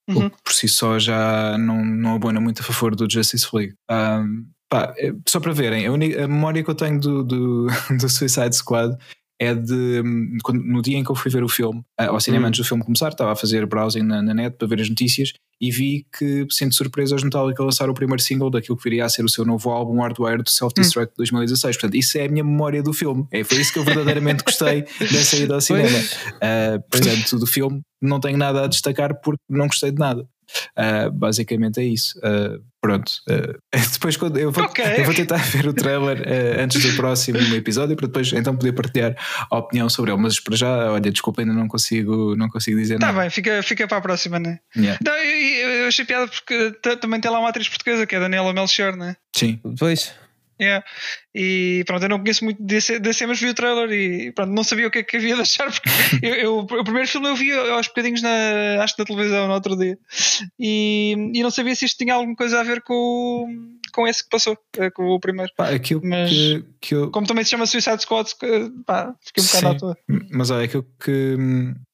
uhum. 0.09 0.27
o 0.27 0.29
que 0.29 0.43
por 0.43 0.53
si 0.53 0.67
só 0.67 0.99
já 0.99 1.57
não, 1.57 1.83
não 1.83 2.15
abona 2.15 2.39
muito 2.39 2.61
a 2.61 2.65
favor 2.65 2.95
do 2.95 3.09
Justice 3.09 3.47
League. 3.53 3.73
Um, 3.89 4.45
pá, 4.69 4.93
é, 4.97 5.13
só 5.27 5.39
para 5.39 5.53
verem, 5.53 5.85
a, 5.85 5.91
única, 5.91 6.23
a, 6.23 6.27
memória 6.27 6.63
que 6.63 6.69
eu 6.69 6.75
tenho 6.75 6.99
do, 6.99 7.23
do, 7.23 7.67
do 7.99 8.09
Suicide 8.09 8.55
Squad 8.55 8.95
é 9.39 9.55
de 9.55 10.03
quando, 10.43 10.63
no 10.63 10.81
dia 10.81 10.97
em 10.97 11.03
que 11.03 11.09
eu 11.09 11.15
fui 11.15 11.31
ver 11.31 11.43
o 11.43 11.49
filme, 11.49 11.83
ao 11.97 12.19
cinema 12.19 12.45
hum. 12.45 12.47
antes 12.49 12.59
do 12.59 12.67
filme 12.67 12.83
começar, 12.83 13.09
estava 13.09 13.31
a 13.31 13.35
fazer 13.35 13.65
browsing 13.65 14.03
na, 14.03 14.21
na, 14.21 14.33
net 14.33 14.55
para 14.55 14.67
ver 14.67 14.81
as 14.81 14.89
notícias 14.89 15.33
e 15.61 15.69
vi 15.69 16.07
que, 16.17 16.47
sinto 16.49 16.73
surpresa, 16.73 17.15
os 17.15 17.23
Metallica 17.23 17.63
lançaram 17.63 17.91
o 17.91 17.95
primeiro 17.95 18.19
single 18.19 18.49
daquilo 18.49 18.75
que 18.75 18.83
viria 18.83 19.05
a 19.05 19.09
ser 19.09 19.23
o 19.23 19.29
seu 19.29 19.45
novo 19.45 19.69
álbum 19.69 20.01
Hardware 20.01 20.41
do 20.41 20.49
Self-Destruct 20.49 21.09
hum. 21.09 21.13
de 21.13 21.17
2016. 21.17 21.77
Portanto, 21.77 21.95
isso 21.95 22.17
é 22.17 22.25
a 22.25 22.29
minha 22.29 22.43
memória 22.43 22.81
do 22.81 22.91
filme. 22.91 23.27
É, 23.31 23.43
foi 23.43 23.61
isso 23.61 23.71
que 23.71 23.77
eu 23.77 23.83
verdadeiramente 23.83 24.43
gostei 24.43 24.81
dessa 24.99 25.37
ida 25.37 25.53
ao 25.53 25.61
cinema. 25.61 25.87
Uh, 25.97 26.81
portanto, 26.89 27.37
do 27.37 27.45
filme 27.45 27.81
não 28.01 28.19
tenho 28.19 28.39
nada 28.39 28.63
a 28.63 28.67
destacar 28.67 29.13
porque 29.21 29.39
não 29.47 29.67
gostei 29.67 29.91
de 29.91 29.99
nada. 29.99 30.27
Uh, 30.77 31.11
basicamente 31.11 31.79
é 31.79 31.83
isso. 31.83 32.17
Uh, 32.19 32.61
pronto. 32.79 33.11
Uh, 33.29 33.59
depois 33.93 34.17
quando 34.17 34.37
eu 34.37 34.51
vou, 34.51 34.63
okay. 34.65 34.99
eu 34.99 35.05
vou 35.05 35.13
tentar 35.13 35.37
ver 35.37 35.67
o 35.67 35.73
trailer 35.73 36.23
antes 36.59 36.81
do 36.83 36.95
próximo 36.95 37.37
episódio 37.55 37.95
para 37.95 38.07
depois 38.07 38.31
então 38.33 38.55
poder 38.55 38.73
partilhar 38.73 39.15
a 39.49 39.57
opinião 39.57 39.89
sobre 39.89 40.11
ele. 40.11 40.21
Mas 40.21 40.39
para 40.39 40.55
já, 40.55 40.91
olha, 40.91 41.11
desculpa, 41.11 41.41
ainda 41.41 41.53
não 41.53 41.67
consigo, 41.67 42.35
não 42.35 42.49
consigo 42.49 42.77
dizer 42.77 42.99
tá 42.99 43.07
nada. 43.07 43.17
Tá 43.17 43.21
bem, 43.21 43.29
fica, 43.29 43.63
fica 43.63 43.87
para 43.87 43.97
a 43.97 44.01
próxima, 44.01 44.39
né? 44.39 44.59
Yeah. 44.75 44.99
Não, 45.03 45.15
eu, 45.15 45.69
eu 45.69 45.87
achei 45.87 46.05
piada 46.05 46.27
porque 46.27 46.71
também 46.99 47.19
tem 47.19 47.31
lá 47.31 47.39
uma 47.39 47.49
atriz 47.49 47.67
portuguesa 47.67 48.05
que 48.05 48.15
é 48.15 48.17
a 48.17 48.21
Daniela 48.21 48.53
Melchior, 48.53 48.95
né? 48.95 49.15
Sim. 49.35 49.59
Pois. 49.77 50.13
Yeah. 50.61 50.85
E 51.33 51.83
pronto, 51.87 52.03
eu 52.03 52.09
não 52.09 52.19
conheço 52.19 52.43
muito 52.43 52.61
desse 52.61 53.25
mas 53.25 53.39
vi 53.39 53.49
o 53.49 53.53
trailer 53.53 53.89
e 53.91 54.31
pronto, 54.31 54.51
não 54.51 54.63
sabia 54.63 54.87
o 54.87 54.91
que 54.91 54.99
é 54.99 55.03
que 55.03 55.17
havia 55.17 55.33
de 55.33 55.41
achar, 55.41 55.71
porque 55.71 55.89
eu, 56.21 56.35
eu, 56.35 56.57
o 56.59 56.83
primeiro 56.83 57.07
filme 57.07 57.27
eu 57.29 57.35
vi 57.35 57.51
aos 57.51 57.87
bocadinhos 57.87 58.21
na, 58.21 58.83
acho 58.83 58.93
na 58.99 59.05
televisão 59.05 59.47
no 59.47 59.53
outro 59.53 59.75
dia 59.75 59.97
e, 60.59 61.15
e 61.33 61.41
não 61.41 61.49
sabia 61.49 61.73
se 61.73 61.85
isto 61.85 61.97
tinha 61.97 62.13
alguma 62.13 62.35
coisa 62.35 62.59
a 62.59 62.63
ver 62.63 62.81
com, 62.81 63.47
com 63.91 64.07
esse 64.07 64.23
que 64.23 64.29
passou, 64.29 64.55
eh, 64.77 64.91
com 64.91 65.03
o 65.07 65.19
primeiro. 65.19 65.51
Pá, 65.57 65.69
aquilo 65.69 66.01
mas 66.03 66.29
que, 66.29 66.65
que 66.79 66.95
eu... 66.95 67.09
como 67.09 67.25
também 67.25 67.43
se 67.43 67.51
chama 67.51 67.65
Suicide 67.65 68.01
Squad, 68.03 68.29
pá, 68.85 69.15
fiquei 69.25 69.43
um 69.43 69.47
bocado 69.47 69.67
à 69.67 69.75
toa. 69.75 69.97
Mas 70.31 70.51
olha, 70.51 70.65
aquilo 70.65 70.85
que, 71.03 71.37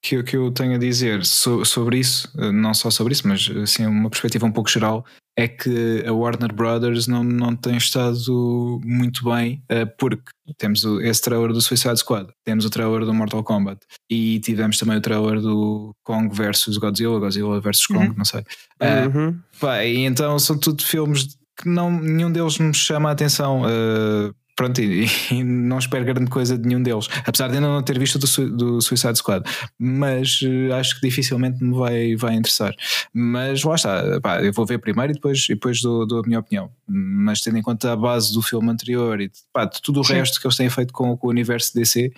que, 0.01 0.15
eu, 0.18 0.24
que 0.26 0.36
eu 0.36 0.51
tenho 0.51 0.76
a 0.76 0.80
dizer 0.80 1.24
so, 1.24 1.63
sobre 1.63 1.99
isso, 1.99 2.30
eh, 2.38 2.51
não 2.51 2.74
só 2.74 2.89
sobre 2.89 3.13
isso, 3.13 3.26
mas 3.26 3.49
assim, 3.63 3.86
uma 3.86 4.09
perspectiva 4.09 4.45
um 4.45 4.51
pouco 4.51 4.70
geral, 4.70 5.05
é 5.38 5.47
que 5.47 6.03
a 6.05 6.11
Warner 6.11 6.51
Brothers 6.51 7.05
não, 7.05 7.23
não 7.23 7.55
tem 7.55 7.77
estado 7.77 8.81
muito 8.83 9.23
bem, 9.23 9.63
uh, 9.71 9.88
porque 9.99 10.31
temos 10.57 10.83
o, 10.83 10.99
esse 10.99 11.21
trailer 11.21 11.53
do 11.53 11.61
Suicide 11.61 11.97
Squad, 11.97 12.27
temos 12.43 12.65
o 12.65 12.69
trailer 12.71 13.05
do 13.05 13.13
Mortal 13.13 13.43
Kombat 13.43 13.79
e 14.09 14.39
tivemos 14.39 14.79
também 14.79 14.97
o 14.97 15.01
trailer 15.01 15.39
do 15.39 15.95
Kong 16.03 16.35
versus 16.35 16.77
Godzilla, 16.77 17.19
Godzilla 17.19 17.61
versus 17.61 17.85
Kong, 17.85 18.07
uhum. 18.07 18.15
não 18.17 18.25
sei. 18.25 18.41
Uh, 18.81 19.15
uhum. 19.17 19.39
pá, 19.59 19.85
e 19.85 19.99
então 19.99 20.39
são 20.39 20.57
tudo 20.57 20.83
filmes 20.83 21.38
que 21.55 21.69
não, 21.69 21.91
nenhum 21.91 22.31
deles 22.31 22.57
nos 22.57 22.77
chama 22.77 23.09
a 23.09 23.11
atenção. 23.11 23.61
Uh, 23.61 24.33
pronto, 24.58 24.82
e, 24.82 25.05
e, 25.32 25.43
não 25.43 25.78
espero 25.78 26.03
grande 26.03 26.30
coisa 26.30 26.58
de 26.58 26.68
nenhum 26.68 26.84
deles, 26.84 27.08
apesar 27.26 27.47
de 27.47 27.55
ainda 27.55 27.68
não 27.68 27.82
ter 27.82 27.97
visto 27.97 28.20
do, 28.20 28.58
do 28.58 28.82
Suicide 28.82 29.18
Squad, 29.18 29.49
mas 29.80 30.41
uh, 30.41 30.74
acho 30.74 30.99
que 30.99 31.08
dificilmente 31.08 31.64
me 31.64 31.74
vai, 31.74 32.16
vai 32.18 32.34
interessar. 32.34 32.76
Mas 33.14 33.64
lá 33.64 33.76
está, 33.76 34.20
pá, 34.20 34.41
eu 34.43 34.51
vou 34.51 34.66
ver 34.66 34.80
primeiro 34.80 35.14
e 35.14 35.16
depois, 35.16 35.45
e 35.45 35.53
depois 35.53 35.82
dou, 35.82 36.05
dou, 36.05 36.20
a 36.20 36.28
minha 36.28 36.39
opinião. 36.39 36.70
Mas 36.86 37.39
tendo 37.39 37.58
em 37.58 37.62
conta 37.62 37.93
a 37.93 37.95
base 37.95 38.34
do 38.34 38.41
filme 38.41 38.70
anterior 38.70 39.22
e 39.22 39.32
pá, 39.53 39.66
de 39.66 39.82
tudo 39.82 40.01
o 40.01 40.03
Sim. 40.03 40.16
resto 40.16 40.41
que 40.41 40.47
eles 40.47 40.58
têm 40.58 40.70
feito 40.70 40.91
com, 40.91 41.16
com 41.16 41.28
o 41.28 41.30
universo 41.30 41.74
DC, 41.76 42.12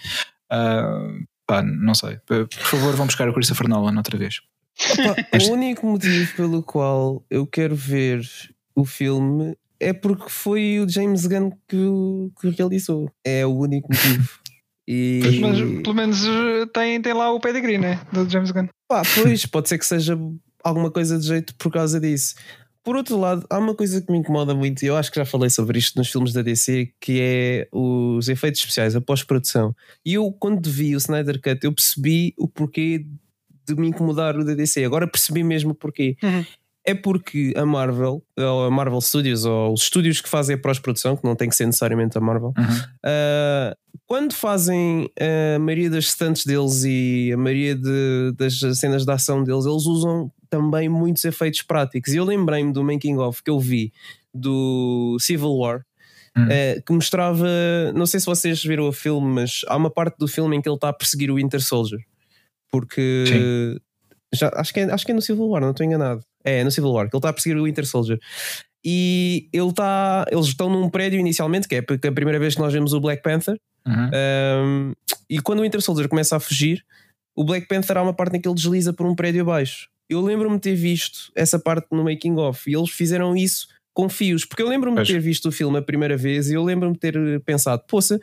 uh, 0.52 1.28
pá, 1.46 1.62
não 1.62 1.94
sei. 1.94 2.18
Por 2.26 2.48
favor, 2.50 2.96
vão 2.96 3.06
buscar 3.06 3.28
o 3.28 3.34
Christopher 3.34 3.68
Nolan 3.68 3.98
outra 3.98 4.18
vez. 4.18 4.40
Opa, 4.94 5.16
o 5.46 5.52
único 5.52 5.86
motivo 5.86 6.36
pelo 6.38 6.64
qual 6.64 7.22
eu 7.30 7.46
quero 7.46 7.76
ver 7.76 8.22
o 8.74 8.86
filme 8.86 9.58
é 9.80 9.94
porque 9.94 10.30
foi 10.30 10.80
o 10.80 10.90
James 10.90 11.26
Gunn 11.26 11.52
que, 11.68 11.78
que 12.42 12.50
realizou. 12.50 13.12
É 13.24 13.46
o 13.46 13.56
único 13.56 13.90
motivo. 13.92 14.30
E... 14.92 15.22
Mas 15.40 15.60
pelo 15.84 15.94
menos 15.94 16.26
eh, 16.26 16.66
tem, 16.74 17.00
tem 17.00 17.14
lá 17.14 17.32
o 17.32 17.40
pedigree, 17.40 17.78
né? 17.78 18.02
Do 18.12 18.28
James 18.28 18.50
Gunn. 18.50 18.70
Pá, 18.88 19.04
pois, 19.14 19.46
pode 19.46 19.70
ser 19.70 19.78
que 19.78 19.86
seja 19.86 20.18
alguma 20.64 20.90
coisa 20.90 21.20
de 21.20 21.28
jeito 21.28 21.54
por 21.58 21.72
causa 21.72 22.00
disso. 22.00 22.34
Por 22.84 22.96
outro 22.96 23.16
lado, 23.20 23.46
há 23.52 23.60
uma 23.60 23.76
coisa 23.76 24.02
que 24.02 24.12
me 24.12 24.18
incomoda 24.18 24.56
muito, 24.56 24.82
e 24.82 24.88
eu 24.88 24.98
acho 24.98 25.12
que 25.12 25.20
já 25.20 25.26
falei 25.26 25.52
sobre 25.52 25.78
isto 25.78 25.96
nos 25.96 26.10
filmes 26.10 26.34
da 26.34 26.42
DC, 26.42 26.92
que 27.00 27.20
é 27.22 27.68
os 27.72 28.30
efeitos 28.30 28.62
especiais, 28.62 28.96
a 28.96 29.02
pós-produção. 29.02 29.76
E 30.04 30.16
eu, 30.16 30.32
quando 30.32 30.68
vi 30.68 30.96
o 30.96 30.98
Snyder 30.98 31.40
Cut, 31.40 31.64
eu 31.64 31.72
percebi 31.72 32.34
o 32.36 32.48
porquê 32.48 33.06
de 33.68 33.76
me 33.76 33.90
incomodar 33.90 34.36
o 34.38 34.44
da 34.44 34.56
DC. 34.56 34.84
Agora 34.84 35.06
percebi 35.06 35.44
mesmo 35.44 35.70
o 35.70 35.76
porquê. 35.76 36.18
Uhum 36.24 36.44
é 36.86 36.94
porque 36.94 37.54
a 37.56 37.66
Marvel, 37.66 38.24
ou 38.38 38.66
a 38.66 38.72
Marvel 38.72 39.02
Studios, 39.02 39.46
ou 39.46 39.74
os 39.74 39.84
estúdios 39.84 40.22
que 40.22 40.30
fazem 40.30 40.56
a 40.56 40.60
pós-produção, 40.60 41.16
que 41.16 41.24
não 41.24 41.36
tem 41.36 41.50
que 41.50 41.56
ser 41.56 41.66
necessariamente 41.66 42.18
a 42.18 42.22
Marvel, 42.22 42.54
uhum. 42.58 42.64
uh, 42.66 43.76
quando 44.08 44.34
fazem 44.34 45.10
a 45.20 45.60
maioria 45.60 45.90
das 45.90 46.06
stunts 46.06 46.46
deles 46.46 46.84
e 46.84 47.32
a 47.34 47.38
maioria 47.38 47.76
de, 47.76 48.34
das 48.36 48.60
cenas 48.80 49.06
de 49.06 49.12
ação 49.12 49.44
deles, 49.44 49.66
eles 49.66 49.86
usam 49.86 50.32
também 50.50 50.90
muitos 50.90 51.24
efeitos 51.26 51.62
práticos. 51.62 52.14
E 52.14 52.18
eu 52.18 52.26
lembrei-me 52.26 52.74
do 52.74 52.84
making 52.84 53.18
of 53.18 53.44
que 53.44 53.52
eu 53.52 53.60
vi 53.60 53.94
do 54.34 55.18
Civil 55.20 55.56
War. 55.56 55.86
Uhum. 56.38 56.46
Uh, 56.46 56.82
que 56.86 56.94
mostrava, 56.94 57.48
não 57.96 58.06
sei 58.06 58.20
se 58.20 58.26
vocês 58.26 58.64
viram 58.64 58.88
o 58.88 58.92
filme, 58.92 59.28
mas 59.28 59.62
há 59.68 59.76
uma 59.76 59.90
parte 59.90 60.16
do 60.18 60.28
filme 60.28 60.56
em 60.56 60.62
que 60.62 60.70
ele 60.70 60.76
está 60.76 60.90
a 60.90 60.94
perseguir 60.94 61.32
o 61.32 61.36
Winter 61.36 61.60
Soldier, 61.60 62.00
porque 62.72 63.26
já, 64.34 64.52
acho, 64.56 64.74
que 64.74 64.80
é, 64.80 64.92
acho 64.92 65.06
que 65.06 65.12
é 65.12 65.16
no 65.16 65.22
Civil 65.22 65.48
War, 65.48 65.62
não 65.62 65.72
estou 65.72 65.86
enganado. 65.86 66.24
É, 66.44 66.64
no 66.64 66.72
Civil 66.72 66.92
War, 66.92 67.10
que 67.10 67.16
ele 67.16 67.20
está 67.20 67.30
a 67.30 67.34
perseguir 67.34 67.58
o 67.58 67.66
Winter 67.66 67.86
Soldier. 67.86 68.20
E 68.84 69.50
ele 69.52 69.70
está. 69.70 70.26
Eles 70.32 70.48
estão 70.48 70.70
num 70.70 70.90
prédio 70.90 71.20
inicialmente, 71.20 71.68
que 71.68 71.76
é 71.76 71.80
a 71.80 72.12
primeira 72.12 72.40
vez 72.40 72.56
que 72.56 72.62
nós 72.62 72.72
vemos 72.72 72.94
o 72.94 73.00
Black 73.00 73.22
Panther. 73.22 73.60
Uhum. 73.86 74.10
Um, 74.14 74.94
e 75.30 75.40
quando 75.40 75.60
o 75.60 75.62
Winter 75.64 75.82
Soldier 75.82 76.08
começa 76.08 76.36
a 76.36 76.40
fugir, 76.40 76.84
o 77.36 77.44
Black 77.44 77.68
Panther 77.68 77.98
há 77.98 78.02
uma 78.02 78.14
parte 78.14 78.38
em 78.38 78.42
que 78.42 78.48
ele 78.48 78.56
desliza 78.56 78.94
por 78.94 79.06
um 79.06 79.16
prédio 79.16 79.42
abaixo. 79.42 79.90
Eu 80.10 80.22
lembro-me 80.22 80.56
de 80.56 80.62
ter 80.62 80.76
visto 80.76 81.32
essa 81.36 81.60
parte 81.60 81.88
no 81.92 82.04
making 82.04 82.36
of 82.38 82.70
e 82.70 82.76
eles 82.76 82.90
fizeram 82.90 83.36
isso 83.36 83.68
com 83.94 84.08
fios, 84.08 84.46
porque 84.46 84.64
eu 84.64 84.68
lembro-me 84.68 85.02
de 85.04 85.14
ter 85.14 85.20
visto 85.20 85.50
o 85.50 85.52
filme 85.52 85.78
a 85.78 85.82
primeira 85.82 86.16
vez 86.16 86.50
e 86.50 86.54
eu 86.54 86.64
lembro-me 86.64 86.94
de 86.94 87.00
ter 87.00 87.42
pensado, 87.42 87.84
poça, 87.88 88.20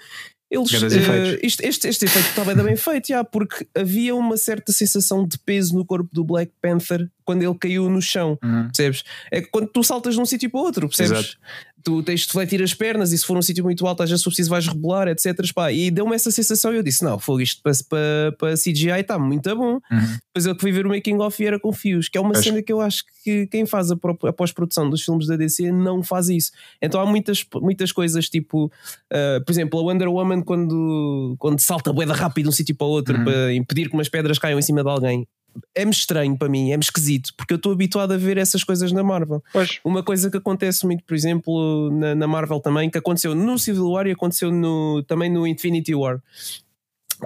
eles, 0.48 0.70
uh, 0.70 1.38
isto, 1.42 1.60
este, 1.62 1.88
este 1.88 2.04
efeito 2.04 2.28
está 2.28 2.44
bem, 2.44 2.54
bem 2.54 2.76
feito, 2.76 3.08
já, 3.08 3.24
porque 3.24 3.66
havia 3.74 4.14
uma 4.14 4.36
certa 4.36 4.70
sensação 4.70 5.26
de 5.26 5.36
peso 5.38 5.74
no 5.74 5.84
corpo 5.84 6.08
do 6.12 6.24
Black 6.24 6.52
Panther 6.62 7.10
quando 7.24 7.42
ele 7.42 7.54
caiu 7.58 7.90
no 7.90 8.00
chão, 8.00 8.38
uhum. 8.42 8.66
percebes? 8.66 9.02
É 9.32 9.40
quando 9.40 9.66
tu 9.66 9.82
saltas 9.82 10.14
de 10.14 10.20
um 10.20 10.24
sítio 10.24 10.48
para 10.48 10.60
outro, 10.60 10.88
percebes? 10.88 11.18
Exato. 11.18 11.38
Tu 11.86 12.02
tens 12.02 12.22
de 12.22 12.32
fletir 12.32 12.60
as 12.60 12.74
pernas 12.74 13.12
e 13.12 13.18
se 13.18 13.24
for 13.24 13.36
um 13.36 13.42
sítio 13.42 13.62
muito 13.62 13.86
alto, 13.86 14.02
às 14.02 14.10
vezes 14.10 14.24
preciso 14.24 14.50
vais 14.50 14.66
rebolar, 14.66 15.06
etc. 15.06 15.36
Pá. 15.54 15.70
E 15.70 15.88
deu-me 15.88 16.16
essa 16.16 16.32
sensação 16.32 16.74
e 16.74 16.78
eu 16.78 16.82
disse: 16.82 17.04
Não, 17.04 17.16
foi 17.16 17.44
isto 17.44 17.62
para, 17.62 17.72
para, 17.88 18.36
para 18.36 18.54
CGI 18.54 19.00
está 19.00 19.16
muito 19.16 19.54
bom. 19.54 19.74
Uhum. 19.74 20.18
Depois 20.34 20.46
eu 20.46 20.56
fui 20.58 20.72
ver 20.72 20.84
o 20.84 20.88
making 20.88 21.18
of 21.18 21.40
e 21.40 21.46
era 21.46 21.60
com 21.60 21.72
fios, 21.72 22.08
que 22.08 22.18
é 22.18 22.20
uma 22.20 22.32
acho... 22.32 22.42
cena 22.42 22.60
que 22.60 22.72
eu 22.72 22.80
acho 22.80 23.04
que 23.22 23.46
quem 23.46 23.64
faz 23.64 23.92
a, 23.92 23.94
a 23.94 24.32
pós-produção 24.32 24.90
dos 24.90 25.04
filmes 25.04 25.28
da 25.28 25.36
DC 25.36 25.70
não 25.70 26.02
faz 26.02 26.28
isso. 26.28 26.50
Então 26.82 27.00
há 27.00 27.06
muitas, 27.06 27.46
muitas 27.54 27.92
coisas, 27.92 28.28
tipo, 28.28 28.64
uh, 28.66 29.44
por 29.44 29.52
exemplo, 29.52 29.78
a 29.78 29.82
Wonder 29.84 30.08
Woman 30.08 30.42
quando, 30.42 31.36
quando 31.38 31.60
salta 31.60 31.92
boeda 31.92 32.14
rápido 32.14 32.46
de 32.46 32.48
um 32.48 32.52
sítio 32.52 32.74
para 32.74 32.86
o 32.88 32.90
outro 32.90 33.16
uhum. 33.16 33.24
para 33.24 33.54
impedir 33.54 33.88
que 33.88 33.94
umas 33.94 34.08
pedras 34.08 34.40
caiam 34.40 34.58
em 34.58 34.62
cima 34.62 34.82
de 34.82 34.90
alguém 34.90 35.28
é-me 35.74 35.90
estranho 35.90 36.36
para 36.36 36.48
mim, 36.48 36.72
é-me 36.72 36.82
esquisito, 36.82 37.32
porque 37.36 37.52
eu 37.52 37.56
estou 37.56 37.72
habituado 37.72 38.12
a 38.12 38.16
ver 38.16 38.38
essas 38.38 38.64
coisas 38.64 38.92
na 38.92 39.02
Marvel. 39.02 39.42
Pois. 39.52 39.78
Uma 39.84 40.02
coisa 40.02 40.30
que 40.30 40.36
acontece 40.36 40.84
muito, 40.86 41.04
por 41.04 41.14
exemplo, 41.14 41.90
na, 41.92 42.14
na, 42.14 42.26
Marvel 42.26 42.60
também, 42.60 42.90
que 42.90 42.98
aconteceu 42.98 43.34
no 43.34 43.58
Civil 43.58 43.90
War 43.90 44.06
e 44.06 44.12
aconteceu 44.12 44.50
no, 44.50 45.02
também 45.04 45.30
no 45.30 45.46
Infinity 45.46 45.94
War, 45.94 46.20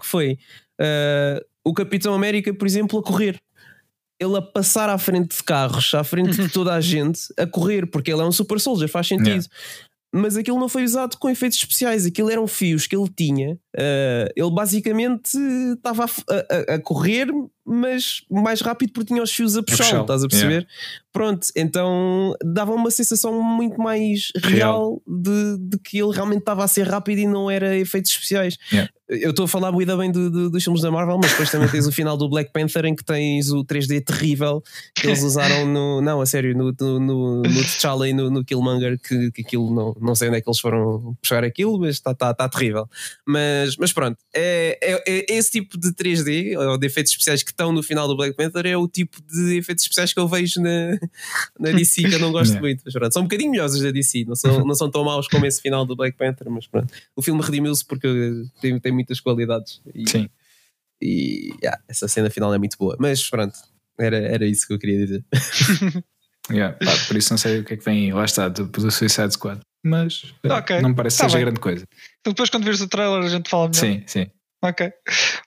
que 0.01 0.07
foi 0.07 0.39
uh, 0.81 1.45
o 1.65 1.73
Capitão 1.73 2.15
América, 2.15 2.53
por 2.55 2.67
exemplo, 2.67 2.99
a 2.99 3.03
correr. 3.03 3.41
Ele 4.19 4.37
a 4.37 4.43
passar 4.43 4.91
à 4.91 4.99
frente 4.99 5.37
de 5.37 5.43
carros, 5.43 5.95
à 5.95 6.05
frente 6.05 6.37
de 6.37 6.49
toda 6.53 6.75
a 6.75 6.81
gente, 6.81 7.21
a 7.39 7.47
correr, 7.47 7.87
porque 7.87 8.13
ele 8.13 8.21
é 8.21 8.25
um 8.25 8.33
super 8.33 8.61
soldier, 8.61 8.89
faz 8.89 9.07
sentido. 9.09 9.29
Yeah 9.29 9.49
mas 10.13 10.37
aquilo 10.37 10.59
não 10.59 10.69
foi 10.69 10.83
usado 10.83 11.17
com 11.19 11.31
efeitos 11.31 11.59
especiais, 11.59 12.05
aquilo 12.05 12.31
eram 12.31 12.47
fios 12.47 12.87
que 12.87 12.97
ele 12.97 13.09
tinha. 13.09 13.59
Uh, 13.77 14.27
ele 14.35 14.51
basicamente 14.51 15.39
estava 15.75 16.05
a, 16.05 16.73
a, 16.73 16.75
a, 16.75 16.79
correr, 16.81 17.29
mas 17.65 18.23
mais 18.29 18.61
rápido 18.61 18.93
porque 18.93 19.13
tinha 19.13 19.23
os 19.23 19.31
fios 19.31 19.57
a 19.57 19.63
puxar, 19.63 20.01
estás 20.01 20.25
a 20.25 20.29
perceber? 20.29 20.53
Yeah. 20.53 20.69
Pronto, 21.13 21.47
então 21.57 22.35
dava 22.45 22.73
uma 22.73 22.91
sensação 22.91 23.41
muito 23.43 23.81
mais 23.81 24.33
real, 24.37 24.51
real 24.51 25.03
de, 25.07 25.59
de, 25.59 25.79
que 25.79 25.99
ele 25.99 26.13
realmente 26.13 26.41
estava 26.41 26.65
a 26.65 26.69
ser 26.69 26.89
rápido 26.89 27.19
e 27.19 27.27
não 27.27 27.49
era 27.49 27.77
efeitos 27.77 28.11
especiais. 28.11 28.57
Yeah. 28.73 28.91
Eu 29.09 29.31
estou 29.31 29.45
a 29.47 29.49
falar 29.49 29.73
muito 29.73 29.97
bem 29.97 30.13
do, 30.13 30.31
do, 30.31 30.51
dos 30.51 30.63
filmes 30.63 30.81
da 30.83 30.91
Marvel, 30.91 31.19
mas 31.21 31.33
depois 31.33 31.51
também 31.51 31.69
tens 31.69 31.85
o 31.85 31.91
final 31.91 32.17
do 32.17 32.29
Black 32.29 32.53
Panther 32.53 32.85
em 32.85 32.95
que 32.95 33.05
tens 33.05 33.51
o 33.51 33.65
3D 33.65 34.05
terrível 34.05 34.63
que 34.95 35.09
eles 35.09 35.25
usaram 35.25 35.67
no. 35.67 36.01
Não, 36.01 36.21
a 36.21 36.27
sério, 36.27 36.57
no, 36.57 36.73
no, 36.81 37.01
no, 37.01 37.43
no 37.43 37.65
T'Challa 37.65 38.09
e 38.09 38.13
no, 38.13 38.31
no 38.31 38.45
Killmonger, 38.45 39.01
que, 39.01 39.33
que 39.33 39.43
aquilo 39.43 39.75
não, 39.75 39.97
não 40.01 40.15
sei 40.15 40.29
onde 40.29 40.39
é 40.39 40.41
que 40.41 40.49
eles 40.49 40.61
foram 40.61 41.17
puxar 41.21 41.43
aquilo, 41.43 41.77
mas 41.81 41.97
está 41.97 42.15
tá, 42.15 42.33
tá 42.33 42.49
terrível. 42.49 42.89
Mas, 43.27 43.60
mas 43.79 43.93
pronto, 43.93 44.19
é, 44.35 44.79
é, 44.83 45.03
é, 45.07 45.37
esse 45.37 45.51
tipo 45.51 45.79
de 45.79 45.93
3D, 45.93 46.57
ou 46.59 46.79
de 46.79 46.87
efeitos 46.87 47.13
especiais 47.13 47.43
que 47.43 47.51
estão 47.51 47.73
no 47.73 47.83
final 47.83 48.07
do 48.07 48.17
Black 48.17 48.37
Panther, 48.37 48.67
é 48.67 48.77
o 48.77 48.87
tipo 48.89 49.21
de 49.23 49.57
efeitos 49.59 49.85
especiais 49.85 50.13
que 50.13 50.21
eu 50.21 50.29
vejo 50.29 50.61
na, 50.61 50.99
na 51.59 51.71
DC 51.73 52.03
que 52.03 52.15
eu 52.15 52.19
não 52.19 52.33
gosto 52.33 52.59
muito. 52.61 52.83
Mas 52.85 52.95
pronto, 52.95 53.13
são 53.13 53.23
um 53.23 53.27
bocadinho 53.27 53.51
melhores 53.51 53.75
os 53.75 53.83
da 53.83 53.91
DC, 53.91 54.25
não 54.27 54.35
são, 54.35 54.65
não 54.65 54.75
são 54.75 54.91
tão 54.91 55.05
maus 55.05 55.29
como 55.29 55.47
esse 55.47 55.61
final 55.61 55.85
do 55.85 55.97
Black 55.97 56.17
Panther, 56.17 56.51
mas 56.51 56.67
pronto. 56.67 56.93
O 57.17 57.23
filme 57.23 57.43
redimiu-se 57.43 57.85
porque 57.85 58.09
tem, 58.61 58.79
tem 58.79 58.93
muitas 58.93 59.21
qualidades. 59.21 59.81
E, 59.95 60.09
Sim. 60.09 60.29
E 61.03 61.55
yeah, 61.63 61.81
essa 61.89 62.07
cena 62.09 62.29
final 62.31 62.53
é 62.53 62.59
muito 62.59 62.77
boa. 62.77 62.97
Mas 62.99 63.29
pronto, 63.29 63.55
era, 63.99 64.17
era 64.17 64.47
isso 64.47 64.67
que 64.67 64.73
eu 64.75 64.79
queria 64.79 64.99
dizer. 64.99 65.25
yeah, 66.51 66.77
pá, 66.77 66.93
por 67.09 67.17
isso 67.17 67.33
não 67.33 67.39
sei 67.39 67.61
o 67.61 67.65
que 67.65 67.75
é 67.75 67.77
que 67.77 67.85
vem 67.85 68.13
lá 68.13 68.25
está 68.25 68.49
do, 68.49 68.67
do 68.67 68.91
Suicide 68.91 69.33
Squad. 69.33 69.61
Mas 69.83 70.35
eh, 70.45 70.53
okay. 70.53 70.81
não 70.81 70.91
me 70.91 70.95
parece 70.95 71.17
que 71.17 71.23
tá 71.23 71.29
seja 71.29 71.39
bem. 71.39 71.47
grande 71.47 71.61
coisa. 71.61 71.85
Depois 72.25 72.51
quando 72.51 72.65
vires 72.65 72.81
o 72.81 72.89
trailer 72.89 73.25
a 73.25 73.29
gente 73.29 73.49
fala 73.49 73.69
melhor. 73.69 73.81
Sim, 73.81 74.03
sim. 74.07 74.27
Ok. 74.63 74.93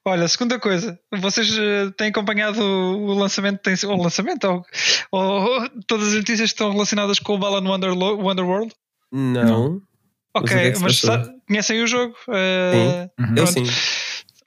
Olha, 0.05 0.27
segunda 0.27 0.59
coisa, 0.59 0.99
vocês 1.15 1.55
uh, 1.57 1.91
têm 1.95 2.07
acompanhado 2.07 2.59
o, 2.59 3.13
lançamento, 3.13 3.59
tem, 3.61 3.75
o 3.85 3.95
lançamento 3.95 4.45
ou, 4.45 4.65
ou, 5.11 5.69
todas 5.85 6.09
as 6.09 6.15
notícias 6.15 6.49
que 6.49 6.55
estão 6.55 6.71
relacionadas 6.71 7.19
com 7.19 7.35
o 7.35 7.37
Balan 7.37 7.69
Wonder, 7.69 7.93
Wonderworld? 7.93 8.73
Não. 9.11 9.79
Ok, 10.35 10.73
mas 10.81 11.01
conhecem 11.47 11.83
o 11.83 11.87
jogo? 11.87 12.15
Uh, 12.27 12.73
sim. 12.73 13.23
Uhum. 13.23 13.35
Eu 13.37 13.47
sim. 13.47 13.63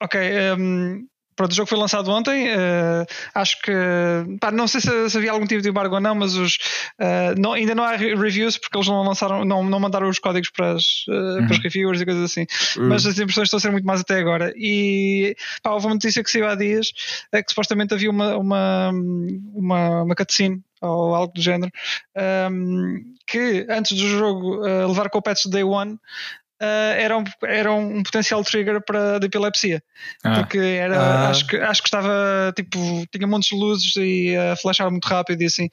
Ok, 0.02 0.20
um, 0.58 1.06
Pronto, 1.36 1.52
o 1.52 1.54
jogo 1.54 1.68
foi 1.68 1.78
lançado 1.78 2.10
ontem. 2.10 2.48
Uh, 2.48 3.06
acho 3.34 3.60
que. 3.60 3.72
Pá, 4.40 4.50
não 4.50 4.66
sei 4.66 4.80
se, 4.80 5.10
se, 5.10 5.18
havia 5.18 5.30
algum 5.30 5.46
tipo 5.46 5.62
de 5.62 5.68
embargo 5.68 5.94
ou 5.94 6.00
não, 6.00 6.14
mas 6.14 6.34
os, 6.34 6.54
uh, 6.98 7.38
não, 7.38 7.52
ainda 7.52 7.74
não 7.74 7.84
há 7.84 7.94
reviews 7.94 8.56
porque 8.56 8.76
eles 8.76 8.88
não 8.88 9.02
lançaram, 9.02 9.44
não, 9.44 9.62
não 9.62 9.78
mandaram 9.78 10.08
os 10.08 10.18
códigos 10.18 10.50
para, 10.50 10.72
as, 10.72 11.04
uh, 11.08 11.12
uhum. 11.12 11.46
para 11.46 11.52
os 11.52 11.62
reviewers 11.62 12.00
e 12.00 12.06
coisas 12.06 12.24
assim. 12.24 12.46
Uhum. 12.78 12.88
Mas 12.88 13.06
as 13.06 13.18
impressões 13.18 13.46
estão 13.46 13.58
a 13.58 13.60
ser 13.60 13.70
muito 13.70 13.86
mais 13.86 14.00
até 14.00 14.18
agora. 14.18 14.52
E 14.56 15.36
pá, 15.62 15.72
houve 15.72 15.86
uma 15.86 15.94
notícia 15.94 16.24
que 16.24 16.30
saiu 16.30 16.48
há 16.48 16.54
dias 16.54 16.90
é 17.32 17.42
que 17.42 17.50
supostamente 17.50 17.92
havia 17.92 18.10
uma, 18.10 18.36
uma, 18.36 18.90
uma, 19.54 20.02
uma 20.02 20.14
cutscene 20.14 20.62
ou 20.80 21.14
algo 21.14 21.32
do 21.32 21.40
género, 21.40 21.72
um, 22.50 23.14
que 23.26 23.66
antes 23.68 23.96
do 23.96 24.06
jogo 24.06 24.56
uh, 24.58 24.88
levar 24.88 25.08
com 25.08 25.18
o 25.18 25.22
patch 25.22 25.46
Day 25.46 25.64
One, 25.64 25.98
uh, 26.60 26.94
era, 26.96 27.16
um, 27.16 27.24
era 27.44 27.72
um 27.72 28.02
potencial 28.02 28.42
trigger 28.44 28.82
para 28.84 29.18
de 29.18 29.26
epilepsia. 29.26 29.82
Ah. 30.24 30.40
Porque 30.40 30.58
era, 30.58 30.98
ah. 30.98 31.30
acho, 31.30 31.46
que, 31.46 31.56
acho 31.56 31.82
que 31.82 31.88
estava 31.88 32.52
tipo, 32.54 32.78
tinha 33.10 33.26
montes 33.26 33.48
de 33.48 33.56
luzes 33.56 33.92
e 33.96 34.34
uh, 34.36 34.56
flashar 34.60 34.90
muito 34.90 35.06
rápido 35.06 35.42
e 35.42 35.46
assim. 35.46 35.66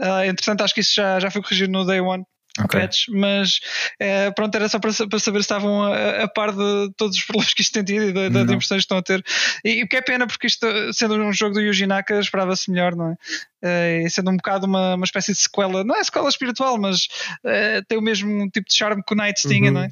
Uh, 0.00 0.24
entretanto, 0.24 0.62
acho 0.62 0.74
que 0.74 0.80
isso 0.80 0.94
já, 0.94 1.20
já 1.20 1.30
foi 1.30 1.42
corrigido 1.42 1.72
no 1.72 1.84
day 1.84 2.00
one. 2.00 2.24
Okay. 2.64 2.80
Patch, 2.80 3.08
mas 3.10 3.60
é, 4.00 4.30
pronto, 4.30 4.54
era 4.54 4.68
só 4.68 4.78
para, 4.78 4.90
para 4.92 5.18
saber 5.18 5.38
se 5.38 5.44
estavam 5.44 5.82
a, 5.82 6.22
a, 6.22 6.28
par 6.28 6.52
de 6.52 6.90
todos 6.96 7.16
os 7.16 7.24
problemas 7.24 7.52
que 7.52 7.62
isto 7.62 7.72
tem 7.72 7.84
tido 7.84 8.18
e 8.18 8.30
das 8.30 8.42
impressões 8.44 8.80
que 8.80 8.84
estão 8.84 8.98
a 8.98 9.02
ter. 9.02 9.22
E, 9.64 9.82
o 9.82 9.88
que 9.88 9.96
é 9.96 10.00
pena, 10.00 10.26
porque 10.26 10.46
isto, 10.46 10.66
sendo 10.92 11.14
um 11.16 11.32
jogo 11.32 11.54
do 11.54 11.60
Yuji 11.60 11.86
Naka, 11.86 12.18
esperava-se 12.18 12.70
melhor, 12.70 12.94
não 12.94 13.10
é? 13.10 13.16
Uh, 13.66 14.08
sendo 14.10 14.30
um 14.30 14.36
bocado 14.36 14.66
uma, 14.66 14.94
uma 14.94 15.04
espécie 15.04 15.32
de 15.32 15.38
sequela, 15.38 15.82
não 15.82 15.96
é 15.96 16.04
sequela 16.04 16.28
espiritual, 16.28 16.78
mas 16.78 17.08
uh, 17.44 17.84
tem 17.88 17.98
o 17.98 18.02
mesmo 18.02 18.48
tipo 18.50 18.68
de 18.68 18.74
charme 18.74 19.02
que 19.02 19.12
o 19.12 19.16
Knights 19.16 19.44
uhum. 19.44 19.50
tinha, 19.50 19.70
não 19.70 19.80
é? 19.82 19.86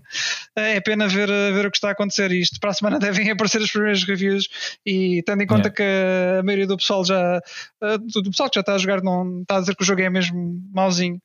Uh, 0.57 0.77
é 0.77 0.81
pena 0.81 1.09
ver, 1.09 1.29
ver 1.29 1.67
o 1.67 1.71
que 1.71 1.77
está 1.77 1.89
a 1.89 1.93
acontecer. 1.93 2.31
E 2.31 2.41
isto 2.41 2.61
para 2.61 2.71
a 2.71 2.75
semana 2.75 2.99
devem 3.01 3.31
aparecer 3.31 3.63
as 3.63 3.71
primeiras 3.71 4.05
reviews. 4.05 4.49
E 4.87 5.23
tendo 5.25 5.43
em 5.43 5.47
conta 5.47 5.73
yeah. 5.77 5.77
que 5.77 6.41
a 6.41 6.43
maioria 6.43 6.67
do 6.67 6.77
pessoal 6.77 7.05
já 7.05 7.41
do, 7.81 8.23
do, 8.23 8.31
pessoal 8.31 8.49
que 8.49 8.57
já 8.57 8.61
está 8.61 8.75
a 8.75 8.79
jogar 8.79 9.03
não 9.03 9.43
está 9.43 9.57
a 9.57 9.61
dizer 9.61 9.75
que 9.75 9.83
o 9.83 9.87
jogo 9.87 10.03
é 10.03 10.11
mesmo 10.11 10.63
mauzinho, 10.73 11.21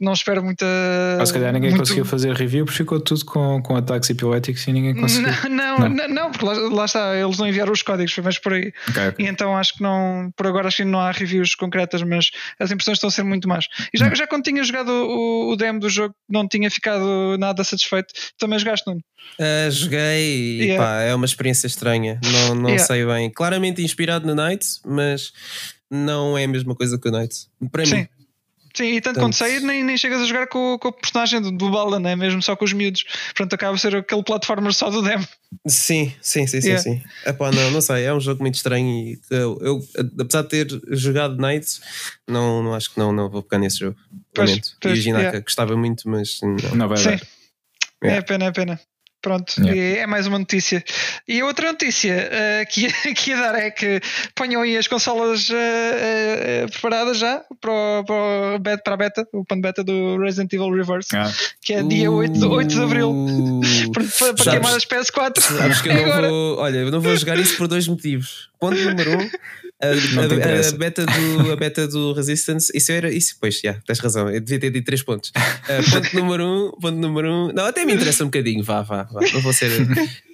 não 0.00 0.12
espero 0.12 0.42
muita. 0.62 1.16
Mas 1.18 1.28
se 1.28 1.34
calhar 1.34 1.52
ninguém 1.52 1.70
muito... 1.70 1.80
conseguiu 1.80 2.04
fazer 2.04 2.34
review 2.34 2.64
porque 2.64 2.78
ficou 2.78 3.00
tudo 3.00 3.24
com, 3.24 3.62
com 3.62 3.76
ataques 3.76 4.08
epiléticos 4.10 4.66
e 4.66 4.72
ninguém 4.72 4.94
conseguiu. 4.94 5.32
Não, 5.50 5.78
não, 5.78 5.88
não. 5.88 6.08
não 6.08 6.30
porque 6.30 6.44
lá, 6.44 6.52
lá, 6.52 6.84
está, 6.84 7.16
eles 7.16 7.38
não 7.38 7.46
enviaram 7.46 7.72
os 7.72 7.82
códigos, 7.82 8.12
foi 8.12 8.22
mais 8.22 8.38
por 8.38 8.52
aí. 8.52 8.72
Okay, 8.88 9.08
okay. 9.08 9.26
E 9.26 9.28
então 9.28 9.56
acho 9.56 9.74
que 9.74 9.82
não, 9.82 10.32
por 10.36 10.46
agora 10.46 10.68
acho 10.68 10.78
que 10.78 10.84
não 10.84 11.00
há 11.00 11.10
reviews 11.10 11.54
concretas, 11.54 12.02
mas 12.02 12.30
as 12.58 12.70
impressões 12.70 12.96
estão 12.96 13.08
a 13.08 13.10
ser 13.10 13.22
muito 13.22 13.48
más. 13.48 13.66
E 13.92 13.98
já, 13.98 14.12
já 14.14 14.26
quando 14.26 14.44
tinha 14.44 14.62
jogado 14.62 14.90
o, 14.90 15.52
o 15.52 15.56
demo 15.56 15.80
do 15.80 15.88
jogo, 15.88 16.14
não 16.28 16.46
tinha 16.46 16.70
ficado 16.70 17.36
nada 17.38 17.62
satisfeito. 17.64 18.12
Também 18.38 18.58
jogaste, 18.58 18.86
Nuno? 18.86 19.00
Uh, 19.38 19.70
joguei 19.70 20.60
e 20.60 20.64
yeah. 20.64 20.84
pá, 20.84 21.00
é 21.02 21.14
uma 21.14 21.26
experiência 21.26 21.66
estranha. 21.66 22.20
Não, 22.24 22.54
não 22.54 22.68
yeah. 22.70 22.84
sei 22.84 23.04
bem. 23.06 23.30
Claramente 23.30 23.82
inspirado 23.82 24.26
no 24.26 24.34
Night, 24.34 24.66
mas 24.84 25.32
não 25.90 26.36
é 26.36 26.44
a 26.44 26.48
mesma 26.48 26.74
coisa 26.74 26.98
que 26.98 27.08
o 27.08 27.12
Night. 27.12 27.46
Para 27.70 27.86
Sim. 27.86 27.96
mim. 27.96 28.08
Sim, 28.74 28.84
e 28.84 29.00
tanto, 29.00 29.14
tanto 29.14 29.24
quando 29.24 29.34
sair 29.34 29.60
nem, 29.60 29.84
nem 29.84 29.96
chegas 29.96 30.22
a 30.22 30.24
jogar 30.24 30.46
com, 30.46 30.78
com 30.78 30.88
o 30.88 30.92
personagem 30.92 31.40
do, 31.40 31.52
do 31.52 31.70
Bala, 31.70 32.00
né? 32.00 32.16
mesmo 32.16 32.42
só 32.42 32.56
com 32.56 32.64
os 32.64 32.72
miúdos. 32.72 33.04
Portanto, 33.34 33.54
acaba 33.54 33.74
a 33.74 33.78
ser 33.78 33.96
aquele 33.96 34.22
platformer 34.22 34.72
só 34.72 34.88
do 34.88 35.02
demo. 35.02 35.26
Sim, 35.66 36.14
sim, 36.22 36.46
sim, 36.46 36.58
yeah. 36.58 36.82
sim. 36.82 36.96
sim. 36.96 37.04
Epá, 37.26 37.50
não, 37.52 37.70
não 37.70 37.80
sei, 37.80 38.04
é 38.04 38.14
um 38.14 38.20
jogo 38.20 38.42
muito 38.42 38.54
estranho 38.54 38.88
e 38.88 39.20
eu, 39.30 39.58
eu 39.60 39.80
apesar 40.18 40.42
de 40.42 40.48
ter 40.48 40.82
jogado 40.88 41.36
Nights, 41.36 41.80
não, 42.26 42.62
não 42.62 42.74
acho 42.74 42.92
que 42.92 42.98
não, 42.98 43.12
não 43.12 43.28
vou 43.28 43.42
pegar 43.42 43.58
nesse 43.58 43.78
jogo. 43.78 43.96
Pois, 44.34 44.74
pois, 44.80 44.98
e 44.98 45.02
Ginaka 45.02 45.24
yeah. 45.24 45.40
gostava 45.40 45.76
muito, 45.76 46.08
mas 46.08 46.40
não, 46.42 46.74
não 46.74 46.88
vai 46.88 46.96
sim. 46.96 47.10
dar. 47.10 47.20
É 48.02 48.20
pena, 48.22 48.46
é 48.46 48.52
pena. 48.52 48.80
Pronto, 49.22 49.54
yeah. 49.62 50.00
é 50.00 50.06
mais 50.06 50.26
uma 50.26 50.36
notícia. 50.36 50.84
E 51.28 51.40
a 51.40 51.46
outra 51.46 51.70
notícia 51.70 52.28
uh, 52.28 52.66
que, 52.68 52.88
que 53.14 53.30
ia 53.30 53.36
dar 53.36 53.54
é 53.54 53.70
que 53.70 54.00
ponham 54.34 54.60
aí 54.62 54.76
as 54.76 54.88
consolas 54.88 55.48
uh, 55.48 55.54
uh, 55.54 56.70
preparadas 56.72 57.18
já 57.18 57.40
para, 57.60 58.02
para, 58.04 58.58
beta, 58.58 58.82
para 58.82 58.94
a 58.94 58.96
beta, 58.96 59.28
o 59.32 59.44
pan 59.44 59.60
beta 59.60 59.84
do 59.84 60.18
Resident 60.18 60.52
Evil 60.52 60.74
Reverse, 60.74 61.16
ah. 61.16 61.30
que 61.60 61.72
é 61.72 61.84
dia 61.84 62.10
8, 62.10 62.32
de, 62.32 62.44
8 62.44 62.68
de 62.68 62.82
Abril, 62.82 63.14
para, 63.94 64.04
para, 64.04 64.34
para 64.34 64.50
queimar 64.50 64.74
as 64.74 64.84
PS4. 64.84 65.40
Sabes 65.40 65.80
que 65.80 65.88
eu 65.88 65.94
não 65.94 66.22
vou, 66.28 66.58
olha, 66.58 66.78
eu 66.78 66.90
não 66.90 67.00
vou 67.00 67.16
jogar 67.16 67.38
isso 67.38 67.56
por 67.56 67.68
dois 67.68 67.86
motivos. 67.86 68.50
Ponto 68.58 68.76
número 68.76 69.18
1. 69.18 69.20
Um, 69.22 69.30
a, 69.82 69.88
a, 69.88 70.68
a, 70.68 70.72
beta 70.72 71.04
do, 71.04 71.52
a 71.52 71.56
beta 71.56 71.88
do 71.88 72.12
Resistance, 72.12 72.70
isso 72.74 72.92
era. 72.92 73.12
Isso, 73.12 73.36
pois, 73.40 73.56
já, 73.56 73.70
yeah, 73.70 73.82
tens 73.84 73.98
razão. 73.98 74.30
Eu 74.30 74.40
devia 74.40 74.60
ter 74.60 74.70
dito 74.70 74.84
3 74.84 75.02
pontos. 75.02 75.30
Uh, 75.30 75.90
ponto 75.90 76.16
número 76.16 76.44
1, 76.44 76.46
um, 76.46 76.70
ponto 76.72 76.98
número 76.98 77.28
1. 77.28 77.32
Um, 77.32 77.52
não, 77.52 77.66
até 77.66 77.84
me 77.84 77.94
interessa 77.94 78.22
um 78.22 78.28
bocadinho, 78.28 78.62
vá, 78.62 78.82
vá, 78.82 79.02
vá. 79.04 79.20
Não 79.32 79.40
vou 79.40 79.52
ser, 79.52 79.70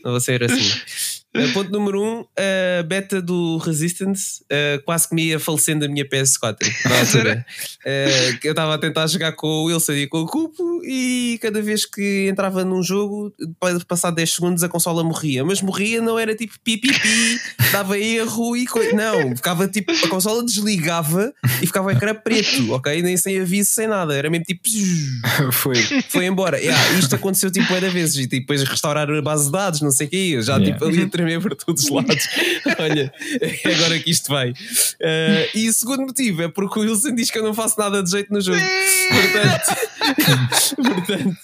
não 0.05 0.11
vou 0.11 0.21
ser 0.21 0.45
assim. 0.45 1.18
Uh, 1.37 1.53
ponto 1.53 1.71
número 1.71 2.03
um, 2.03 2.25
a 2.37 2.83
beta 2.83 3.21
do 3.21 3.59
Resistance 3.59 4.43
uh, 4.45 4.83
quase 4.85 5.09
que 5.09 5.15
me 5.15 5.27
ia 5.27 5.39
falecendo 5.39 5.85
a 5.85 5.89
minha 5.89 6.09
PS4 6.09 6.57
na 6.87 7.01
altura. 7.01 7.47
uh, 7.85 8.39
eu 8.43 8.51
estava 8.53 8.75
a 8.75 8.79
tentar 8.79 9.07
jogar 9.07 9.33
com 9.33 9.47
o 9.47 9.65
Wilson 9.65 9.93
e 9.93 10.07
com 10.07 10.21
o 10.21 10.27
Cupo 10.27 10.81
e 10.85 11.39
cada 11.43 11.61
vez 11.61 11.85
que 11.85 12.29
entrava 12.29 12.65
num 12.65 12.83
jogo, 12.83 13.33
depois 13.39 13.79
de 13.79 13.85
passar 13.85 14.11
10 14.11 14.33
segundos, 14.33 14.63
a 14.63 14.69
consola 14.69 15.05
morria. 15.05 15.45
Mas 15.45 15.61
morria 15.61 16.01
não 16.01 16.19
era 16.19 16.35
tipo 16.35 16.55
pipipi, 16.65 17.39
dava 17.73 17.99
erro 17.99 18.57
e 18.57 18.67
coisa. 18.67 18.97
Não, 18.97 19.37
ficava 19.37 19.69
tipo, 19.69 19.93
a 19.93 20.09
consola 20.09 20.43
desligava 20.43 21.33
e 21.63 21.67
ficava 21.67 21.91
a 21.91 21.93
ecrã 21.93 22.15
preto, 22.15 22.73
ok? 22.73 23.03
Nem 23.03 23.17
sem 23.19 23.39
aviso, 23.39 23.71
sem 23.71 23.87
nada. 23.87 24.17
Era 24.17 24.31
mesmo 24.31 24.45
tipo. 24.45 24.63
Foi. 25.53 25.77
Foi 26.09 26.25
embora. 26.25 26.59
Yeah, 26.59 26.99
isto 26.99 27.15
aconteceu 27.15 27.51
tipo, 27.51 27.73
era 27.75 27.91
vezes 27.91 28.17
e 28.17 28.27
tipo, 28.27 28.41
depois 28.41 28.63
restaurar 28.63 29.11
a 29.11 29.23
base 29.23 29.47
de 29.47 29.53
dados, 29.53 29.81
não 29.83 29.91
sei 29.91 30.07
o 30.07 30.11
que. 30.11 30.43
Já 30.43 30.57
yeah. 30.57 30.73
tipo 30.73 30.85
ali 30.85 31.07
tremer 31.19 31.41
por 31.41 31.55
todos 31.57 31.85
os 31.85 31.91
lados. 31.91 32.29
Olha, 32.79 33.13
é 33.41 33.75
agora 33.75 33.99
que 33.99 34.11
isto 34.11 34.29
vai. 34.29 34.51
Uh, 34.51 35.49
e 35.55 35.69
o 35.69 35.73
segundo 35.73 36.03
motivo 36.03 36.43
é 36.43 36.49
porque 36.49 36.79
o 36.79 36.83
Wilson 36.83 37.15
diz 37.15 37.31
que 37.31 37.39
eu 37.39 37.43
não 37.43 37.53
faço 37.53 37.79
nada 37.79 38.03
de 38.03 38.11
jeito 38.11 38.33
no 38.33 38.41
jogo. 38.41 38.61
Portanto, 39.11 39.77
portanto 40.77 41.37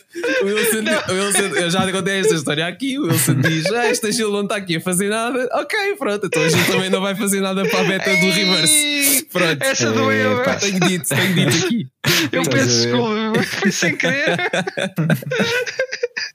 o 0.42 0.46
Wilson, 0.46 0.84
o 1.08 1.12
Wilson, 1.12 1.56
eu 1.56 1.70
já 1.70 1.90
contei 1.90 2.20
esta 2.20 2.34
história 2.34 2.66
aqui. 2.66 2.98
O 2.98 3.06
Wilson 3.08 3.40
diz: 3.40 3.66
Ah, 3.72 3.86
esta 3.86 4.12
Gil 4.12 4.30
não 4.30 4.42
está 4.42 4.56
aqui 4.56 4.76
a 4.76 4.80
fazer 4.80 5.08
nada. 5.08 5.48
Ok, 5.52 5.96
pronto, 5.98 6.26
então 6.26 6.42
a 6.42 6.48
Gil 6.48 6.64
também 6.66 6.90
não 6.90 7.00
vai 7.00 7.14
fazer 7.16 7.40
nada 7.40 7.66
para 7.68 7.80
a 7.80 7.84
beta 7.84 8.10
do 8.10 8.30
reverse. 8.30 9.26
Pronto, 9.32 9.62
essa 9.62 9.90
doeu. 9.90 10.42
É, 10.42 10.56
tenho 10.56 10.80
dito, 10.80 11.08
tenho 11.08 11.34
dito 11.34 11.66
aqui. 11.66 11.86
Eu 12.30 12.42
peço 12.44 12.82
desculpa, 12.82 13.42
foi 13.42 13.72
sem 13.72 13.96
querer. 13.96 14.36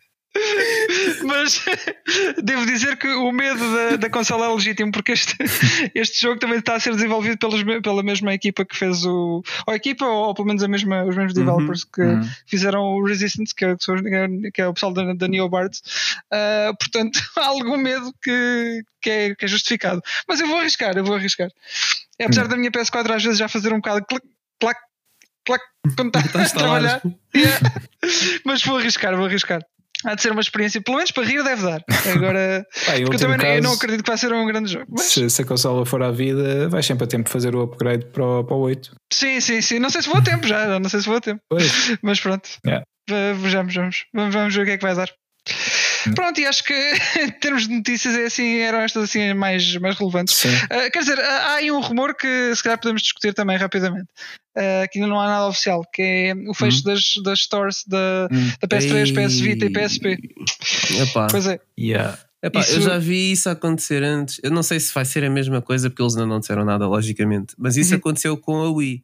Mas 1.23 1.63
devo 2.43 2.65
dizer 2.65 2.97
que 2.97 3.07
o 3.07 3.31
medo 3.31 3.59
da, 3.73 3.95
da 3.97 4.09
consola 4.09 4.45
é 4.45 4.49
legítimo, 4.49 4.91
porque 4.91 5.13
este, 5.13 5.35
este 5.93 6.21
jogo 6.21 6.39
também 6.39 6.59
está 6.59 6.75
a 6.75 6.79
ser 6.79 6.93
desenvolvido 6.93 7.37
pelos, 7.37 7.63
pela 7.81 8.03
mesma 8.03 8.33
equipa 8.33 8.65
que 8.65 8.75
fez 8.75 9.05
o. 9.05 9.43
Ou 9.67 9.73
a 9.73 9.75
equipa, 9.75 10.05
ou, 10.05 10.27
ou 10.27 10.33
pelo 10.33 10.47
menos 10.47 10.63
a 10.63 10.67
mesma, 10.67 11.03
os 11.03 11.15
mesmos 11.15 11.33
uhum, 11.33 11.45
developers 11.45 11.83
uhum, 11.83 11.89
que 11.93 12.01
uhum. 12.01 12.29
fizeram 12.45 12.81
o 12.81 13.05
Resistance, 13.05 13.53
que 13.53 13.65
é, 13.65 13.75
que 14.53 14.61
é 14.61 14.67
o 14.67 14.73
pessoal 14.73 14.93
da, 14.93 15.13
da 15.13 15.27
NeoBards. 15.27 15.81
Uh, 16.31 16.75
portanto, 16.77 17.19
há 17.37 17.45
algum 17.47 17.77
medo 17.77 18.13
que, 18.21 18.83
que, 19.01 19.09
é, 19.09 19.35
que 19.35 19.45
é 19.45 19.47
justificado. 19.47 20.01
Mas 20.27 20.39
eu 20.39 20.47
vou 20.47 20.59
arriscar, 20.59 20.97
eu 20.97 21.03
vou 21.03 21.15
arriscar. 21.15 21.49
Apesar 22.21 22.43
uhum. 22.43 22.49
da 22.49 22.57
minha 22.57 22.71
PS4 22.71 23.11
às 23.15 23.23
vezes 23.23 23.39
já 23.39 23.47
fazer 23.47 23.71
um 23.71 23.77
bocado 23.77 24.05
clac, 24.05 24.25
clac, 24.59 24.79
clac, 25.45 25.63
quando 25.95 26.15
está 26.25 26.41
a 26.41 26.49
trabalhar. 26.49 27.01
Yeah. 27.35 27.59
Mas 28.45 28.63
vou 28.63 28.77
arriscar, 28.77 29.15
vou 29.15 29.25
arriscar. 29.25 29.61
Há 30.05 30.15
de 30.15 30.21
ser 30.21 30.31
uma 30.31 30.39
experiência, 30.39 30.81
pelo 30.81 30.97
menos 30.97 31.11
para 31.11 31.25
rir 31.25 31.43
deve 31.43 31.61
dar. 31.61 31.83
Agora, 32.15 32.65
porque 33.05 33.15
eu 33.15 33.19
também 33.19 33.37
caso, 33.37 33.61
não 33.61 33.73
acredito 33.73 34.03
que 34.03 34.09
vai 34.09 34.17
ser 34.17 34.31
um 34.31 34.45
grande 34.45 34.71
jogo. 34.71 34.85
Mas... 34.89 35.05
Se, 35.05 35.29
se, 35.29 35.41
a 35.41 35.45
consola 35.45 35.85
for 35.85 36.01
à 36.01 36.09
vida, 36.09 36.69
vais 36.69 36.85
sempre 36.85 37.03
a 37.03 37.07
tempo 37.07 37.25
de 37.25 37.31
fazer 37.31 37.53
o 37.53 37.61
upgrade 37.61 38.05
para 38.05 38.25
o, 38.25 38.43
para 38.43 38.55
o 38.55 38.59
8. 38.61 38.95
Sim, 39.11 39.41
sim, 39.41 39.61
sim. 39.61 39.77
Não 39.79 39.89
sei 39.89 40.01
se 40.01 40.07
vou 40.07 40.17
a 40.17 40.21
tempo 40.21 40.47
já, 40.47 40.79
não 40.79 40.89
sei 40.89 41.01
se 41.01 41.05
vou 41.05 41.17
a 41.17 41.21
tempo. 41.21 41.41
Pois. 41.49 41.97
Mas 42.01 42.19
pronto. 42.19 42.49
Yeah. 42.65 42.85
Vejamos, 43.41 43.73
vamos. 43.75 44.05
Vamos 44.13 44.55
ver 44.55 44.61
o 44.61 44.65
que 44.65 44.71
é 44.71 44.77
que 44.77 44.85
vai 44.85 44.95
dar. 44.95 45.09
Pronto, 46.15 46.39
e 46.39 46.45
acho 46.45 46.63
que 46.63 46.73
em 47.21 47.29
termos 47.29 47.67
de 47.67 47.75
notícias 47.75 48.15
é 48.15 48.25
assim, 48.25 48.57
eram 48.57 48.79
estas 48.79 49.03
assim 49.03 49.33
mais, 49.33 49.75
mais 49.77 49.97
relevantes. 49.97 50.43
Uh, 50.43 50.91
quer 50.91 50.99
dizer, 50.99 51.19
há 51.19 51.55
aí 51.55 51.71
um 51.71 51.79
rumor 51.79 52.15
que 52.15 52.55
se 52.55 52.63
calhar 52.63 52.79
podemos 52.79 53.01
discutir 53.01 53.33
também 53.33 53.57
rapidamente. 53.57 54.07
Uh, 54.57 54.89
que 54.91 54.99
ainda 54.99 55.07
não 55.07 55.19
há 55.19 55.27
nada 55.27 55.47
oficial, 55.47 55.83
que 55.93 56.01
é 56.01 56.33
o 56.49 56.53
fecho 56.53 56.79
hum. 56.79 56.83
das, 56.93 57.13
das 57.23 57.39
stores 57.39 57.83
da, 57.87 58.27
hum. 58.31 58.51
da 58.61 58.67
PS3, 58.67 59.25
PS 59.25 59.39
Vita 59.39 59.65
e 59.65 59.69
PSP. 59.69 60.17
Epá. 61.01 61.27
Pois 61.29 61.47
é. 61.47 61.59
Yeah. 61.79 62.17
Epá, 62.41 62.61
isso... 62.61 62.75
Eu 62.75 62.81
já 62.81 62.97
vi 62.97 63.31
isso 63.31 63.49
acontecer 63.49 64.03
antes. 64.03 64.39
Eu 64.43 64.51
não 64.51 64.63
sei 64.63 64.79
se 64.79 64.93
vai 64.93 65.05
ser 65.05 65.23
a 65.23 65.29
mesma 65.29 65.61
coisa, 65.61 65.89
porque 65.89 66.01
eles 66.01 66.15
ainda 66.15 66.27
não 66.27 66.39
disseram 66.39 66.65
nada, 66.65 66.87
logicamente. 66.87 67.53
Mas 67.57 67.77
isso 67.77 67.91
uhum. 67.93 67.99
aconteceu 67.99 68.37
com 68.37 68.55
a 68.61 68.69
Wii. 68.71 69.03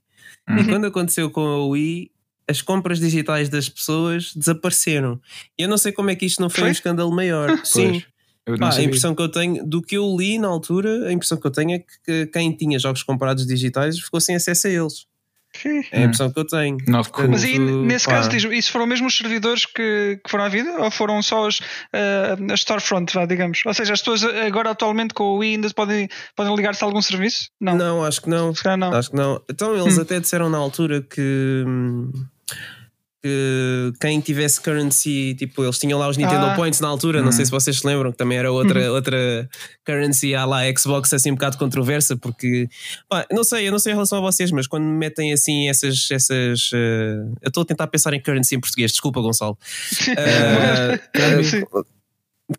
Uhum. 0.50 0.58
E 0.58 0.66
quando 0.66 0.88
aconteceu 0.88 1.30
com 1.30 1.42
a 1.42 1.66
Wii, 1.68 2.12
as 2.48 2.62
compras 2.62 3.00
digitais 3.00 3.50
das 3.50 3.68
pessoas 3.68 4.34
desapareceram. 4.36 5.20
E 5.58 5.64
eu 5.64 5.70
não 5.70 5.78
sei 5.78 5.92
como 5.92 6.10
é 6.10 6.16
que 6.16 6.26
isto 6.26 6.42
não 6.42 6.50
foi, 6.50 6.62
foi? 6.62 6.70
um 6.70 6.72
escândalo 6.72 7.12
maior. 7.12 7.50
Sim. 7.66 8.04
Pá, 8.60 8.76
a 8.76 8.84
impressão 8.84 9.16
que 9.16 9.22
eu 9.24 9.30
tenho, 9.30 9.66
do 9.66 9.82
que 9.82 9.98
eu 9.98 10.16
li 10.16 10.38
na 10.38 10.48
altura, 10.48 11.08
a 11.08 11.12
impressão 11.12 11.38
que 11.38 11.48
eu 11.48 11.52
tenho 11.52 11.72
é 11.72 11.84
que 12.06 12.28
quem 12.28 12.52
tinha 12.52 12.78
jogos 12.78 13.02
comprados 13.02 13.46
digitais 13.48 14.00
ficou 14.00 14.22
sem 14.22 14.36
acesso 14.36 14.68
a 14.68 14.70
eles. 14.70 15.08
É 15.92 16.00
a 16.00 16.04
impressão 16.04 16.32
que 16.32 16.40
eu 16.40 16.46
tenho. 16.46 16.78
Mas 17.30 17.44
aí, 17.44 17.58
nesse 17.58 18.06
pá. 18.06 18.14
caso, 18.14 18.54
isso 18.54 18.72
foram 18.72 18.86
mesmo 18.86 19.08
os 19.08 19.16
servidores 19.16 19.66
que, 19.66 20.20
que 20.24 20.30
foram 20.30 20.44
à 20.44 20.50
vida 20.50 20.70
ou 20.82 20.92
foram 20.92 21.22
só 21.22 21.48
os, 21.48 21.60
uh, 21.60 22.52
as 22.52 22.60
storefront, 22.60 23.14
digamos? 23.28 23.62
Ou 23.66 23.74
seja, 23.74 23.94
as 23.94 24.02
pessoas 24.02 24.24
agora 24.24 24.72
atualmente 24.72 25.14
com 25.14 25.24
o 25.24 25.38
Wii 25.38 25.56
ainda 25.56 25.70
podem, 25.72 26.10
podem 26.36 26.56
ligar-se 26.56 26.84
a 26.84 26.88
algum 26.88 27.02
serviço? 27.02 27.50
Não. 27.60 27.76
Não, 27.76 28.04
acho 28.04 28.22
que 28.22 28.30
não. 28.30 28.54
não. 28.78 28.94
Acho 28.94 29.12
que 29.12 29.16
não. 29.16 29.42
Então 29.50 29.76
eles 29.76 29.98
hum. 29.98 30.02
até 30.02 30.20
disseram 30.20 30.50
na 30.50 30.58
altura 30.58 31.02
que. 31.02 31.64
Hum, 31.66 32.12
que 33.26 33.92
quem 34.00 34.20
tivesse 34.20 34.62
currency, 34.62 35.34
tipo, 35.34 35.64
eles 35.64 35.80
tinham 35.80 35.98
lá 35.98 36.08
os 36.08 36.16
Nintendo 36.16 36.46
ah. 36.46 36.56
Points 36.56 36.80
na 36.80 36.88
altura, 36.88 37.24
não 37.24 37.32
sei 37.32 37.40
uhum. 37.40 37.46
se 37.46 37.52
vocês 37.52 37.80
se 37.80 37.88
lembram, 37.88 38.12
que 38.12 38.18
também 38.20 38.38
era 38.38 38.52
outra, 38.52 38.88
uhum. 38.88 38.94
outra 38.94 39.50
currency 39.84 40.36
à 40.36 40.46
lá 40.46 40.60
Xbox 40.78 41.12
assim 41.12 41.32
um 41.32 41.34
bocado 41.34 41.58
controversa, 41.58 42.16
porque 42.16 42.70
pá, 43.10 43.26
não 43.32 43.44
sei, 43.44 43.68
eu 43.68 43.72
não 43.72 43.80
sei 43.80 43.94
em 43.94 43.96
relação 43.96 44.20
a 44.20 44.22
vocês, 44.22 44.52
mas 44.52 44.68
quando 44.68 44.84
me 44.84 44.96
metem 44.96 45.34
assim 45.34 45.68
essas. 45.68 46.08
essas 46.12 46.70
uh, 46.72 47.34
eu 47.42 47.48
estou 47.48 47.64
a 47.64 47.66
tentar 47.66 47.88
pensar 47.88 48.14
em 48.14 48.22
currency 48.22 48.54
em 48.54 48.60
português, 48.60 48.92
desculpa, 48.92 49.20
Gonçalo. 49.22 49.58
Uh, 50.16 51.86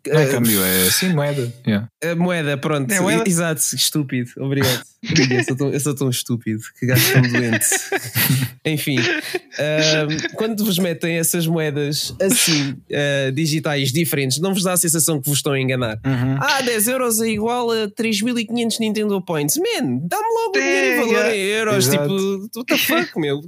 Não 0.05 0.19
é 0.19 0.25
câmbio, 0.27 0.61
é 0.63 0.89
sim 0.91 1.13
moeda. 1.13 1.53
Yeah. 1.65 1.87
A 2.03 2.13
moeda, 2.13 2.57
pronto. 2.57 2.91
É 2.91 2.99
moeda? 2.99 3.23
Exato, 3.25 3.61
estúpido. 3.73 4.29
Obrigado. 4.37 4.83
eu, 5.31 5.43
sou 5.45 5.55
tão, 5.55 5.69
eu 5.69 5.79
sou 5.79 5.95
tão 5.95 6.09
estúpido 6.09 6.61
que 6.77 6.85
gasto 6.85 7.13
tão 7.13 7.21
doente. 7.21 7.67
Enfim, 8.65 8.99
uh, 8.99 10.35
quando 10.35 10.65
vos 10.65 10.77
metem 10.77 11.17
essas 11.17 11.47
moedas 11.47 12.13
assim, 12.21 12.71
uh, 12.71 13.31
digitais 13.31 13.93
diferentes, 13.93 14.39
não 14.39 14.53
vos 14.53 14.63
dá 14.63 14.73
a 14.73 14.77
sensação 14.77 15.21
que 15.21 15.29
vos 15.29 15.39
estão 15.39 15.53
a 15.53 15.59
enganar. 15.59 15.97
Uhum. 16.05 16.37
Ah, 16.41 16.61
10 16.61 16.87
euros 16.89 17.21
é 17.21 17.29
igual 17.29 17.71
a 17.71 17.89
3500 17.95 18.79
Nintendo 18.79 19.21
Points. 19.21 19.57
Man, 19.57 19.99
dá-me 20.03 20.27
logo 20.33 20.49
o 20.49 20.51
dinheiro 20.51 21.07
valor 21.07 21.31
em 21.31 21.39
euros. 21.39 21.87
Exato. 21.87 22.03
Tipo, 22.03 22.59
what 22.59 22.65
the 22.65 22.77
fuck, 22.77 23.19
meu? 23.19 23.39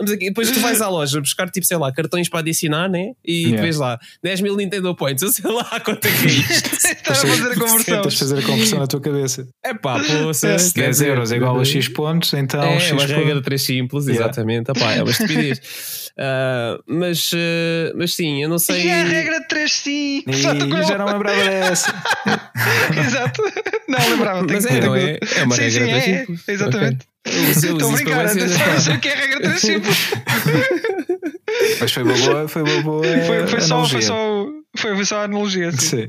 Aqui. 0.00 0.26
Depois 0.26 0.50
tu 0.50 0.58
vais 0.58 0.80
à 0.80 0.88
loja 0.88 1.20
buscar, 1.20 1.48
tipo, 1.48 1.64
sei 1.64 1.76
lá, 1.76 1.92
cartões 1.92 2.28
para 2.28 2.40
adicionar, 2.40 2.88
né? 2.88 3.12
E 3.24 3.44
yeah. 3.44 3.62
vês 3.62 3.76
lá 3.76 4.00
10 4.22 4.40
mil 4.40 4.56
Nintendo 4.56 4.92
Points. 4.96 5.22
Eu 5.22 5.30
sei 5.44 5.52
lá 5.52 5.80
quanto 5.80 6.06
é 6.06 6.10
que 6.10 6.26
é 6.26 6.30
isto. 6.30 6.74
Estás 6.74 7.24
a 7.24 7.26
fazer 7.26 7.52
a 7.52 7.54
conversão. 7.54 8.02
Tens 8.02 8.18
fazer 8.18 8.38
a 8.38 8.42
conversão 8.42 8.78
na 8.78 8.86
tua 8.86 9.00
cabeça. 9.00 9.46
É 9.62 9.74
pá, 9.74 10.00
pô, 10.00 10.32
se, 10.32 10.74
10 10.74 11.02
euros 11.02 11.32
é 11.32 11.36
igual 11.36 11.58
a 11.60 11.64
X 11.64 11.88
pontos, 11.88 12.32
então. 12.32 12.62
É, 12.62 12.80
X 12.80 12.92
uma 12.92 13.06
regra 13.06 13.34
de 13.34 13.42
3 13.42 13.62
simples, 13.62 14.06
yeah. 14.06 14.24
exatamente. 14.24 14.70
Epá, 14.70 14.92
é 14.92 15.02
uma 15.02 15.10
estupidez. 15.10 15.58
Uh, 16.16 16.82
mas, 16.88 17.32
uh, 17.32 17.92
mas 17.96 18.14
sim, 18.14 18.42
eu 18.42 18.48
não 18.48 18.58
sei. 18.58 18.86
E 18.86 18.88
é 18.88 19.02
a 19.02 19.04
regra 19.04 19.40
de 19.40 19.48
3 19.48 19.72
sim. 19.72 20.24
já 20.28 20.98
não 20.98 21.06
lembrava 21.06 21.44
dessa. 21.44 21.94
Exato. 23.06 23.42
Não 23.88 24.10
lembrava. 24.10 24.46
Mas 24.48 24.64
é, 24.64 24.80
não 24.80 24.94
é? 24.94 25.18
É 25.36 25.42
uma 25.44 25.56
sim, 25.56 25.62
regra 25.62 25.70
sim, 25.70 25.84
de 25.84 25.90
3 25.90 26.08
é, 26.08 26.20
simples. 26.20 26.48
Exatamente. 26.48 26.94
Okay. 26.96 27.13
Estou 27.24 27.88
a 27.88 27.92
brincar, 27.92 28.26
atenção, 28.26 28.98
que 29.00 29.08
é 29.08 29.12
a 29.12 29.16
regra 29.16 29.36
de 29.36 29.42
3 29.42 29.60
simples. 29.60 30.10
Mas 31.80 31.92
foi 31.92 32.02
uma 32.02 32.14
boa. 32.14 32.48
Foi, 32.48 32.62
uma 32.62 32.82
boa 32.82 33.04
foi, 33.04 33.46
foi 33.46 33.60
só, 33.60 33.84
foi 33.86 34.02
só 34.02 34.46
foi, 34.76 34.94
foi 34.94 35.04
só 35.04 35.18
a 35.18 35.24
analogia. 35.24 35.68
Assim. 35.68 36.08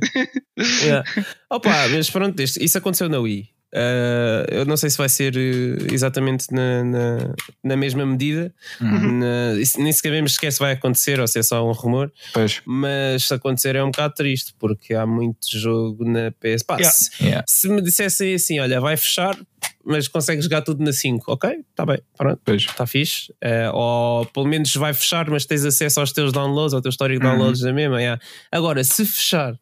Sim. 0.60 0.86
yeah. 0.86 1.10
Opa, 1.50 1.88
mas 1.90 2.10
pronto, 2.10 2.42
isso 2.42 2.78
aconteceu 2.78 3.08
na 3.10 3.20
Wii. 3.20 3.50
Uh, 3.74 4.46
eu 4.50 4.66
não 4.66 4.78
sei 4.78 4.90
se 4.90 4.98
vai 4.98 5.10
ser 5.10 5.36
eh, 5.36 5.94
exatamente 5.94 6.46
na, 6.50 6.82
na, 6.82 7.18
na 7.62 7.76
mesma 7.76 8.06
medida, 8.06 8.54
uhum. 8.80 9.20
na, 9.20 9.54
nem 9.78 9.92
sabemos 9.92 10.36
sequer 10.36 10.54
se 10.54 10.60
vai 10.60 10.72
acontecer 10.72 11.20
ou 11.20 11.28
se 11.28 11.40
é 11.40 11.44
só 11.44 11.68
um 11.68 11.74
rumor. 11.74 12.10
Pois. 12.34 12.62
Mas 12.66 13.28
se 13.28 13.34
acontecer 13.34 13.76
é 13.76 13.84
um 13.84 13.92
bocado 13.92 14.14
triste 14.14 14.56
porque 14.58 14.94
há 14.94 15.06
muito 15.06 15.46
jogo 15.52 16.06
na 16.06 16.32
PS. 16.32 16.64
Pá, 16.64 16.78
yeah. 16.78 16.92
Se, 16.92 17.24
yeah. 17.24 17.44
se, 17.46 17.68
me 17.68 17.82
dissessem 17.82 18.34
assim: 18.34 18.60
olha, 18.60 18.80
vai 18.80 18.96
fechar, 18.96 19.38
mas 19.84 20.08
consegue 20.08 20.42
jogar 20.42 20.62
tudo 20.62 20.82
na 20.82 20.94
5, 20.94 21.30
ok? 21.30 21.50
Está 21.70 21.86
bem, 21.86 22.02
pronto, 22.18 22.40
está 22.56 22.88
fixe. 22.88 23.34
Uh, 23.44 23.74
ou 23.76 24.26
pelo 24.28 24.48
menos 24.48 24.74
vai 24.76 24.94
fechar, 24.94 25.30
mas 25.30 25.46
tens 25.46 25.66
acesso 25.66 26.00
aos 26.00 26.14
teus 26.14 26.32
downloads, 26.32 26.74
ao 26.74 26.82
teu 26.82 26.90
histórico 26.90 27.20
de 27.20 27.28
uhum. 27.28 27.34
downloads 27.34 27.62
na 27.62 27.74
mesma. 27.74 28.00
Yeah. 28.00 28.22
Agora, 28.54 28.86
se 28.86 29.06
fechar 29.06 29.60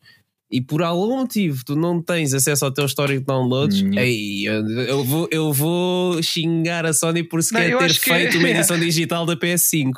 e 0.53 0.61
por 0.61 0.83
algum 0.83 1.17
motivo 1.17 1.65
tu 1.65 1.75
não 1.75 1.99
tens 1.99 2.31
acesso 2.31 2.63
ao 2.63 2.71
teu 2.71 2.85
histórico 2.85 3.21
de 3.21 3.25
downloads, 3.25 3.81
hum. 3.81 3.97
aí 3.97 4.45
eu, 4.45 4.69
eu, 4.81 5.03
vou, 5.03 5.27
eu 5.31 5.51
vou 5.51 6.21
xingar 6.21 6.85
a 6.85 6.93
Sony 6.93 7.23
por 7.23 7.41
sequer 7.41 7.71
não, 7.71 7.79
ter 7.79 7.91
feito 7.91 8.33
que... 8.33 8.37
uma 8.37 8.49
edição 8.49 8.77
digital 8.79 9.25
da 9.25 9.35
PS5. 9.35 9.93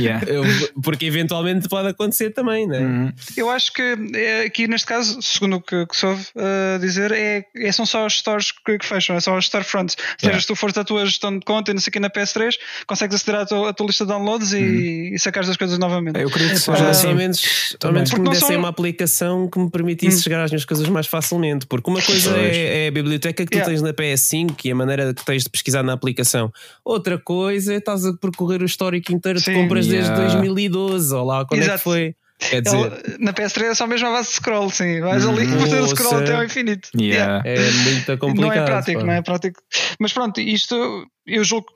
yeah. 0.00 0.24
eu, 0.26 0.42
porque 0.82 1.04
eventualmente 1.04 1.68
pode 1.68 1.88
acontecer 1.88 2.30
também, 2.30 2.66
né? 2.66 2.78
Uhum. 2.78 3.12
Eu 3.36 3.50
acho 3.50 3.74
que 3.74 3.82
é, 4.14 4.46
aqui 4.46 4.66
neste 4.66 4.86
caso, 4.86 5.20
segundo 5.20 5.56
o 5.56 5.60
que, 5.60 5.84
que 5.84 5.96
soube 5.98 6.22
uh, 6.34 6.78
dizer, 6.80 7.12
é, 7.12 7.44
é, 7.54 7.72
são 7.72 7.84
só 7.84 8.06
os 8.06 8.14
stores 8.14 8.52
que, 8.52 8.78
que 8.78 8.86
fecham, 8.86 9.16
é 9.16 9.20
só 9.20 9.36
os 9.36 9.44
storefronts. 9.44 9.96
Ou 9.98 10.04
seja, 10.18 10.30
yeah. 10.30 10.40
se 10.40 10.46
tu 10.46 10.56
fores 10.56 10.78
a 10.78 10.84
tua 10.84 11.04
gestão 11.04 11.38
de 11.38 11.44
conta 11.44 11.72
e 11.72 11.74
não 11.74 11.80
sei 11.82 11.90
o 11.90 11.92
que 11.92 12.00
na 12.00 12.08
PS3, 12.08 12.54
consegues 12.86 13.16
aceder 13.16 13.42
à 13.42 13.44
tua, 13.44 13.68
à 13.68 13.72
tua 13.74 13.86
lista 13.88 14.06
de 14.06 14.12
downloads 14.12 14.54
e, 14.54 14.56
uhum. 14.56 15.14
e 15.14 15.18
sacares 15.18 15.50
as 15.50 15.58
coisas 15.58 15.78
novamente. 15.78 16.18
Eu 16.18 16.30
queria 16.30 16.48
que 16.48 16.58
seja 16.58 16.86
uh, 16.86 16.88
assim. 16.88 17.08
Ao 17.08 17.14
menos, 17.14 17.76
ao 17.84 17.92
menos 17.92 18.10
que 18.10 18.18
me 18.18 18.30
dessem 18.30 18.48
são... 18.48 18.58
uma 18.58 18.68
aplicação 18.68 19.50
que 19.50 19.58
me 19.58 19.73
permitisse 19.74 20.18
hum. 20.18 20.22
chegar 20.22 20.44
às 20.44 20.50
minhas 20.52 20.64
coisas 20.64 20.88
mais 20.88 21.06
facilmente. 21.08 21.66
Porque 21.66 21.90
uma 21.90 22.00
coisa 22.00 22.36
é, 22.38 22.84
é, 22.84 22.88
a 22.88 22.90
biblioteca 22.92 23.44
que 23.44 23.50
tu 23.50 23.56
yeah. 23.56 23.68
tens 23.68 23.82
na 23.82 23.92
PS5 23.92 24.64
e 24.64 24.70
a 24.70 24.74
maneira 24.74 25.12
que 25.12 25.24
tens 25.24 25.42
de 25.42 25.50
pesquisar 25.50 25.82
na 25.82 25.92
aplicação. 25.92 26.52
Outra 26.84 27.18
coisa 27.18 27.74
é 27.74 27.78
estás 27.78 28.06
a 28.06 28.14
percorrer 28.14 28.62
o 28.62 28.64
histórico 28.64 29.12
inteiro 29.12 29.40
de 29.40 29.52
compras 29.52 29.86
yeah. 29.86 30.16
desde 30.16 30.36
2012. 30.36 31.14
Ou 31.14 31.24
lá, 31.24 31.44
quando 31.44 31.60
Exato. 31.60 31.74
é 31.74 31.78
que 31.78 31.84
foi? 31.84 32.14
Quer 32.38 32.62
dizer... 32.62 32.76
Ele, 32.76 33.16
na 33.20 33.32
PS3 33.32 33.62
é 33.62 33.74
só 33.74 33.86
mesmo 33.86 34.08
a 34.08 34.12
base 34.12 34.28
de 34.30 34.34
scroll, 34.34 34.70
sim. 34.70 35.00
Vais 35.00 35.26
ali 35.26 35.44
e 35.44 35.48
fazer 35.58 35.86
scroll 35.88 36.18
até 36.18 36.34
ao 36.34 36.44
infinito. 36.44 36.88
Yeah. 36.98 37.42
Yeah. 37.46 37.48
É 37.48 37.70
muito 37.70 38.18
complicado. 38.18 38.40
Não 38.40 38.52
é 38.52 38.64
prático, 38.64 39.00
pá. 39.00 39.06
não 39.06 39.12
é 39.12 39.22
prático. 39.22 39.62
Mas 39.98 40.12
pronto, 40.12 40.40
isto 40.40 41.06
eu 41.26 41.42
julgo 41.42 41.66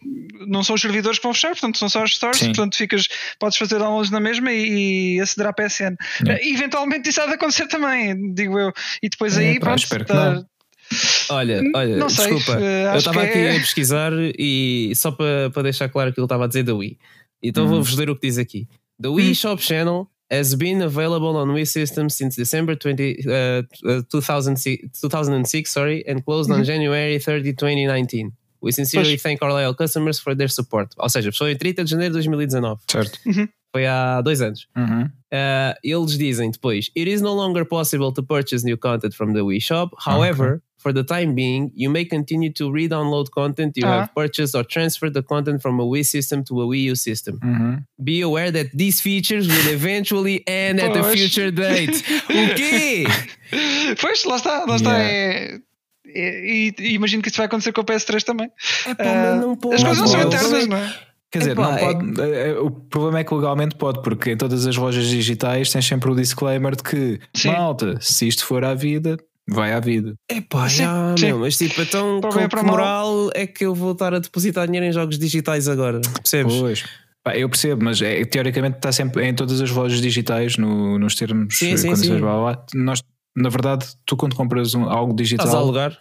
não 0.47 0.63
são 0.63 0.75
os 0.75 0.81
servidores 0.81 1.19
que 1.19 1.23
vão 1.23 1.33
fechar, 1.33 1.51
portanto 1.51 1.79
são 1.79 1.89
só 1.89 2.03
os 2.05 2.15
stores, 2.15 2.39
sim. 2.39 2.47
portanto 2.47 2.77
ficas, 2.77 3.09
podes 3.39 3.57
fazer 3.57 3.79
downloads 3.79 4.11
na 4.11 4.21
mesma 4.21 4.53
e, 4.53 5.17
e 5.17 5.21
aceder 5.21 5.47
à 5.47 5.53
PSN. 5.53 5.97
Yeah. 6.23 6.35
Uh, 6.35 6.55
eventualmente 6.55 7.09
isso 7.09 7.21
há 7.23 7.27
de 7.27 7.33
acontecer 7.33 7.67
também, 7.69 8.35
digo 8.35 8.59
eu. 8.59 8.73
E 9.03 9.09
depois 9.09 9.39
é, 9.39 9.41
aí, 9.41 9.55
pá, 9.59 9.67
pronto, 9.67 9.79
espero 9.79 10.05
tá, 10.05 10.45
Olha, 11.31 11.63
olha, 11.75 11.97
não 11.97 12.07
desculpa, 12.07 12.59
sei, 12.59 12.87
eu 12.87 12.97
estava 12.97 13.23
aqui 13.23 13.39
é... 13.39 13.57
a 13.57 13.61
pesquisar 13.61 14.13
e 14.39 14.93
só 14.97 15.11
para, 15.11 15.51
para 15.51 15.63
deixar 15.65 15.89
claro 15.89 16.13
que 16.13 16.19
ele 16.19 16.25
estava 16.25 16.45
a 16.45 16.49
dizer 16.49 16.63
da 16.63 16.75
Wii. 16.75 16.99
Então 17.43 17.67
hum. 17.67 17.69
vou-vos 17.69 17.97
ler 17.97 18.09
o 18.09 18.17
que 18.17 18.27
diz 18.27 18.39
aqui. 18.39 18.67
The 19.01 19.09
Wii 19.09 19.31
hum. 19.31 19.35
Shop 19.35 19.63
Channel 19.63 20.09
has 20.31 20.55
been 20.55 20.83
available 20.83 21.37
on 21.37 21.49
Wii 21.49 21.66
systems 21.66 22.14
since 22.16 22.37
December 22.37 22.74
20, 22.76 23.24
uh, 23.26 23.62
2006, 24.11 24.85
uh, 24.85 25.09
2006 25.09 25.70
sorry, 25.70 26.05
and 26.07 26.24
closed 26.24 26.51
on. 26.51 26.64
January 26.64 27.18
30, 27.18 27.55
2019. 27.55 28.33
We 28.61 28.72
sincerely 28.72 29.11
pois. 29.11 29.22
thank 29.22 29.43
our 29.43 29.53
loyal 29.53 29.74
customers 29.74 30.18
for 30.18 30.35
their 30.35 30.49
support. 30.49 30.95
Ou 30.99 31.09
seja, 31.09 31.31
foi 31.33 31.53
em 31.53 31.57
30 31.57 31.85
de 31.85 31.91
janeiro 31.91 32.12
de 32.12 32.18
2019. 32.18 32.83
Certo. 32.91 33.18
Uhum. 33.24 33.49
Foi 33.72 33.87
há 33.87 34.20
dois 34.20 34.41
anos. 34.41 34.66
Uhum. 34.76 35.05
Uh, 35.05 35.74
eles 35.85 36.18
dizem 36.18 36.51
depois: 36.51 36.91
It 36.97 37.09
is 37.09 37.20
no 37.20 37.35
longer 37.35 37.64
possible 37.64 38.12
to 38.12 38.22
purchase 38.22 38.64
new 38.64 38.76
content 38.76 39.14
from 39.14 39.33
the 39.33 39.41
Wii 39.41 39.61
Shop. 39.61 39.95
However, 39.99 40.55
okay. 40.55 40.62
For 40.89 40.95
the 40.95 41.05
time 41.05 41.34
being, 41.34 41.70
you 41.74 41.91
may 41.91 42.05
continue 42.05 42.51
to 42.53 42.70
re-download 42.70 43.30
content 43.30 43.76
you 43.76 43.86
have 43.86 44.09
purchased 44.14 44.55
or 44.55 44.64
transfer 44.64 45.11
the 45.11 45.22
content 45.22 45.61
from 45.61 45.78
a 45.80 45.84
Wii 45.84 46.05
system 46.05 46.43
to 46.45 46.62
a 46.62 46.66
Wii 46.66 46.82
U 46.93 46.97
system. 46.97 47.39
Uhum. 47.41 47.86
Be 48.03 48.22
aware 48.22 48.51
that 48.51 48.68
these 48.72 49.01
features 49.03 49.47
will 49.49 49.68
eventually 49.68 50.36
end 50.47 50.80
at 50.80 50.97
a 50.97 51.05
future 51.05 51.51
date. 51.51 51.97
o 52.41 52.55
quê? 52.55 53.07
Pois, 54.01 54.24
lá 54.24 54.36
está, 54.36 54.64
lá 54.66 54.76
está. 54.76 54.99
É, 55.01 55.59
e, 56.05 56.74
e, 56.78 56.95
imagino 56.95 57.22
que 57.22 57.30
isso 57.30 57.39
vai 57.39 57.47
acontecer 57.47 57.72
com 57.72 57.80
o 57.80 57.84
PS3 57.84 58.22
também. 58.22 58.51
É, 58.86 58.95
pá, 58.95 59.05
uh, 59.05 59.41
não 59.41 59.57
pode, 59.57 59.76
as 59.76 59.82
coisas 59.82 60.01
não 60.01 60.07
são 60.07 60.20
eternas, 60.20 60.66
não 60.66 60.76
é? 60.76 60.95
Quer 61.30 61.39
dizer, 61.39 61.53
Epá, 61.53 61.62
não 61.62 61.78
pode, 61.78 62.20
é... 62.20 62.59
o 62.59 62.70
problema 62.70 63.18
é 63.20 63.24
que 63.24 63.34
legalmente 63.34 63.74
pode, 63.76 64.03
porque 64.03 64.32
em 64.32 64.36
todas 64.36 64.66
as 64.66 64.76
lojas 64.76 65.07
digitais 65.07 65.70
tem 65.70 65.80
sempre 65.80 66.11
o 66.11 66.14
disclaimer 66.14 66.76
de 66.76 66.82
que, 66.82 67.20
Sim. 67.34 67.53
malta, 67.53 67.99
se 68.01 68.28
isto 68.28 68.45
for 68.45 68.64
à 68.64 68.74
vida, 68.74 69.18
vai 69.49 69.73
à 69.73 69.81
vida. 69.81 70.15
É 70.29 70.41
pá, 70.41 70.69
já, 70.69 71.15
meu, 71.19 71.39
mas 71.39 71.57
tipo, 71.57 71.81
então 71.81 72.21
com 72.21 72.49
que 72.49 72.63
moral 72.63 73.31
é 73.35 73.47
que 73.47 73.65
eu 73.65 73.75
vou 73.75 73.93
estar 73.93 74.15
a 74.15 74.19
depositar 74.19 74.67
dinheiro 74.67 74.87
em 74.87 74.93
jogos 74.93 75.19
digitais 75.19 75.69
agora? 75.69 76.01
Percebes? 76.23 76.55
Pois. 76.55 76.85
Pá, 77.25 77.37
eu 77.37 77.49
percebo, 77.49 77.85
mas 77.85 78.01
é, 78.01 78.25
teoricamente 78.25 78.77
está 78.77 78.93
sempre 78.93 79.27
em 79.27 79.35
todas 79.35 79.61
as 79.61 79.71
lojas 79.71 80.01
digitais, 80.01 80.57
no, 80.57 80.99
nos 80.99 81.15
termos, 81.15 81.57
sim, 81.57 81.77
sim, 81.77 81.95
sim. 81.97 82.19
Blá, 82.19 82.39
blá, 82.39 82.67
nós, 82.75 83.03
na 83.37 83.49
verdade, 83.49 83.87
tu 84.07 84.17
quando 84.17 84.37
compras 84.37 84.75
um, 84.75 84.85
algo 84.85 85.15
digital. 85.15 85.47
Estás 85.47 85.61
a 85.61 85.63
alugar? 85.63 85.99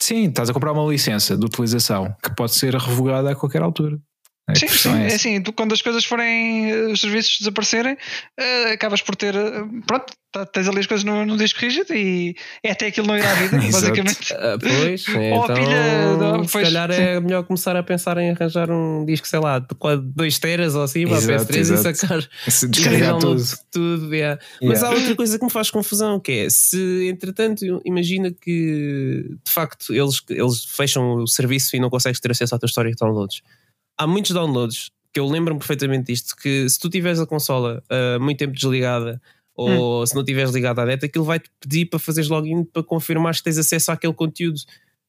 Sim, 0.00 0.24
estás 0.24 0.50
a 0.50 0.52
comprar 0.52 0.72
uma 0.72 0.90
licença 0.90 1.36
de 1.36 1.44
utilização 1.44 2.14
que 2.22 2.34
pode 2.34 2.54
ser 2.54 2.74
revogada 2.74 3.30
a 3.30 3.34
qualquer 3.34 3.62
altura. 3.62 3.98
É 4.50 4.56
sim, 4.56 4.66
sim, 4.66 4.90
é, 4.90 5.06
assim, 5.06 5.40
tu, 5.40 5.52
quando 5.52 5.72
as 5.72 5.80
coisas 5.80 6.04
forem, 6.04 6.90
os 6.90 7.00
serviços 7.00 7.38
desaparecerem, 7.38 7.94
uh, 7.94 8.72
acabas 8.72 9.00
por 9.00 9.14
ter, 9.14 9.36
uh, 9.36 9.68
pronto, 9.86 10.12
tá, 10.32 10.44
tens 10.44 10.66
ali 10.66 10.80
as 10.80 10.86
coisas 10.86 11.04
no, 11.04 11.24
no 11.24 11.36
disco 11.36 11.60
rígido 11.60 11.94
e 11.94 12.34
é 12.60 12.72
até 12.72 12.86
aquilo 12.86 13.06
não 13.06 13.16
ir 13.16 13.24
à 13.24 13.34
vida, 13.34 13.56
basicamente. 13.70 14.32
Uh, 14.32 14.58
pois, 14.58 15.06
Ou 15.14 15.44
então, 15.44 15.54
pilha, 15.54 16.48
se 16.48 16.60
calhar 16.60 16.92
sim. 16.92 17.00
é 17.00 17.20
melhor 17.20 17.44
começar 17.44 17.76
a 17.76 17.84
pensar 17.84 18.18
em 18.18 18.32
arranjar 18.32 18.68
um 18.68 19.04
disco, 19.06 19.28
sei 19.28 19.38
lá, 19.38 19.60
de 19.60 19.68
2 20.16 20.38
teras 20.40 20.74
ou 20.74 20.82
assim, 20.82 21.06
para 21.06 21.18
a 21.18 21.20
PS3 21.20 21.56
exato. 21.56 21.88
e 21.88 21.94
sacar 21.94 22.28
se 22.48 22.68
descarregar 22.68 23.18
tudo. 23.18 23.44
tudo 23.70 24.12
yeah. 24.12 24.40
Yeah. 24.60 24.64
Mas 24.64 24.82
há 24.82 24.90
outra 24.90 25.14
coisa 25.14 25.38
que 25.38 25.44
me 25.44 25.52
faz 25.52 25.70
confusão, 25.70 26.18
que 26.18 26.32
é 26.32 26.50
se 26.50 27.08
entretanto 27.08 27.80
imagina 27.84 28.32
que 28.32 29.24
de 29.44 29.52
facto 29.52 29.94
eles, 29.94 30.20
eles 30.28 30.64
fecham 30.64 31.22
o 31.22 31.28
serviço 31.28 31.76
e 31.76 31.78
não 31.78 31.88
consegues 31.88 32.18
ter 32.18 32.32
acesso 32.32 32.56
à 32.56 32.58
tua 32.58 32.66
história 32.66 32.90
de 32.90 32.96
downloads 32.96 33.40
há 34.02 34.06
muitos 34.06 34.32
downloads 34.32 34.90
que 35.12 35.20
eu 35.20 35.26
lembro-me 35.26 35.58
perfeitamente 35.58 36.12
disto: 36.12 36.34
que 36.36 36.68
se 36.68 36.78
tu 36.78 36.88
tiveres 36.88 37.20
a 37.20 37.26
consola 37.26 37.82
uh, 37.90 38.20
muito 38.20 38.38
tempo 38.38 38.54
desligada 38.54 39.20
ou 39.54 40.02
hum. 40.02 40.06
se 40.06 40.14
não 40.14 40.24
tiveres 40.24 40.50
ligado 40.52 40.80
à 40.80 40.86
net, 40.86 41.04
aquilo 41.04 41.24
vai-te 41.24 41.50
pedir 41.60 41.86
para 41.86 41.98
fazeres 41.98 42.30
login 42.30 42.64
para 42.64 42.82
confirmar 42.82 43.34
que 43.34 43.42
tens 43.42 43.58
acesso 43.58 43.92
àquele 43.92 44.14
conteúdo. 44.14 44.60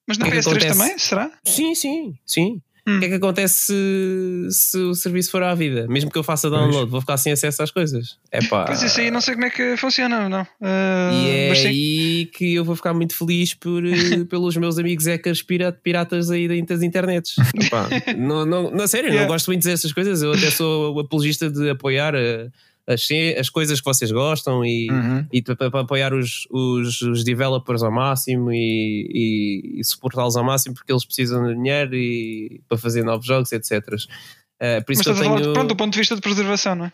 Mas 0.05 0.17
na 0.17 0.27
PS3 0.27 0.63
é 0.63 0.67
também? 0.67 0.99
Será? 0.99 1.31
Sim, 1.45 1.73
sim, 1.75 2.17
sim. 2.25 2.61
Hum. 2.85 2.97
O 2.97 2.99
que 2.99 3.05
é 3.05 3.09
que 3.09 3.15
acontece 3.15 3.53
se, 3.67 4.47
se, 4.51 4.77
o 4.77 4.93
serviço 4.93 5.31
for 5.31 5.41
à 5.41 5.55
vida? 5.55 5.87
Mesmo 5.87 6.11
que 6.11 6.17
eu 6.17 6.23
faça 6.23 6.49
download, 6.49 6.79
pois. 6.79 6.91
vou 6.91 7.01
ficar 7.01 7.15
sem 7.15 7.31
acesso 7.31 7.63
às 7.63 7.71
coisas. 7.71 8.17
É 8.29 8.41
pá. 8.45 8.65
Pois 8.65 8.83
isso 8.83 8.99
aí 8.99 9.09
não 9.09 9.21
sei 9.21 9.35
como 9.35 9.45
é 9.45 9.49
que 9.49 9.77
funciona, 9.77 10.27
não. 10.27 10.41
Uh, 10.41 11.13
e 11.13 11.29
é 11.29 11.51
aí 11.51 12.25
que 12.25 12.55
eu 12.55 12.65
vou 12.65 12.75
ficar 12.75 12.93
muito 12.93 13.15
feliz 13.15 13.53
por, 13.53 13.85
eh, 13.85 14.25
pelos 14.29 14.57
meus 14.57 14.77
amigos 14.77 15.05
hackers 15.05 15.41
pirata, 15.41 15.79
piratas 15.81 16.29
aí 16.29 16.47
das 16.65 16.81
internets. 16.81 17.35
Epá, 17.55 17.87
não, 18.17 18.45
não, 18.45 18.71
na 18.71 18.85
sério, 18.85 19.07
yeah. 19.07 19.21
não 19.21 19.31
gosto 19.31 19.47
muito 19.47 19.63
dessas 19.63 19.93
coisas. 19.93 20.21
Eu 20.21 20.33
até 20.33 20.51
sou 20.51 20.99
apologista 20.99 21.49
de 21.49 21.69
apoiar. 21.69 22.15
A, 22.15 22.49
as, 22.87 23.07
as 23.39 23.49
coisas 23.49 23.79
que 23.79 23.85
vocês 23.85 24.11
gostam 24.11 24.63
e, 24.65 24.89
uhum. 24.91 25.25
e 25.31 25.41
para 25.41 25.81
apoiar 25.81 26.13
os, 26.13 26.47
os, 26.51 27.01
os, 27.01 27.23
developers 27.23 27.81
ao 27.81 27.91
máximo 27.91 28.51
e, 28.51 29.07
e, 29.09 29.79
e 29.79 29.83
suportá-los 29.83 30.35
ao 30.35 30.43
máximo 30.43 30.75
porque 30.75 30.91
eles 30.91 31.05
precisam 31.05 31.47
de 31.47 31.55
dinheiro 31.55 31.95
e, 31.95 32.61
para 32.67 32.77
fazer 32.77 33.03
novos 33.03 33.25
jogos, 33.25 33.51
etc. 33.51 33.71
Uh, 33.87 33.95
eh, 34.59 34.81
por 34.81 34.91
isso 34.91 35.03
Mas 35.05 35.19
que 35.19 35.25
eu 35.25 35.37
tenho... 35.37 35.53
pronto, 35.53 35.69
do 35.69 35.75
ponto 35.75 35.93
de 35.93 35.99
vista 35.99 36.15
de 36.15 36.21
preservação, 36.21 36.75
não 36.75 36.85
é? 36.85 36.93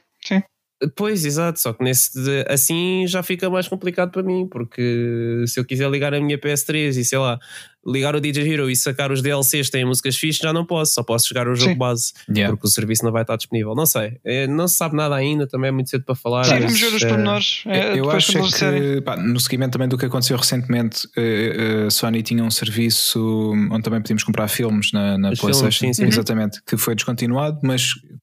Pois, 0.96 1.26
exato, 1.26 1.60
só 1.60 1.74
que 1.74 1.84
nesse 1.84 2.18
assim 2.48 3.06
já 3.06 3.22
fica 3.22 3.50
mais 3.50 3.68
complicado 3.68 4.12
para 4.12 4.24
mim, 4.24 4.48
porque 4.50 5.44
se 5.46 5.60
eu 5.60 5.66
quiser 5.66 5.90
ligar 5.90 6.14
a 6.14 6.22
minha 6.22 6.38
PS3 6.38 6.98
e 6.98 7.04
sei 7.04 7.18
lá, 7.20 7.38
ligar 7.86 8.16
o 8.16 8.22
DJ 8.22 8.50
Hero 8.50 8.70
e 8.70 8.76
sacar 8.76 9.12
os 9.12 9.22
DLCs 9.22 9.70
têm 9.70 9.86
músicas 9.86 10.16
fixas, 10.16 10.42
já 10.42 10.54
não 10.54 10.66
posso, 10.66 10.94
só 10.94 11.04
posso 11.04 11.28
jogar 11.28 11.48
o 11.48 11.56
jogo 11.56 11.72
Sim. 11.72 11.78
base, 11.78 12.14
yeah. 12.30 12.54
porque 12.54 12.68
o 12.68 12.70
serviço 12.70 13.04
não 13.04 13.12
vai 13.12 13.24
estar 13.24 13.36
disponível. 13.36 13.74
Não 13.74 13.86
sei, 13.86 14.18
é, 14.24 14.48
não 14.48 14.68
se 14.68 14.76
sabe 14.76 14.96
nada 14.96 15.16
ainda, 15.16 15.48
também 15.48 15.70
é 15.70 15.72
muito 15.72 15.90
cedo 15.90 16.04
para 16.04 16.16
falar. 16.16 16.44
Sim, 16.44 16.60
vamos 16.60 16.80
ver 16.80 16.94
os 16.94 17.04
pormenores. 17.04 17.64
É, 17.66 18.00
eu 18.00 18.10
acho 18.12 18.34
que, 18.34 19.02
pá, 19.02 19.18
no 19.18 19.40
seguimento 19.40 19.74
também 19.74 19.88
do 19.88 19.98
que 19.98 20.06
aconteceu 20.06 20.38
recentemente, 20.38 21.08
a 21.18 21.22
eh, 21.22 21.86
eh, 21.86 21.90
Sony 21.90 22.22
tinha 22.22 22.44
um 22.44 22.52
serviço 22.52 23.54
onde 23.72 23.82
também 23.82 24.02
podíamos 24.02 24.24
comprar 24.24 24.48
filmes 24.48 24.92
na, 24.92 25.18
na 25.18 25.32
PlayStation, 25.32 25.80
filmes, 25.80 25.98
sim, 25.98 26.04
sim. 26.04 26.08
exatamente, 26.08 26.62
que 26.66 26.78
foi 26.78 26.96
descontinuado, 26.96 27.60
mas 27.64 27.94
eh, 28.10 28.16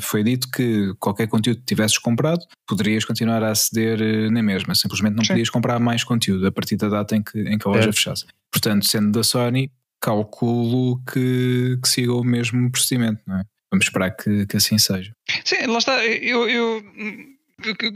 foi 0.00 0.22
dito 0.22 0.50
que 0.50 0.94
qualquer 0.98 1.28
conteúdo 1.28 1.60
que 1.60 1.66
tivesses 1.66 1.98
comprado 1.98 2.44
poderias 2.66 3.04
continuar 3.04 3.42
a 3.42 3.50
aceder 3.50 4.00
eh, 4.00 4.30
na 4.30 4.42
mesma, 4.42 4.74
simplesmente 4.74 5.14
não 5.14 5.24
Sim. 5.24 5.34
podias 5.34 5.50
comprar 5.50 5.78
mais 5.78 6.04
conteúdo 6.04 6.46
a 6.46 6.52
partir 6.52 6.76
da 6.76 6.88
data 6.88 7.16
em 7.16 7.22
que, 7.22 7.38
em 7.40 7.58
que 7.58 7.68
a 7.68 7.70
loja 7.70 7.88
é. 7.88 7.92
fechasse. 7.92 8.26
Portanto, 8.50 8.86
sendo 8.86 9.12
da 9.12 9.22
Sony, 9.22 9.70
calculo 10.00 11.02
que, 11.04 11.78
que 11.82 11.88
siga 11.88 12.12
o 12.14 12.24
mesmo 12.24 12.70
procedimento, 12.70 13.20
não 13.26 13.38
é? 13.38 13.44
Vamos 13.70 13.86
esperar 13.86 14.10
que, 14.10 14.46
que 14.46 14.56
assim 14.56 14.78
seja. 14.78 15.12
Sim, 15.44 15.66
lá 15.66 15.78
está. 15.78 16.04
Eu, 16.04 16.48
eu, 16.48 16.82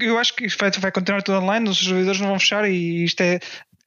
eu 0.00 0.18
acho 0.18 0.36
que 0.36 0.46
vai, 0.56 0.70
vai 0.70 0.92
continuar 0.92 1.22
tudo 1.22 1.38
online, 1.38 1.68
os 1.68 1.78
servidores 1.78 2.20
não 2.20 2.28
vão 2.28 2.38
fechar 2.38 2.68
e 2.70 3.04
isto 3.04 3.20
é 3.22 3.40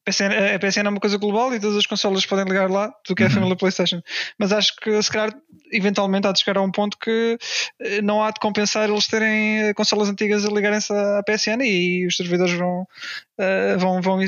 PSN, 0.08 0.56
a 0.56 0.60
PSN 0.60 0.86
é 0.86 0.90
uma 0.90 1.00
coisa 1.00 1.18
global 1.18 1.54
e 1.54 1.60
todas 1.60 1.76
as 1.76 1.86
consolas 1.86 2.26
podem 2.26 2.46
ligar 2.46 2.70
lá 2.70 2.92
do 3.08 3.14
que 3.14 3.24
é 3.24 3.26
a 3.26 3.30
uhum. 3.30 3.36
família 3.36 3.56
PlayStation. 3.58 4.02
Mas 4.40 4.54
acho 4.54 4.76
que 4.78 5.02
se 5.02 5.12
calhar 5.12 5.34
eventualmente 5.72 6.26
há 6.28 6.32
de 6.32 6.40
chegar 6.40 6.58
a 6.58 6.62
um 6.62 6.72
ponto 6.72 6.98
que 6.98 7.38
eh, 7.82 8.02
não 8.02 8.24
há 8.24 8.32
de 8.32 8.40
compensar 8.40 8.90
eles 8.90 9.06
terem 9.08 9.60
eh, 9.60 9.74
consolas 9.74 10.08
antigas 10.08 10.46
a 10.46 10.50
ligarem-se 10.50 10.94
à 10.94 11.22
PSN 11.24 11.62
e 11.62 12.08
os 12.08 12.16
servidores 12.16 12.54
vão, 12.54 12.84
uh, 12.84 13.78
vão, 13.78 14.02
vão 14.02 14.20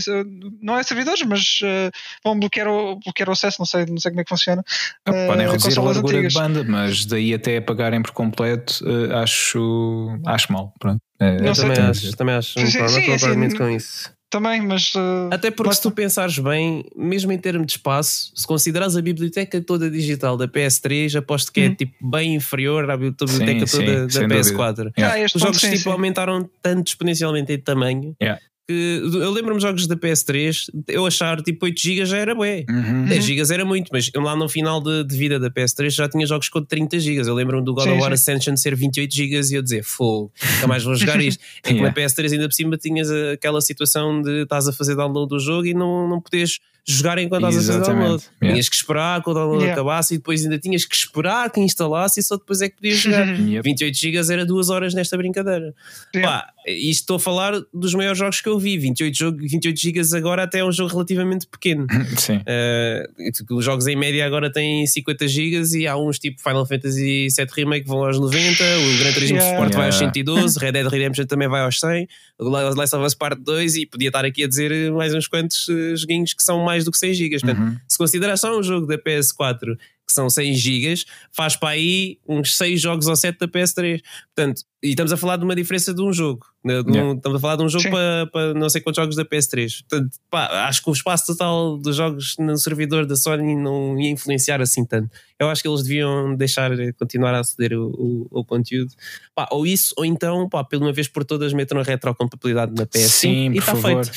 não 0.61 0.77
é 0.77 0.83
servidores, 0.83 1.21
mas 1.23 1.59
uh, 1.61 1.89
vão 2.25 2.37
bloquear 2.37 2.67
o, 2.67 2.99
bloquear 2.99 3.29
o 3.29 3.31
acesso, 3.31 3.57
não 3.59 3.65
sei, 3.65 3.85
não 3.85 3.99
sei 3.99 4.11
como 4.11 4.19
é 4.19 4.23
que 4.25 4.29
funciona. 4.29 4.63
Uh, 5.07 5.27
podem 5.27 5.47
reduzir 5.47 5.79
a 5.79 5.81
largura 5.81 6.17
antigas. 6.17 6.33
de 6.33 6.39
banda, 6.39 6.63
mas 6.67 7.05
daí 7.05 7.33
até 7.33 7.57
apagarem 7.57 8.01
por 8.01 8.11
completo 8.11 8.83
acho, 9.13 10.09
acho 10.25 10.51
mal. 10.51 10.73
Pronto. 10.77 10.99
É, 11.21 11.41
não 11.41 11.53
também, 11.53 11.77
acho, 11.77 12.11
também 12.15 12.35
acho, 12.35 12.59
sim, 12.59 12.65
sim, 12.65 12.87
sim, 12.87 13.11
assim, 13.11 13.57
com 13.57 13.69
isso 13.69 14.18
também, 14.29 14.61
mas. 14.61 14.93
Uh, 14.93 15.29
Até 15.31 15.49
porque, 15.49 15.73
se 15.73 15.81
tu 15.81 15.91
pensares 15.91 16.37
bem, 16.37 16.85
mesmo 16.95 17.31
em 17.31 17.37
termos 17.37 17.67
de 17.67 17.73
espaço, 17.73 18.31
se 18.35 18.45
consideras 18.45 18.95
a 18.95 19.01
biblioteca 19.01 19.59
toda 19.61 19.89
digital 19.89 20.37
da 20.37 20.47
PS3, 20.47 21.17
aposto 21.17 21.51
que 21.51 21.61
é 21.61 21.69
hum. 21.69 21.75
tipo 21.75 22.09
bem 22.09 22.35
inferior 22.35 22.89
à 22.89 22.95
biblioteca 22.95 23.67
sim, 23.67 23.85
toda 23.85 24.09
sim, 24.09 24.27
da 24.27 24.35
PS4. 24.35 24.91
Yeah. 24.97 25.25
Os 25.33 25.41
jogos 25.41 25.59
sim, 25.59 25.71
tipo, 25.71 25.89
aumentaram 25.89 26.49
tanto 26.61 26.87
exponencialmente 26.87 27.51
em 27.51 27.59
tamanho 27.59 28.15
yeah. 28.21 28.39
Que 28.69 29.01
eu 29.01 29.31
lembro-me 29.31 29.57
de 29.57 29.63
jogos 29.63 29.87
da 29.87 29.95
PS3, 29.95 30.69
eu 30.87 31.03
achar 31.03 31.41
tipo 31.41 31.65
8 31.65 31.81
GB 31.81 32.05
já 32.05 32.17
era 32.19 32.35
bué. 32.35 32.65
Uhum. 32.69 33.05
10 33.05 33.25
GB 33.25 33.51
era 33.51 33.65
muito, 33.65 33.89
mas 33.91 34.11
lá 34.15 34.35
no 34.35 34.47
final 34.47 34.79
de, 34.79 35.03
de, 35.05 35.17
vida 35.17 35.39
da 35.39 35.49
PS3 35.49 35.89
já 35.89 36.07
tinha 36.07 36.23
jogos 36.27 36.49
com 36.49 36.63
30 36.63 36.99
GB. 36.99 37.27
Eu 37.27 37.33
lembro-me 37.33 37.65
do 37.65 37.73
God 37.73 37.85
sim, 37.85 37.93
of 37.93 38.01
War 38.01 38.13
Ascension 38.13 38.55
ser 38.55 38.75
28 38.75 39.11
GB 39.11 39.41
e 39.49 39.55
eu 39.55 39.63
dizer, 39.63 39.83
fogo, 39.83 40.31
nunca 40.53 40.67
mais 40.67 40.83
vou 40.83 40.93
jogar 40.93 41.19
isto. 41.19 41.43
é 41.63 41.73
que 41.73 41.81
na 41.81 41.91
PS3 41.91 42.33
ainda 42.33 42.47
por 42.47 42.53
cima 42.53 42.77
tinhas 42.77 43.09
aquela 43.33 43.59
situação 43.59 44.21
de 44.21 44.43
estás 44.43 44.67
a 44.67 44.73
fazer 44.73 44.95
download 44.95 45.29
do 45.29 45.39
jogo 45.39 45.65
e 45.65 45.73
não, 45.73 46.07
não 46.07 46.21
podes 46.21 46.59
jogar 46.91 47.17
enquanto 47.19 47.47
estás 47.47 47.69
a 47.69 47.73
fazer 47.73 47.93
download. 47.93 48.23
Yeah. 48.41 48.53
Tinhas 48.53 48.69
que 48.69 48.75
esperar 48.75 49.23
que 49.23 49.29
o 49.29 49.33
download 49.33 49.63
yeah. 49.63 49.73
acabasse 49.73 50.15
e 50.15 50.17
depois 50.17 50.43
ainda 50.43 50.57
tinhas 50.57 50.85
que 50.85 50.95
esperar 50.95 51.51
que 51.51 51.59
instalasse 51.59 52.19
e 52.19 52.23
só 52.23 52.35
depois 52.37 52.61
é 52.61 52.69
que 52.69 52.75
podias 52.75 52.97
jogar. 52.97 53.27
yep. 53.39 53.63
28 53.63 53.97
GB 53.97 54.33
era 54.33 54.45
duas 54.45 54.69
horas 54.69 54.93
nesta 54.93 55.15
brincadeira. 55.15 55.73
Yeah. 56.15 56.41
Pá, 56.41 56.53
isto 56.67 57.01
estou 57.01 57.15
a 57.17 57.19
falar 57.19 57.53
dos 57.73 57.93
maiores 57.93 58.17
jogos 58.17 58.41
que 58.41 58.49
eu 58.49 58.59
vi. 58.59 58.77
28, 58.77 59.17
jogo, 59.17 59.37
28 59.39 59.79
GB 59.79 60.17
agora 60.17 60.43
até 60.43 60.59
é 60.59 60.65
um 60.65 60.71
jogo 60.71 60.91
relativamente 60.91 61.47
pequeno. 61.47 61.87
Sim. 62.17 62.37
Uh, 62.37 63.55
os 63.55 63.65
jogos 63.65 63.87
em 63.87 63.95
média 63.95 64.25
agora 64.25 64.51
têm 64.51 64.85
50 64.85 65.27
GB 65.27 65.77
e 65.77 65.87
há 65.87 65.97
uns 65.97 66.19
tipo 66.19 66.41
Final 66.41 66.65
Fantasy 66.65 67.27
VII 67.35 67.47
Remake 67.55 67.83
que 67.83 67.89
vão 67.89 68.03
aos 68.03 68.19
90, 68.19 68.63
o 68.63 68.99
Gran 68.99 69.13
Turismo 69.13 69.37
yeah. 69.37 69.53
Sport 69.53 69.73
vai 69.73 69.85
aos 69.87 69.95
112, 69.95 70.59
Red 70.59 70.71
Dead 70.71 70.87
Redemption 70.87 71.25
também 71.25 71.47
vai 71.47 71.61
aos 71.61 71.79
100, 71.79 72.07
o 72.39 72.49
Last 72.49 72.95
of 72.95 73.05
Us 73.05 73.13
Part 73.13 73.41
2 73.41 73.75
e 73.75 73.85
podia 73.85 74.09
estar 74.09 74.25
aqui 74.25 74.43
a 74.43 74.47
dizer 74.47 74.91
mais 74.91 75.13
uns 75.13 75.27
quantos 75.27 75.67
uh, 75.67 75.95
joguinhos 75.95 76.33
que 76.33 76.43
são 76.43 76.63
mais 76.63 76.78
do 76.85 76.91
que 76.91 76.97
100 76.97 77.13
GB. 77.13 77.39
Portanto, 77.39 77.59
uhum. 77.59 77.77
se 77.87 77.97
considerar 77.97 78.37
só 78.37 78.57
um 78.57 78.63
jogo 78.63 78.87
da 78.87 78.97
PS4 78.97 79.77
que 80.09 80.13
são 80.13 80.27
100 80.27 80.55
GB, 80.55 80.95
faz 81.31 81.55
para 81.55 81.69
aí 81.69 82.17
uns 82.27 82.57
6 82.57 82.81
jogos 82.81 83.05
ou 83.05 83.15
7 83.15 83.37
da 83.37 83.47
PS3. 83.47 84.01
Portanto, 84.35 84.63
e 84.81 84.89
estamos 84.89 85.11
a 85.11 85.17
falar 85.17 85.37
de 85.37 85.43
uma 85.43 85.55
diferença 85.55 85.93
de 85.93 86.01
um 86.01 86.11
jogo. 86.11 86.47
Né? 86.63 86.81
De 86.81 86.89
um, 86.89 86.93
yeah. 86.93 87.13
Estamos 87.13 87.37
a 87.37 87.39
falar 87.39 87.55
de 87.57 87.63
um 87.63 87.69
jogo 87.69 87.91
para, 87.91 88.27
para 88.27 88.53
não 88.55 88.67
sei 88.69 88.81
quantos 88.81 88.99
jogos 88.99 89.15
da 89.15 89.23
PS3. 89.23 89.83
Portanto, 89.87 90.17
pá, 90.31 90.67
acho 90.67 90.81
que 90.81 90.89
o 90.89 90.93
espaço 90.93 91.27
total 91.27 91.77
dos 91.77 91.95
jogos 91.95 92.35
no 92.39 92.57
servidor 92.57 93.05
da 93.05 93.15
Sony 93.15 93.55
não 93.55 93.99
ia 93.99 94.09
influenciar 94.09 94.61
assim 94.61 94.83
tanto. 94.83 95.11
Eu 95.37 95.47
acho 95.47 95.61
que 95.61 95.67
eles 95.67 95.83
deviam 95.83 96.35
deixar 96.35 96.71
continuar 96.97 97.35
a 97.35 97.41
aceder 97.41 97.77
o, 97.77 97.89
o, 97.89 98.39
o 98.39 98.43
conteúdo. 98.43 98.91
Pá, 99.35 99.47
ou 99.51 99.67
isso, 99.67 99.93
ou 99.95 100.03
então, 100.03 100.49
pá, 100.49 100.63
pela 100.63 100.85
uma 100.85 100.93
vez 100.93 101.07
por 101.07 101.23
todas, 101.23 101.53
metam 101.53 101.79
a 101.79 101.83
retrocompatibilidade 101.83 102.73
na 102.73 102.87
PS5 102.87 103.07
Sim, 103.07 103.51
e 103.51 103.57
está 103.59 103.75
feito. 103.75 104.09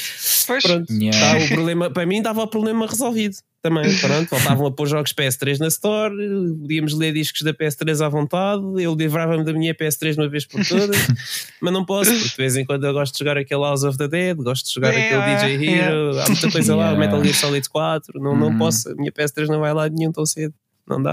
Pois. 0.47 0.62
Pronto, 0.62 0.90
yeah. 0.90 1.38
tá, 1.38 1.45
o 1.45 1.49
problema, 1.49 1.90
para 1.90 2.07
mim, 2.07 2.22
dava 2.22 2.43
o 2.43 2.49
problema 2.49 2.86
resolvido 2.86 3.36
também. 3.62 3.96
Pronto, 3.98 4.28
voltavam 4.28 4.66
a 4.66 4.72
pôr 4.72 4.88
jogos 4.88 5.12
PS3 5.12 5.58
na 5.58 5.68
Store, 5.68 6.14
podíamos 6.60 6.94
ler 6.94 7.12
discos 7.12 7.42
da 7.42 7.54
PS3 7.54 8.04
à 8.04 8.08
vontade, 8.08 8.62
eu 8.78 8.94
livrava-me 8.94 9.44
da 9.44 9.52
minha 9.52 9.74
PS3 9.74 10.18
uma 10.18 10.28
vez 10.28 10.44
por 10.44 10.66
todas, 10.66 10.96
mas 11.62 11.72
não 11.72 11.84
posso, 11.84 12.10
porque 12.10 12.28
de 12.28 12.36
vez 12.36 12.56
em 12.56 12.64
quando 12.64 12.84
eu 12.84 12.92
gosto 12.92 13.12
de 13.12 13.18
jogar 13.20 13.38
aquele 13.38 13.62
House 13.62 13.84
of 13.84 13.96
the 13.96 14.08
Dead, 14.08 14.36
gosto 14.36 14.66
de 14.66 14.74
jogar 14.74 14.90
aquele 14.90 15.56
DJ 15.56 15.68
Hero, 15.68 16.20
há 16.20 16.26
muita 16.26 16.50
coisa 16.50 16.74
lá, 16.74 16.92
o 16.92 16.98
Metal 16.98 17.22
Gear 17.22 17.36
Solid 17.36 17.68
4, 17.68 18.20
não, 18.20 18.36
não 18.36 18.48
uhum. 18.48 18.58
posso, 18.58 18.90
a 18.90 18.94
minha 18.94 19.12
PS3 19.12 19.46
não 19.46 19.60
vai 19.60 19.72
lá 19.72 19.88
de 19.88 19.94
nenhum 19.94 20.12
tão 20.12 20.26
cedo. 20.26 20.54
Não 20.84 21.00
dá. 21.00 21.12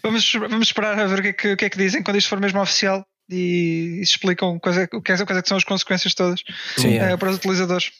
vamos, 0.00 0.32
vamos 0.32 0.68
esperar 0.68 0.96
a 0.98 1.06
ver 1.06 1.18
o 1.18 1.22
que, 1.22 1.28
é 1.28 1.32
que, 1.32 1.52
o 1.52 1.56
que 1.56 1.64
é 1.64 1.70
que 1.70 1.76
dizem 1.76 2.04
quando 2.04 2.18
isto 2.18 2.28
for 2.28 2.40
mesmo 2.40 2.60
oficial 2.60 3.04
e 3.28 3.98
explicam 4.00 4.58
coisa, 4.58 4.88
o 4.92 5.00
que, 5.00 5.12
é, 5.12 5.16
que 5.16 5.48
são 5.48 5.56
as 5.56 5.64
consequências 5.64 6.14
todas 6.14 6.42
Sim, 6.76 6.98
é. 6.98 7.16
para 7.16 7.30
os 7.30 7.36
utilizadores. 7.36 7.90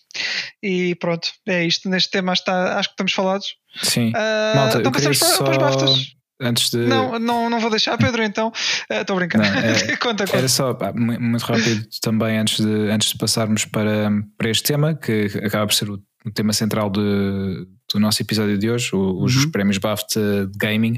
E 0.63 0.95
pronto, 0.97 1.29
é 1.47 1.65
isto. 1.65 1.89
Neste 1.89 2.11
tema 2.11 2.33
está, 2.33 2.79
acho 2.79 2.89
que 2.91 2.95
estamos 2.95 3.13
falados. 3.13 3.57
Sim. 3.83 4.11
Uh, 4.11 4.57
Malta, 4.57 4.79
então 4.79 4.93
passamos 4.93 5.19
para, 5.19 5.29
só... 5.29 5.45
para 5.45 5.53
os 5.53 5.59
BAFTAs. 5.59 6.23
Antes 6.41 6.71
de... 6.71 6.79
Não, 6.79 7.21
não, 7.21 7.49
não 7.49 7.61
vou 7.61 7.71
deixar, 7.71 7.97
Pedro, 7.97 8.23
então. 8.23 8.53
Estou 8.91 9.15
uh, 9.15 9.19
brincando. 9.19 9.45
Não, 9.45 9.59
é, 9.61 9.97
conta, 9.97 10.25
conta. 10.27 10.37
Era 10.37 10.49
só 10.49 10.75
pá, 10.75 10.93
muito 10.93 11.43
rápido 11.43 11.87
também, 12.01 12.37
antes 12.39 12.59
de, 12.65 12.91
antes 12.91 13.11
de 13.11 13.19
passarmos 13.19 13.65
para, 13.65 14.11
para 14.37 14.51
este 14.51 14.65
tema, 14.65 14.95
que 14.95 15.27
acaba 15.45 15.67
por 15.67 15.75
ser 15.75 15.89
o, 15.89 16.03
o 16.27 16.31
tema 16.33 16.53
central 16.53 16.91
de, 16.91 17.67
do 17.93 18.01
nosso 18.01 18.21
episódio 18.23 18.59
de 18.59 18.69
hoje, 18.69 18.91
os 18.93 19.37
uhum. 19.37 19.51
prémios 19.53 19.79
BAFTA 19.79 20.47
de 20.47 20.59
Gaming. 20.59 20.97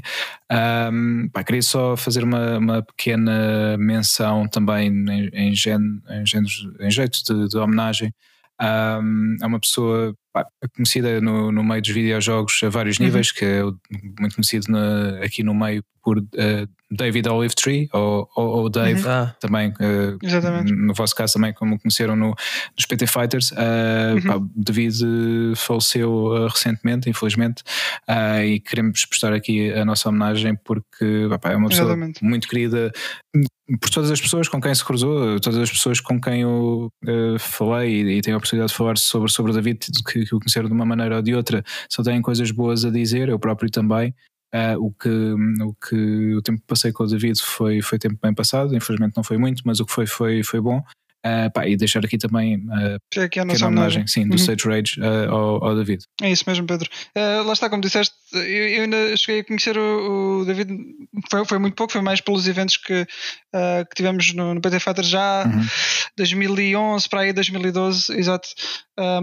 Um, 0.91 1.29
pá, 1.31 1.43
queria 1.43 1.61
só 1.61 1.95
fazer 1.95 2.23
uma, 2.23 2.57
uma 2.57 2.81
pequena 2.81 3.77
menção 3.77 4.47
também 4.47 4.87
em, 4.87 5.29
em, 5.31 5.55
gen, 5.55 6.01
em, 6.09 6.25
géneros, 6.25 6.67
em 6.79 6.89
jeito 6.89 7.19
de, 7.23 7.49
de 7.49 7.57
homenagem 7.57 8.11
um, 8.61 9.35
é 9.41 9.45
uma 9.45 9.59
pessoa 9.59 10.15
pá, 10.33 10.45
conhecida 10.75 11.19
no, 11.19 11.51
no 11.51 11.63
meio 11.63 11.81
dos 11.81 11.91
videojogos 11.91 12.61
a 12.63 12.69
vários 12.69 12.99
uhum. 12.99 13.05
níveis, 13.05 13.31
que 13.31 13.43
é 13.43 13.63
muito 14.19 14.35
conhecido 14.35 14.71
na, 14.71 15.23
aqui 15.23 15.43
no 15.43 15.53
meio 15.53 15.83
por 16.03 16.19
uh, 16.19 16.69
David 16.91 17.27
Olive 17.27 17.55
Tree 17.55 17.89
ou, 17.91 18.29
ou, 18.35 18.47
ou 18.47 18.69
Dave 18.69 19.01
uhum. 19.01 19.09
ah. 19.11 19.35
também 19.39 19.69
uh, 19.69 20.71
no 20.71 20.93
vosso 20.93 21.15
caso 21.15 21.33
também 21.33 21.51
como 21.51 21.79
conheceram 21.79 22.15
no, 22.15 22.35
nos 22.77 22.85
PT 22.85 23.07
Fighters 23.07 23.51
uh, 23.51 23.55
uhum. 24.13 24.21
pá, 24.21 24.47
David 24.55 24.95
faleceu 25.55 26.47
recentemente 26.47 27.09
infelizmente 27.09 27.63
e 28.45 28.59
queremos 28.59 29.03
prestar 29.05 29.33
aqui 29.33 29.73
a 29.73 29.83
nossa 29.83 30.07
homenagem 30.07 30.55
porque 30.63 31.27
pá, 31.41 31.51
é 31.51 31.55
uma 31.55 31.69
pessoa 31.69 31.87
Exatamente. 31.87 32.23
muito 32.23 32.47
querida 32.47 32.91
por 33.79 33.89
todas 33.89 34.11
as 34.11 34.21
pessoas 34.21 34.47
com 34.47 34.61
quem 34.61 34.73
se 34.73 34.85
cruzou, 34.85 35.39
todas 35.39 35.59
as 35.59 35.71
pessoas 35.71 35.99
com 35.99 36.21
quem 36.21 36.41
eu 36.41 36.91
uh, 37.03 37.39
falei 37.39 38.01
e, 38.01 38.17
e, 38.17 38.21
tenho 38.21 38.35
a 38.35 38.37
oportunidade 38.37 38.71
de 38.71 38.77
falar 38.77 38.97
sobre, 38.97 39.31
sobre 39.31 39.51
o 39.51 39.55
David, 39.55 39.79
que, 40.05 40.25
que 40.25 40.35
o 40.35 40.39
conheceram 40.39 40.67
de 40.67 40.73
uma 40.73 40.85
maneira 40.85 41.15
ou 41.15 41.21
de 41.21 41.33
outra, 41.33 41.63
só 41.89 42.03
têm 42.03 42.21
coisas 42.21 42.51
boas 42.51 42.85
a 42.85 42.91
dizer, 42.91 43.29
eu 43.29 43.39
próprio 43.39 43.69
também. 43.69 44.13
Uh, 44.53 44.79
o, 44.79 44.91
que, 44.91 45.09
o 45.09 45.73
que 45.73 46.35
o 46.35 46.41
tempo 46.41 46.61
que 46.61 46.67
passei 46.67 46.91
com 46.93 47.03
o 47.03 47.07
David 47.07 47.41
foi, 47.41 47.81
foi 47.81 47.99
tempo 47.99 48.17
bem 48.21 48.33
passado, 48.33 48.75
infelizmente 48.75 49.17
não 49.17 49.23
foi 49.23 49.37
muito, 49.37 49.63
mas 49.65 49.79
o 49.79 49.85
que 49.85 49.91
foi 49.91 50.05
foi, 50.05 50.43
foi 50.43 50.61
bom. 50.61 50.81
Uh, 51.25 51.49
pá, 51.51 51.67
e 51.67 51.75
deixar 51.75 52.05
aqui 52.05 52.19
também 52.19 52.57
uh, 52.57 53.19
aqui 53.19 53.39
a 53.39 53.45
nossa 53.45 53.65
homenagem 53.65 54.05
sim, 54.05 54.27
do 54.27 54.33
uhum. 54.33 54.35
Stage 54.35 54.67
Rage 54.67 55.01
uh, 55.01 55.31
ao, 55.31 55.65
ao, 55.65 55.75
David. 55.75 56.05
É 56.21 56.29
isso 56.29 56.43
mesmo, 56.45 56.67
Pedro. 56.67 56.87
Uh, 57.17 57.43
lá 57.43 57.53
está, 57.53 57.67
como 57.67 57.81
disseste, 57.81 58.13
eu, 58.31 58.41
eu, 58.43 58.83
ainda 58.83 59.17
cheguei 59.17 59.41
a 59.41 59.43
conhecer 59.43 59.75
o, 59.75 60.41
o 60.41 60.45
David, 60.45 60.69
foi, 61.31 61.43
foi, 61.43 61.57
muito 61.57 61.73
pouco, 61.73 61.91
foi 61.91 62.01
mais 62.03 62.21
pelos 62.21 62.47
eventos 62.47 62.77
que, 62.77 63.07
que 63.07 63.95
tivemos 63.95 64.35
no, 64.35 64.53
no 64.53 64.61
PT 64.61 64.79
Fighter 64.79 65.03
já 65.03 65.45
uhum. 65.47 65.65
2011 66.15 67.09
para 67.09 67.21
aí 67.21 67.33
2012, 67.33 68.13
exato. 68.15 68.47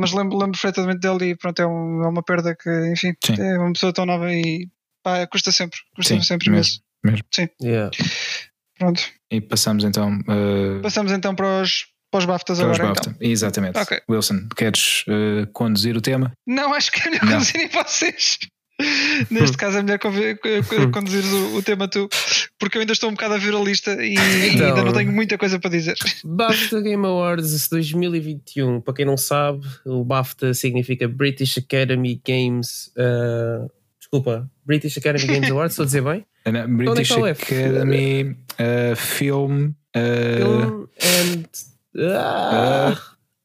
mas 0.01 0.13
lembro, 0.13 0.37
lembro 0.39 0.59
perfeitamente 0.61 0.99
dele 0.99 1.31
e 1.31 1.37
pronto, 1.37 1.63
é, 1.63 1.67
um, 1.69 2.03
é 2.03 2.09
uma 2.09 2.23
perda 2.25 2.57
que, 2.57 2.69
enfim, 2.91 3.15
sim. 3.25 3.41
é 3.41 3.59
uma 3.61 3.73
pessoa 3.75 3.93
tão 3.93 4.07
nova 4.07 4.33
e 4.33 4.67
pá, 5.05 5.25
custa 5.29 5.53
sempre, 5.53 5.79
custa 5.95 6.15
sim, 6.15 6.21
sempre 6.21 6.51
mesmo. 6.51 6.83
mesmo. 7.05 7.25
Sim. 7.31 7.49
Yeah. 7.63 7.93
Pronto. 8.77 9.03
E 9.31 9.41
passamos 9.41 9.85
então. 9.85 10.19
Passamos 10.83 11.13
então 11.13 11.33
para 11.35 11.63
os 11.63 11.92
para 12.13 12.19
os 12.19 12.25
BAFTAs 12.27 12.59
para 12.59 12.67
agora. 12.67 12.83
Os 12.85 12.89
BAFTA. 12.91 13.11
Então. 13.17 13.31
Exatamente. 13.31 13.79
Okay. 13.79 14.01
Wilson, 14.09 14.47
queres 14.55 15.05
uh, 15.09 15.47
conduzir 15.53 15.97
o 15.97 16.01
tema? 16.01 16.33
Não, 16.47 16.75
acho 16.75 16.93
que 16.93 17.09
é 17.09 17.11
melhor 17.11 17.27
conduzirem 17.27 17.69
vocês. 17.69 18.39
Neste 19.31 19.57
caso 19.57 19.79
é 19.79 19.83
melhor 19.83 19.99
conduzir 19.99 21.25
o, 21.25 21.57
o, 21.57 21.63
tema 21.63 21.89
tu, 21.89 22.09
porque 22.59 22.77
eu 22.77 22.81
ainda 22.81 22.93
estou 22.93 23.09
um 23.09 23.13
bocado 23.13 23.35
a 23.35 23.39
ver 23.39 23.55
a 23.55 23.61
lista 23.61 23.93
e, 24.05 24.15
então, 24.53 24.67
ainda 24.69 24.85
não 24.85 24.93
tenho 24.93 25.11
muita 25.11 25.39
coisa 25.39 25.59
para 25.59 25.71
dizer. 25.71 25.95
BAFTA 26.25 26.83
Game 26.83 27.07
Awards 27.07 27.69
2021, 27.69 28.81
para 28.83 28.95
quem 28.95 29.07
não 29.07 29.17
sabe, 29.17 29.67
o 29.87 30.05
BAFTA 30.05 30.53
significa 30.53 31.09
British 31.09 31.57
Academy 31.59 32.21
Games. 32.27 32.91
Uh, 32.97 33.71
desculpa, 33.99 34.51
British 34.67 34.99
Academy 34.99 35.27
Games 35.27 35.49
Awards, 35.51 35.73
estou 35.73 35.85
a 35.85 35.87
dizer 35.87 36.03
bem? 36.03 36.27
Uh, 36.45 36.53
no, 36.53 36.77
British 36.77 37.11
é 37.11 37.31
Academy 37.31 38.37
uh, 38.59 38.97
Film, 38.97 39.73
Film 39.95 40.87
and 41.01 41.72
ah, 41.99 42.95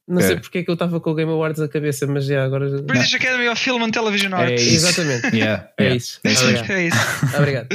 não 0.08 0.22
sei 0.22 0.36
porque 0.36 0.58
é 0.58 0.62
que 0.62 0.70
eu 0.70 0.72
estava 0.72 0.98
com 1.00 1.10
o 1.10 1.14
Game 1.14 1.30
Awards 1.30 1.60
na 1.60 1.68
cabeça, 1.68 2.06
mas 2.06 2.24
já 2.24 2.42
agora. 2.42 2.80
British 2.80 3.14
Academy 3.14 3.46
of 3.48 3.62
Film 3.62 3.82
and 3.82 3.90
Television 3.90 4.32
Arts. 4.32 4.62
É 4.62 4.70
Exatamente. 4.70 5.28
Yeah, 5.38 5.70
é, 5.76 5.94
isso. 5.94 6.18
É, 6.24 6.32
Obrigado. 6.32 6.70
é 6.70 6.86
isso. 6.86 6.98
Obrigado. 7.36 7.68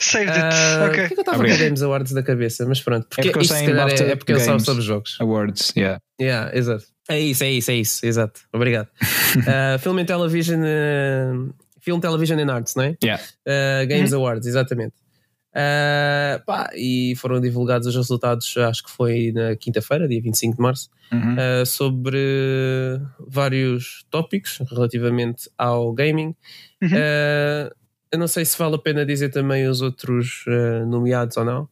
Saved 0.00 0.30
it. 0.30 0.40
Uh, 0.40 0.84
ok. 0.84 1.00
Porquê 1.00 1.08
que 1.08 1.14
eu 1.14 1.22
estava 1.22 1.44
com 1.44 1.54
o 1.54 1.58
Games 1.58 1.82
Awards 1.82 2.12
na 2.12 2.22
cabeça? 2.22 2.66
Mas 2.66 2.80
pronto. 2.80 3.06
Porque 3.08 3.28
é 3.28 3.32
porque 3.32 3.44
isto 3.44 3.56
se 3.56 3.64
calhar 3.64 3.88
é, 3.88 4.10
é 4.10 4.16
porque 4.16 4.32
eu 4.32 4.40
só 4.40 4.58
sobre 4.58 4.82
jogos. 4.82 5.16
Awards, 5.20 5.72
yeah. 5.76 6.00
Yeah, 6.20 6.54
exato. 6.56 6.84
É 7.08 7.18
isso, 7.18 7.42
é 7.42 7.50
isso, 7.50 7.70
é 7.70 7.74
isso. 7.74 8.04
Exato. 8.04 8.40
Obrigado. 8.52 8.88
uh, 9.00 9.78
Film 9.78 9.98
and 9.98 10.04
Television. 10.04 10.60
Uh, 10.60 11.54
Film, 11.80 12.00
Television 12.00 12.38
and 12.38 12.52
Arts, 12.52 12.74
não 12.74 12.84
é? 12.84 12.96
Yeah. 13.02 13.22
Uh, 13.46 13.86
Games. 13.86 14.12
Awards, 14.12 14.46
exatamente. 14.46 14.92
Uh, 15.54 16.44
pá, 16.44 16.70
e 16.74 17.14
foram 17.16 17.40
divulgados 17.40 17.86
os 17.86 17.96
resultados, 17.96 18.56
acho 18.56 18.84
que 18.84 18.90
foi 18.90 19.32
na 19.32 19.56
quinta-feira, 19.56 20.06
dia 20.06 20.20
25 20.20 20.56
de 20.56 20.62
março, 20.62 20.90
uhum. 21.12 21.34
uh, 21.34 21.66
sobre 21.66 22.18
vários 23.26 24.04
tópicos 24.10 24.58
relativamente 24.70 25.50
ao 25.56 25.92
gaming. 25.92 26.34
Uhum. 26.82 26.88
Uh, 26.88 27.74
eu 28.12 28.18
não 28.18 28.28
sei 28.28 28.44
se 28.44 28.56
vale 28.58 28.76
a 28.76 28.78
pena 28.78 29.04
dizer 29.04 29.30
também 29.30 29.66
os 29.68 29.82
outros 29.82 30.44
nomeados 30.86 31.36
ou 31.36 31.44
não, 31.44 31.68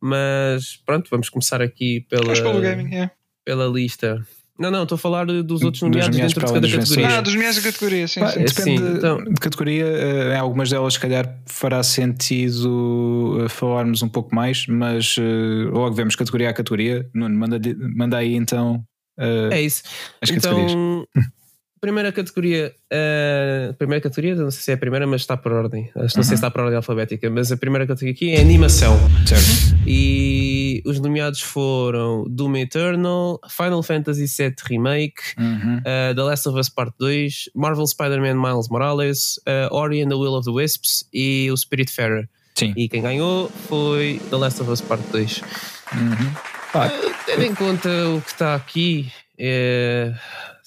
mas 0.00 0.76
pronto, 0.84 1.08
vamos 1.10 1.30
começar 1.30 1.62
aqui 1.62 2.00
pela, 2.10 2.34
gaming, 2.60 2.90
yeah. 2.90 3.12
pela 3.42 3.66
lista. 3.66 4.22
Não, 4.62 4.70
não, 4.70 4.82
estou 4.84 4.96
a 4.96 4.98
falar 4.98 5.26
dos 5.26 5.62
outros 5.62 5.82
nomeados 5.82 6.16
dentro 6.16 6.40
de 6.40 6.52
cada 6.52 6.68
categoria. 6.68 7.08
Ah, 7.08 7.20
dos 7.20 7.34
nomeados 7.34 7.60
de 7.60 7.62
categoria, 7.62 8.08
sim. 8.08 8.26
sim. 8.26 8.44
Depende 8.44 8.52
sim, 8.62 8.74
então... 8.96 9.18
de 9.24 9.40
categoria, 9.40 9.84
eh, 9.84 10.34
em 10.34 10.38
algumas 10.38 10.70
delas, 10.70 10.94
se 10.94 11.00
calhar, 11.00 11.36
fará 11.46 11.82
sentido 11.82 13.42
eh, 13.44 13.48
falarmos 13.48 14.02
um 14.02 14.08
pouco 14.08 14.34
mais, 14.34 14.66
mas 14.66 15.16
uh, 15.16 15.70
logo 15.70 15.94
vemos 15.94 16.14
categoria 16.14 16.50
a 16.50 16.52
categoria. 16.52 17.08
Nuno, 17.12 17.36
manda, 17.36 17.60
manda 17.94 18.16
aí 18.16 18.34
então 18.34 18.84
Uh, 19.18 19.52
é 19.52 19.60
isso. 19.60 19.82
então, 20.30 21.06
primeira 21.82 22.12
categoria, 22.12 22.72
uh, 22.92 23.74
primeira 23.74 24.00
categoria, 24.00 24.36
não 24.36 24.52
sei 24.52 24.62
se 24.62 24.70
é 24.70 24.74
a 24.74 24.78
primeira, 24.78 25.04
mas 25.04 25.22
está 25.22 25.36
por 25.36 25.50
ordem. 25.50 25.90
Acho, 25.96 26.16
não 26.16 26.22
sei 26.22 26.22
se 26.22 26.34
está 26.34 26.48
por 26.48 26.60
ordem 26.60 26.76
alfabética, 26.76 27.28
mas 27.28 27.50
a 27.50 27.56
primeira 27.56 27.84
categoria 27.84 28.14
aqui 28.14 28.30
é 28.30 28.40
animação. 28.40 28.96
Certo. 29.26 29.76
E 29.84 30.80
os 30.86 31.00
nomeados 31.00 31.40
foram 31.40 32.24
Doom 32.30 32.58
Eternal, 32.58 33.40
Final 33.50 33.82
Fantasy 33.82 34.26
VII 34.26 34.54
Remake, 34.64 35.22
uhum. 35.36 35.78
uh, 35.78 36.14
The 36.14 36.22
Last 36.22 36.48
of 36.48 36.56
Us 36.56 36.68
Part 36.68 36.94
2, 37.00 37.50
Marvel 37.52 37.86
Spider-Man 37.88 38.36
Miles 38.36 38.68
Morales, 38.68 39.38
uh, 39.38 39.74
Ori 39.74 40.02
and 40.02 40.08
the 40.08 40.14
Will 40.14 40.34
of 40.34 40.44
the 40.44 40.52
Wisps 40.52 41.04
e 41.12 41.50
o 41.50 41.56
Spiritfarer. 41.56 42.28
Sim. 42.54 42.74
E 42.76 42.88
quem 42.88 43.02
ganhou 43.02 43.50
foi 43.68 44.20
The 44.30 44.36
Last 44.36 44.62
of 44.62 44.70
Us 44.70 44.80
Part 44.80 45.02
2. 45.10 45.42
Uhum. 45.94 46.32
Ah, 46.74 46.88
tendo 47.26 47.42
em 47.42 47.54
conta 47.56 47.88
o 48.16 48.20
que 48.20 48.30
está 48.30 48.54
aqui, 48.54 49.10
é 49.36 50.14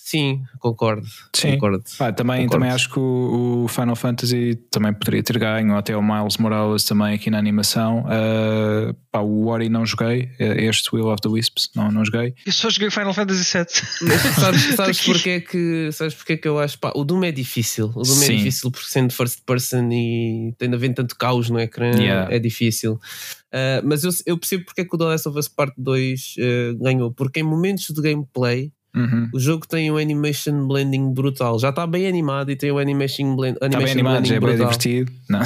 Sim, 0.06 0.44
concordo. 0.60 1.08
Sim. 1.34 1.54
Concordo. 1.54 1.84
Ah, 1.98 2.14
também, 2.14 2.44
concordo. 2.44 2.52
também 2.52 2.70
acho 2.70 2.92
que 2.92 3.00
o, 3.00 3.64
o, 3.64 3.68
Final 3.68 3.96
Fantasy 3.96 4.54
também 4.70 4.94
poderia 4.94 5.24
ter 5.24 5.40
ganho, 5.40 5.76
até 5.76 5.98
o 5.98 6.04
Miles 6.04 6.38
Morales 6.38 6.84
também 6.84 7.16
aqui 7.16 7.32
na 7.32 7.40
animação. 7.40 8.02
Uh, 8.02 8.94
pá, 9.12 9.22
o 9.22 9.48
Ori 9.48 9.68
não 9.68 9.84
joguei, 9.84 10.30
eh, 10.38 10.66
este 10.66 10.96
Will 10.96 11.08
of 11.08 11.20
the 11.24 11.28
Wisps 11.28 11.72
não, 11.76 11.92
não 11.92 12.06
joguei. 12.06 12.36
Eu 12.46 12.52
só 12.52 12.70
joguei 12.70 12.92
Final 12.92 13.16
Fantasy 13.16 13.58
VII. 13.58 14.12
sabes, 14.40 14.62
sabes, 14.78 15.02
porque 15.02 15.30
é 15.32 15.40
que, 15.40 15.90
sabes 15.92 16.14
porque 16.14 16.34
é 16.34 16.38
que 16.38 16.48
eu 16.48 16.60
acho? 16.60 16.78
Pá, 16.78 16.92
o 16.96 17.04
Doom 17.04 17.24
é 17.24 17.32
difícil. 17.32 17.88
O 17.96 18.04
Doom 18.04 18.22
é 18.22 18.26
Sim. 18.26 18.34
é 18.34 18.38
difícil 18.38 18.70
porque 18.70 18.88
sendo 18.88 19.12
first 19.12 19.40
person 19.44 19.90
e 19.92 20.54
tendo 20.60 20.76
a 20.76 20.78
ver 20.78 20.94
tanto 20.94 21.16
caos 21.18 21.50
no 21.50 21.60
ecrã, 21.60 21.90
yeah. 21.96 22.32
é 22.32 22.38
difícil. 22.38 22.94
Uh, 22.94 23.82
mas 23.84 24.04
eu, 24.04 24.12
eu 24.28 24.38
percebo 24.38 24.66
porque 24.66 24.82
é 24.82 24.86
que 24.86 24.96
o 24.96 25.00
The 25.00 25.06
Last 25.06 25.28
of 25.28 25.40
Us 25.40 25.48
Part 25.48 25.74
2 25.76 26.36
uh, 26.38 26.78
ganhou, 26.78 27.12
porque 27.12 27.40
em 27.40 27.44
momentos 27.44 27.88
de 27.88 28.00
gameplay 28.00 28.72
Uhum. 28.96 29.30
O 29.34 29.40
jogo 29.40 29.68
tem 29.68 29.92
um 29.92 29.98
animation 29.98 30.66
blending 30.68 31.14
brutal. 31.14 31.60
Já 31.60 31.70
está 31.70 31.86
bem 31.86 32.08
animado 32.08 32.50
e 32.50 32.56
tem 32.56 32.72
um 32.72 32.78
animation, 32.78 33.36
blend, 33.36 33.58
animation 33.62 33.66
está 33.66 33.80
bem 33.80 33.92
animado, 33.92 34.26
já 34.26 34.36
é 34.36 34.40
bem 34.40 34.56
divertido. 34.56 35.12
Não. 35.30 35.42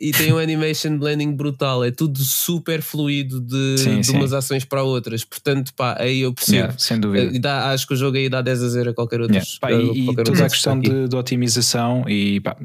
e 0.00 0.12
tem 0.12 0.32
um 0.32 0.38
animation 0.38 0.96
blending 0.98 1.32
brutal. 1.32 1.84
É 1.84 1.90
tudo 1.90 2.20
super 2.20 2.80
fluido 2.80 3.40
de, 3.40 3.78
sim, 3.78 4.00
de 4.00 4.06
sim. 4.06 4.16
umas 4.16 4.32
ações 4.32 4.64
para 4.64 4.84
outras. 4.84 5.24
Portanto, 5.24 5.74
pá, 5.74 5.96
aí 5.98 6.20
eu 6.20 6.32
percebo. 6.32 6.56
Yeah, 6.56 6.78
sem 6.78 7.00
dúvida. 7.00 7.40
Dá, 7.40 7.72
acho 7.72 7.84
que 7.86 7.94
o 7.94 7.96
jogo 7.96 8.16
aí 8.16 8.28
dá 8.28 8.40
10 8.40 8.62
a 8.62 8.68
0 8.68 8.90
a 8.90 8.94
qualquer 8.94 9.20
outro. 9.20 9.34
Yeah. 9.34 9.50
Pá, 9.60 9.72
e, 9.72 10.10
e 10.10 10.14
toda 10.14 10.46
a 10.46 10.48
questão 10.48 10.78
de, 10.78 11.08
de, 11.08 11.16
otimização 11.16 12.04
e 12.08 12.38
pá, 12.40 12.56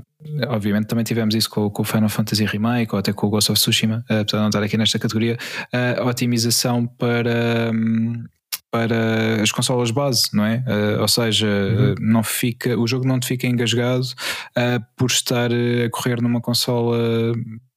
obviamente 0.47 0.87
também 0.87 1.03
tivemos 1.03 1.35
isso 1.35 1.49
com, 1.49 1.69
com 1.69 1.81
o 1.81 1.85
Final 1.85 2.09
Fantasy 2.09 2.45
Remake 2.45 2.93
ou 2.93 2.99
até 2.99 3.13
com 3.13 3.27
o 3.27 3.29
Ghost 3.29 3.51
of 3.51 3.59
Tsushima, 3.59 4.05
uh, 4.09 4.19
apesar 4.19 4.37
de 4.37 4.41
não 4.41 4.47
estar 4.47 4.63
aqui 4.63 4.77
nesta 4.77 4.99
categoria, 4.99 5.37
a 5.71 6.03
uh, 6.03 6.07
otimização 6.07 6.85
para. 6.85 7.71
Um, 7.73 8.23
para 8.69 9.41
as 9.41 9.51
consolas 9.51 9.91
base, 9.91 10.23
não 10.33 10.45
é? 10.45 10.63
Uh, 10.67 11.01
ou 11.01 11.07
seja, 11.07 11.47
uhum. 11.47 11.95
não 11.99 12.21
fica, 12.21 12.77
o 12.77 12.85
jogo 12.85 13.07
não 13.07 13.17
te 13.17 13.25
fica 13.25 13.47
engasgado 13.47 14.03
uh, 14.03 14.85
por 14.95 15.09
estar 15.09 15.49
a 15.51 15.89
correr 15.89 16.21
numa 16.21 16.41
consola 16.41 16.97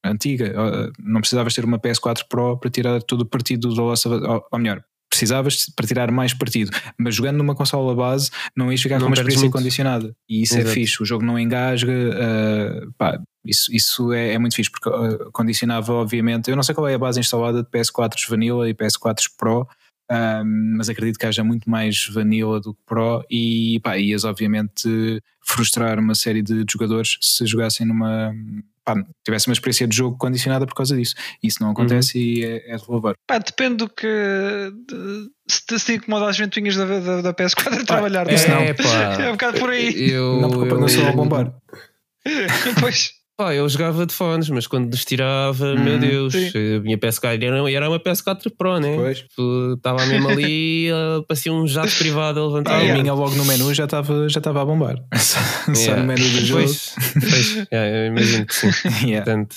antiga. 0.03 0.51
Uh, 0.51 0.91
não 0.99 1.21
precisavas 1.21 1.53
ter 1.53 1.63
uma 1.63 1.79
PS4 1.79 2.23
Pro 2.27 2.57
para 2.57 2.69
tirar 2.69 3.01
todo 3.01 3.21
o 3.21 3.25
partido 3.25 3.73
do 3.73 3.85
Last 3.85 4.07
of 4.07 4.17
Us, 4.17 4.23
ou, 4.23 4.45
ou 4.51 4.59
melhor, 4.59 4.83
precisavas 5.11 5.65
para 5.75 5.85
tirar 5.85 6.09
mais 6.09 6.33
partido, 6.33 6.71
mas 6.97 7.13
jogando 7.13 7.37
numa 7.37 7.53
consola 7.53 7.93
base 7.93 8.31
não 8.55 8.71
ias 8.71 8.81
ficar 8.81 8.95
não 8.95 9.01
com 9.01 9.07
uma 9.07 9.13
experiência 9.13 9.43
muito. 9.43 9.53
condicionada 9.53 10.15
e 10.27 10.41
isso 10.41 10.55
é 10.55 10.59
Exato. 10.59 10.71
é 10.71 10.73
fixe, 10.73 11.03
o 11.03 11.05
jogo 11.05 11.23
não 11.23 11.37
engasga, 11.37 11.91
uh, 11.91 12.91
pá, 12.97 13.19
isso, 13.45 13.71
isso 13.75 14.13
é, 14.13 14.33
é, 14.33 14.39
muito 14.39 14.55
fixe 14.55 14.71
porque 14.71 14.89
uh, 14.89 15.29
condicionava 15.31 15.93
obviamente, 15.93 16.49
eu 16.49 16.55
não 16.55 16.63
sei 16.63 16.73
qual 16.73 16.87
é 16.87 16.95
a 16.95 16.99
base 16.99 17.19
instalada 17.19 17.61
de 17.61 17.69
PS4 17.69 18.15
Vanilla 18.29 18.69
e 18.69 18.73
PS4 18.73 19.25
Pro, 19.37 19.67
um, 20.09 20.75
mas 20.77 20.89
acredito 20.89 21.19
que 21.19 21.25
haja 21.25 21.43
muito 21.43 21.69
mais 21.69 22.07
vanilla 22.07 22.59
do 22.59 22.73
que 22.73 22.79
pro 22.85 23.23
e 23.29 23.79
pá, 23.81 23.97
ias 23.97 24.25
obviamente 24.25 25.21
frustrar 25.41 25.99
uma 25.99 26.15
série 26.15 26.41
de 26.41 26.65
jogadores 26.69 27.17
se 27.21 27.45
jogassem 27.45 27.85
numa 27.85 28.33
pá, 28.83 28.95
tivesse 29.23 29.47
uma 29.47 29.53
experiência 29.53 29.87
de 29.87 29.95
jogo 29.95 30.17
condicionada 30.17 30.65
por 30.65 30.73
causa 30.73 30.95
disso. 30.95 31.15
Isso 31.41 31.57
não 31.61 31.71
acontece 31.71 32.17
uhum. 32.17 32.23
e 32.23 32.45
é, 32.45 32.73
é 32.73 32.77
de 32.77 32.83
louvar. 32.87 33.15
Pá, 33.27 33.37
depende 33.37 33.77
do 33.77 33.89
que 33.89 34.07
de, 34.87 35.29
se 35.47 35.65
te, 35.65 35.79
se 35.79 35.95
incomoda 35.95 36.29
as 36.29 36.37
ventoinhas 36.37 36.75
da, 36.75 36.85
da, 36.85 37.21
da 37.21 37.33
PS4 37.33 37.81
a 37.81 37.85
trabalhar. 37.85 38.27
É, 38.29 38.33
é, 38.33 38.73
pá, 38.73 38.83
é 39.21 39.29
um 39.29 39.33
bocado 39.33 39.59
por 39.59 39.69
aí. 39.69 40.11
Eu, 40.11 40.41
não, 40.41 40.49
porque 40.49 40.73
eu, 40.73 40.79
não 40.79 40.87
sou 40.87 41.07
a 41.07 41.11
bombar. 41.11 41.53
pois. 42.79 43.20
Pá, 43.41 43.55
eu 43.55 43.67
jogava 43.67 44.05
de 44.05 44.13
fones, 44.13 44.49
mas 44.49 44.67
quando 44.67 44.87
destirava, 44.87 45.73
hum, 45.73 45.83
meu 45.83 45.97
Deus, 45.97 46.31
sim. 46.31 46.75
a 46.75 46.79
minha 46.79 46.95
PS4 46.95 47.41
era, 47.41 47.71
era 47.71 47.89
uma 47.89 47.99
PS4 47.99 48.51
Pro, 48.55 48.79
né? 48.79 48.95
Pois. 48.95 49.25
Estava 49.75 50.05
mesmo 50.05 50.29
ali, 50.29 50.91
uh, 50.91 51.23
parecia 51.27 51.51
um 51.51 51.65
jato 51.65 51.91
privado 51.97 52.39
a 52.39 52.45
levantar. 52.45 52.73
Ah, 52.73 52.91
a 52.91 52.93
minha 52.93 53.11
logo 53.15 53.33
no 53.33 53.43
menu 53.43 53.73
já 53.73 53.85
estava 53.85 54.29
já 54.29 54.39
a 54.39 54.63
bombar. 54.63 54.97
Só, 55.17 55.39
yeah. 55.69 55.75
só 55.75 55.95
no 55.95 56.03
menu 56.03 56.23
do 56.23 56.45
jogo. 56.45 56.65
Pois, 56.65 56.95
pois. 57.19 57.67
yeah, 57.73 57.97
eu 57.97 58.05
imagino 58.09 58.45
que 58.45 58.53
sim. 58.53 58.69
yeah. 59.09 59.25
Portanto, 59.25 59.55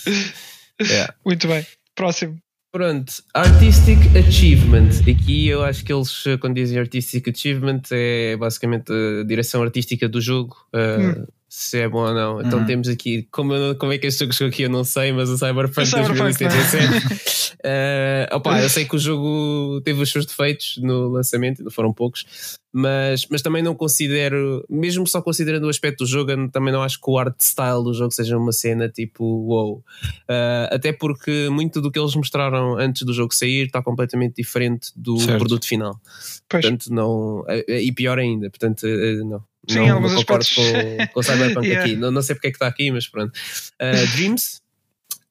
yeah. 0.81 1.15
Muito 1.23 1.47
bem. 1.47 1.67
Próximo. 1.95 2.39
Pronto, 2.73 3.13
Artistic 3.35 3.99
Achievement. 4.17 5.03
Aqui 5.03 5.47
eu 5.47 5.63
acho 5.63 5.85
que 5.85 5.93
eles, 5.93 6.25
quando 6.41 6.55
dizem 6.55 6.79
Artistic 6.79 7.29
Achievement, 7.29 7.83
é 7.91 8.35
basicamente 8.39 8.91
a 8.91 9.25
direção 9.25 9.63
artística 9.63 10.09
do 10.09 10.23
jogo. 10.23 10.57
Uh, 10.73 11.21
hum 11.21 11.27
se 11.57 11.79
é 11.79 11.89
bom 11.89 12.05
ou 12.05 12.13
não. 12.13 12.41
Então 12.41 12.59
uhum. 12.59 12.67
temos 12.67 12.89
aqui, 12.89 13.29
como, 13.31 13.55
como 13.77 13.93
é 13.93 13.99
que 13.99 14.09
este 14.09 14.25
jogo 14.25 14.33
chegou 14.33 14.49
aqui, 14.49 14.63
eu 14.63 14.69
não 14.69 14.83
sei, 14.83 15.13
mas 15.13 15.31
o 15.31 15.39
Cyberpunk, 15.39 15.89
o 15.89 16.15
2077. 16.15 17.55
uh, 17.63 18.37
opa, 18.37 18.61
eu 18.61 18.69
sei 18.69 18.85
que 18.85 18.97
o 18.97 18.99
jogo 18.99 19.81
teve 19.85 20.03
os 20.03 20.11
seus 20.11 20.27
defeitos 20.27 20.81
no 20.83 21.11
lançamento, 21.11 21.63
não 21.63 21.71
foram 21.71 21.93
poucos, 21.93 22.59
mas, 22.73 23.25
mas 23.31 23.41
também 23.41 23.63
não 23.63 23.73
considero, 23.73 24.67
mesmo 24.69 25.07
só 25.07 25.23
considerando 25.23 25.65
o 25.65 25.69
aspecto 25.69 26.03
do 26.03 26.11
jogo, 26.11 26.33
também 26.51 26.73
não 26.73 26.83
acho 26.83 27.01
que 27.01 27.09
o 27.09 27.17
art 27.17 27.37
style 27.41 27.85
do 27.85 27.95
jogo 27.95 28.11
seja 28.11 28.37
uma 28.37 28.51
cena 28.51 28.89
tipo 28.89 29.25
wow. 29.25 29.77
Uh, 29.77 30.75
até 30.75 30.93
porque 30.93 31.49
muito 31.51 31.81
do 31.81 31.89
que 31.89 32.01
eles 32.01 32.17
mostraram 32.17 32.77
antes 32.77 33.03
do 33.03 33.13
jogo 33.13 33.33
sair 33.33 33.67
está 33.67 33.81
completamente 33.81 34.35
diferente 34.35 34.91
do 34.97 35.19
certo. 35.19 35.39
produto 35.39 35.69
final. 35.69 36.01
Pois. 36.49 36.65
Portanto, 36.65 36.93
não. 36.93 37.45
E 37.69 37.93
pior 37.93 38.19
ainda, 38.19 38.51
portanto, 38.51 38.83
uh, 38.83 39.25
não. 39.25 39.54
Sim, 39.69 39.87
não, 39.87 39.97
alguns 39.97 40.13
não 40.13 40.21
concordo 40.21 40.47
com, 40.55 41.07
com 41.13 41.21
o 41.21 41.23
Cyberpunk 41.23 41.67
yeah. 41.67 41.85
aqui. 41.85 41.97
Não, 41.97 42.11
não 42.11 42.23
sei 42.23 42.35
porque 42.35 42.49
é 42.49 42.51
que 42.51 42.57
está 42.57 42.67
aqui, 42.67 42.91
mas 42.91 43.07
pronto. 43.07 43.33
Uh, 43.81 44.17
Dreams, 44.17 44.61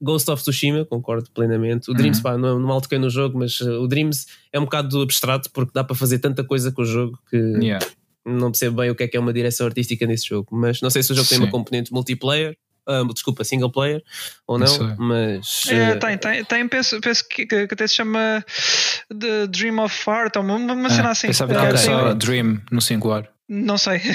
Ghost 0.01 0.29
of 0.29 0.41
Tsushima, 0.41 0.85
concordo 0.85 1.29
plenamente. 1.31 1.89
O 1.89 1.93
Dreams, 1.93 2.17
uhum. 2.17 2.23
pá, 2.23 2.37
não, 2.37 2.59
não 2.59 2.67
mal 2.67 2.81
toquei 2.81 2.99
no 2.99 3.09
jogo, 3.09 3.37
mas 3.39 3.59
uh, 3.61 3.81
o 3.81 3.87
Dreams 3.87 4.25
é 4.51 4.59
um 4.59 4.65
bocado 4.65 5.01
abstrato 5.01 5.49
porque 5.51 5.71
dá 5.73 5.83
para 5.83 5.95
fazer 5.95 6.19
tanta 6.19 6.43
coisa 6.43 6.71
com 6.71 6.81
o 6.81 6.85
jogo 6.85 7.17
que 7.29 7.37
yeah. 7.37 7.85
não 8.25 8.51
percebo 8.51 8.81
bem 8.81 8.89
o 8.89 8.95
que 8.95 9.03
é 9.03 9.07
que 9.07 9.15
é 9.15 9.19
uma 9.19 9.31
direção 9.33 9.65
artística 9.65 10.05
nesse 10.05 10.27
jogo. 10.27 10.49
Mas 10.51 10.81
não 10.81 10.89
sei 10.89 11.03
se 11.03 11.11
o 11.11 11.15
jogo 11.15 11.27
Sim. 11.27 11.35
tem 11.35 11.45
uma 11.45 11.51
componente 11.51 11.93
multiplayer. 11.93 12.57
Uh, 12.85 13.07
desculpa, 13.13 13.45
single 13.45 13.71
player 13.71 14.03
ou 14.45 14.59
não, 14.59 14.95
mas. 14.97 15.63
É, 15.69 15.95
tem, 15.95 16.17
tem, 16.17 16.43
tem 16.43 16.67
penso, 16.67 16.99
penso 16.99 17.25
que, 17.29 17.45
que, 17.45 17.55
até 17.55 17.87
se 17.87 17.95
chama 17.95 18.43
The 19.07 19.47
Dream 19.47 19.79
of 19.79 20.09
Art, 20.09 20.35
ou 20.35 20.43
uma, 20.43 20.57
uma 20.57 20.89
cena 20.89 21.11
assim. 21.11 21.27
Pensava 21.27 21.53
que 21.53 21.65
era 21.65 21.77
só 21.77 22.13
Dream 22.13 22.59
no 22.69 22.81
singular. 22.81 23.29
Não 23.53 23.77
sei. 23.77 24.01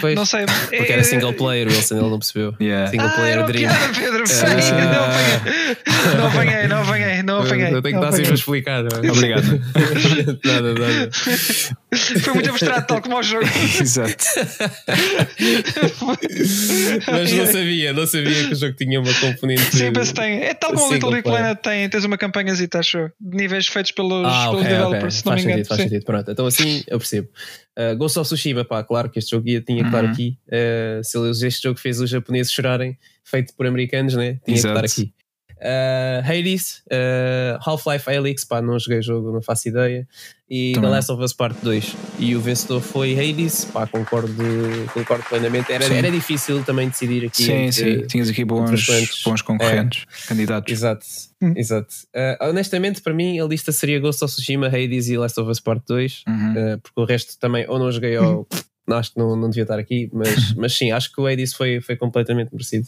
Pois, 0.00 0.16
não 0.16 0.26
sei. 0.26 0.44
Porque 0.46 0.92
era 0.92 1.04
single 1.04 1.32
player, 1.32 1.68
Wilson, 1.68 1.98
ele 1.98 2.10
não 2.10 2.18
percebeu. 2.18 2.54
Yeah. 2.60 2.90
Single 2.90 3.10
player 3.10 3.38
ah, 3.38 3.42
Dream. 3.42 3.68
Piada, 3.68 3.94
Pedro, 3.94 4.24
uh... 4.24 6.16
não 6.16 6.26
apanhei. 6.26 6.66
Não 6.66 6.82
apanhei, 6.82 7.22
não 7.22 7.40
apanhei. 7.40 7.74
Eu 7.74 7.82
tenho 7.82 7.98
que 7.98 8.04
estar 8.04 8.08
assim 8.08 8.22
para 8.24 8.34
explicar. 8.34 8.84
Obrigado. 8.84 9.44
nada, 10.44 10.74
nada. 10.74 11.10
Foi 12.20 12.34
muito 12.34 12.50
abstrato, 12.50 12.86
tal 12.86 13.00
como 13.00 13.16
o 13.18 13.22
jogo. 13.22 13.46
Exato. 13.80 14.24
Mas 17.12 17.32
não 17.32 17.46
sabia, 17.46 17.92
não 17.92 18.06
sabia 18.06 18.44
que 18.44 18.52
o 18.52 18.56
jogo 18.56 18.74
tinha 18.74 19.00
uma 19.00 19.14
componente. 19.14 19.76
Sim, 19.76 19.92
mas 19.94 20.12
tem. 20.12 20.42
É 20.42 20.54
tal 20.54 20.72
como 20.72 20.88
o 20.88 20.92
Little 20.92 21.10
Big 21.10 21.22
Planet 21.22 21.58
tem. 21.58 21.88
Tens 21.88 22.04
uma 22.04 22.18
campanhazita, 22.18 22.80
acho 22.80 23.10
de 23.20 23.36
níveis 23.36 23.68
feitos 23.68 23.92
pelos, 23.92 24.26
ah, 24.26 24.48
pelos 24.48 24.62
okay, 24.62 24.72
developers, 24.72 25.02
okay. 25.02 25.10
se 25.10 25.26
não 25.26 25.32
faz 25.32 25.44
me 25.44 25.52
engano. 25.52 25.64
Sentido, 25.64 25.68
faz 25.68 25.80
sentido, 25.82 26.04
pronto. 26.04 26.30
Então 26.30 26.46
assim 26.46 26.84
eu 26.88 26.98
percebo. 26.98 27.28
Uh, 27.78 27.94
Ghost 27.96 28.18
of 28.18 28.26
Tsushima, 28.26 28.64
pá, 28.64 28.82
claro 28.82 29.10
que 29.10 29.18
este 29.18 29.32
jogo 29.32 29.48
ia, 29.48 29.60
tinha 29.60 29.82
que 29.82 29.88
estar 29.88 30.04
uhum. 30.04 30.10
aqui. 30.10 30.38
Uh, 30.48 31.04
se 31.04 31.46
este 31.46 31.62
jogo 31.62 31.78
fez 31.78 32.00
os 32.00 32.08
japoneses 32.08 32.50
chorarem, 32.52 32.96
feito 33.22 33.54
por 33.54 33.66
americanos, 33.66 34.14
né? 34.14 34.40
tinha 34.44 34.56
Exato. 34.56 34.80
que 34.80 34.86
estar 34.86 35.02
aqui. 35.02 35.14
Uh, 35.56 36.20
Hades, 36.22 36.82
uh, 36.92 37.58
Half-Life 37.64 38.10
Alyx, 38.10 38.44
pá, 38.44 38.60
não 38.60 38.78
joguei 38.78 39.00
jogo, 39.00 39.32
não 39.32 39.40
faço 39.40 39.68
ideia. 39.68 40.06
E 40.48 40.72
Também. 40.74 40.90
The 40.90 40.96
Last 40.96 41.12
of 41.12 41.22
Us 41.22 41.32
Part 41.32 41.56
2. 41.62 41.96
E 42.18 42.36
o 42.36 42.40
vencedor 42.40 42.80
foi 42.80 43.14
Hades, 43.14 43.64
pá, 43.64 43.86
concordo, 43.86 44.34
concordo 44.92 45.24
plenamente. 45.24 45.72
Era, 45.72 45.84
era 45.86 46.10
difícil 46.10 46.62
também 46.62 46.88
decidir 46.88 47.26
aqui. 47.26 47.42
Sim, 47.42 47.72
sim, 47.72 48.06
tinhas 48.06 48.28
aqui 48.28 48.44
bons, 48.44 48.86
bons 49.24 49.42
concorrentes, 49.42 50.04
é. 50.24 50.28
candidatos. 50.28 50.72
Exato, 50.72 51.06
hum. 51.42 51.54
exato. 51.56 51.94
Uh, 52.14 52.48
honestamente, 52.50 53.00
para 53.00 53.14
mim, 53.14 53.40
a 53.40 53.44
lista 53.44 53.72
seria 53.72 53.98
Ghost 53.98 54.22
of 54.22 54.32
Tsushima, 54.32 54.66
Hades 54.68 55.08
e 55.08 55.16
Last 55.16 55.40
of 55.40 55.50
Us 55.50 55.58
Part 55.58 55.82
2, 55.88 56.24
uhum. 56.28 56.78
porque 56.82 57.00
o 57.00 57.04
resto 57.04 57.38
também, 57.38 57.64
ou 57.68 57.78
não 57.78 57.90
joguei, 57.90 58.16
ou. 58.18 58.46
Acho 58.88 59.14
que 59.14 59.18
não, 59.18 59.34
não 59.34 59.50
devia 59.50 59.64
estar 59.64 59.80
aqui, 59.80 60.08
mas, 60.12 60.54
mas 60.54 60.72
sim, 60.76 60.92
acho 60.92 61.10
que 61.10 61.20
o 61.20 61.26
Hades 61.26 61.52
foi, 61.52 61.80
foi 61.80 61.96
completamente 61.96 62.52
merecido. 62.52 62.86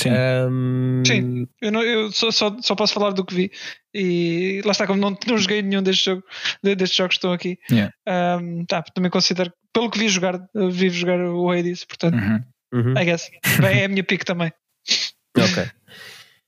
Sim, 0.00 0.10
um... 0.48 1.02
Sim. 1.06 1.46
eu, 1.60 1.70
não, 1.70 1.82
eu 1.82 2.10
só, 2.10 2.30
só, 2.30 2.56
só, 2.60 2.74
posso 2.74 2.94
falar 2.94 3.10
do 3.10 3.24
que 3.24 3.34
vi. 3.34 3.52
E 3.94 4.62
lá 4.64 4.72
está, 4.72 4.86
como 4.86 5.00
não, 5.00 5.16
não 5.26 5.38
joguei 5.38 5.62
nenhum 5.62 5.82
destes, 5.82 6.04
jogo, 6.04 6.24
destes 6.62 6.96
jogos 6.96 7.14
que 7.14 7.18
estão 7.18 7.32
aqui, 7.32 7.58
yeah. 7.70 7.92
um, 8.40 8.64
tá, 8.64 8.82
também 8.82 9.10
considero, 9.10 9.52
pelo 9.72 9.90
que 9.90 9.98
vi 9.98 10.08
jogar, 10.08 10.40
vi 10.70 10.88
jogar 10.88 11.20
o 11.20 11.50
Hades, 11.50 11.84
portanto, 11.84 12.14
uhum. 12.14 12.42
Uhum. 12.72 12.98
I 12.98 13.04
guess. 13.04 13.30
Bem, 13.60 13.80
é 13.80 13.84
a 13.84 13.88
minha 13.88 14.04
pick 14.04 14.24
também. 14.24 14.52
Ok. 15.34 15.64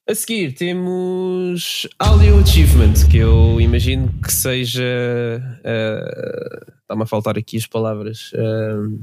A 0.06 0.14
seguir 0.14 0.52
temos 0.52 1.88
Audio 1.98 2.38
Achievement, 2.38 3.08
que 3.10 3.16
eu 3.16 3.58
imagino 3.58 4.12
que 4.22 4.30
seja. 4.30 4.82
Uh, 5.60 6.72
Está-me 6.82 7.04
a 7.04 7.06
faltar 7.06 7.38
aqui 7.38 7.56
as 7.56 7.66
palavras. 7.66 8.30
Uh, 8.34 9.02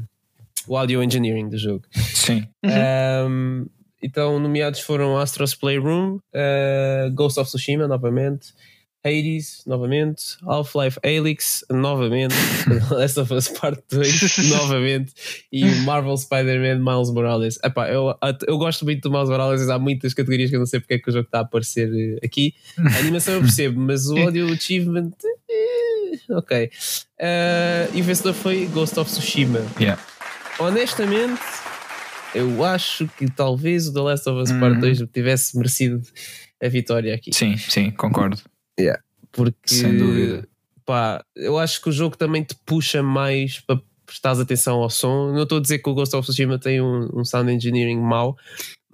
o 0.67 0.77
Audio 0.77 1.01
Engineering 1.01 1.49
do 1.49 1.57
jogo. 1.57 1.83
Sim. 1.91 2.47
Um, 2.63 3.65
então, 4.01 4.39
nomeados 4.39 4.79
foram 4.79 5.17
Astro's 5.17 5.53
Playroom, 5.53 6.15
uh, 6.15 7.11
Ghost 7.13 7.39
of 7.39 7.49
Tsushima, 7.49 7.87
novamente, 7.87 8.53
Hades, 9.03 9.63
novamente, 9.65 10.37
Half-Life 10.47 10.99
Alyx, 11.03 11.65
novamente, 11.71 12.35
Last 12.91 13.19
of 13.19 13.33
Us 13.33 13.47
Part 13.47 13.81
2, 13.89 14.49
novamente, 14.49 15.13
e 15.51 15.65
Marvel 15.83 16.15
Spider-Man 16.15 16.79
Miles 16.79 17.11
Morales. 17.11 17.59
Epá, 17.63 17.89
eu, 17.89 18.15
eu 18.47 18.57
gosto 18.57 18.85
muito 18.85 19.01
do 19.01 19.11
Miles 19.11 19.29
Morales, 19.29 19.69
há 19.69 19.79
muitas 19.79 20.13
categorias 20.13 20.51
que 20.51 20.55
eu 20.55 20.59
não 20.59 20.67
sei 20.67 20.79
porque 20.79 20.95
é 20.95 20.99
que 20.99 21.09
o 21.09 21.13
jogo 21.13 21.25
está 21.25 21.39
a 21.39 21.41
aparecer 21.41 21.91
eh, 21.91 22.19
aqui. 22.23 22.53
A 22.77 22.99
animação 22.99 23.33
eu 23.35 23.41
percebo, 23.41 23.79
mas 23.79 24.07
o 24.07 24.17
audio 24.17 24.51
achievement. 24.53 25.11
Eh, 25.49 26.35
ok. 26.35 26.69
Uh, 27.19 27.95
e 27.95 28.01
o 28.01 28.03
vencedor 28.03 28.33
foi 28.33 28.67
Ghost 28.67 28.99
of 28.99 29.09
Tsushima. 29.09 29.65
Yeah. 29.79 29.99
Honestamente 30.59 31.41
eu 32.33 32.63
acho 32.63 33.07
que 33.17 33.29
talvez 33.29 33.87
o 33.87 33.93
The 33.93 33.99
Last 33.99 34.29
of 34.29 34.41
Us 34.41 34.51
Part 34.59 34.79
2 34.79 35.01
uhum. 35.01 35.07
tivesse 35.07 35.57
merecido 35.57 36.01
a 36.61 36.67
vitória 36.67 37.15
aqui. 37.15 37.33
Sim, 37.33 37.57
sim, 37.57 37.91
concordo. 37.91 38.37
Yeah. 38.79 39.01
Porque, 39.31 39.73
Sem 39.73 39.97
dúvida. 39.97 40.47
Pá, 40.85 41.23
eu 41.35 41.57
acho 41.57 41.81
que 41.81 41.89
o 41.89 41.91
jogo 41.91 42.17
também 42.17 42.43
te 42.43 42.55
puxa 42.65 43.01
mais 43.01 43.59
para 43.59 43.81
prestares 44.05 44.39
atenção 44.39 44.79
ao 44.79 44.89
som. 44.89 45.31
Não 45.31 45.43
estou 45.43 45.57
a 45.57 45.61
dizer 45.61 45.79
que 45.79 45.89
o 45.89 45.93
Ghost 45.93 46.15
of 46.15 46.25
Tsushima 46.25 46.59
tem 46.59 46.81
um, 46.81 47.09
um 47.13 47.23
sound 47.23 47.51
engineering 47.51 47.99
mau, 47.99 48.35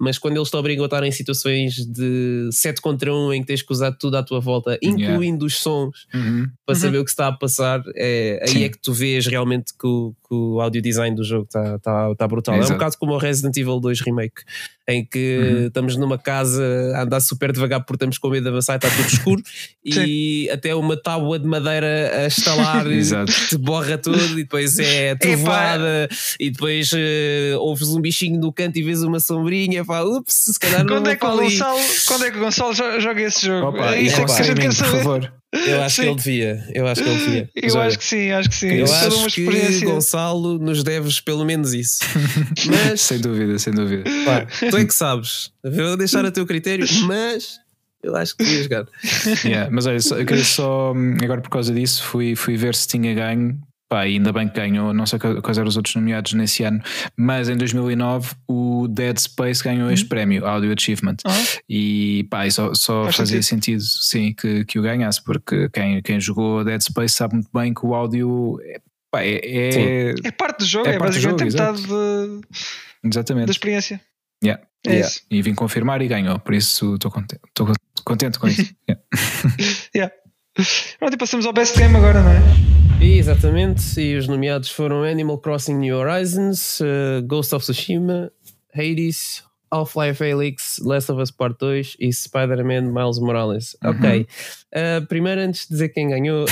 mas 0.00 0.18
quando 0.18 0.36
eles 0.36 0.50
te 0.50 0.56
obrigam 0.56 0.84
a 0.84 0.86
estar 0.86 1.02
em 1.02 1.10
situações 1.10 1.74
de 1.86 2.48
7 2.52 2.80
contra 2.80 3.12
1 3.12 3.32
em 3.34 3.40
que 3.40 3.46
tens 3.46 3.62
que 3.62 3.72
usar 3.72 3.92
tudo 3.92 4.16
à 4.16 4.22
tua 4.22 4.40
volta, 4.40 4.78
incluindo 4.82 5.44
yeah. 5.44 5.44
os 5.44 5.56
sons, 5.56 6.06
uhum. 6.14 6.46
para 6.64 6.74
uhum. 6.74 6.80
saber 6.80 6.98
o 6.98 7.04
que 7.04 7.10
está 7.10 7.28
a 7.28 7.32
passar, 7.32 7.82
é, 7.96 8.44
aí 8.48 8.64
é 8.64 8.68
que 8.68 8.78
tu 8.78 8.92
vês 8.92 9.26
realmente 9.26 9.72
que 9.78 9.86
o, 9.86 10.14
que 10.28 10.34
o 10.34 10.60
audio 10.60 10.80
design 10.80 11.14
do 11.16 11.24
jogo 11.24 11.44
está 11.44 11.76
está 11.76 12.12
está 12.12 12.28
brutal. 12.28 12.54
Exato. 12.56 12.72
É 12.72 12.74
um 12.74 12.78
bocado 12.78 12.98
como 12.98 13.12
o 13.12 13.18
Resident 13.18 13.56
Evil 13.56 13.80
2 13.80 14.00
Remake, 14.00 14.42
em 14.88 15.04
que 15.04 15.38
uhum. 15.38 15.66
estamos 15.66 15.96
numa 15.96 16.18
casa 16.18 16.62
a 16.94 17.02
andar 17.02 17.20
super 17.20 17.52
devagar 17.52 17.80
porque 17.80 17.96
estamos 17.96 18.18
com 18.18 18.30
medo 18.30 18.44
de 18.44 18.48
avançar 18.48 18.74
e 18.74 18.76
está 18.76 18.90
tudo 18.90 19.06
escuro 19.06 19.42
e 19.84 20.48
até 20.50 20.74
uma 20.74 20.96
tábua 20.96 21.38
de 21.38 21.46
madeira 21.46 22.24
a 22.24 22.26
estalar 22.26 22.86
te 23.48 23.58
borra 23.58 23.98
tudo 23.98 24.38
e 24.38 24.44
depois 24.44 24.78
é 24.78 25.14
trovoada 25.14 26.08
e 26.40 26.50
depois 26.50 26.90
uh, 26.92 27.58
ouves 27.58 27.88
um 27.88 28.00
bichinho 28.00 28.40
no 28.40 28.52
canto 28.52 28.78
e 28.78 28.82
vês 28.82 29.02
uma 29.02 29.20
sombrinha 29.20 29.84
pá, 29.88 30.02
ups, 30.02 30.34
se 30.34 30.58
calhar 30.60 30.86
quando 30.86 31.06
não 31.06 31.10
é 31.10 31.16
que 31.16 31.24
o 31.24 31.36
Gonçalo, 31.36 31.80
Quando 32.06 32.24
é 32.26 32.30
que 32.30 32.36
o 32.36 32.40
Gonçalo 32.40 32.74
joga 32.74 33.22
esse 33.22 33.46
jogo? 33.46 33.68
Opa, 33.68 33.94
é 33.94 34.02
isso 34.02 34.20
é 34.20 34.24
que 34.24 34.32
a 34.32 34.42
gente 34.42 34.60
quer 34.60 34.72
saber. 34.72 34.90
Por 34.90 34.98
favor. 34.98 35.32
Eu 35.50 35.82
acho 35.82 35.96
Sim. 35.96 36.02
que 36.02 36.08
ele 36.08 36.16
devia. 36.16 36.68
Eu 36.74 36.86
acho 36.86 37.02
que 37.02 37.08
ele 37.08 37.18
devia. 37.18 37.50
Eu 37.56 37.74
olha, 37.74 37.86
acho 37.86 37.98
que 37.98 38.04
sim, 38.04 38.30
acho 38.30 38.48
que 38.50 38.54
sim. 38.54 38.68
Eu 38.68 38.84
acho 38.84 39.26
que 39.30 39.84
Gonçalo 39.86 40.58
nos 40.58 40.84
deves 40.84 41.20
pelo 41.20 41.42
menos 41.42 41.72
isso. 41.72 42.00
Mas 42.68 43.00
sem 43.00 43.18
dúvida, 43.18 43.58
sem 43.58 43.72
dúvida. 43.72 44.04
Pá, 44.26 44.46
tu 44.68 44.76
é 44.76 44.84
que 44.84 44.94
sabes. 44.94 45.50
Vou 45.64 45.96
deixar 45.96 46.24
a 46.26 46.30
teu 46.30 46.44
critério, 46.46 46.86
mas 47.06 47.58
eu 48.02 48.14
acho 48.14 48.36
que 48.36 48.44
devia 48.44 48.62
jogar. 48.62 48.86
Yeah, 49.44 49.70
mas 49.70 49.86
olha, 49.86 49.98
eu 50.18 50.26
queria 50.26 50.44
só 50.44 50.92
agora 51.22 51.40
por 51.40 51.50
causa 51.50 51.72
disso 51.72 52.02
fui, 52.02 52.36
fui 52.36 52.56
ver 52.56 52.74
se 52.74 52.86
tinha 52.86 53.14
ganho 53.14 53.58
Pá, 53.88 54.00
ainda 54.00 54.32
bem 54.34 54.46
que 54.46 54.54
ganhou, 54.54 54.92
não 54.92 55.06
sei 55.06 55.18
quais 55.18 55.56
eram 55.56 55.66
os 55.66 55.76
outros 55.78 55.94
nomeados 55.94 56.34
nesse 56.34 56.62
ano, 56.62 56.78
mas 57.16 57.48
em 57.48 57.56
2009 57.56 58.34
o 58.46 58.86
Dead 58.86 59.16
Space 59.18 59.64
ganhou 59.64 59.90
este 59.90 60.02
uhum. 60.02 60.08
prémio, 60.10 60.46
Audio 60.46 60.74
Achievement. 60.76 61.16
Uhum. 61.26 61.60
E 61.66 62.26
pá, 62.30 62.48
só, 62.50 62.74
só 62.74 63.10
fazia 63.10 63.42
sentido. 63.42 63.80
sentido, 63.80 63.82
sim, 63.82 64.34
que, 64.34 64.66
que 64.66 64.78
o 64.78 64.82
ganhasse, 64.82 65.24
porque 65.24 65.70
quem, 65.70 66.02
quem 66.02 66.20
jogou 66.20 66.62
Dead 66.64 66.82
Space 66.82 67.14
sabe 67.14 67.34
muito 67.36 67.48
bem 67.52 67.72
que 67.72 67.86
o 67.86 67.94
áudio 67.94 68.60
é, 68.62 68.80
pá, 69.10 69.22
é, 69.22 69.40
é, 69.42 70.14
é, 70.22 70.30
parte 70.32 70.58
do 70.58 70.66
jogo, 70.66 70.86
é, 70.86 70.96
é 70.96 70.98
basicamente 70.98 71.44
metade 71.44 71.82
de, 71.82 72.40
Exatamente. 73.04 73.46
da 73.46 73.52
experiência. 73.52 74.00
Yeah. 74.44 74.62
É 74.86 74.90
yeah. 74.90 75.08
Isso. 75.08 75.22
E 75.30 75.40
vim 75.40 75.54
confirmar 75.54 76.02
e 76.02 76.08
ganhou, 76.08 76.38
por 76.38 76.52
isso 76.52 76.94
estou 76.94 77.10
contente, 77.10 77.40
contente 78.04 78.38
com 78.38 78.48
isso. 78.48 78.70
yeah. 78.86 79.02
yeah. 79.96 80.14
Pronto, 80.98 81.14
e 81.14 81.16
passamos 81.16 81.46
ao 81.46 81.52
best 81.52 81.78
game 81.78 81.96
agora, 81.96 82.20
não 82.20 82.30
é? 82.30 82.40
Exatamente, 83.00 84.00
e 84.00 84.16
os 84.16 84.26
nomeados 84.26 84.70
foram 84.70 85.04
Animal 85.04 85.38
Crossing 85.38 85.76
New 85.76 85.96
Horizons, 85.96 86.80
uh, 86.80 87.22
Ghost 87.24 87.54
of 87.54 87.64
Tsushima, 87.64 88.32
Hades, 88.74 89.44
Half-Life 89.70 90.24
Alyx, 90.24 90.80
Last 90.80 91.12
of 91.12 91.22
Us 91.22 91.30
Part 91.30 91.56
2 91.60 91.96
e 92.00 92.12
Spider-Man 92.12 92.92
Miles 92.92 93.20
Morales. 93.20 93.76
Uhum. 93.84 93.90
Ok, 93.90 94.26
uh, 94.74 95.06
primeiro 95.06 95.42
antes 95.42 95.62
de 95.62 95.68
dizer 95.68 95.90
quem 95.90 96.08
ganhou, 96.08 96.44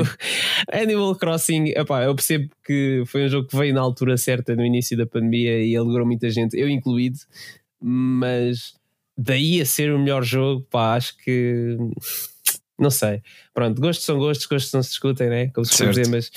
Animal 0.70 1.14
Crossing, 1.16 1.68
epá, 1.68 2.04
eu 2.04 2.14
percebo 2.14 2.50
que 2.66 3.02
foi 3.06 3.24
um 3.24 3.28
jogo 3.28 3.48
que 3.48 3.56
veio 3.56 3.72
na 3.72 3.80
altura 3.80 4.18
certa, 4.18 4.54
no 4.54 4.64
início 4.64 4.94
da 4.94 5.06
pandemia 5.06 5.64
e 5.64 5.74
alegrou 5.74 6.04
muita 6.04 6.28
gente, 6.28 6.58
eu 6.58 6.68
incluído, 6.68 7.18
mas 7.80 8.74
daí 9.16 9.58
a 9.58 9.64
ser 9.64 9.90
o 9.90 9.98
melhor 9.98 10.22
jogo, 10.22 10.66
pá, 10.70 10.96
acho 10.96 11.16
que 11.16 11.78
não 12.82 12.90
sei. 12.90 13.22
Pronto, 13.54 13.80
gostos 13.80 14.04
são 14.04 14.18
gostos, 14.18 14.46
gostos 14.46 14.72
não 14.72 14.82
se 14.82 14.90
discutem, 14.90 15.28
né? 15.28 15.48
Como 15.48 15.64
se 15.64 15.86
dizer, 15.86 16.08
mas 16.08 16.30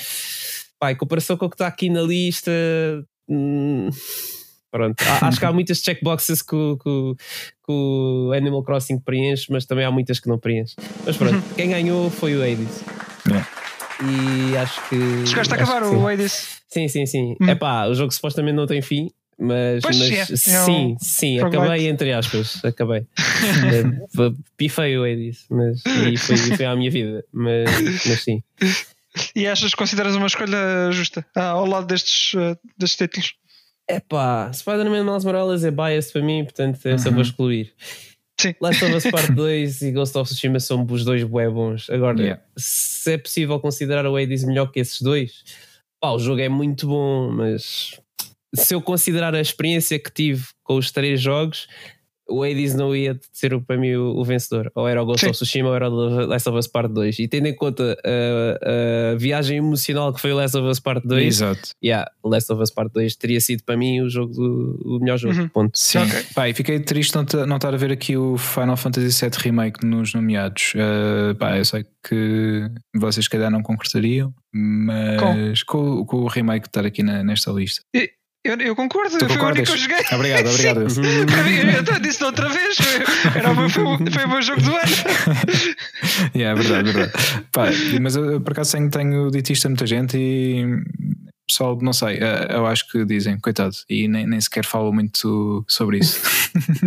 pá, 0.80 0.92
em 0.92 0.96
comparação 0.96 1.36
com 1.36 1.46
o 1.46 1.50
que 1.50 1.56
está 1.56 1.68
aqui 1.68 1.90
na 1.90 2.02
lista. 2.02 2.52
Hum, 3.28 3.90
pronto, 4.72 4.96
acho 5.22 5.40
que 5.40 5.46
há 5.46 5.52
muitas 5.54 5.80
checkboxes 5.80 6.42
que, 6.42 6.78
que, 6.78 7.16
que 7.66 7.72
o 7.72 8.32
Animal 8.36 8.64
Crossing 8.64 9.00
preenche, 9.00 9.52
mas 9.52 9.66
também 9.66 9.86
há 9.86 9.92
muitas 9.92 10.20
que 10.20 10.30
não 10.30 10.38
preenche. 10.38 10.76
Mas 11.06 11.18
pronto, 11.18 11.36
uhum. 11.36 11.54
quem 11.56 11.70
ganhou 11.70 12.10
foi 12.10 12.36
o 12.36 12.42
Hades. 12.42 12.84
E 14.04 14.58
acho 14.58 14.90
que. 14.90 15.28
Chegaste 15.28 15.54
a 15.54 15.56
acabar 15.56 15.84
o 15.84 16.08
Hades? 16.08 16.62
Sim, 16.68 16.88
sim, 16.88 17.06
sim. 17.06 17.36
É 17.42 17.54
hum. 17.54 17.58
pá, 17.58 17.88
o 17.88 17.94
jogo 17.94 18.12
supostamente 18.12 18.56
não 18.56 18.68
tem 18.68 18.82
fim, 18.82 19.10
mas, 19.38 19.84
mas 19.84 20.02
é, 20.02 20.20
é 20.20 20.26
sim, 20.26 20.96
sim, 21.00 21.40
acabei 21.40 21.88
entre 21.88 22.14
aspas, 22.14 22.64
acabei. 22.64 23.06
Pifei 24.56 24.98
o 24.98 25.04
Hades, 25.04 25.46
mas 25.50 25.84
e 25.86 26.18
foi, 26.18 26.38
foi 26.38 26.66
a 26.66 26.76
minha 26.76 26.90
vida, 26.90 27.24
mas, 27.34 27.70
mas 28.06 28.24
sim. 28.24 28.42
E 29.36 29.48
achas 29.48 29.72
que 29.72 29.78
consideras 29.78 30.16
uma 30.16 30.28
escolha 30.28 30.90
justa 30.92 31.26
ah, 31.36 31.50
ao 31.50 31.66
lado 31.66 31.88
destes, 31.88 32.34
uh, 32.34 32.58
destes 32.78 32.98
títulos? 32.98 33.34
É 33.88 34.00
pá, 34.00 34.52
Spider-Man 34.52 35.04
Miles 35.04 35.26
Morales 35.26 35.64
é 35.64 35.72
bias 35.72 36.12
para 36.12 36.22
mim, 36.22 36.44
portanto 36.44 36.80
eu 36.86 36.98
só 36.98 37.10
vou 37.10 37.16
uhum. 37.16 37.22
excluir. 37.22 37.74
Sim. 38.40 38.54
Last 38.60 38.84
of 38.84 38.94
Us 38.96 39.04
Part 39.10 39.32
2 39.36 39.82
e 39.82 39.92
Ghost 39.92 40.18
of 40.18 40.30
Tsushima 40.30 40.60
são 40.60 40.86
os 40.90 41.06
dois 41.06 41.24
bué 41.24 41.50
bons. 41.50 41.90
Agora, 41.90 42.22
yeah. 42.22 42.44
se 42.58 43.14
é 43.14 43.18
possível 43.18 43.60
considerar 43.60 44.06
o 44.06 44.18
Hades 44.18 44.44
melhor 44.44 44.72
que 44.72 44.80
esses 44.80 45.02
dois, 45.02 45.44
pá, 46.02 46.12
o 46.12 46.20
jogo 46.20 46.42
é 46.42 46.50
muito 46.50 46.88
bom, 46.88 47.32
mas 47.32 48.00
se 48.56 48.74
eu 48.74 48.82
considerar 48.82 49.36
a 49.36 49.42
experiência 49.42 50.00
que 50.00 50.12
tive 50.12 50.46
com 50.64 50.76
os 50.76 50.92
três 50.92 51.22
jogos, 51.22 51.68
o 52.28 52.44
Hades 52.44 52.74
não 52.74 52.96
ia 52.96 53.20
ser 53.32 53.60
para 53.62 53.78
mim 53.78 53.94
o, 53.96 54.18
o 54.18 54.24
vencedor. 54.24 54.72
Ou 54.76 54.88
era 54.88 55.02
o 55.02 55.06
Ghost 55.06 55.22
Sim. 55.22 55.30
of 55.30 55.36
Tsushima 55.36 55.70
ou 55.70 55.76
era 55.76 55.90
o 55.90 56.26
Last 56.26 56.50
of 56.50 56.58
Us 56.58 56.68
Part 56.68 56.92
2. 56.92 57.20
E 57.20 57.28
tendo 57.28 57.48
em 57.48 57.56
conta 57.56 57.98
a, 58.04 59.12
a, 59.14 59.16
viagem 59.16 59.58
emocional 59.58 60.14
que 60.14 60.20
foi 60.20 60.32
o 60.32 60.36
Last 60.36 60.58
of 60.58 60.68
Us 60.68 60.80
Part 60.80 61.08
2, 61.08 61.26
Exato. 61.26 61.70
Yeah, 61.84 62.10
Last 62.24 62.52
of 62.52 62.62
Us 62.62 62.72
Part 62.72 62.92
2 62.94 63.16
teria 63.16 63.40
sido 63.40 63.64
para 63.64 63.78
mim 63.78 64.02
o 64.02 64.10
jogo 64.10 64.34
do, 64.34 64.80
o 64.84 65.00
melhor 65.00 65.18
jogo. 65.18 65.36
Uhum. 65.36 65.50
Ponto. 65.50 65.78
Sim. 65.78 66.00
Okay. 66.00 66.24
Pá, 66.34 66.50
e 66.50 66.54
fiquei 66.54 66.80
triste 66.80 67.16
não, 67.16 67.26
não 67.46 67.58
estar 67.58 67.74
a 67.74 67.78
ver 67.78 67.92
aqui 67.92 68.18
o 68.18 68.38
Final 68.38 68.78
Fantasy 68.78 69.26
VII 69.26 69.32
Remake 69.38 69.86
nos 69.86 70.14
nomeados. 70.14 70.74
Uh, 70.74 71.36
pá, 71.36 71.58
eu 71.58 71.66
sei 71.66 71.86
que 72.04 72.70
vocês, 72.96 73.26
se 73.26 73.30
calhar, 73.30 73.52
não 73.52 73.62
concordariam, 73.62 74.34
mas 74.54 75.64
com, 75.64 75.98
com, 75.98 76.06
com 76.06 76.18
o 76.18 76.28
remake 76.28 76.68
estar 76.68 76.86
aqui 76.86 77.04
na, 77.04 77.24
nesta 77.24 77.52
lista. 77.52 77.82
E 77.96 78.12
eu, 78.46 78.58
eu 78.60 78.76
concordo, 78.76 79.18
tu 79.18 79.28
foi 79.28 79.38
o 79.38 79.46
único 79.46 79.66
que 79.66 79.72
eu 79.72 79.78
joguei. 79.78 80.04
Obrigado, 80.12 80.50
obrigado. 80.50 80.82
eu 81.94 82.00
disse 82.00 82.24
outra 82.24 82.48
vez, 82.48 82.78
foi, 82.78 82.94
era, 83.36 83.56
foi, 83.56 83.70
foi 83.70 84.26
o 84.26 84.30
meu 84.30 84.42
jogo 84.42 84.62
do 84.62 84.72
ano. 84.76 84.96
yeah, 86.36 86.60
é 86.60 86.64
verdade, 86.64 86.90
é 86.90 86.92
verdade. 86.92 87.46
Pá, 87.52 87.66
mas 88.02 88.16
eu, 88.16 88.40
por 88.42 88.54
acaso 88.54 88.74
tenho, 88.74 88.90
tenho 88.90 89.32
dito 89.32 89.52
isto 89.52 89.66
a 89.66 89.70
muita 89.70 89.88
gente 89.88 90.18
e 90.18 90.64
pessoal, 91.48 91.78
não 91.82 91.94
sei, 91.94 92.18
eh, 92.18 92.48
eu 92.50 92.66
acho 92.66 92.90
que 92.92 93.06
dizem, 93.06 93.40
coitado, 93.40 93.76
e 93.90 94.08
nem, 94.08 94.26
nem 94.26 94.42
sequer 94.42 94.66
falam 94.66 94.92
muito 94.92 95.64
sobre 95.68 96.00
isso. 96.00 96.22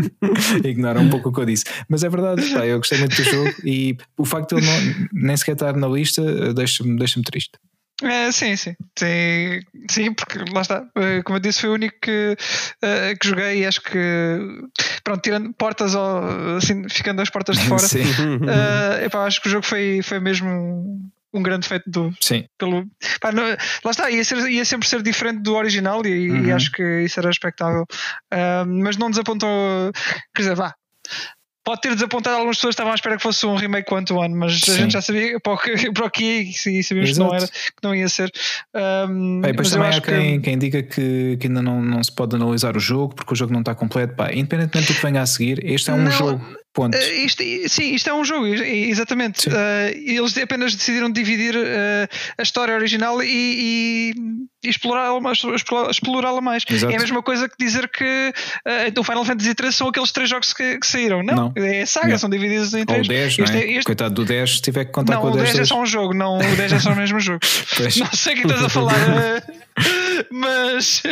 Ignoram 0.64 1.02
um 1.02 1.10
pouco 1.10 1.28
o 1.28 1.32
que 1.32 1.40
eu 1.40 1.46
disse. 1.46 1.64
Mas 1.88 2.02
é 2.02 2.08
verdade, 2.08 2.42
pá, 2.52 2.66
eu 2.66 2.78
gostei 2.78 2.98
muito 2.98 3.16
do 3.16 3.22
jogo 3.22 3.54
e 3.64 3.96
o 4.16 4.24
facto 4.24 4.56
de 4.56 4.62
ele 4.62 4.66
não, 4.66 5.08
nem 5.12 5.36
sequer 5.36 5.52
estar 5.52 5.76
na 5.76 5.88
lista 5.88 6.22
eh, 6.22 6.52
deixa-me 6.52 6.98
deixa 6.98 7.20
triste. 7.22 7.52
É, 8.02 8.30
sim, 8.30 8.54
sim, 8.54 8.76
sim, 8.96 9.60
sim, 9.90 10.14
porque 10.14 10.38
lá 10.52 10.60
está, 10.60 10.86
eh, 10.94 11.20
como 11.24 11.36
eu 11.36 11.40
disse, 11.40 11.62
foi 11.62 11.70
o 11.70 11.74
único 11.74 11.96
que, 12.00 12.36
uh, 12.84 13.18
que 13.18 13.28
joguei 13.28 13.62
e 13.62 13.66
acho 13.66 13.82
que 13.82 13.98
pronto, 15.02 15.20
tirando 15.20 15.52
portas 15.54 15.96
ou 15.96 16.56
assim, 16.58 16.88
ficando 16.88 17.20
as 17.22 17.28
portas 17.28 17.58
de 17.58 17.66
fora. 17.66 17.82
uh, 19.02 19.04
epá, 19.04 19.24
acho 19.24 19.42
que 19.42 19.48
o 19.48 19.50
jogo 19.50 19.66
foi, 19.66 20.00
foi 20.04 20.20
mesmo 20.20 21.00
um 21.32 21.42
grande 21.42 21.66
feito 21.66 21.90
do. 21.90 22.12
Sim. 22.20 22.44
Pelo, 22.56 22.86
pá, 23.20 23.32
não, 23.32 23.42
lá 23.42 23.90
está, 23.90 24.08
ia, 24.10 24.24
ser, 24.24 24.48
ia 24.48 24.64
sempre 24.64 24.86
ser 24.86 25.02
diferente 25.02 25.42
do 25.42 25.56
original 25.56 26.04
e, 26.06 26.30
uhum. 26.30 26.46
e 26.46 26.52
acho 26.52 26.70
que 26.70 27.02
isso 27.02 27.18
era 27.18 27.30
expectável. 27.30 27.82
Uh, 28.32 28.64
mas 28.64 28.96
não 28.96 29.10
desapontou. 29.10 29.50
Quer 30.34 30.42
dizer, 30.42 30.54
vá, 30.54 30.72
pode 31.68 31.82
ter 31.82 31.94
desapontado 31.94 32.36
algumas 32.36 32.56
pessoas 32.56 32.72
estavam 32.72 32.92
à 32.92 32.94
espera 32.94 33.18
que 33.18 33.22
fosse 33.22 33.44
um 33.44 33.54
remake 33.54 33.86
quanto 33.86 34.16
One, 34.16 34.34
mas 34.34 34.58
Sim. 34.58 34.72
a 34.72 34.74
gente 34.76 34.92
já 34.92 35.02
sabia 35.02 35.38
para 35.40 35.52
o 35.52 35.58
que, 35.58 35.92
para 35.92 36.06
o 36.06 36.10
que 36.10 36.24
e 36.24 36.82
sabíamos 36.82 37.12
que 37.12 37.18
não, 37.18 37.34
era, 37.34 37.46
que 37.46 37.82
não 37.82 37.94
ia 37.94 38.08
ser. 38.08 38.32
Um, 38.74 39.42
Bem, 39.42 39.50
depois 39.50 39.70
também 39.70 39.88
há 39.90 40.00
quem, 40.00 40.40
que... 40.40 40.44
quem 40.44 40.58
diga 40.58 40.82
que, 40.82 41.36
que 41.38 41.46
ainda 41.46 41.60
não, 41.60 41.82
não 41.82 42.02
se 42.02 42.10
pode 42.10 42.34
analisar 42.34 42.74
o 42.74 42.80
jogo 42.80 43.14
porque 43.14 43.34
o 43.34 43.36
jogo 43.36 43.52
não 43.52 43.60
está 43.60 43.74
completo. 43.74 44.14
Pá, 44.14 44.32
independentemente 44.32 44.90
do 44.90 44.96
que 44.96 45.02
venha 45.02 45.20
a 45.20 45.26
seguir, 45.26 45.62
este 45.62 45.90
é 45.90 45.92
um 45.92 46.04
não, 46.04 46.10
jogo 46.10 46.42
Ponto. 46.78 46.96
Uh, 46.96 47.12
isto, 47.24 47.42
sim, 47.68 47.92
isto 47.92 48.08
é 48.08 48.14
um 48.14 48.24
jogo, 48.24 48.46
exatamente. 48.46 49.48
Uh, 49.48 49.52
eles 49.96 50.38
apenas 50.38 50.76
decidiram 50.76 51.10
dividir 51.10 51.56
uh, 51.56 52.08
a 52.38 52.42
história 52.42 52.72
original 52.72 53.20
e, 53.20 54.14
e 54.62 54.68
explorá-la 54.68 55.20
mais. 55.20 55.42
Explorá 55.90 56.40
mais. 56.40 56.62
É 56.88 56.94
a 56.94 57.00
mesma 57.00 57.20
coisa 57.20 57.48
que 57.48 57.56
dizer 57.58 57.88
que 57.88 58.04
uh, 58.04 59.00
o 59.00 59.02
Final 59.02 59.24
Fantasy 59.24 59.54
III 59.60 59.72
são 59.72 59.88
aqueles 59.88 60.12
três 60.12 60.30
jogos 60.30 60.52
que, 60.52 60.78
que 60.78 60.86
saíram. 60.86 61.20
Não, 61.20 61.52
não. 61.56 61.64
é 61.64 61.84
saga, 61.84 62.16
são 62.16 62.30
divididos 62.30 62.72
em 62.74 62.86
três. 62.86 63.08
Ou 63.08 63.12
10, 63.12 63.38
este, 63.40 63.56
é? 63.56 63.72
este... 63.72 63.84
Coitado 63.84 64.14
do 64.14 64.24
10, 64.24 64.56
se 64.56 64.62
tiver 64.62 64.84
que 64.84 64.92
contar 64.92 65.14
não, 65.14 65.22
com 65.22 65.28
o 65.28 65.32
10. 65.32 65.42
Não, 65.42 65.50
o 65.50 65.56
10 65.56 65.58
é 65.58 65.64
só 65.64 65.82
um 65.82 65.86
jogo, 65.86 66.14
não, 66.14 66.38
o 66.38 66.56
10 66.56 66.72
é 66.74 66.78
só 66.78 66.92
o 66.92 66.96
mesmo 66.96 67.18
jogo. 67.18 67.40
não 67.98 68.12
sei 68.12 68.34
o 68.34 68.36
que 68.36 68.42
estás 68.46 68.62
a 68.62 68.68
falar. 68.68 68.94
Mas 70.30 71.02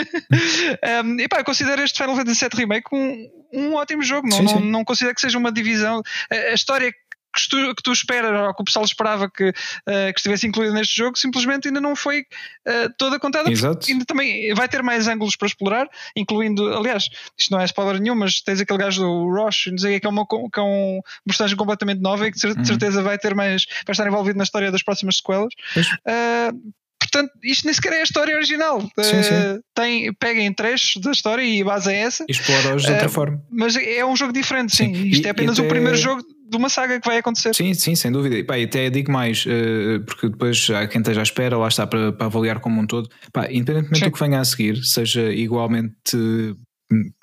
um, 1.04 1.18
epá, 1.20 1.38
eu 1.38 1.44
considero 1.44 1.82
este 1.82 1.98
Final 1.98 2.16
Fantasy 2.16 2.40
VII 2.40 2.60
Remake 2.60 2.88
um, 2.92 3.30
um 3.52 3.74
ótimo 3.74 4.02
jogo. 4.02 4.28
Não, 4.28 4.36
sim, 4.36 4.44
não, 4.44 4.60
não, 4.60 4.84
considero 4.84 5.14
que 5.14 5.20
seja 5.20 5.38
uma 5.38 5.52
divisão. 5.52 6.02
A, 6.30 6.54
história 6.54 6.92
que 6.92 7.48
tu, 7.48 7.74
que 7.74 7.82
tu 7.82 7.92
esperas, 7.92 8.32
ou 8.32 8.54
que 8.54 8.62
o 8.62 8.64
pessoal 8.64 8.84
esperava 8.84 9.30
que, 9.30 9.50
uh, 9.50 10.12
que 10.12 10.18
estivesse 10.18 10.46
incluída 10.46 10.72
neste 10.72 10.96
jogo, 10.96 11.18
simplesmente 11.18 11.68
ainda 11.68 11.80
não 11.80 11.94
foi 11.94 12.20
uh, 12.20 12.92
toda 12.96 13.18
contada. 13.18 13.50
Exato. 13.50 13.86
Ainda 13.90 14.04
também 14.06 14.54
vai 14.54 14.68
ter 14.68 14.82
mais 14.82 15.06
ângulos 15.06 15.36
para 15.36 15.46
explorar, 15.46 15.86
incluindo, 16.16 16.74
aliás, 16.74 17.08
isto 17.38 17.50
não 17.50 17.60
é 17.60 17.64
spoiler 17.66 18.00
nenhum, 18.00 18.14
mas 18.14 18.40
tens 18.40 18.60
aquele 18.60 18.78
gajo 18.78 19.02
do 19.02 19.28
Roche, 19.30 19.70
não 19.70 19.78
sei 19.78 20.00
que 20.00 20.06
é 20.06 20.10
uma, 20.10 20.26
que 20.26 20.58
é 20.58 20.62
um 20.62 21.00
personagem 21.26 21.56
completamente 21.56 22.00
nova 22.00 22.26
e 22.26 22.32
que 22.32 22.38
de 22.38 22.46
uhum. 22.46 22.64
certeza 22.64 23.02
vai 23.02 23.18
ter 23.18 23.34
mais, 23.34 23.66
vai 23.86 23.92
estar 23.92 24.06
envolvido 24.06 24.38
na 24.38 24.44
história 24.44 24.72
das 24.72 24.82
próximas 24.82 25.16
sequelas. 25.18 25.52
Uh, 25.76 26.72
portanto, 26.98 27.30
isto 27.42 27.64
nem 27.64 27.74
sequer 27.74 27.92
é 27.94 28.00
a 28.00 28.02
história 28.02 28.34
original. 28.34 28.80
Sim, 28.80 29.22
sim. 29.22 29.34
Uh, 29.34 29.60
tem, 29.74 30.12
pega 30.14 30.40
em 30.40 30.52
trechos 30.52 31.00
da 31.02 31.10
história 31.10 31.42
e 31.42 31.62
base 31.64 31.92
é 31.92 31.96
essa. 31.96 32.24
Explora-os 32.28 32.82
de 32.82 32.92
outra 32.92 33.06
uh, 33.06 33.10
forma. 33.10 33.42
Mas 33.50 33.76
é 33.76 34.04
um 34.04 34.16
jogo 34.16 34.32
diferente, 34.32 34.76
sim. 34.76 34.94
sim. 34.94 35.06
Isto 35.08 35.24
e, 35.24 35.28
é 35.28 35.30
apenas 35.30 35.58
até... 35.58 35.66
o 35.66 35.70
primeiro 35.70 35.96
jogo 35.96 36.22
de 36.48 36.56
uma 36.56 36.68
saga 36.68 37.00
que 37.00 37.08
vai 37.08 37.18
acontecer. 37.18 37.54
Sim, 37.54 37.74
sim, 37.74 37.94
sem 37.94 38.12
dúvida. 38.12 38.44
Pá, 38.44 38.58
e 38.58 38.64
até 38.64 38.88
digo 38.90 39.10
mais, 39.10 39.44
uh, 39.46 40.04
porque 40.06 40.28
depois 40.28 40.68
há 40.70 40.86
quem 40.86 41.00
esteja 41.00 41.20
à 41.20 41.22
espera, 41.22 41.56
lá 41.58 41.68
está 41.68 41.86
para, 41.86 42.12
para 42.12 42.26
avaliar 42.26 42.60
como 42.60 42.80
um 42.80 42.86
todo. 42.86 43.08
Pá, 43.32 43.46
independentemente 43.50 43.98
sim. 43.98 44.04
do 44.04 44.12
que 44.12 44.20
venha 44.20 44.40
a 44.40 44.44
seguir, 44.44 44.76
seja 44.84 45.32
igualmente, 45.32 45.94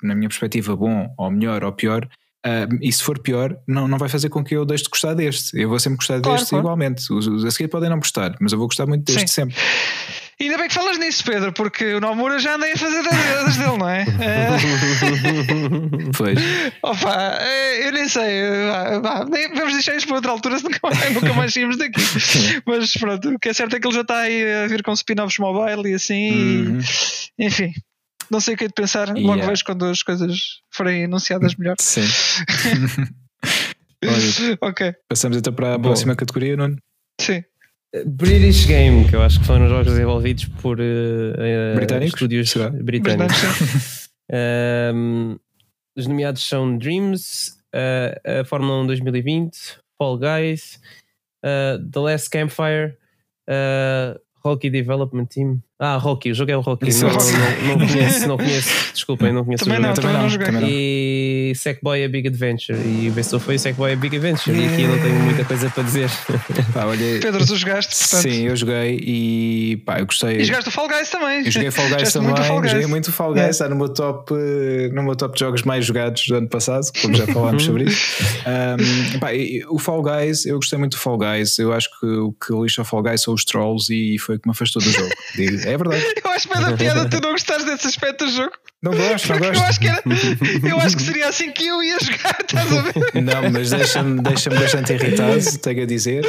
na 0.02 0.14
minha 0.14 0.28
perspectiva, 0.28 0.76
bom 0.76 1.08
ou 1.18 1.30
melhor 1.30 1.64
ou 1.64 1.72
pior, 1.72 2.06
Uh, 2.44 2.76
e 2.82 2.92
se 2.92 3.02
for 3.02 3.18
pior, 3.18 3.56
não, 3.66 3.88
não 3.88 3.96
vai 3.96 4.08
fazer 4.08 4.28
com 4.28 4.44
que 4.44 4.54
eu 4.54 4.66
deixe 4.66 4.84
de 4.84 4.90
gostar 4.90 5.14
deste. 5.14 5.58
Eu 5.58 5.68
vou 5.68 5.78
sempre 5.78 5.96
gostar 5.96 6.20
claro, 6.20 6.36
deste 6.36 6.50
claro. 6.50 6.64
igualmente. 6.64 7.10
Os, 7.10 7.26
os 7.26 7.44
a 7.44 7.50
seguir 7.50 7.68
podem 7.68 7.88
não 7.88 7.96
gostar, 7.96 8.36
mas 8.38 8.52
eu 8.52 8.58
vou 8.58 8.68
gostar 8.68 8.86
muito 8.86 9.04
deste 9.04 9.26
Sim. 9.26 9.26
sempre. 9.26 9.56
Ainda 10.40 10.58
bem 10.58 10.68
que 10.68 10.74
falas 10.74 10.98
nisso, 10.98 11.24
Pedro, 11.24 11.52
porque 11.52 11.94
o 11.94 12.00
Nomura 12.00 12.40
já 12.40 12.56
andei 12.56 12.72
a 12.72 12.76
fazer 12.76 13.02
das 13.04 13.56
dele, 13.56 13.78
não 13.78 13.88
é? 13.88 14.04
pois. 16.18 16.38
Opa, 16.82 17.38
eh, 17.40 17.88
eu 17.88 17.92
nem 17.92 18.08
sei. 18.08 18.42
vamos 19.54 19.74
deixar 19.74 19.94
isso 19.94 20.06
para 20.06 20.16
outra 20.16 20.32
altura, 20.32 20.58
senão 20.58 20.72
nunca 20.72 20.88
mais, 20.88 21.14
nunca 21.14 21.32
mais 21.34 21.54
saímos 21.54 21.76
daqui. 21.76 22.00
Mas 22.66 22.92
pronto, 22.94 23.30
o 23.30 23.38
que 23.38 23.48
é 23.48 23.52
certo 23.52 23.76
é 23.76 23.80
que 23.80 23.86
ele 23.86 23.94
já 23.94 24.00
está 24.00 24.18
aí 24.18 24.64
a 24.64 24.66
vir 24.66 24.82
com 24.82 24.92
spin-offs 24.92 25.38
mobile 25.38 25.90
e 25.90 25.94
assim. 25.94 26.32
Uhum. 26.32 26.78
E, 27.38 27.46
enfim, 27.46 27.72
não 28.30 28.40
sei 28.40 28.54
o 28.54 28.56
que 28.56 28.64
é 28.64 28.68
de 28.68 28.74
pensar. 28.74 29.08
Yeah. 29.08 29.26
Logo 29.26 29.46
vejo 29.46 29.64
quando 29.64 29.84
as 29.86 30.02
coisas 30.02 30.36
forem 30.70 31.04
anunciadas 31.04 31.54
melhor. 31.58 31.76
Sim. 31.80 32.02
Olha, 34.04 34.58
ok. 34.60 34.94
Passamos 35.08 35.38
então 35.38 35.52
para 35.52 35.74
a 35.74 35.78
Bom. 35.78 35.84
próxima 35.84 36.14
categoria, 36.14 36.56
Nuno? 36.56 36.76
Sim. 37.20 37.42
British 38.06 38.66
Game, 38.66 39.08
que 39.08 39.14
eu 39.14 39.22
acho 39.22 39.38
que 39.40 39.46
foram 39.46 39.68
jogos 39.68 39.86
desenvolvidos 39.86 40.46
por 40.60 40.80
uh, 40.80 41.76
britânicos? 41.76 42.14
estúdios 42.14 42.50
Será? 42.50 42.68
britânicos. 42.70 44.10
um, 44.92 45.38
os 45.96 46.06
nomeados 46.06 46.42
são 46.46 46.76
Dreams, 46.76 47.56
uh, 47.72 48.40
a 48.40 48.44
Fórmula 48.44 48.82
1 48.82 48.86
2020, 48.88 49.56
Fall 49.96 50.18
Guys, 50.18 50.80
uh, 51.44 51.78
The 51.88 52.00
Last 52.00 52.30
Campfire, 52.30 52.96
Rocky 54.44 54.70
Development 54.70 55.26
Team. 55.26 55.62
Ah, 55.76 55.96
Rocky, 55.96 56.30
o 56.30 56.34
jogo 56.34 56.52
é 56.52 56.56
o 56.56 56.60
Rocky. 56.60 56.88
Não, 56.94 57.08
não, 57.08 57.76
não, 57.78 57.88
conheço, 57.88 58.28
não 58.28 58.36
conheço. 58.36 58.92
Desculpem, 58.94 59.32
não 59.32 59.44
conheço 59.44 59.64
também 59.64 59.80
o 59.80 59.82
jogo. 59.82 59.96
Não, 59.96 60.02
também 60.02 60.22
não, 60.22 60.28
joguei. 60.28 60.48
E 61.50 61.52
Sackboy 61.56 62.04
A 62.04 62.08
Big 62.08 62.28
Adventure. 62.28 62.78
E 62.78 63.08
o 63.08 63.12
vencedor 63.12 63.40
foi 63.40 63.56
o 63.56 63.58
Sackboy 63.58 63.92
A 63.92 63.96
Big 63.96 64.16
Adventure. 64.16 64.56
E 64.56 64.66
aqui 64.66 64.82
eu 64.82 64.88
não 64.88 64.98
tenho 64.98 65.14
muita 65.16 65.44
coisa 65.44 65.68
para 65.68 65.82
dizer. 65.82 66.08
Pá, 66.72 66.84
olha, 66.84 67.20
Pedro, 67.20 67.44
tu 67.44 67.56
jogaste? 67.56 67.92
Portanto. 67.94 68.22
Sim, 68.22 68.46
eu 68.46 68.54
joguei 68.54 69.00
e 69.02 69.82
pá, 69.84 69.98
eu 69.98 70.06
gostei. 70.06 70.36
E 70.36 70.44
jogaste 70.44 70.68
o 70.68 70.72
Fall 70.72 70.88
Guys 70.88 71.10
também. 71.10 71.44
Eu 71.44 71.50
joguei 71.50 71.70
Fall 71.72 71.88
Guys 71.88 72.12
também. 72.12 72.28
Muito 72.28 72.42
Fall 72.44 72.60
Guys. 72.60 72.70
Joguei 72.72 72.86
muito 72.86 73.12
Fall 73.12 73.32
Guys. 73.32 73.44
É. 73.44 73.50
Está 73.50 73.68
no 73.68 73.76
meu, 73.76 73.88
top, 73.88 74.32
no 74.92 75.02
meu 75.02 75.16
top 75.16 75.34
de 75.34 75.40
jogos 75.40 75.64
mais 75.64 75.84
jogados 75.84 76.24
do 76.28 76.36
ano 76.36 76.48
passado, 76.48 76.84
como 77.02 77.14
já 77.16 77.26
falámos 77.26 77.64
sobre 77.64 77.84
isso. 77.84 78.22
Um, 78.46 79.18
pá, 79.18 79.30
o 79.68 79.78
Fall 79.80 80.02
Guys, 80.02 80.46
eu 80.46 80.54
gostei 80.54 80.78
muito 80.78 80.92
do 80.92 81.00
Fall 81.00 81.18
Guys. 81.18 81.58
Eu 81.58 81.72
acho 81.72 81.88
que 81.98 82.06
o 82.06 82.32
que 82.32 82.54
lixa 82.54 82.82
o 82.82 82.84
Fall 82.84 83.02
Guys 83.02 83.22
são 83.22 83.34
os 83.34 83.44
trolls 83.44 83.92
e 83.92 84.18
foi 84.20 84.36
o 84.36 84.38
que 84.38 84.48
me 84.48 84.52
afastou 84.52 84.80
do 84.80 84.90
jogo. 84.90 85.10
Digo, 85.34 85.64
é 85.64 85.73
verdade. 85.76 86.02
eu 86.24 86.30
acho 86.30 86.48
mais 86.48 86.64
a 86.64 86.76
piada 86.76 87.08
tu 87.08 87.20
não 87.20 87.32
gostares 87.32 87.64
desse 87.64 87.86
aspecto 87.86 88.24
do 88.24 88.30
jogo. 88.30 88.52
Não 88.82 88.92
gosto, 88.92 89.28
não 89.28 89.38
gosto. 89.38 89.54
Eu 89.54 89.62
acho, 89.62 89.80
que 89.80 89.88
era, 89.88 90.02
eu 90.68 90.78
acho 90.78 90.96
que 90.96 91.02
seria 91.02 91.28
assim 91.28 91.50
que 91.50 91.66
eu 91.66 91.82
ia 91.82 91.98
jogar, 92.00 92.36
estás 92.40 92.72
a 92.72 92.82
ver? 92.82 93.22
Não, 93.22 93.50
mas 93.50 93.70
deixa-me 93.70 94.20
deixa 94.20 94.50
bastante 94.50 94.92
irritado, 94.92 95.58
tenho 95.58 95.82
a 95.82 95.86
dizer. 95.86 96.24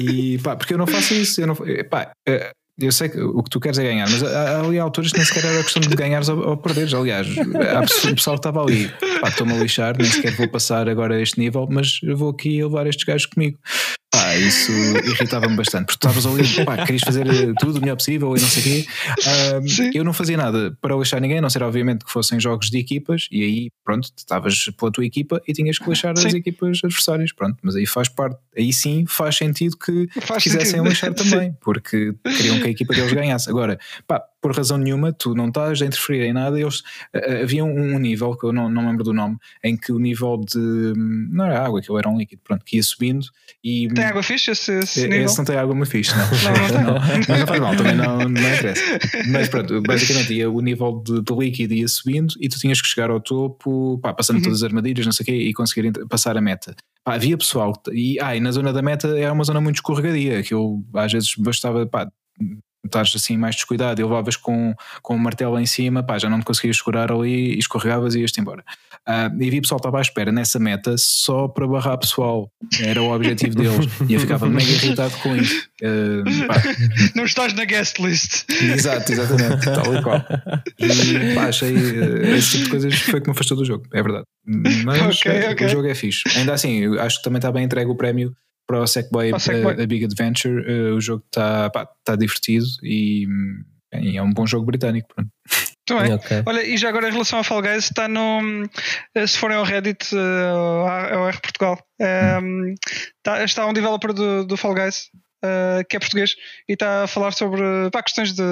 E 0.00 0.38
pá, 0.38 0.56
porque 0.56 0.74
eu 0.74 0.78
não 0.78 0.86
faço 0.86 1.14
isso. 1.14 1.40
Eu, 1.40 1.46
não, 1.46 1.56
pá, 1.88 2.10
eh, 2.26 2.50
eu 2.80 2.92
sei 2.92 3.08
que 3.08 3.20
o 3.20 3.42
que 3.42 3.50
tu 3.50 3.58
queres 3.58 3.76
é 3.78 3.82
ganhar, 3.82 4.08
mas 4.08 4.22
há 4.22 4.60
ali 4.60 4.78
alturas 4.78 5.10
que 5.10 5.18
nem 5.18 5.26
sequer 5.26 5.44
era 5.44 5.62
questão 5.64 5.82
de 5.82 5.88
ganhares 5.96 6.28
ou, 6.28 6.38
ou 6.48 6.56
perderes. 6.56 6.94
Aliás, 6.94 7.26
há 7.36 7.80
pessoa, 7.80 8.12
o 8.12 8.16
pessoal 8.16 8.36
que 8.36 8.40
estava 8.40 8.62
ali, 8.62 8.88
pá, 9.20 9.28
estou-me 9.28 9.52
a 9.52 9.56
lixar, 9.56 9.96
nem 9.98 10.08
sequer 10.08 10.36
vou 10.36 10.48
passar 10.48 10.88
agora 10.88 11.16
a 11.16 11.20
este 11.20 11.40
nível, 11.40 11.66
mas 11.68 11.98
eu 12.04 12.16
vou 12.16 12.30
aqui 12.30 12.62
levar 12.62 12.86
estes 12.86 13.04
gajos 13.04 13.26
comigo. 13.26 13.58
Pá, 14.10 14.34
isso 14.36 14.72
irritava-me 15.04 15.54
bastante, 15.54 15.86
porque 15.86 15.98
tu 15.98 16.08
estavas 16.08 16.24
ali, 16.24 16.64
pá, 16.64 16.84
querias 16.86 17.02
fazer 17.02 17.26
tudo 17.60 17.76
o 17.76 17.80
melhor 17.80 17.96
possível 17.96 18.34
e 18.34 18.40
não 18.40 18.48
sei 18.48 18.62
o 18.62 18.64
quê. 18.64 18.86
Um, 19.86 19.90
eu 19.94 20.02
não 20.02 20.14
fazia 20.14 20.36
nada 20.36 20.76
para 20.80 20.96
lixar 20.96 21.20
ninguém, 21.20 21.38
a 21.38 21.40
não 21.42 21.50
ser 21.50 21.62
obviamente 21.62 22.06
que 22.06 22.10
fossem 22.10 22.40
jogos 22.40 22.70
de 22.70 22.78
equipas, 22.78 23.28
e 23.30 23.42
aí, 23.42 23.70
pronto, 23.84 24.10
estavas 24.16 24.70
pela 24.78 24.90
tua 24.90 25.04
equipa 25.04 25.42
e 25.46 25.52
tinhas 25.52 25.78
que 25.78 25.88
lixar 25.88 26.14
as 26.16 26.32
equipas 26.32 26.80
adversárias, 26.82 27.32
pronto, 27.32 27.58
mas 27.62 27.76
aí 27.76 27.86
faz 27.86 28.08
parte, 28.08 28.38
aí 28.56 28.72
sim 28.72 29.04
faz 29.06 29.36
sentido 29.36 29.76
que 29.76 30.08
faz 30.22 30.42
quisessem 30.42 30.70
sentido. 30.70 30.88
lixar 30.88 31.12
também, 31.12 31.54
porque 31.60 32.14
queriam 32.36 32.60
que 32.60 32.66
a 32.66 32.70
equipa 32.70 32.94
deles 32.94 33.12
ganhasse. 33.12 33.50
Agora, 33.50 33.78
pá, 34.06 34.24
por 34.40 34.54
razão 34.54 34.78
nenhuma, 34.78 35.12
tu 35.12 35.34
não 35.34 35.48
estás 35.48 35.80
a 35.82 35.86
interferir 35.86 36.22
em 36.22 36.32
nada. 36.32 36.58
Eles 36.58 36.80
uh, 37.14 37.42
havia 37.42 37.64
um, 37.64 37.94
um, 37.94 37.98
nível 37.98 38.36
que 38.36 38.46
eu 38.46 38.52
não, 38.52 38.68
não 38.68 38.86
lembro 38.86 39.04
do 39.04 39.12
nome, 39.12 39.36
em 39.62 39.76
que 39.76 39.92
o 39.92 39.98
nível 39.98 40.38
de 40.38 40.92
não 41.30 41.44
era 41.46 41.64
água, 41.64 41.80
aquilo 41.80 41.98
era 41.98 42.08
um 42.08 42.16
líquido, 42.16 42.42
pronto, 42.44 42.64
que 42.64 42.76
ia 42.76 42.82
subindo 42.82 43.26
e 43.62 43.88
tem 43.88 44.04
água 44.04 44.22
fixe 44.22 44.50
esse, 44.50 44.72
esse, 44.78 45.00
esse 45.00 45.08
nível? 45.08 45.34
não 45.36 45.44
tem 45.44 45.56
água 45.56 45.74
muito 45.74 45.90
fixe, 45.90 46.12
não. 46.16 46.24
não, 46.24 46.82
não, 46.82 46.94
não, 46.94 47.00
mas 47.28 47.40
não 47.40 47.46
faz 47.46 47.60
mal, 47.60 47.76
também 47.76 47.96
não, 47.96 48.18
não 48.18 48.30
interessa. 48.30 48.82
Mas 49.28 49.48
pronto, 49.48 49.80
basicamente 49.82 50.34
ia, 50.34 50.50
o 50.50 50.60
nível 50.60 51.02
de, 51.04 51.22
de, 51.22 51.34
líquido 51.34 51.74
ia 51.74 51.88
subindo 51.88 52.34
e 52.40 52.48
tu 52.48 52.58
tinhas 52.58 52.80
que 52.80 52.88
chegar 52.88 53.10
ao 53.10 53.20
topo, 53.20 53.98
pá, 53.98 54.12
passando 54.14 54.36
uhum. 54.36 54.42
todas 54.44 54.62
as 54.62 54.64
armadilhas, 54.64 55.06
não 55.06 55.12
sei 55.12 55.24
o 55.24 55.26
quê, 55.26 55.34
e 55.34 55.52
conseguir 55.52 55.92
passar 56.08 56.36
a 56.36 56.40
meta. 56.40 56.74
Pá, 57.04 57.14
havia 57.14 57.36
pessoal, 57.36 57.72
e, 57.92 58.18
ah, 58.20 58.36
e 58.36 58.40
na 58.40 58.52
zona 58.52 58.72
da 58.72 58.82
meta 58.82 59.08
é 59.08 59.30
uma 59.30 59.44
zona 59.44 59.60
muito 59.60 59.76
escorregadia, 59.76 60.42
que 60.42 60.54
eu 60.54 60.84
às 60.94 61.12
vezes 61.12 61.34
bastava, 61.36 61.86
pá, 61.86 62.08
estás 62.84 63.12
assim 63.14 63.36
mais 63.36 63.56
descuidado 63.56 64.00
e 64.00 64.04
levavas 64.04 64.36
com, 64.36 64.74
com 65.02 65.14
o 65.14 65.18
martelo 65.18 65.58
em 65.58 65.66
cima, 65.66 66.02
pá, 66.02 66.18
já 66.18 66.28
não 66.28 66.38
te 66.40 66.44
conseguias 66.44 66.76
segurar 66.76 67.10
ali 67.12 67.54
e 67.54 67.58
escorregavas 67.58 68.14
e 68.14 68.20
ias-te 68.20 68.40
embora. 68.40 68.64
Uh, 69.08 69.42
e 69.42 69.50
vi 69.50 69.60
pessoal 69.60 69.78
estava 69.78 69.98
à 69.98 70.02
espera 70.02 70.30
nessa 70.30 70.58
meta 70.58 70.96
só 70.98 71.48
para 71.48 71.66
barrar 71.66 71.96
pessoal, 71.98 72.50
era 72.80 73.02
o 73.02 73.12
objetivo 73.12 73.54
deles 73.56 73.86
e 74.08 74.14
eu 74.14 74.20
ficava 74.20 74.48
mega 74.48 74.70
irritado 74.70 75.14
com 75.18 75.36
isso. 75.36 75.68
Uh, 75.82 76.24
não 77.14 77.24
estás 77.24 77.52
na 77.54 77.64
guest 77.64 77.98
list. 77.98 78.44
Exato, 78.50 79.12
exatamente, 79.12 79.64
tal 79.64 79.94
e 79.94 80.02
qual. 80.02 80.24
E 80.78 81.34
pá, 81.34 81.46
achei 81.48 81.74
uh, 81.74 82.26
esse 82.36 82.50
tipo 82.52 82.64
de 82.64 82.70
coisas 82.70 82.94
foi 83.00 83.20
que 83.20 83.28
me 83.28 83.32
afastou 83.32 83.56
do 83.56 83.64
jogo, 83.64 83.84
é 83.92 84.02
verdade. 84.02 84.24
Mas 84.84 85.18
okay, 85.18 85.52
okay. 85.52 85.66
o 85.66 85.70
jogo 85.70 85.88
é 85.88 85.94
fixe. 85.94 86.22
Ainda 86.36 86.54
assim, 86.54 86.96
acho 86.98 87.18
que 87.18 87.22
também 87.22 87.38
está 87.38 87.50
bem 87.52 87.64
entregue 87.64 87.90
o 87.90 87.96
prémio 87.96 88.34
para 88.68 88.82
o 88.82 88.86
Sackboy, 88.86 89.32
Sackboy. 89.40 89.74
A, 89.78 89.82
a, 89.82 89.86
Big 89.86 90.04
Adventure. 90.04 90.60
Uh, 90.60 90.94
o 90.94 91.00
jogo 91.00 91.24
está 91.26 91.70
tá 92.04 92.14
divertido 92.14 92.66
e, 92.82 93.26
e, 93.94 94.18
é 94.18 94.22
um 94.22 94.32
bom 94.32 94.46
jogo 94.46 94.66
britânico. 94.66 95.08
Pronto. 95.14 95.30
Também. 95.86 96.12
Okay. 96.12 96.42
Olha, 96.44 96.62
e 96.62 96.76
já 96.76 96.90
agora 96.90 97.08
em 97.08 97.12
relação 97.12 97.38
ao 97.38 97.44
Fall 97.44 97.62
Guys, 97.62 97.84
está 97.84 98.06
no. 98.06 98.68
Eh, 99.14 99.26
se 99.26 99.38
forem 99.38 99.56
ao 99.56 99.64
Reddit, 99.64 100.14
eh, 100.14 101.14
ao 101.14 101.26
R 101.26 101.40
Portugal, 101.40 101.82
hum. 102.42 102.74
está, 103.16 103.42
está 103.42 103.66
um 103.66 103.72
developer 103.72 104.12
do, 104.12 104.44
do 104.44 104.56
Fall 104.58 104.74
Guys 104.74 105.08
uh, 105.44 105.84
que 105.88 105.96
é 105.96 106.00
português 106.00 106.36
e 106.68 106.72
está 106.72 107.04
a 107.04 107.06
falar 107.06 107.32
sobre 107.32 107.62
pá, 107.92 108.02
questões 108.02 108.32
de, 108.32 108.42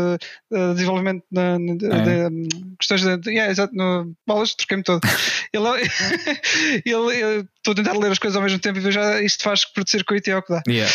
de 0.51 0.75
desenvolvimento, 0.75 1.25
de, 1.31 1.77
de, 1.77 1.87
é. 1.87 2.31
de, 2.31 2.49
questões 2.79 3.03
de. 3.03 3.31
Yeah, 3.31 3.51
exato, 3.51 3.75
no, 3.75 4.15
bolas, 4.27 4.55
troquei-me 4.55 4.83
todo. 4.83 5.01
ele, 5.53 5.83
estou 7.57 7.73
a 7.73 7.75
tentar 7.75 7.99
ler 7.99 8.13
as 8.13 8.19
coisas 8.19 8.37
ao 8.37 8.43
mesmo 8.43 8.59
tempo 8.59 8.79
e 8.79 8.83
ver 8.83 8.93
já 8.93 9.21
isto 9.23 9.43
faz 9.43 9.65
curto-circuito 9.65 10.31
e 10.31 10.33
é 10.33 10.37
o 10.37 10.43
que 10.43 10.53
dá. 10.53 10.63
Yeah. 10.69 10.93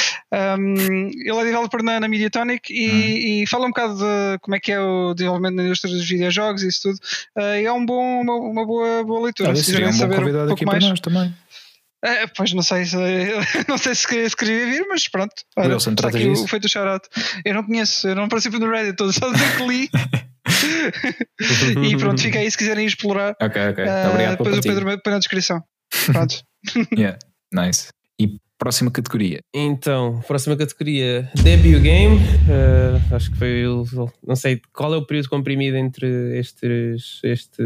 Um, 0.57 1.09
ele 1.09 1.39
é 1.39 1.43
developer 1.43 1.83
na, 1.83 1.99
na 1.99 2.07
Mediatonic 2.07 2.71
e, 2.71 2.89
hum. 2.89 3.43
e, 3.43 3.47
fala 3.47 3.65
um 3.65 3.69
bocado 3.69 3.97
de 3.97 4.39
como 4.41 4.55
é 4.55 4.59
que 4.59 4.71
é 4.71 4.79
o 4.79 5.13
desenvolvimento 5.13 5.55
na 5.55 5.63
indústria 5.63 5.93
dos 5.93 6.07
videojogos 6.07 6.63
e 6.63 6.67
isso 6.67 6.81
tudo. 6.83 6.99
Uh, 7.37 7.55
e 7.61 7.65
é 7.65 7.71
um 7.71 7.85
bom, 7.85 8.21
uma, 8.21 8.35
uma 8.35 8.65
boa, 8.65 9.03
boa 9.03 9.23
leitura. 9.25 9.55
se 9.55 9.65
quiserem 9.65 9.89
um 9.89 9.93
saber 9.93 10.23
um 10.23 10.47
pouco 10.47 10.65
mais. 10.65 10.99
também. 10.99 11.33
É, 12.03 12.25
pois 12.27 12.51
não 12.53 12.63
sei 12.63 12.85
se 12.85 12.97
não 13.67 13.77
sei 13.77 13.93
se, 13.93 14.29
se 14.29 14.35
queria 14.35 14.65
vir, 14.65 14.85
mas 14.89 15.07
pronto. 15.07 15.33
Olha, 15.55 15.73
Wilson, 15.73 15.91
está 15.91 16.07
aqui 16.07 16.27
o, 16.27 16.47
feito 16.47 16.67
shout 16.67 17.07
Eu 17.45 17.53
não 17.53 17.63
conheço, 17.63 18.07
eu 18.07 18.15
não 18.15 18.27
participo 18.27 18.57
no 18.57 18.69
Reddit, 18.69 18.91
estou 18.91 19.11
só 19.13 19.29
a 19.29 19.33
dizer 19.33 19.57
que 19.57 19.67
li. 19.67 19.89
e 21.87 21.97
pronto, 21.97 22.21
fica 22.21 22.39
aí 22.39 22.49
se 22.49 22.57
quiserem 22.57 22.85
explorar. 22.85 23.35
Ok, 23.41 23.69
ok. 23.69 23.83
Uh, 23.85 24.09
Obrigado 24.09 24.37
depois 24.37 24.57
o 24.57 24.61
Pedro 24.61 25.01
põe 25.01 25.13
na 25.13 25.19
descrição. 25.19 25.63
Pronto. 26.07 26.43
yeah, 26.97 27.19
nice. 27.53 27.89
E 28.19 28.39
próxima 28.57 28.91
categoria? 28.91 29.39
Então, 29.53 30.23
próxima 30.27 30.55
categoria, 30.57 31.29
debut 31.35 31.81
game. 31.81 32.17
Uh, 32.17 33.15
acho 33.15 33.31
que 33.31 33.37
foi 33.37 33.67
o. 33.67 33.85
Não 34.25 34.35
sei 34.35 34.61
qual 34.73 34.93
é 34.93 34.97
o 34.97 35.05
período 35.05 35.29
comprimido 35.29 35.77
entre 35.77 36.37
estes. 36.39 37.19
Este 37.23 37.63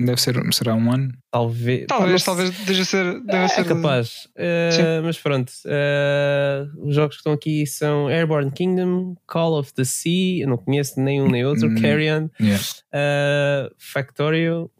Deve 0.00 0.20
ser, 0.20 0.34
será 0.52 0.74
um 0.74 0.90
ano? 0.90 1.12
Talvez. 1.30 1.86
Talvez, 1.86 2.24
talvez 2.24 2.50
deixa 2.60 2.84
ser. 2.84 3.20
Deve 3.20 3.44
é, 3.44 3.48
ser 3.48 3.64
capaz. 3.64 4.26
Uh, 4.36 5.02
mas 5.04 5.18
pronto. 5.18 5.52
Uh, 5.66 6.88
os 6.88 6.94
jogos 6.94 7.16
que 7.16 7.20
estão 7.20 7.32
aqui 7.32 7.66
são 7.66 8.08
Airborne 8.08 8.50
Kingdom, 8.50 9.14
Call 9.26 9.58
of 9.58 9.74
the 9.74 9.84
Sea, 9.84 10.42
eu 10.42 10.48
não 10.48 10.56
conheço 10.56 10.98
nenhum 11.00 11.28
nem 11.28 11.44
outro, 11.44 11.68
mm, 11.68 11.80
Carrion, 11.80 12.28
yeah. 12.40 12.62
uh, 12.94 13.74
Factorio, 13.78 14.70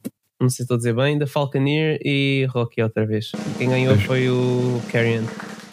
não 0.41 0.49
sei 0.49 0.57
se 0.57 0.63
estou 0.63 0.77
a 0.77 0.79
dizer 0.79 0.95
bem, 0.95 1.19
The 1.19 1.27
Falconeer 1.27 1.99
e 2.03 2.47
Rocky 2.51 2.83
outra 2.83 3.05
vez. 3.05 3.33
Quem 3.59 3.69
ganhou 3.69 3.97
foi 3.99 4.31
o 4.31 4.81
Carrion. 4.91 5.25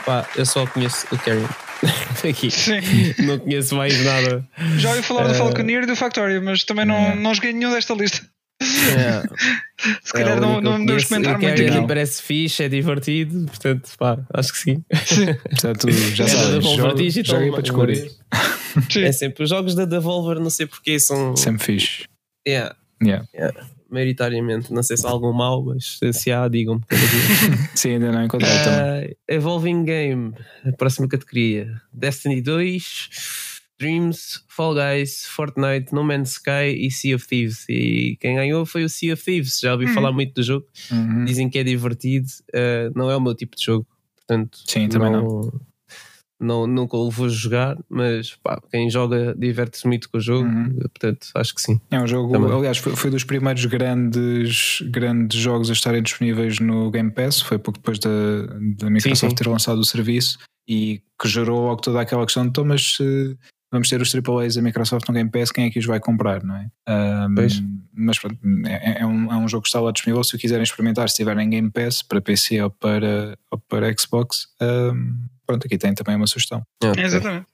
Pá, 0.05 0.27
eu 0.35 0.45
só 0.45 0.67
conheço 0.67 1.07
o 1.11 1.17
Carrion. 1.17 1.47
aqui. 2.27 2.51
Sim. 2.51 2.79
Não 3.19 3.39
conheço 3.39 3.75
mais 3.75 4.03
nada. 4.03 4.47
Já 4.77 4.89
ouvi 4.89 5.03
falar 5.03 5.27
do 5.27 5.35
Falconeer 5.35 5.83
e 5.83 5.85
do 5.85 5.95
Factorio, 5.95 6.41
mas 6.43 6.63
também 6.63 6.85
não, 6.85 6.95
yeah. 6.95 7.15
não 7.15 7.33
joguei 7.33 7.53
nenhum 7.53 7.71
desta 7.71 7.93
lista. 7.93 8.27
É. 8.59 9.21
Se 10.03 10.11
calhar 10.11 10.37
é, 10.37 10.39
não, 10.39 10.59
não 10.59 10.79
devemos 10.79 11.05
comentar 11.05 11.37
muito 11.39 11.61
aqui. 11.61 11.87
Parece 11.87 12.21
fixe, 12.23 12.63
é 12.63 12.69
divertido, 12.69 13.45
portanto, 13.45 13.89
pá, 13.97 14.17
acho 14.33 14.51
que 14.53 14.59
sim. 14.59 14.83
sim. 15.05 15.33
portanto, 15.33 15.91
já 15.91 16.25
é 16.25 16.27
sabes, 16.27 16.65
joga, 16.65 17.23
joga 17.23 17.51
para 17.51 17.61
descobrir. 17.61 18.11
É 18.95 19.11
sempre, 19.11 19.43
os 19.43 19.49
jogos 19.49 19.75
da 19.75 19.85
Devolver, 19.85 20.39
não 20.39 20.49
sei 20.49 20.65
porque, 20.65 20.99
são. 20.99 21.35
Sempre 21.35 21.63
fixe. 21.63 22.05
Yeah. 22.47 22.75
Yeah. 23.03 23.27
yeah. 23.33 23.67
Maioritariamente, 23.89 24.73
não 24.73 24.83
sei 24.83 24.97
se 24.97 25.05
há 25.05 25.09
algum 25.09 25.31
mal, 25.31 25.63
mas 25.63 25.99
se 26.13 26.31
há, 26.31 26.47
digam-me. 26.47 26.81
sim, 27.73 27.93
ainda 27.93 28.11
não 28.11 28.25
encontrei 28.25 28.49
uh. 28.51 29.17
Evolving 29.27 29.83
Game, 29.83 30.33
a 30.65 30.71
próxima 30.73 31.07
categoria: 31.07 31.81
Destiny 31.93 32.41
2. 32.41 33.46
Dreams, 33.79 34.43
Fall 34.47 34.73
Guys, 34.73 35.25
Fortnite, 35.25 35.93
No 35.93 36.03
Man's 36.03 36.31
Sky 36.31 36.73
e 36.75 36.89
Sea 36.91 37.15
of 37.15 37.27
Thieves. 37.27 37.65
E 37.69 38.17
quem 38.19 38.35
ganhou 38.35 38.65
foi 38.65 38.83
o 38.83 38.89
Sea 38.89 39.13
of 39.13 39.23
Thieves. 39.23 39.59
Já 39.59 39.73
ouvi 39.73 39.85
uhum. 39.85 39.93
falar 39.93 40.11
muito 40.11 40.33
do 40.33 40.43
jogo. 40.43 40.65
Uhum. 40.91 41.25
Dizem 41.25 41.49
que 41.49 41.59
é 41.59 41.63
divertido. 41.63 42.27
Uh, 42.49 42.91
não 42.95 43.09
é 43.11 43.15
o 43.15 43.21
meu 43.21 43.35
tipo 43.35 43.55
de 43.55 43.63
jogo. 43.63 43.85
Portanto, 44.15 44.59
Sim, 44.65 44.89
também 44.89 45.11
não. 45.11 45.21
não. 45.21 45.61
não 46.39 46.67
nunca 46.67 46.97
o 46.97 47.09
vou 47.09 47.29
jogar, 47.29 47.77
mas 47.87 48.35
pá, 48.43 48.61
quem 48.69 48.89
joga 48.89 49.33
diverte-se 49.37 49.87
muito 49.87 50.09
com 50.09 50.17
o 50.17 50.21
jogo, 50.21 50.49
uhum. 50.49 50.75
portanto 50.79 51.29
acho 51.33 51.55
que 51.55 51.61
sim. 51.61 51.79
É 51.89 51.97
um 51.97 52.05
jogo, 52.05 52.33
também. 52.33 52.51
aliás, 52.51 52.77
foi, 52.77 52.93
foi, 52.93 53.09
dos 53.09 53.23
primeiros 53.23 53.63
grandes, 53.63 54.81
grandes 54.89 55.39
jogos 55.39 55.69
a 55.69 55.73
estarem 55.73 56.03
disponíveis 56.03 56.59
no 56.59 56.91
Game 56.91 57.09
Pass, 57.09 57.39
foi 57.39 57.57
pouco 57.57 57.79
depois 57.79 57.99
da, 57.99 58.09
da 58.77 58.89
Microsoft 58.89 59.17
sim, 59.17 59.29
sim. 59.29 59.35
ter 59.35 59.47
lançado 59.47 59.79
o 59.79 59.85
serviço 59.85 60.37
e 60.67 61.01
que 61.19 61.29
gerou 61.29 61.61
logo 61.61 61.81
toda 61.81 62.01
aquela 62.01 62.25
questão 62.25 62.43
de 62.43 62.49
então, 62.49 62.65
mas 62.65 62.97
vamos 63.71 63.89
ter 63.89 64.01
os 64.01 64.13
AAAs 64.13 64.55
da 64.55 64.61
Microsoft 64.61 65.07
no 65.07 65.13
Game 65.13 65.29
Pass, 65.29 65.51
quem 65.51 65.65
é 65.65 65.69
que 65.69 65.79
os 65.79 65.85
vai 65.85 65.99
comprar, 65.99 66.43
não 66.43 66.55
é? 66.55 66.69
Um, 66.89 67.35
mas 67.93 68.19
pronto, 68.19 68.37
é, 68.65 69.01
é, 69.01 69.05
um, 69.05 69.31
é 69.31 69.35
um 69.35 69.47
jogo 69.47 69.63
que 69.63 69.69
está 69.69 69.79
lá 69.79 69.91
disponível. 69.91 70.23
Se 70.23 70.35
o 70.35 70.39
quiserem 70.39 70.63
experimentar, 70.63 71.09
se 71.09 71.15
tiverem 71.15 71.49
Game 71.49 71.71
Pass 71.71 72.01
para 72.01 72.21
PC 72.21 72.61
ou 72.61 72.69
para, 72.69 73.37
ou 73.51 73.59
para 73.67 73.93
Xbox, 73.97 74.47
um, 74.61 75.25
pronto, 75.45 75.65
aqui 75.65 75.77
tem 75.77 75.93
também 75.93 76.15
uma 76.15 76.27
sugestão. 76.27 76.63
Okay. 76.83 77.03
Exatamente. 77.03 77.47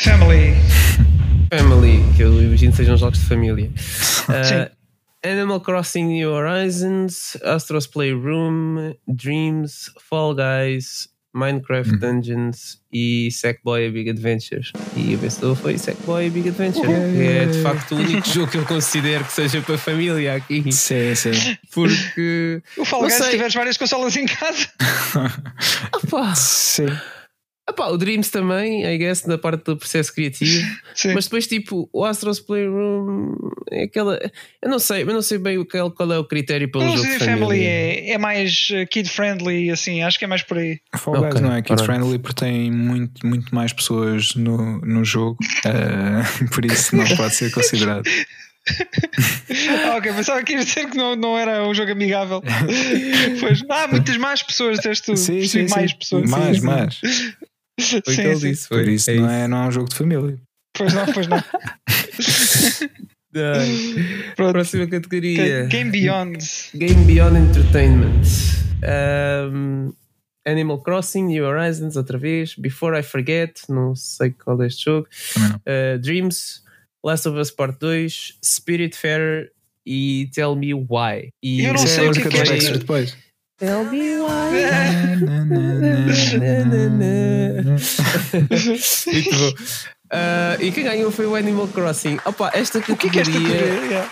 Family. 0.00 0.54
Family, 1.52 2.02
que 2.16 2.22
eu 2.22 2.42
imagino 2.42 2.72
que 2.72 2.78
sejam 2.78 2.96
jogos 2.96 3.18
de 3.18 3.26
família. 3.26 3.70
Uh, 4.22 4.70
Animal 5.24 5.60
Crossing 5.60 6.04
New 6.04 6.30
Horizons, 6.30 7.36
Astro's 7.44 7.86
Playroom, 7.86 8.94
Dreams, 9.06 9.90
Fall 10.00 10.34
Guys, 10.34 11.08
Minecraft 11.32 11.92
uhum. 11.92 11.98
Dungeons 11.98 12.78
e 12.92 13.30
Sackboy 13.30 13.90
Big 13.90 14.10
Adventures. 14.10 14.72
E 14.94 15.14
a 15.14 15.16
vencedora 15.16 15.54
foi 15.54 15.78
Sackboy 15.78 16.28
Big 16.30 16.48
Adventure, 16.48 16.86
uhum. 16.86 17.12
que 17.14 17.22
é 17.22 17.46
de 17.46 17.62
facto 17.62 17.94
o 17.94 17.98
único 17.98 18.28
jogo 18.28 18.50
que 18.50 18.58
eu 18.58 18.64
considero 18.66 19.24
que 19.24 19.32
seja 19.32 19.60
para 19.62 19.76
a 19.76 19.78
família 19.78 20.34
aqui. 20.34 20.70
Sim, 20.70 21.14
sim. 21.14 21.56
Porque. 21.72 22.62
O 22.76 22.84
Fall 22.84 23.02
Guys, 23.02 23.14
se 23.14 23.30
tiveres 23.30 23.54
várias 23.54 23.76
consolas 23.76 24.16
em 24.16 24.26
casa. 24.26 24.68
Opa. 26.04 26.34
Sim. 26.34 26.86
Epá, 27.68 27.86
o 27.86 27.96
Dreams 27.96 28.28
também, 28.28 28.84
I 28.84 28.98
guess, 28.98 29.24
na 29.24 29.38
parte 29.38 29.64
do 29.64 29.76
processo 29.76 30.12
criativo. 30.12 30.66
Sim. 30.94 31.14
Mas 31.14 31.24
depois, 31.24 31.46
tipo, 31.46 31.88
o 31.92 32.04
Astros 32.04 32.40
Playroom 32.40 33.36
é 33.70 33.84
aquela. 33.84 34.18
Eu 34.60 34.68
não 34.68 34.80
sei, 34.80 35.02
eu 35.02 35.06
não 35.06 35.22
sei 35.22 35.38
bem 35.38 35.64
qual, 35.64 35.90
qual 35.92 36.12
é 36.12 36.18
o 36.18 36.24
critério 36.24 36.68
para 36.68 36.80
um 36.80 36.96
jogo 36.96 37.08
família. 37.18 37.18
Family 37.18 37.64
é, 37.64 38.10
é 38.10 38.18
mais 38.18 38.68
uh, 38.70 38.86
kid-friendly, 38.88 39.70
assim, 39.70 40.02
acho 40.02 40.18
que 40.18 40.24
é 40.24 40.28
mais 40.28 40.42
por 40.42 40.58
aí. 40.58 40.80
Fall 40.96 41.20
Guys 41.20 41.34
okay. 41.34 41.40
não 41.40 41.54
é 41.54 41.62
kid-friendly 41.62 42.18
porque 42.18 42.44
tem 42.44 42.70
muito, 42.70 43.24
muito 43.24 43.54
mais 43.54 43.72
pessoas 43.72 44.34
no, 44.34 44.80
no 44.80 45.04
jogo, 45.04 45.38
uh, 45.64 46.48
por 46.52 46.64
isso 46.64 46.96
não 46.96 47.06
pode 47.16 47.34
ser 47.34 47.52
considerado. 47.52 48.02
ok, 49.96 50.12
pensava 50.12 50.42
que 50.42 50.52
ia 50.52 50.64
dizer 50.64 50.90
que 50.90 50.96
não, 50.96 51.14
não 51.14 51.38
era 51.38 51.66
um 51.66 51.74
jogo 51.74 51.92
amigável. 51.92 52.42
pois, 53.40 53.62
ah, 53.68 53.86
muitas 53.88 54.16
mais 54.16 54.42
pessoas, 54.42 54.78
disseste 54.78 55.06
tu. 55.06 55.16
Sim, 55.16 55.46
sim, 55.46 55.66
mais 55.68 55.92
sim. 55.92 55.96
pessoas. 55.96 56.30
Mais, 56.30 56.58
sim, 56.58 56.66
mais. 56.66 57.00
Foi 57.82 58.14
sim, 58.14 58.34
sim. 58.34 58.48
Disse, 58.48 58.68
foi. 58.68 58.84
Por 58.84 58.88
isso, 58.90 59.10
é 59.10 59.14
não, 59.14 59.30
É, 59.30 59.48
não 59.48 59.64
é 59.64 59.68
um 59.68 59.72
jogo 59.72 59.88
de 59.88 59.96
família. 59.96 60.38
Pois 60.76 60.94
não, 60.94 61.06
pois 61.12 61.26
não. 61.26 61.42
Pronto. 64.36 64.52
Próxima 64.52 64.86
categoria: 64.86 65.66
Game 65.66 65.90
Beyond. 65.90 66.38
Game 66.74 67.04
Beyond 67.04 67.38
Entertainment. 67.38 68.22
Um, 69.52 69.92
Animal 70.46 70.78
Crossing, 70.82 71.26
New 71.26 71.44
Horizons, 71.44 71.96
outra 71.96 72.18
vez. 72.18 72.54
Before 72.56 72.98
I 72.98 73.02
Forget, 73.02 73.62
não 73.68 73.94
sei 73.94 74.30
qual 74.30 74.60
é 74.62 74.66
este 74.66 74.84
jogo. 74.84 75.08
Uh, 75.38 75.98
Dreams, 76.00 76.62
Last 77.04 77.28
of 77.28 77.38
Us 77.38 77.50
Part 77.50 77.78
2, 77.78 78.38
Spiritfarer 78.44 79.52
e 79.86 80.28
Tell 80.34 80.54
Me 80.56 80.74
Why. 80.74 81.30
E 81.42 81.64
eu 81.64 81.72
não 81.74 81.86
sei 81.86 82.08
o 82.08 82.12
que, 82.12 82.28
que 82.28 82.36
é 82.36 82.56
isso 82.56 82.78
depois. 82.78 83.16
Tell 83.62 83.84
me 83.84 84.18
why. 84.18 84.50
Muito 89.06 89.38
bom. 89.38 89.54
Uh, 90.10 90.58
e 90.58 90.72
quem 90.72 90.82
ganhou 90.82 91.12
foi 91.12 91.26
o 91.26 91.36
Animal 91.36 91.68
Crossing. 91.68 92.18
Opa, 92.24 92.50
esta 92.54 92.80
categoria. 92.80 92.98
O 92.98 92.98
que 92.98 93.20
é, 93.20 93.22
que 93.22 93.30
esta 93.30 93.32
categoria? 93.32 94.10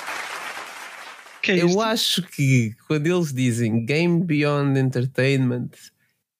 Que 1.43 1.51
é 1.51 1.63
eu 1.65 1.81
acho 1.81 2.23
que 2.23 2.77
quando 2.87 3.09
eles 3.09 3.33
dizem 3.33 3.85
Game 3.85 4.23
Beyond 4.23 4.79
Entertainment, 4.79 5.71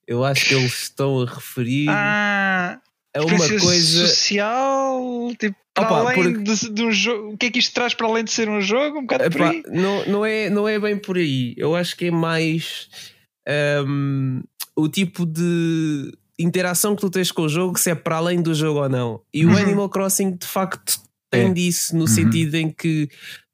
eu 0.07 0.25
acho 0.25 0.47
que 0.47 0.55
eles 0.55 0.83
estão 0.83 1.21
a 1.21 1.27
referir 1.27 1.89
ah, 1.89 2.79
a 3.17 3.25
uma 3.25 3.49
coisa 3.49 4.07
social, 4.07 5.33
tipo, 5.39 5.57
para 5.75 5.85
Opa, 5.85 5.99
além 5.99 6.35
porque... 6.35 6.43
de, 6.43 6.71
de, 6.71 6.83
um 6.83 6.93
jogo. 6.93 7.33
O 7.33 7.37
que 7.37 7.47
é 7.47 7.51
que 7.51 7.59
isto 7.59 7.75
traz 7.75 7.95
para 7.95 8.07
além 8.07 8.25
de 8.25 8.31
ser 8.31 8.49
um 8.49 8.61
jogo? 8.61 8.99
Um 8.99 9.03
bocado 9.03 9.25
Opa, 9.25 9.33
por 9.33 9.43
aí. 9.43 9.63
Não, 9.69 10.07
não, 10.07 10.27
é, 10.27 10.51
não 10.51 10.69
é 10.69 10.79
bem 10.79 10.97
por 10.97 11.17
aí. 11.17 11.55
Eu 11.57 11.75
acho 11.75 11.97
que 11.97 12.07
é 12.07 12.11
mais 12.11 12.89
um, 13.87 14.43
o 14.77 14.89
tipo 14.89 15.27
de 15.27 16.13
interação 16.39 16.95
que 16.95 17.03
tu 17.03 17.11
tens 17.11 17.31
com 17.31 17.43
o 17.43 17.49
jogo, 17.49 17.79
se 17.79 17.91
é 17.91 17.95
para 17.95 18.17
além 18.17 18.41
do 18.41 18.55
jogo 18.55 18.81
ou 18.81 18.89
não. 18.89 19.21
E 19.33 19.45
uhum. 19.45 19.55
o 19.55 19.59
Animal 19.59 19.89
Crossing 19.89 20.37
de 20.37 20.47
facto 20.47 21.01
tem 21.31 21.51
é. 21.51 21.53
disso, 21.53 21.95
no 21.95 22.03
uhum. 22.03 22.07
sentido 22.07 22.55
em 22.57 22.71
que 22.71 23.09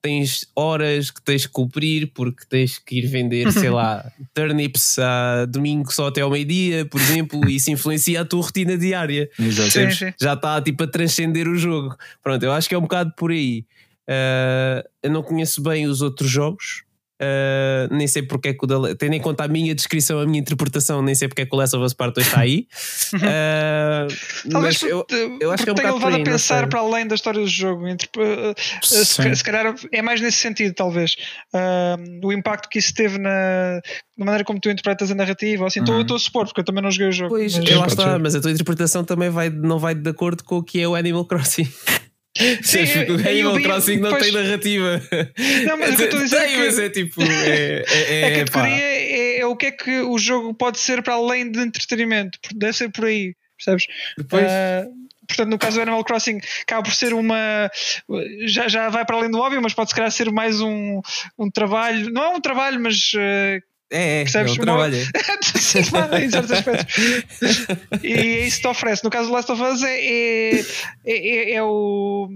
tens 0.06 0.46
horas 0.54 1.10
que 1.10 1.20
tens 1.20 1.46
que 1.46 1.52
cumprir 1.52 2.12
porque 2.14 2.44
tens 2.48 2.78
que 2.78 3.00
ir 3.00 3.08
vender, 3.08 3.50
sei 3.50 3.70
lá, 3.70 4.08
turnips 4.32 5.00
a 5.00 5.46
domingo 5.46 5.92
só 5.92 6.06
até 6.06 6.20
ao 6.20 6.30
meio-dia, 6.30 6.86
por 6.86 7.00
exemplo, 7.00 7.50
e 7.50 7.56
isso 7.56 7.72
influencia 7.72 8.20
a 8.20 8.24
tua 8.24 8.40
rotina 8.40 8.78
diária. 8.78 9.28
Sim, 9.36 9.90
sim. 9.90 10.14
Já 10.20 10.34
está 10.34 10.62
tipo 10.62 10.84
a 10.84 10.86
transcender 10.86 11.48
o 11.48 11.56
jogo. 11.56 11.96
Pronto, 12.22 12.40
eu 12.40 12.52
acho 12.52 12.68
que 12.68 12.76
é 12.76 12.78
um 12.78 12.82
bocado 12.82 13.14
por 13.16 13.32
aí. 13.32 13.64
Uh, 14.08 14.88
eu 15.02 15.10
não 15.10 15.24
conheço 15.24 15.60
bem 15.60 15.88
os 15.88 16.00
outros 16.00 16.30
jogos, 16.30 16.84
Uh, 17.18 17.88
nem 17.94 18.06
sei 18.06 18.22
porque 18.22 18.48
é 18.48 18.52
que 18.52 18.62
o 18.62 18.66
da, 18.66 18.94
tendo 18.94 19.14
em 19.14 19.20
conta 19.20 19.44
a 19.44 19.48
minha 19.48 19.74
descrição, 19.74 20.20
a 20.20 20.26
minha 20.26 20.38
interpretação, 20.38 21.00
nem 21.00 21.14
sei 21.14 21.28
porque 21.28 21.42
é 21.42 21.46
que 21.46 21.54
o 21.54 21.58
Last 21.58 21.74
of 21.74 21.84
Us 21.84 21.94
Part 21.94 22.14
2 22.14 22.26
está 22.26 22.40
aí. 22.40 22.68
Uh, 23.14 24.06
Talvez 24.52 24.82
eu, 24.82 25.06
eu 25.40 25.50
acho 25.50 25.64
que 25.64 25.70
é 25.70 25.72
um 25.72 25.76
tenha 25.76 25.94
levado 25.94 26.16
a 26.16 26.22
pensar 26.22 26.68
para 26.68 26.80
além 26.80 27.06
da 27.06 27.14
história 27.14 27.40
do 27.40 27.46
jogo. 27.46 27.88
Entre, 27.88 28.08
uh, 28.18 28.54
se, 28.82 29.34
se, 29.34 29.44
calhar 29.44 29.74
é 29.90 30.02
mais 30.02 30.20
nesse 30.20 30.38
sentido, 30.38 30.74
talvez. 30.74 31.16
o 32.22 32.32
impacto 32.32 32.68
que 32.68 32.78
isso 32.78 32.92
teve 32.92 33.18
na, 33.18 33.80
na, 34.16 34.24
maneira 34.26 34.44
como 34.44 34.60
tu 34.60 34.68
interpretas 34.68 35.10
a 35.10 35.14
narrativa. 35.14 35.66
Assim, 35.66 35.80
estou 35.80 35.96
uhum. 35.96 36.14
a 36.14 36.18
supor, 36.18 36.44
porque 36.44 36.60
eu 36.60 36.64
também 36.64 36.82
não 36.82 36.90
joguei 36.90 37.08
o 37.08 37.12
jogo. 37.12 37.30
Pois, 37.30 37.56
mas, 37.56 37.70
lá 37.70 37.86
está, 37.86 38.18
mas 38.18 38.34
a 38.34 38.40
tua 38.42 38.50
interpretação 38.50 39.02
também 39.02 39.30
vai, 39.30 39.48
não 39.48 39.78
vai 39.78 39.94
de 39.94 40.10
acordo 40.10 40.44
com 40.44 40.58
o 40.58 40.62
que 40.62 40.82
é 40.82 40.86
o 40.86 40.94
Animal 40.94 41.24
Crossing. 41.24 41.66
Sim, 42.62 42.84
o 43.10 43.28
Animal 43.28 43.62
Crossing 43.62 43.96
não 43.98 44.18
tem 44.18 44.32
narrativa. 44.32 45.02
Não, 45.66 45.78
mas 45.78 45.94
o 45.94 45.96
que 45.96 46.02
eu 46.02 46.06
estou 46.06 46.20
a 46.20 46.24
dizer 46.24 46.38
tem, 46.38 46.46
é 46.46 46.56
que, 46.56 46.58
mas 46.58 46.78
é 46.78 46.88
tipo. 46.90 47.22
É, 47.22 47.84
é, 47.88 48.20
é, 48.20 48.24
a 48.24 48.44
categoria 48.44 48.82
é, 48.82 49.38
é, 49.40 49.46
o 49.46 49.56
que 49.56 49.66
é 49.66 49.70
que 49.70 50.00
o 50.00 50.18
jogo 50.18 50.54
pode 50.54 50.78
ser 50.78 51.02
para 51.02 51.14
além 51.14 51.50
de 51.50 51.60
entretenimento. 51.60 52.38
Deve 52.54 52.72
ser 52.72 52.90
por 52.90 53.06
aí, 53.06 53.34
percebes? 53.56 53.86
Depois. 54.18 54.44
Uh, 54.44 55.06
portanto, 55.26 55.48
no 55.48 55.58
caso 55.58 55.76
do 55.76 55.82
Animal 55.82 56.04
Crossing, 56.04 56.40
acaba 56.62 56.82
por 56.82 56.94
ser 56.94 57.14
uma. 57.14 57.70
Já, 58.46 58.68
já 58.68 58.88
vai 58.88 59.04
para 59.04 59.16
além 59.16 59.30
do 59.30 59.38
óbvio, 59.38 59.62
mas 59.62 59.74
pode 59.74 59.90
se 59.90 59.96
calhar 59.96 60.10
ser 60.10 60.30
mais 60.30 60.60
um, 60.60 61.00
um 61.38 61.50
trabalho. 61.50 62.10
Não 62.10 62.24
é 62.24 62.28
um 62.28 62.40
trabalho, 62.40 62.80
mas. 62.80 63.12
Uh, 63.14 63.62
é, 63.90 64.20
é, 64.20 64.22
Percebes? 64.24 64.52
é 64.52 64.60
um 64.60 64.64
trabalho. 64.64 64.96
Sim, 65.42 65.78
em 65.78 66.30
certos 66.30 66.50
aspectos. 66.50 66.96
e 68.02 68.12
é 68.12 68.46
isso 68.46 68.56
que 68.56 68.62
te 68.62 68.68
oferece. 68.68 69.04
No 69.04 69.10
caso 69.10 69.28
do 69.28 69.34
Last 69.34 69.50
of 69.52 69.62
Us 69.62 69.82
é, 69.82 70.00
é, 70.00 70.60
é, 71.04 71.52
é 71.54 71.62
o 71.62 72.28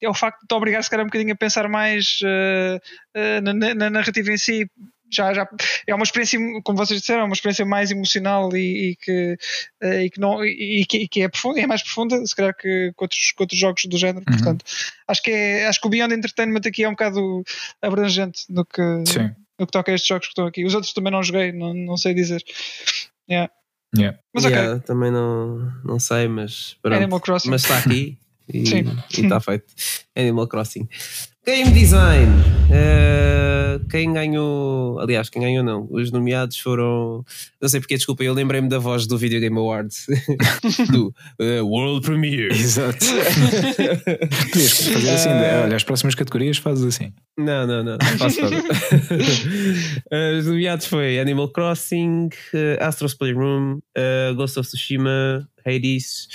é 0.00 0.08
o 0.08 0.14
facto 0.14 0.40
de 0.42 0.46
te 0.46 0.54
obrigar 0.54 0.82
se 0.82 0.90
calhar 0.90 1.04
um 1.04 1.08
bocadinho 1.08 1.32
a 1.32 1.36
pensar 1.36 1.68
mais 1.68 2.18
uh, 2.22 2.76
uh, 3.16 3.40
na, 3.42 3.74
na, 3.74 3.90
narrativa 3.90 4.30
em 4.30 4.38
si. 4.38 4.70
Já, 5.10 5.32
já 5.32 5.48
é 5.86 5.94
uma 5.94 6.04
experiência, 6.04 6.38
como 6.62 6.76
vocês 6.76 7.00
disseram, 7.00 7.22
é 7.22 7.24
uma 7.24 7.32
experiência 7.32 7.64
mais 7.64 7.90
emocional 7.90 8.54
e, 8.54 8.90
e 8.90 8.96
que, 8.96 9.38
uh, 9.82 10.00
e 10.02 10.10
que, 10.10 10.20
não, 10.20 10.44
e, 10.44 10.84
que, 10.86 10.98
e 10.98 11.08
que 11.08 11.22
é, 11.22 11.28
profunda, 11.28 11.60
é 11.60 11.66
mais 11.66 11.82
profunda, 11.82 12.24
se 12.24 12.36
calhar 12.36 12.54
que, 12.54 12.92
que, 12.92 13.02
outros, 13.02 13.32
que 13.32 13.42
outros 13.42 13.58
jogos 13.58 13.84
do 13.86 13.96
género. 13.96 14.24
Uhum. 14.28 14.36
Portanto, 14.36 14.64
acho 15.08 15.22
que, 15.22 15.30
é, 15.30 15.66
acho 15.66 15.80
que 15.80 15.86
o 15.86 15.90
Beyond 15.90 16.14
Entertainment 16.14 16.60
aqui 16.66 16.84
é 16.84 16.88
um 16.88 16.92
bocado 16.92 17.42
abrangente 17.82 18.44
no 18.50 18.64
que. 18.64 18.82
Sim 19.06 19.34
no 19.58 19.66
que 19.66 19.72
toca 19.72 19.90
a 19.90 19.94
estes 19.94 20.08
jogos 20.08 20.26
que 20.26 20.32
estão 20.32 20.46
aqui. 20.46 20.64
Os 20.64 20.74
outros 20.74 20.92
também 20.92 21.12
não 21.12 21.22
joguei, 21.22 21.52
não, 21.52 21.74
não 21.74 21.96
sei 21.96 22.14
dizer. 22.14 22.42
Yeah. 23.28 23.52
Yeah. 23.96 24.18
Mas 24.34 24.44
ok. 24.44 24.56
Yeah, 24.56 24.80
também 24.80 25.10
não, 25.10 25.72
não 25.84 25.98
sei, 25.98 26.28
mas 26.28 26.76
pronto. 26.82 26.96
Animal 26.96 27.20
Crossing. 27.20 27.50
Mas 27.50 27.62
está 27.62 27.78
aqui 27.78 28.18
e 28.52 28.62
está 29.10 29.40
feito. 29.40 29.66
Animal 30.16 30.46
Crossing. 30.46 30.88
Game 31.48 31.70
Design. 31.70 32.30
Uh, 32.68 33.82
quem 33.88 34.12
ganhou. 34.12 35.00
Aliás, 35.00 35.30
quem 35.30 35.40
ganhou 35.40 35.64
não. 35.64 35.88
Os 35.90 36.12
nomeados 36.12 36.58
foram. 36.58 37.24
Não 37.58 37.66
sei 37.70 37.80
porque, 37.80 37.96
desculpa, 37.96 38.22
eu 38.22 38.34
lembrei-me 38.34 38.68
da 38.68 38.78
voz 38.78 39.06
do 39.06 39.16
Video 39.16 39.40
Game 39.40 39.56
Awards 39.56 40.04
do 40.92 41.06
uh, 41.40 41.64
World 41.64 42.04
Premiere. 42.04 42.52
Exato. 42.52 42.98
Podias 44.52 44.88
fazer 44.88 45.08
assim, 45.08 45.30
uh, 45.30 45.64
olha, 45.64 45.76
as 45.76 45.84
próximas 45.84 46.14
categorias 46.14 46.58
fazes 46.58 46.84
assim. 46.84 47.14
Não, 47.38 47.66
não, 47.66 47.82
não. 47.82 47.96
Faço 48.18 48.40
Os 50.38 50.46
nomeados 50.46 50.84
foi 50.84 51.18
Animal 51.18 51.48
Crossing, 51.48 52.28
Astro's 52.78 53.14
Playroom, 53.14 53.80
Ghost 54.36 54.58
of 54.58 54.68
Tsushima, 54.68 55.48
Hades, 55.64 56.28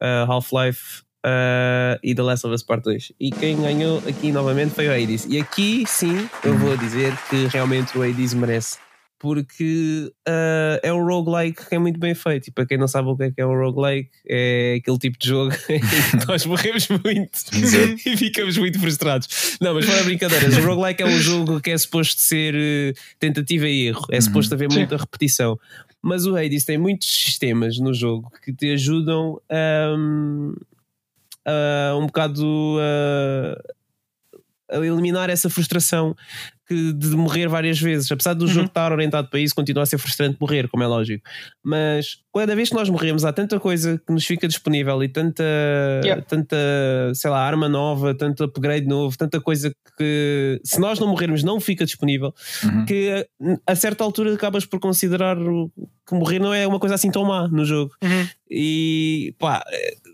Half-Life, 0.00 1.05
uh, 1.26 1.98
e 2.02 2.14
The 2.14 2.22
Last 2.22 2.46
of 2.46 2.54
Us 2.54 2.62
Part 2.62 2.84
2. 2.84 3.12
E 3.18 3.30
quem 3.30 3.60
ganhou 3.60 3.98
aqui 4.06 4.30
novamente 4.30 4.74
foi 4.74 4.86
o 4.86 4.92
Hades. 4.92 5.26
E 5.28 5.38
aqui 5.40 5.84
sim 5.86 6.28
eu 6.44 6.56
vou 6.56 6.76
dizer 6.76 7.12
que 7.28 7.46
realmente 7.46 7.98
o 7.98 8.02
Hades 8.02 8.32
merece. 8.32 8.78
Porque 9.18 10.12
uh, 10.28 10.78
é 10.82 10.92
um 10.92 11.02
roguelike 11.02 11.66
que 11.70 11.74
é 11.74 11.78
muito 11.78 11.98
bem 11.98 12.14
feito. 12.14 12.48
E 12.48 12.50
para 12.50 12.66
quem 12.66 12.76
não 12.76 12.86
sabe 12.86 13.08
o 13.08 13.16
que 13.16 13.24
é, 13.24 13.30
que 13.30 13.40
é 13.40 13.46
um 13.46 13.58
roguelike, 13.58 14.10
é 14.28 14.76
aquele 14.78 14.98
tipo 14.98 15.18
de 15.18 15.28
jogo 15.28 15.54
em 15.70 15.80
que 15.80 16.26
nós 16.28 16.44
morremos 16.46 16.86
muito 16.88 17.40
e 18.06 18.16
ficamos 18.16 18.58
muito 18.58 18.78
frustrados. 18.78 19.56
Não, 19.60 19.74
mas 19.74 19.86
fora 19.86 20.04
brincadeiras, 20.04 20.56
o 20.58 20.60
roguelike 20.60 21.02
é 21.02 21.06
um 21.06 21.18
jogo 21.18 21.60
que 21.62 21.70
é 21.70 21.78
suposto 21.78 22.20
ser 22.20 22.54
uh, 22.54 23.00
tentativa 23.18 23.66
e 23.66 23.88
erro, 23.88 24.04
é 24.10 24.20
suposto 24.20 24.54
haver 24.54 24.68
muita 24.70 24.96
repetição 24.96 25.58
mas 26.02 26.24
o 26.24 26.36
Hades 26.36 26.64
tem 26.64 26.78
muitos 26.78 27.08
sistemas 27.08 27.80
no 27.80 27.92
jogo 27.92 28.30
que 28.44 28.52
te 28.52 28.70
ajudam 28.74 29.40
a, 29.50 29.96
um, 29.98 30.54
uh, 31.46 31.96
um 31.98 32.06
bocado 32.06 32.44
uh, 32.76 33.56
a 34.70 34.76
eliminar 34.84 35.30
essa 35.30 35.48
frustração 35.48 36.14
que 36.66 36.92
de 36.92 37.08
morrer 37.10 37.48
várias 37.48 37.80
vezes. 37.80 38.10
Apesar 38.10 38.34
do 38.34 38.42
uhum. 38.42 38.50
jogo 38.50 38.66
estar 38.66 38.92
orientado 38.92 39.28
para 39.28 39.38
isso, 39.38 39.54
continua 39.54 39.84
a 39.84 39.86
ser 39.86 39.98
frustrante 39.98 40.36
morrer, 40.40 40.68
como 40.68 40.82
é 40.82 40.86
lógico. 40.86 41.22
Mas 41.64 42.18
cada 42.34 42.54
vez 42.54 42.68
que 42.68 42.74
nós 42.74 42.88
morremos, 42.88 43.24
há 43.24 43.32
tanta 43.32 43.58
coisa 43.58 44.00
que 44.04 44.12
nos 44.12 44.26
fica 44.26 44.46
disponível 44.46 45.02
e 45.02 45.08
tanta, 45.08 45.44
yeah. 46.02 46.22
tanta 46.22 46.56
sei 47.14 47.30
lá, 47.30 47.40
arma 47.40 47.68
nova, 47.68 48.14
tanto 48.14 48.44
upgrade 48.44 48.86
novo, 48.86 49.16
tanta 49.16 49.40
coisa 49.40 49.72
que 49.96 50.60
se 50.64 50.78
nós 50.80 50.98
não 50.98 51.08
morrermos 51.08 51.42
não 51.42 51.60
fica 51.60 51.84
disponível, 51.84 52.34
uhum. 52.64 52.84
que 52.84 53.26
a 53.66 53.74
certa 53.74 54.04
altura 54.04 54.34
acabas 54.34 54.66
por 54.66 54.80
considerar 54.80 55.36
que 55.36 56.14
morrer 56.14 56.38
não 56.38 56.52
é 56.52 56.66
uma 56.66 56.78
coisa 56.78 56.94
assim 56.94 57.10
tão 57.10 57.24
má 57.24 57.48
no 57.48 57.64
jogo. 57.64 57.92
Uhum. 58.02 58.28
E 58.50 59.34
pá, 59.38 59.64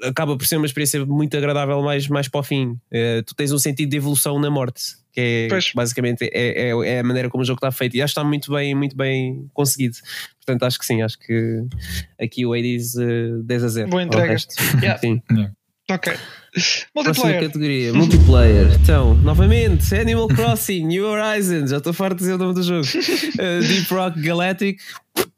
acaba 0.05 0.37
por 0.37 0.47
ser 0.47 0.57
uma 0.57 0.67
experiência 0.67 1.05
muito 1.05 1.37
agradável 1.37 1.83
mais, 1.83 2.09
mais 2.09 2.29
para 2.29 2.41
o 2.41 2.43
fim. 2.43 2.71
Uh, 2.71 3.23
tu 3.27 3.35
tens 3.35 3.53
um 3.53 3.59
sentido 3.59 3.91
de 3.91 3.97
evolução 3.97 4.39
na 4.39 4.51
morte 4.51 5.02
que 5.13 5.21
é 5.21 5.49
pois. 5.49 5.73
basicamente 5.75 6.23
é, 6.25 6.69
é, 6.69 6.69
é, 6.71 7.01
a 7.01 7.03
maneira 7.03 7.29
como 7.29 7.43
o 7.43 7.47
jogo 7.47 7.59
está 7.59 7.71
feito 7.71 7.97
e 7.97 8.03
acho 8.03 8.15
que 8.15 8.21
está 8.21 8.29
muito 8.29 8.51
bem, 8.51 8.75
muito 8.75 8.97
bem 8.97 9.49
conseguido. 9.53 9.97
Portanto, 10.45 10.65
acho 10.65 10.79
que 10.79 10.87
sim, 10.87 11.03
acho 11.03 11.19
que 11.19 11.63
aqui 12.21 12.45
o 12.47 12.53
Hades 12.53 12.95
uh, 12.95 13.43
10 13.45 13.65
a 13.65 13.69
0. 13.69 13.91
Boa 13.91 14.03
entrega. 14.03 14.37
Yeah. 14.83 14.99
Sim. 14.99 15.23
Yeah. 15.31 15.53
Ok. 15.91 16.13
Multiplayer. 16.95 17.41
categoria, 17.41 17.93
multiplayer. 17.93 18.73
Então, 18.83 19.15
novamente, 19.17 19.95
Animal 19.95 20.29
Crossing, 20.29 20.87
New 20.87 21.05
Horizons, 21.05 21.71
já 21.71 21.79
estou 21.79 21.93
farto 21.93 22.17
de 22.17 22.21
dizer 22.21 22.35
o 22.35 22.39
nome 22.39 22.55
do 22.55 22.63
jogo. 22.63 22.87
Uh, 22.87 23.61
Deep 23.67 23.93
Rock 23.93 24.21
Galactic, 24.21 24.81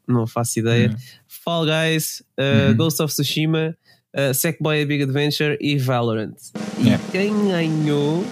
não 0.07 0.27
faço 0.27 0.59
ideia. 0.59 0.89
Uhum. 0.89 0.95
Fall 1.27 1.65
Guys, 1.65 2.21
uh, 2.39 2.69
uhum. 2.69 2.77
Ghost 2.77 3.01
of 3.01 3.13
Tsushima, 3.13 3.77
uh, 4.15 4.33
Sackboy 4.33 4.81
A 4.81 4.85
Big 4.85 5.03
Adventure 5.03 5.57
e 5.59 5.77
Valorant. 5.77 6.35
Yeah. 6.79 7.03
E 7.07 7.11
quem 7.11 7.47
ganhou 7.47 8.23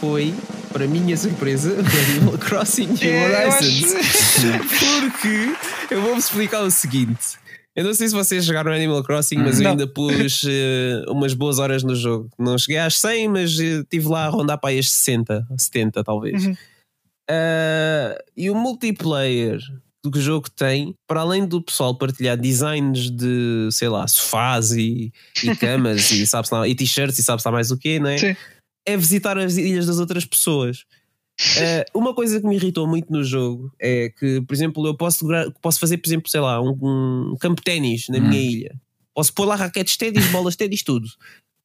foi 0.00 0.34
para 0.72 0.86
minha 0.86 1.16
surpresa, 1.16 1.74
Animal 2.16 2.38
Crossing 2.38 2.86
New 2.86 3.10
é, 3.10 3.48
Horizons. 3.48 3.94
Porque 4.78 5.94
eu 5.94 6.02
vou-vos 6.02 6.24
explicar 6.24 6.62
o 6.62 6.70
seguinte. 6.70 7.38
Eu 7.74 7.84
não 7.84 7.94
sei 7.94 8.08
se 8.08 8.14
vocês 8.14 8.44
jogaram 8.44 8.72
Animal 8.72 9.02
Crossing, 9.04 9.36
mas 9.36 9.60
eu 9.60 9.70
ainda 9.70 9.86
pus 9.86 10.42
uh, 10.42 11.12
umas 11.12 11.32
boas 11.32 11.58
horas 11.58 11.84
no 11.84 11.94
jogo. 11.94 12.28
Não 12.38 12.58
cheguei 12.58 12.78
às 12.78 12.96
100, 12.96 13.28
mas 13.28 13.50
estive 13.52 14.06
uh, 14.06 14.10
lá 14.10 14.26
a 14.26 14.28
rondar 14.28 14.58
para 14.58 14.76
as 14.76 14.90
60, 14.90 15.46
70 15.56 16.02
talvez. 16.02 16.44
Uhum. 16.44 16.52
Uh, 17.30 18.18
e 18.36 18.50
o 18.50 18.54
multiplayer 18.54 19.60
do 20.02 20.10
que 20.10 20.18
o 20.18 20.22
jogo 20.22 20.50
tem, 20.50 20.94
para 21.06 21.20
além 21.20 21.46
do 21.46 21.62
pessoal 21.62 21.94
partilhar 21.94 22.36
designs 22.36 23.10
de, 23.10 23.68
sei 23.70 23.88
lá, 23.88 24.08
sofás 24.08 24.72
e, 24.72 25.12
e 25.44 25.54
camas 25.56 26.10
e, 26.10 26.26
sabe 26.26 26.48
e 26.66 26.74
t-shirts 26.74 27.18
e 27.18 27.22
sabe-se 27.22 27.46
lá 27.46 27.52
mais 27.52 27.70
o 27.70 27.76
quê, 27.76 28.00
não 28.00 28.10
é? 28.10 28.18
Sim 28.18 28.36
é 28.88 28.96
visitar 28.96 29.36
as 29.36 29.56
ilhas 29.56 29.86
das 29.86 29.98
outras 29.98 30.24
pessoas. 30.24 30.84
Uh, 31.40 31.84
uma 31.98 32.14
coisa 32.14 32.40
que 32.40 32.46
me 32.46 32.56
irritou 32.56 32.86
muito 32.86 33.12
no 33.12 33.22
jogo 33.22 33.70
é 33.78 34.10
que, 34.10 34.40
por 34.40 34.54
exemplo, 34.54 34.86
eu 34.86 34.96
posso, 34.96 35.26
posso 35.60 35.78
fazer, 35.78 35.98
por 35.98 36.08
exemplo, 36.08 36.30
sei 36.30 36.40
lá, 36.40 36.60
um, 36.60 37.32
um 37.32 37.36
campo 37.38 37.60
de 37.60 37.64
ténis 37.64 38.08
na 38.08 38.18
hum. 38.18 38.22
minha 38.22 38.40
ilha. 38.40 38.74
Posso 39.14 39.32
pôr 39.34 39.44
lá 39.44 39.56
raquetes 39.56 39.96
ténis, 39.96 40.26
bolas 40.28 40.56
ténis, 40.56 40.82
tudo. 40.82 41.06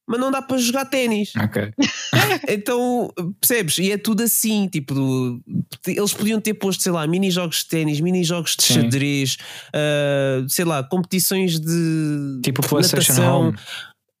Mas 0.06 0.20
não 0.20 0.30
dá 0.30 0.42
para 0.42 0.58
jogar 0.58 0.84
ténis. 0.84 1.32
Ok. 1.34 1.72
então, 2.48 3.10
percebes? 3.40 3.78
E 3.78 3.90
é 3.90 3.96
tudo 3.96 4.22
assim. 4.22 4.68
Tipo, 4.68 5.40
eles 5.86 6.12
podiam 6.12 6.40
ter 6.40 6.52
posto, 6.54 6.82
sei 6.82 6.92
lá, 6.92 7.06
mini-jogos 7.06 7.58
de 7.58 7.68
ténis, 7.68 8.00
mini-jogos 8.00 8.54
de 8.56 8.64
Sim. 8.64 8.74
xadrez, 8.74 9.38
uh, 9.70 10.48
sei 10.48 10.64
lá, 10.66 10.82
competições 10.84 11.58
de. 11.58 12.40
Tipo 12.42 12.60
PlayStation 12.68 13.22
Home. 13.22 13.56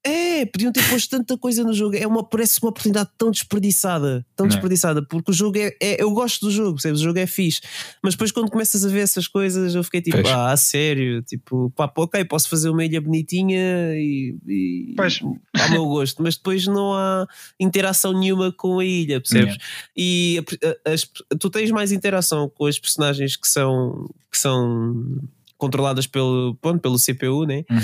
É, 0.06 0.44
podiam 0.44 0.70
ter 0.70 0.86
posto 0.90 1.08
tanta 1.08 1.38
coisa 1.38 1.64
no 1.64 1.72
jogo. 1.72 1.96
É 1.96 2.06
uma, 2.06 2.22
parece 2.22 2.60
uma 2.60 2.68
oportunidade 2.68 3.08
tão 3.16 3.30
desperdiçada, 3.30 4.24
tão 4.36 4.44
não. 4.44 4.52
É? 4.52 4.54
desperdiçada, 4.54 5.02
porque 5.02 5.30
o 5.30 5.34
jogo 5.34 5.56
é, 5.56 5.74
é, 5.80 6.02
Eu 6.02 6.10
gosto 6.10 6.44
do 6.44 6.50
jogo, 6.50 6.72
percebes? 6.72 7.00
O 7.00 7.04
jogo 7.04 7.18
é 7.18 7.26
fixe. 7.26 7.62
Mas 8.02 8.12
depois, 8.12 8.30
quando 8.30 8.50
começas 8.50 8.84
a 8.84 8.88
ver 8.88 9.00
essas 9.00 9.26
coisas, 9.26 9.74
eu 9.74 9.82
fiquei 9.82 10.02
tipo, 10.02 10.20
pois. 10.20 10.28
ah, 10.28 10.52
a 10.52 10.56
sério, 10.58 11.22
tipo, 11.22 11.72
pá, 11.74 11.90
ok, 11.96 12.22
posso 12.26 12.50
fazer 12.50 12.68
uma 12.68 12.84
ilha 12.84 13.00
bonitinha 13.00 13.94
e, 13.96 14.36
e 14.46 14.94
pois. 14.94 15.20
ao 15.22 15.70
meu 15.70 15.86
gosto, 15.86 16.22
mas 16.22 16.36
depois 16.36 16.66
não 16.66 16.92
há 16.92 17.26
interação 17.58 18.12
nenhuma 18.12 18.52
com 18.52 18.80
a 18.80 18.84
ilha, 18.84 19.22
percebes? 19.22 19.56
E 19.96 20.42
as, 20.84 21.08
tu 21.40 21.48
tens 21.48 21.70
mais 21.70 21.92
interação 21.92 22.50
com 22.54 22.66
as 22.66 22.78
personagens 22.78 23.36
que 23.36 23.48
são. 23.48 24.10
Que 24.30 24.38
são 24.38 25.22
controladas 25.56 26.06
pelo, 26.06 26.56
pronto, 26.60 26.80
pelo 26.80 26.96
CPU, 26.98 27.44
né? 27.44 27.64
Uhum. 27.70 27.78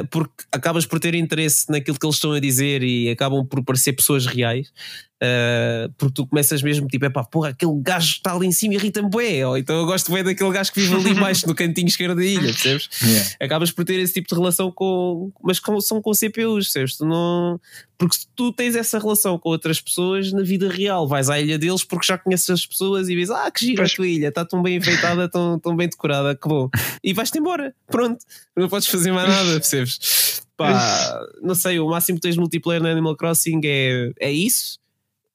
Uh, 0.00 0.06
porque 0.10 0.44
acabas 0.52 0.86
por 0.86 1.00
ter 1.00 1.14
interesse 1.14 1.70
naquilo 1.70 1.98
que 1.98 2.06
eles 2.06 2.16
estão 2.16 2.32
a 2.32 2.40
dizer 2.40 2.82
e 2.82 3.10
acabam 3.10 3.44
por 3.46 3.62
parecer 3.64 3.92
pessoas 3.92 4.26
reais. 4.26 4.72
Uh, 5.16 5.90
porque 5.96 6.12
tu 6.12 6.26
começas 6.26 6.60
mesmo 6.60 6.86
tipo, 6.88 7.06
é 7.06 7.08
pá, 7.08 7.24
porra, 7.24 7.48
aquele 7.48 7.72
gajo 7.80 8.16
está 8.16 8.34
ali 8.34 8.46
em 8.46 8.52
cima 8.52 8.74
e 8.74 8.76
irrita-me 8.76 9.08
bué, 9.08 9.46
ou 9.46 9.56
então 9.56 9.74
eu 9.74 9.86
gosto 9.86 10.12
bem 10.12 10.22
daquele 10.22 10.50
gajo 10.52 10.70
que 10.70 10.78
vive 10.78 10.94
ali 10.94 11.10
embaixo 11.12 11.46
no 11.46 11.54
cantinho 11.54 11.86
esquerdo 11.86 12.16
da 12.16 12.24
ilha, 12.24 12.52
percebes? 12.52 12.88
Yeah. 13.06 13.30
Acabas 13.40 13.70
por 13.70 13.84
ter 13.84 14.00
esse 14.00 14.14
tipo 14.14 14.28
de 14.28 14.34
relação 14.34 14.70
com, 14.70 15.30
mas 15.42 15.60
com, 15.60 15.80
são 15.80 16.02
com 16.02 16.12
CPUs, 16.12 16.64
percebes? 16.64 16.96
Tu 16.96 17.06
não, 17.06 17.60
porque 17.96 18.16
se 18.16 18.26
tu 18.34 18.52
tens 18.52 18.74
essa 18.74 18.98
relação 18.98 19.38
com 19.38 19.48
outras 19.48 19.80
pessoas 19.80 20.32
na 20.32 20.42
vida 20.42 20.68
real, 20.68 21.06
vais 21.06 21.30
à 21.30 21.40
ilha 21.40 21.58
deles 21.58 21.84
porque 21.84 22.06
já 22.06 22.18
conheces 22.18 22.50
as 22.50 22.66
pessoas 22.66 23.08
e 23.08 23.14
dizes, 23.14 23.30
ah, 23.30 23.50
que 23.50 23.64
gira 23.64 23.84
a 23.84 23.88
tua 23.88 24.06
ilha, 24.06 24.28
está 24.28 24.44
tão 24.44 24.62
bem 24.62 24.76
enfeitada, 24.76 25.28
tão, 25.28 25.58
tão 25.58 25.76
bem 25.76 25.88
decorada, 25.88 26.34
que 26.34 26.48
bom, 26.48 26.68
e 27.02 27.12
vais-te 27.12 27.38
embora, 27.38 27.74
pronto, 27.86 28.18
não 28.56 28.68
podes 28.68 28.88
fazer 28.88 29.12
mais 29.12 29.28
nada, 29.28 29.52
percebes? 29.60 30.42
Pá, 30.56 31.20
não 31.42 31.54
sei, 31.54 31.78
o 31.78 31.88
máximo 31.88 32.18
que 32.18 32.22
tens 32.22 32.36
multiplayer 32.36 32.82
no 32.82 32.88
Animal 32.88 33.16
Crossing 33.16 33.60
é, 33.64 34.12
é 34.18 34.32
isso 34.32 34.78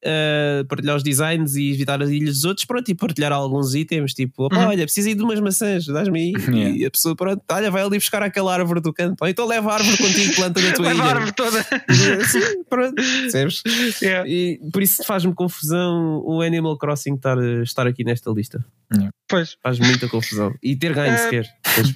uh, 0.06 0.66
partilhar 0.66 0.96
os 0.96 1.04
designs 1.04 1.56
e 1.56 1.72
evitar 1.72 2.02
as 2.02 2.10
ilhas 2.10 2.36
dos 2.36 2.46
outros, 2.46 2.66
pronto, 2.66 2.90
e 2.90 2.96
partilhar 2.96 3.32
alguns 3.32 3.74
itens, 3.76 4.14
tipo, 4.14 4.44
uhum. 4.44 4.68
olha, 4.68 4.84
preciso 4.84 5.10
ir 5.10 5.16
de 5.16 5.24
umas 5.24 5.40
maçãs, 5.40 5.86
dás-me 5.86 6.20
aí, 6.20 6.34
yeah. 6.54 6.78
e 6.78 6.86
a 6.86 6.92
pessoa, 6.92 7.16
pronto, 7.16 7.42
olha, 7.52 7.72
vai 7.72 7.84
ali 7.84 7.98
buscar 7.98 8.24
aquela 8.24 8.54
árvore 8.54 8.82
do 8.82 8.94
canto, 8.94 9.22
ou 9.22 9.28
então 9.28 9.46
leva 9.48 9.72
a 9.72 9.74
árvore 9.76 9.98
contigo, 9.98 10.36
planta 10.36 10.62
na 10.62 10.74
tua 10.74 10.86
leva 10.90 10.96
ilha. 10.96 11.04
a 11.04 11.10
árvore 11.10 11.32
toda. 11.34 11.64
Sim, 12.28 12.64
pronto, 12.70 12.96
percebes? 12.96 13.64
Yeah. 14.02 14.28
E 14.28 14.60
por 14.72 14.82
isso 14.82 15.04
faz-me 15.04 15.34
confusão 15.34 16.22
o 16.26 16.42
Animal 16.42 16.78
Crossing 16.78 17.16
estar, 17.16 17.38
estar 17.62 17.88
aqui 17.88 18.04
nesta 18.04 18.32
lista. 18.32 18.64
Yeah. 18.94 19.12
Pois. 19.32 19.56
Faz 19.64 19.80
muita 19.80 20.10
confusão. 20.10 20.54
E 20.62 20.76
ter 20.76 20.94
ganho 20.94 21.16
uh, 21.16 21.18
sequer. 21.18 21.46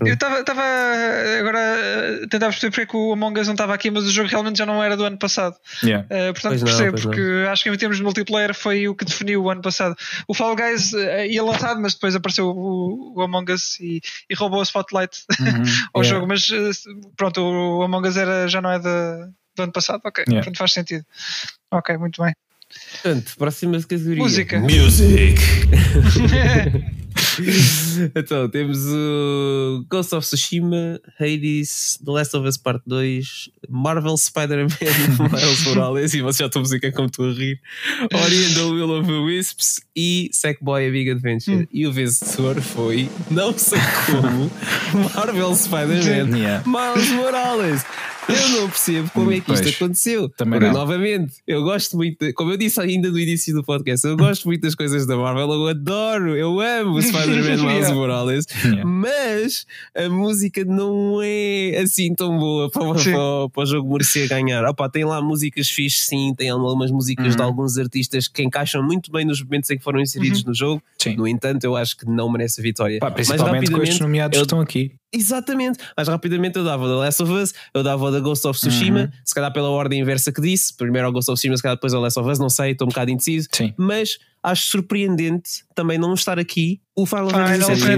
Eu 0.06 0.14
estava 0.14 0.64
agora 1.38 2.24
a 2.24 2.28
tentar 2.30 2.48
perceber 2.48 2.72
porque 2.72 2.82
é 2.82 2.86
que 2.86 2.96
o 2.96 3.12
Among 3.12 3.38
Us 3.42 3.48
não 3.48 3.56
estava 3.56 3.74
aqui, 3.74 3.92
mas 3.92 4.06
o 4.06 4.12
jogo 4.12 4.30
realmente 4.30 4.58
já 4.58 4.66
não 4.66 4.82
era 4.82 4.96
do 4.96 5.04
ano 5.04 5.20
passado. 5.20 5.58
Yeah. 5.84 6.06
Uh, 6.06 6.34
portanto, 6.34 6.64
percebo, 6.64 7.02
porque 7.02 7.20
não. 7.20 7.52
acho 7.52 7.64
que 7.64 7.70
em 7.70 7.78
termos 7.78 7.98
de 7.98 8.04
multiplayer 8.04 8.54
foi 8.56 8.88
o 8.88 8.96
que 8.96 9.04
definiu 9.04 9.44
o 9.44 9.50
ano 9.50 9.62
passado. 9.62 9.98
O 10.30 10.34
Fall 10.34 10.56
Guys 10.56 10.94
uh, 10.94 11.26
ia 11.30 11.44
lançado, 11.44 11.82
mas 11.82 11.94
depois 11.94 12.16
apareceu 12.16 12.48
o, 12.48 13.14
o 13.18 13.22
Among 13.22 13.52
Us 13.52 13.78
e, 13.82 14.00
e, 14.30 14.34
roubou 14.34 14.62
o 14.62 14.64
spotlight 14.64 15.18
uhum. 15.38 15.64
ao 15.94 16.04
yeah. 16.04 16.04
jogo. 16.04 16.28
Mas 16.28 16.48
pronto, 17.18 17.42
o 17.42 17.84
Among 17.84 18.08
Us 18.08 18.16
era, 18.16 18.48
já 18.48 18.62
não 18.62 18.72
é 18.72 18.80
de, 18.80 19.30
do 19.58 19.64
ano 19.64 19.74
passado. 19.74 20.00
Ok, 20.06 20.24
yeah. 20.26 20.42
portanto 20.42 20.58
faz 20.58 20.72
sentido. 20.72 21.06
Ok, 21.70 21.98
muito 21.98 22.24
bem. 22.24 22.34
Portanto, 23.04 23.34
próxima 23.38 23.78
categoria. 23.82 24.24
Música. 24.24 24.58
Music. 24.60 25.36
então, 28.16 28.50
temos 28.50 28.78
o 28.88 29.86
Ghost 29.90 30.14
of 30.16 30.26
Tsushima, 30.26 31.00
Hades, 31.20 32.00
The 32.04 32.12
Last 32.12 32.36
of 32.36 32.48
Us 32.48 32.58
Part 32.58 32.82
2, 32.86 33.52
Marvel 33.70 34.18
Spider-Man, 34.18 34.68
Miles 35.32 35.64
Morales, 35.66 36.14
e 36.14 36.22
você 36.22 36.44
já 36.44 36.48
estou 36.48 36.60
a 36.60 36.64
música 36.64 36.92
como 36.92 37.08
estou 37.08 37.30
a 37.30 37.34
rir, 37.34 37.60
Ori 38.14 38.46
and 38.46 38.54
the 38.54 38.64
Will 38.64 38.92
of 38.92 39.08
the 39.08 39.20
Wisps 39.20 39.82
e 39.96 40.30
Sackboy 40.32 40.88
A 40.88 40.92
Big 40.92 41.10
Adventure. 41.10 41.58
Hum. 41.58 41.68
E 41.72 41.88
o 41.88 41.92
vencedor 41.92 42.62
foi, 42.62 43.10
não 43.30 43.58
sei 43.58 43.80
como, 44.06 44.52
Marvel 45.16 45.56
Spider-Man, 45.56 46.38
yeah. 46.38 46.64
Miles 46.66 47.10
Morales. 47.12 47.86
Eu 48.28 48.50
não 48.50 48.70
percebo 48.70 49.10
como 49.12 49.32
é 49.32 49.40
que 49.40 49.52
isto 49.52 49.64
pois, 49.64 49.76
aconteceu. 49.76 50.30
Também 50.30 50.60
Porque, 50.60 50.74
novamente, 50.74 51.36
eu 51.46 51.64
gosto 51.64 51.96
muito, 51.96 52.18
de, 52.26 52.34
como 52.34 52.52
eu 52.52 52.58
disse 52.58 52.80
ainda 52.80 53.12
no 53.12 53.20
início 53.20 53.54
do 53.54 53.64
podcast, 53.64 54.06
eu 54.06 54.18
gosto 54.18 54.46
muito 54.46 54.62
das 54.62 54.74
coisas 54.74 55.06
da 55.06 55.16
Marvel, 55.16 55.52
eu 55.52 55.68
adoro, 55.68 56.36
eu 56.36 56.60
amo 56.60 56.98
o 56.98 57.02
Spider-Man 57.02 57.62
Miles 57.66 57.92
Morales, 57.92 58.46
yeah. 58.64 58.86
mas 58.86 59.66
a 59.96 60.10
música 60.10 60.66
não 60.66 61.20
é 61.22 61.78
assim 61.82 62.14
tão 62.16 62.38
boa 62.38 62.70
para, 62.70 62.94
para, 62.94 63.50
para 63.54 63.64
o 63.64 63.66
jogo 63.66 63.92
merecer 63.92 64.28
ganhar. 64.28 64.66
Opa, 64.66 64.90
tem 64.90 65.06
lá 65.06 65.22
músicas 65.22 65.70
fixes, 65.70 66.08
sim, 66.08 66.34
tem 66.36 66.50
algumas 66.50 66.92
músicas 66.92 67.28
uhum. 67.28 67.36
de 67.36 67.42
alguns 67.42 67.78
artistas 67.78 68.28
que 68.28 68.42
encaixam 68.44 68.82
muito 68.84 69.12
bem 69.12 69.26
nos 69.26 69.42
momentos 69.44 69.70
em 69.70 69.78
que 69.78 69.84
foram 69.84 70.00
inseridos 70.00 70.42
uhum. 70.42 70.50
no 70.50 70.54
jogo. 70.56 70.84
Sim. 70.98 71.16
No 71.16 71.28
entanto, 71.28 71.64
eu 71.64 71.76
acho 71.76 71.96
que 71.96 72.06
não 72.06 72.32
merece 72.32 72.60
a 72.60 72.64
vitória. 72.64 73.00
Pá, 73.00 73.12
principalmente 73.12 73.70
com 73.70 73.84
estes 73.84 74.00
nomeados 74.00 74.36
eu, 74.36 74.42
que 74.42 74.46
estão 74.46 74.60
aqui. 74.60 74.92
Exatamente, 75.16 75.80
mais 75.96 76.10
rapidamente 76.10 76.58
eu 76.58 76.66
dava 76.66 76.88
The 76.88 76.94
Last 76.94 77.24
of 77.24 77.32
Us, 77.32 77.54
eu 77.74 77.82
dava 77.84 78.15
da 78.16 78.22
Ghost 78.22 78.48
of 78.48 78.60
Tsushima, 78.60 79.02
uhum. 79.02 79.10
se 79.24 79.34
calhar 79.34 79.52
pela 79.52 79.70
ordem 79.70 80.00
inversa 80.00 80.32
que 80.32 80.42
disse, 80.42 80.76
primeiro 80.76 81.08
ao 81.08 81.14
Ghost 81.14 81.30
of 81.30 81.38
Tsushima, 81.38 81.58
se 81.58 81.64
calhar 81.64 81.76
depois 81.76 81.94
ao 81.94 82.02
Last 82.02 82.20
of 82.20 82.30
Us, 82.30 82.40
não 82.40 82.50
sei, 82.50 82.72
estou 82.72 82.88
um 82.88 82.90
bocado 82.90 83.12
indeciso, 83.12 83.48
Sim. 83.52 83.74
mas 83.78 84.18
acho 84.42 84.70
surpreendente 84.70 85.64
também 85.74 85.98
não 85.98 86.14
estar 86.14 86.40
aqui 86.40 86.80
o 86.96 87.06
Final 87.06 87.30
Fantasy 87.30 87.74
VII. 87.74 87.94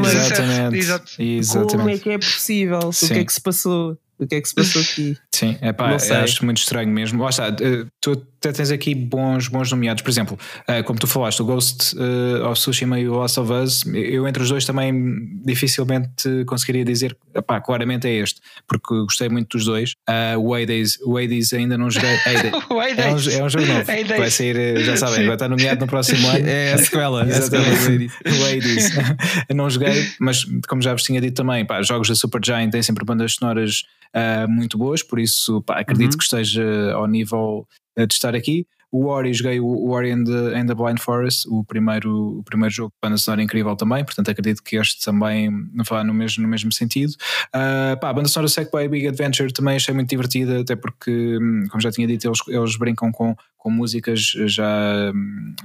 Exatamente. 0.77 1.23
Exatamente. 1.23 1.77
Como 1.77 1.89
é 1.89 1.98
que 1.98 2.10
é 2.10 2.18
possível? 2.18 2.91
Sim. 2.91 3.06
O 3.06 3.10
que 3.10 3.19
é 3.19 3.26
que 3.26 3.34
se 3.34 3.41
passou? 3.41 3.98
O 4.19 4.26
que 4.26 4.35
é 4.35 4.41
que 4.41 4.49
se 4.49 4.56
passou 4.56 4.81
aqui? 4.81 5.18
Sim, 5.38 5.55
é 5.61 5.72
pá, 5.72 5.93
acho 5.93 6.43
muito 6.43 6.57
estranho 6.57 6.89
mesmo. 6.89 7.22
Lá 7.22 7.30
está, 7.30 7.49
eh, 7.49 7.85
tu 8.01 8.14
até 8.39 8.51
tens 8.51 8.72
aqui 8.72 8.95
bons, 8.95 9.47
bons 9.47 9.69
nomeados. 9.69 10.01
Por 10.01 10.09
exemplo, 10.09 10.39
eh, 10.68 10.81
como 10.81 10.97
tu 10.97 11.05
falaste, 11.05 11.39
o 11.41 11.45
Ghost 11.45 11.95
uh, 11.95 12.47
of 12.47 12.59
Tsushima 12.59 12.99
e 12.99 13.07
o 13.07 13.19
Last 13.19 13.39
of 13.39 13.53
Us, 13.53 13.85
eu 13.93 14.27
entre 14.27 14.41
os 14.41 14.49
dois 14.49 14.65
também 14.65 15.39
dificilmente 15.45 16.43
conseguiria 16.45 16.84
dizer, 16.84 17.15
pá, 17.45 17.61
claramente 17.61 18.07
é 18.07 18.15
este, 18.15 18.41
porque 18.68 18.95
gostei 19.01 19.30
muito 19.30 19.55
dos 19.57 19.65
dois. 19.65 19.93
O, 20.39 20.55
Hades, 20.55 20.97
o 21.05 21.19
Hades 21.19 21.53
ainda 21.53 21.77
não 21.77 21.91
joguei. 21.91 22.18
o 22.72 22.80
Hades. 22.80 23.27
É, 23.27 23.38
um, 23.38 23.41
é 23.41 23.43
um 23.43 23.49
jogo 23.49 23.65
novo. 23.68 23.84
Vai 24.18 24.31
sair, 24.31 24.84
já 24.84 24.97
sabem, 24.97 25.27
vai 25.27 25.35
estar 25.35 25.47
nomeado 25.47 25.81
no 25.81 25.88
próximo 25.88 26.27
ano. 26.30 26.47
É 26.47 26.73
a 26.73 26.77
sequela. 26.80 27.26
Exatamente. 27.30 28.11
o 28.26 28.45
Hades. 28.45 28.91
não 29.53 29.69
joguei, 29.69 30.09
mas 30.19 30.45
como 30.68 30.81
já 30.81 30.93
vos 30.93 31.03
tinha 31.03 31.22
dito 31.22 31.35
também, 31.35 31.64
pá, 31.64 31.84
jogos 31.84 32.07
da 32.07 32.15
Supergiant 32.15 32.72
têm 32.72 32.81
sempre 32.81 33.05
bandas 33.05 33.34
sonoras 33.34 33.84
uh, 34.14 34.49
muito 34.49 34.77
boas, 34.77 35.03
por 35.03 35.19
isso 35.19 35.26
pá, 35.65 35.79
acredito 35.79 36.13
uhum. 36.13 36.17
que 36.17 36.23
esteja 36.23 36.93
ao 36.93 37.07
nível 37.07 37.67
uh, 37.97 38.07
de 38.07 38.13
estar 38.13 38.35
aqui. 38.35 38.65
O 38.89 39.07
Ori, 39.07 39.33
joguei 39.33 39.59
o 39.59 39.89
Ori 39.89 40.11
and 40.11 40.23
the, 40.23 40.57
and 40.57 40.67
the 40.67 40.73
Blind 40.73 40.99
Forest, 40.99 41.45
o 41.49 41.63
primeiro, 41.65 42.39
o 42.39 42.43
primeiro 42.43 42.73
jogo 42.73 42.89
de 42.89 42.95
banda 43.01 43.17
sonora 43.17 43.43
incrível 43.43 43.75
também, 43.75 44.03
portanto 44.05 44.31
acredito 44.31 44.63
que 44.63 44.77
este 44.77 45.03
também 45.03 45.49
vá 45.87 46.05
no 46.05 46.13
mesmo, 46.13 46.41
no 46.43 46.47
mesmo 46.47 46.71
sentido. 46.71 47.11
Uh, 47.53 47.99
pá, 47.99 48.09
a 48.09 48.13
banda 48.13 48.29
sonora 48.29 48.47
Sackboy 48.47 48.87
Big 48.87 49.05
Adventure 49.07 49.51
também 49.51 49.75
achei 49.75 49.93
muito 49.93 50.09
divertida, 50.09 50.61
até 50.61 50.75
porque, 50.75 51.37
hum, 51.37 51.67
como 51.69 51.81
já 51.81 51.91
tinha 51.91 52.07
dito, 52.07 52.27
eles, 52.27 52.39
eles 52.47 52.77
brincam 52.77 53.11
com, 53.11 53.35
com 53.57 53.69
músicas 53.69 54.21
já, 54.21 55.11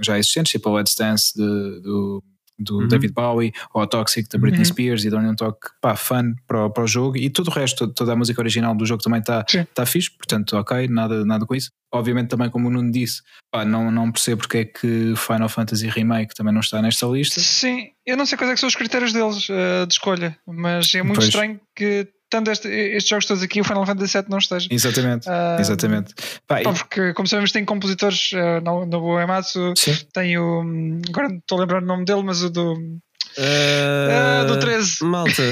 já 0.01 0.19
existentes, 0.19 0.51
tipo 0.51 0.69
a 0.69 0.73
Let's 0.73 0.97
Dance 0.97 1.33
de, 1.37 1.81
do 1.81 2.25
do 2.59 2.79
uhum. 2.79 2.89
David 2.89 3.13
Bowie 3.13 3.53
ou 3.75 3.83
a 3.83 3.87
Toxic 3.87 4.29
da 4.29 4.39
Britney 4.39 4.61
uhum. 4.61 4.65
Spears 4.65 5.05
e 5.05 5.11
dão 5.11 5.21
um 5.21 5.35
toque 5.35 5.69
pá, 5.81 5.97
fun 5.97 6.35
para, 6.47 6.71
para 6.71 6.85
o 6.85 6.87
jogo 6.87 7.17
e 7.17 7.31
tudo 7.31 7.51
o 7.51 7.55
resto, 7.55 7.89
toda 7.89 8.13
a 8.13 8.17
música 8.17 8.41
original 8.41 8.75
do 8.75 8.87
jogo 8.87 9.03
também 9.03 9.21
está 9.21 9.45
tá 9.75 9.87
fixe, 9.87 10.11
portanto 10.11 10.57
ok, 10.57 10.89
nada, 10.89 11.25
nada 11.25 11.47
com 11.47 11.55
isso. 11.55 11.71
Obviamente 11.95 12.29
também 12.29 12.49
como 12.49 12.69
o 12.69 12.71
Nuno 12.71 12.91
disse, 12.91 13.23
pá, 13.51 13.65
não, 13.65 13.91
não 13.91 14.11
percebo 14.11 14.43
porque 14.43 14.59
é 14.59 14.65
que 14.65 15.15
Final 15.17 15.49
Fantasy 15.49 15.89
Remake 15.89 16.35
também 16.35 16.53
não 16.53 16.61
está 16.61 16.81
nesta 16.81 17.07
lista. 17.07 17.39
Sim, 17.41 17.91
eu 18.07 18.17
não 18.17 18.25
sei 18.25 18.39
quais 18.39 18.53
é 18.53 18.57
são 18.57 18.69
os 18.69 18.77
critérios 18.77 19.13
deles 19.13 19.49
uh, 19.49 19.87
de 19.87 19.93
escolha, 19.93 20.37
mas 20.47 20.95
é 20.95 21.03
muito 21.03 21.17
pois. 21.17 21.29
estranho 21.29 21.61
que 21.77 22.09
tanto 22.33 22.51
este, 22.51 22.67
estes 22.67 23.11
jogos 23.11 23.27
todos 23.27 23.43
aqui, 23.43 23.61
o 23.61 23.65
Final 23.65 23.85
Fantasy 23.85 24.19
VII 24.19 24.27
não 24.31 24.39
esteja. 24.39 24.67
Exatamente, 24.71 25.29
uh, 25.29 25.61
exatamente. 25.61 26.15
Pá, 26.47 26.63
pá, 26.63 26.73
porque, 26.73 27.13
como 27.13 27.29
sabemos, 27.29 27.53
tem 27.53 27.63
compositores 27.63 28.33
uh, 28.33 28.65
no, 28.65 28.87
no 28.87 29.01
Boematsu, 29.01 29.75
tem 30.15 30.39
o. 30.39 30.63
Agora 31.11 31.29
não 31.29 31.37
estou 31.37 31.59
a 31.59 31.61
lembrar 31.61 31.83
o 31.83 31.87
nome 31.87 32.07
dele, 32.07 32.23
mas 32.23 32.43
o 32.43 32.49
do. 32.49 32.73
Uh, 32.73 34.47
do 34.47 34.59
13. 34.59 35.05
Malta, 35.05 35.43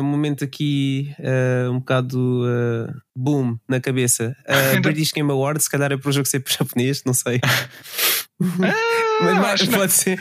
um 0.00 0.02
momento 0.02 0.42
aqui 0.42 1.14
um 1.70 1.80
bocado 1.80 2.46
boom 3.14 3.58
na 3.68 3.78
cabeça. 3.78 4.34
British 4.80 5.12
Game 5.12 5.30
Awards, 5.30 5.64
se 5.64 5.70
calhar 5.70 5.92
é 5.92 5.98
para 5.98 6.08
o 6.08 6.12
jogo 6.12 6.26
ser 6.26 6.42
japonês, 6.48 7.02
não 7.04 7.12
sei. 7.12 7.40
mas, 8.40 9.60
mas 9.60 9.66
pode 9.66 9.92
ser. 9.92 10.18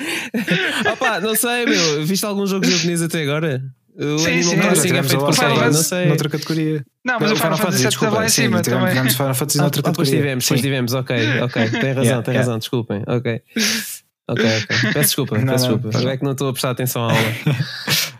Opa, 0.92 1.22
não 1.22 1.36
sei, 1.36 1.66
meu. 1.66 2.06
Viste 2.06 2.26
algum 2.26 2.46
jogo 2.46 2.66
japonês 2.66 3.02
até 3.02 3.22
agora? 3.24 3.64
O 3.98 4.20
sim, 4.20 4.28
Animal 4.28 4.68
Crossing 4.68 4.98
é 4.98 5.04
feito 5.04 5.26
por 5.26 5.34
série, 5.34 5.56
não 5.56 5.74
sei. 5.74 6.06
Noutra 6.08 6.30
categoria. 6.30 6.86
Não, 7.04 7.18
mas 7.20 7.32
o 7.32 7.36
Final 7.36 7.58
Fantasy 7.58 7.88
estava 7.88 8.18
lá 8.18 8.26
em 8.26 8.30
cima 8.30 8.62
também. 8.62 8.88
Tivemos 8.90 9.14
Final 9.14 9.34
Fantasy 9.34 9.58
noutra 9.60 9.82
categoria. 9.82 10.12
Depois 10.12 10.22
tivemos, 10.22 10.44
depois 10.44 10.62
tivemos, 10.62 10.94
ok, 10.94 11.42
ok. 11.42 11.70
Tem 11.70 11.92
razão, 11.94 12.24
tem 12.24 12.36
razão, 12.36 12.60
desculpem, 12.60 13.04
ok. 13.08 13.42
Ok, 14.28 14.44
ok. 14.44 14.68
Peço 14.94 15.00
desculpa, 15.00 15.36
peço 15.36 15.68
desculpa. 15.68 16.00
Não. 16.00 16.10
É 16.10 16.18
que 16.18 16.24
não 16.24 16.32
estou 16.32 16.50
a 16.50 16.52
prestar 16.52 16.72
atenção 16.72 17.04
à 17.04 17.12
aula. 17.12 17.22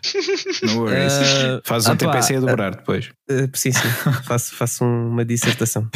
No 0.62 0.82
worries. 0.82 1.14
Uh, 1.14 1.62
Fazes 1.64 1.90
um 1.90 1.96
TPC 1.96 2.36
a 2.36 2.40
dobrar 2.40 2.74
uh, 2.74 2.78
depois. 2.78 3.10
Uh, 3.30 3.50
sim, 3.54 3.72
sim. 3.72 3.90
faço, 4.24 4.56
faço 4.56 4.86
uma 4.86 5.26
dissertação. 5.26 5.90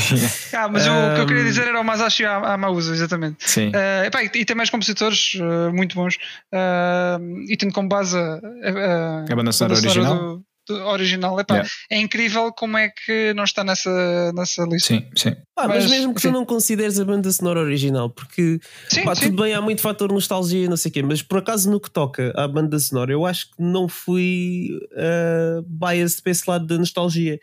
ah, 0.54 0.68
mas 0.68 0.88
o 0.88 1.16
que 1.16 1.22
eu 1.22 1.26
queria 1.28 1.44
dizer 1.44 1.68
era 1.68 1.80
o 1.80 1.84
Masashi 1.84 2.26
Amausa, 2.26 2.94
exatamente. 2.94 3.38
Sim. 3.40 3.70
Uh, 3.70 4.06
epá, 4.06 4.24
e, 4.24 4.32
e 4.34 4.46
tem 4.46 4.56
mais 4.56 4.70
compositores 4.70 5.36
uh, 5.36 5.72
muito 5.74 5.96
bons. 5.96 6.16
Uh, 6.52 7.46
e 7.48 7.56
tendo 7.56 7.72
como 7.72 7.88
base 7.88 8.18
a, 8.18 8.40
a, 8.40 9.26
a 9.32 9.36
banda 9.36 9.52
sonora 9.52 9.80
original. 9.80 10.16
Do, 10.16 10.46
original. 10.74 11.40
Epá, 11.40 11.56
yeah. 11.56 11.70
É 11.90 11.98
incrível 11.98 12.52
como 12.52 12.78
é 12.78 12.90
que 12.90 13.34
não 13.34 13.44
está 13.44 13.64
nessa, 13.64 14.32
nessa 14.34 14.64
lista. 14.64 14.94
Sim, 14.94 15.10
sim. 15.16 15.36
Ah, 15.56 15.68
mas, 15.68 15.84
mas, 15.84 15.92
mesmo 15.92 16.14
que 16.14 16.22
tu 16.22 16.32
não 16.32 16.46
consideres 16.46 17.00
a 17.00 17.06
banda 17.06 17.30
sonora 17.32 17.60
original, 17.60 18.10
porque 18.10 18.60
sim, 18.88 19.04
pá, 19.04 19.14
sim. 19.14 19.30
tudo 19.30 19.44
bem, 19.44 19.54
há 19.54 19.62
muito 19.62 19.82
fator 19.82 20.12
nostalgia 20.12 20.66
e 20.66 20.68
não 20.68 20.78
sei 20.78 20.90
o 20.90 20.94
quê, 20.94 21.04
mas 21.04 21.22
por 21.22 21.40
acaso 21.40 21.70
no 21.70 21.80
que 21.80 21.92
toca 21.92 22.32
à 22.36 22.48
banda 22.48 22.80
sonora, 22.80 23.12
eu 23.12 23.26
acho 23.26 23.48
que 23.48 23.62
não 23.62 23.88
fui 23.88 24.70
uh, 24.94 25.62
biased 25.68 26.22
para 26.22 26.32
esse 26.32 26.50
lado 26.50 26.66
da 26.66 26.78
nostalgia. 26.78 27.40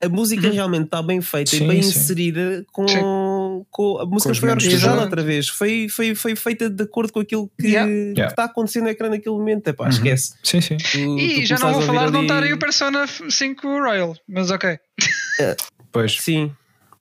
A 0.00 0.08
música 0.08 0.46
uhum. 0.46 0.52
realmente 0.52 0.84
está 0.84 1.02
bem 1.02 1.20
feita 1.20 1.50
sim, 1.50 1.64
e 1.64 1.68
bem 1.68 1.78
inserida 1.80 2.64
com 2.70 2.86
com, 2.86 3.66
com 3.70 3.98
a 3.98 4.06
música 4.06 4.32
com 4.32 4.40
foi 4.40 4.50
orquestrada 4.50 5.02
outra 5.02 5.22
vez, 5.22 5.48
foi, 5.48 5.88
foi, 5.88 6.14
foi 6.14 6.36
feita 6.36 6.70
de 6.70 6.84
acordo 6.84 7.12
com 7.12 7.20
aquilo 7.20 7.50
que, 7.58 7.66
yeah. 7.66 7.90
que 8.14 8.20
está 8.20 8.44
acontecendo 8.44 8.84
no 8.84 8.90
ecrã 8.90 9.08
naquele 9.08 9.34
momento. 9.34 9.66
Epá, 9.66 9.84
uhum. 9.84 9.90
esquece. 9.90 10.34
Sim, 10.42 10.60
sim. 10.60 10.76
Tu, 10.76 11.18
e 11.18 11.40
tu 11.42 11.46
já 11.46 11.58
não 11.58 11.72
vou 11.72 11.82
falar 11.82 12.06
de 12.06 12.12
não 12.12 12.22
estar 12.22 12.42
aí 12.42 12.52
o 12.52 12.58
Persona 12.58 13.06
5 13.06 13.66
Royal, 13.66 14.16
mas 14.28 14.50
ok. 14.50 14.78
pois. 15.90 16.20
Sim, 16.20 16.52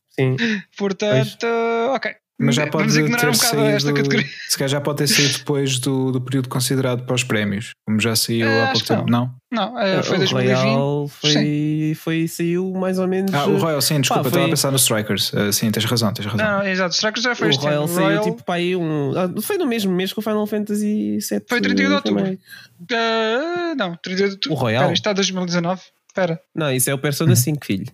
sim. 0.10 0.36
Portanto, 0.76 1.38
pois. 1.40 1.95
ok. 1.95 2.15
Mas 2.39 2.53
já 2.53 2.68
pode 2.68 2.93
ter 2.93 3.30
um 3.30 3.34
saído, 3.34 3.65
esta 3.65 3.91
categoria. 3.91 4.27
Se 4.47 4.57
calhar 4.57 4.69
já 4.69 4.80
pode 4.80 4.99
ter 4.99 5.07
saído 5.07 5.39
depois 5.39 5.80
do, 5.80 6.11
do 6.11 6.22
período 6.22 6.47
considerado 6.47 7.03
para 7.03 7.15
os 7.15 7.23
prémios, 7.23 7.72
como 7.84 7.99
já 7.99 8.15
saiu 8.15 8.47
uh, 8.47 8.64
há 8.64 8.72
pouco 8.72 8.85
tempo, 8.85 9.09
não? 9.09 9.34
Não, 9.51 9.73
uh, 9.73 10.03
foi 10.03 10.18
o 10.18 10.19
2020. 10.19 10.55
Royal 10.55 11.07
foi, 11.07 11.97
foi, 11.99 12.27
saiu 12.27 12.72
mais 12.73 12.99
ou 12.99 13.07
menos. 13.07 13.34
Ah, 13.34 13.47
o 13.47 13.57
Royal, 13.57 13.81
sim, 13.81 13.99
desculpa, 13.99 14.23
Pá, 14.23 14.30
foi... 14.30 14.30
estava 14.30 14.45
a 14.45 14.49
pensar 14.49 14.72
no 14.72 14.77
Strikers. 14.77 15.34
Uh, 15.34 15.51
sim, 15.51 15.72
tens 15.72 15.85
razão, 15.85 16.14
tens 16.14 16.26
razão. 16.27 16.45
Não, 16.45 16.59
não 16.59 16.68
exato, 16.68 16.93
Strikers 16.93 17.23
já 17.23 17.34
foi 17.34 17.47
o 17.47 17.49
este 17.49 17.64
Royal 17.64 17.84
ano. 17.85 17.93
saiu 17.93 18.22
tipo 18.22 18.43
para 18.43 18.55
aí 18.55 18.76
um. 18.76 19.14
Ah, 19.18 19.41
foi 19.41 19.57
no 19.57 19.65
mesmo 19.65 19.91
mês 19.91 20.14
que 20.14 20.19
o 20.19 20.22
Final 20.22 20.45
Fantasy 20.45 21.18
VII. 21.18 21.41
Foi 21.49 21.59
31 21.59 21.88
de 21.88 21.93
outubro. 21.95 22.23
Uh, 22.23 23.76
não, 23.76 23.95
31 23.95 24.15
de 24.15 24.31
outubro. 24.34 24.57
O 24.57 24.61
Royal. 24.61 24.81
Espera, 24.81 24.93
isto 24.93 25.01
está 25.01 25.14
2019. 25.14 25.81
Espera. 26.07 26.39
Não, 26.53 26.72
isso 26.72 26.89
é 26.89 26.93
o 26.93 26.99
Persona 26.99 27.35
5, 27.35 27.65
filho. 27.65 27.88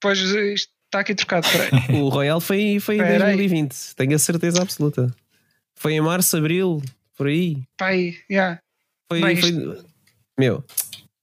Pois 0.00 0.18
isto 0.20 0.75
Está 0.86 1.00
aqui 1.00 1.14
trocado, 1.14 1.46
peraí. 1.48 1.70
o 2.00 2.08
Royal 2.08 2.40
foi, 2.40 2.78
foi 2.80 2.96
em 2.96 3.18
2020, 3.18 3.94
tenho 3.96 4.14
a 4.14 4.18
certeza 4.18 4.62
absoluta. 4.62 5.12
Foi 5.74 5.92
em 5.92 6.00
março, 6.00 6.36
abril, 6.36 6.82
por 7.16 7.26
aí. 7.26 7.62
Pai, 7.76 8.16
yeah. 8.30 8.58
Foi, 9.10 9.20
Bem, 9.20 9.36
foi... 9.36 9.50
Isto... 9.50 9.84
Meu, 10.38 10.64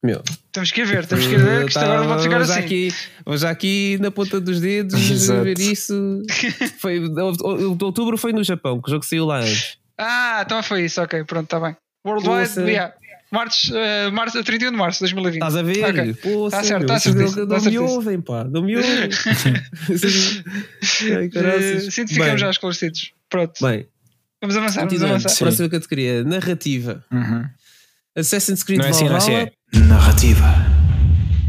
meu. 0.04 0.22
Temos 0.52 0.72
que 0.72 0.84
ver, 0.84 1.06
temos 1.06 1.26
que 1.26 1.36
ver, 1.36 1.68
que 1.68 1.74
tá, 1.74 1.84
agora 1.84 2.04
vou 2.04 2.20
ficar 2.20 2.42
assim. 2.42 2.60
Aqui, 2.60 2.94
vou 3.26 3.38
já 3.38 3.50
aqui 3.50 3.98
na 4.02 4.12
ponta 4.12 4.40
dos 4.40 4.60
dedos 4.60 5.00
ver 5.44 5.60
isso. 5.60 6.22
foi, 6.80 7.00
o, 7.00 7.76
de 7.76 7.84
outubro 7.84 8.18
foi 8.18 8.34
no 8.34 8.44
Japão, 8.44 8.82
que 8.82 8.90
o 8.90 8.92
jogo 8.92 9.06
saiu 9.06 9.26
lá 9.26 9.40
antes. 9.40 9.78
Ah, 9.98 10.42
então 10.46 10.62
foi 10.62 10.86
isso, 10.86 11.02
ok, 11.02 11.24
pronto, 11.24 11.46
está 11.46 11.60
bem. 11.60 11.76
Worldwide, 12.06 12.60
yeah. 12.70 12.94
Março, 13.34 13.74
uh, 13.74 14.12
março, 14.12 14.44
31 14.44 14.70
de 14.70 14.78
março 14.78 15.00
de 15.00 15.12
2020. 15.12 15.42
Estás 15.42 15.56
a 15.56 15.64
ver? 15.64 15.84
Okay. 15.86 16.14
Pô, 16.14 16.52
tá 16.52 16.64
certo, 16.64 16.84
está 16.84 17.00
certo. 17.00 17.48
Não 17.48 17.62
me 17.62 17.80
ouvem, 17.80 18.22
pá. 18.22 18.44
Não 18.44 18.62
me 18.62 18.78
ouvem. 18.78 19.10
Sinto 21.90 22.10
que 22.10 22.14
ficamos 22.14 22.40
já 22.40 22.52
esclarecidos. 22.52 23.12
Pronto. 23.28 23.54
Bem, 23.60 23.88
vamos 24.40 24.56
avançar. 24.56 24.86
Vamos 24.86 25.04
avançar. 25.04 25.30
Sim. 25.30 25.46
Próxima 25.46 25.68
categoria: 25.68 26.24
narrativa. 26.24 27.04
Uhum. 27.12 27.46
Assassin's 28.16 28.62
Creed 28.62 28.80
não 28.82 28.86
é 28.86 28.90
assim, 28.92 29.08
Valhalla. 29.08 29.28
Não 29.28 29.36
é 29.36 29.42
assim, 29.42 29.54
é 29.74 29.80
narrativa. 29.80 30.46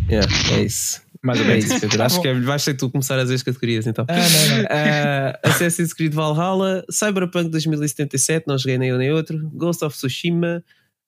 Yeah, 0.08 0.32
é 0.52 0.62
isso. 0.62 1.02
Mais 1.22 1.38
ou 1.38 1.44
menos. 1.44 1.70
É 1.70 2.02
Acho 2.02 2.22
que 2.22 2.28
é, 2.28 2.34
vais 2.34 2.62
ser 2.62 2.74
tu 2.74 2.88
começar 2.88 3.18
a 3.18 3.22
dizer 3.24 3.34
as 3.34 3.42
categorias 3.42 3.86
então. 3.86 4.06
Ah, 4.08 4.14
não, 4.14 4.56
não. 4.56 4.64
Uh, 4.64 5.38
Assassin's 5.52 5.92
Creed 5.92 6.14
Valhalla, 6.14 6.82
Cyberpunk 6.90 7.50
2077, 7.50 8.46
não 8.46 8.56
joguei 8.56 8.78
nem 8.78 8.94
um 8.94 8.96
nem 8.96 9.12
outro, 9.12 9.50
Ghost 9.52 9.84
of 9.84 9.94
Tsushima, 9.94 10.64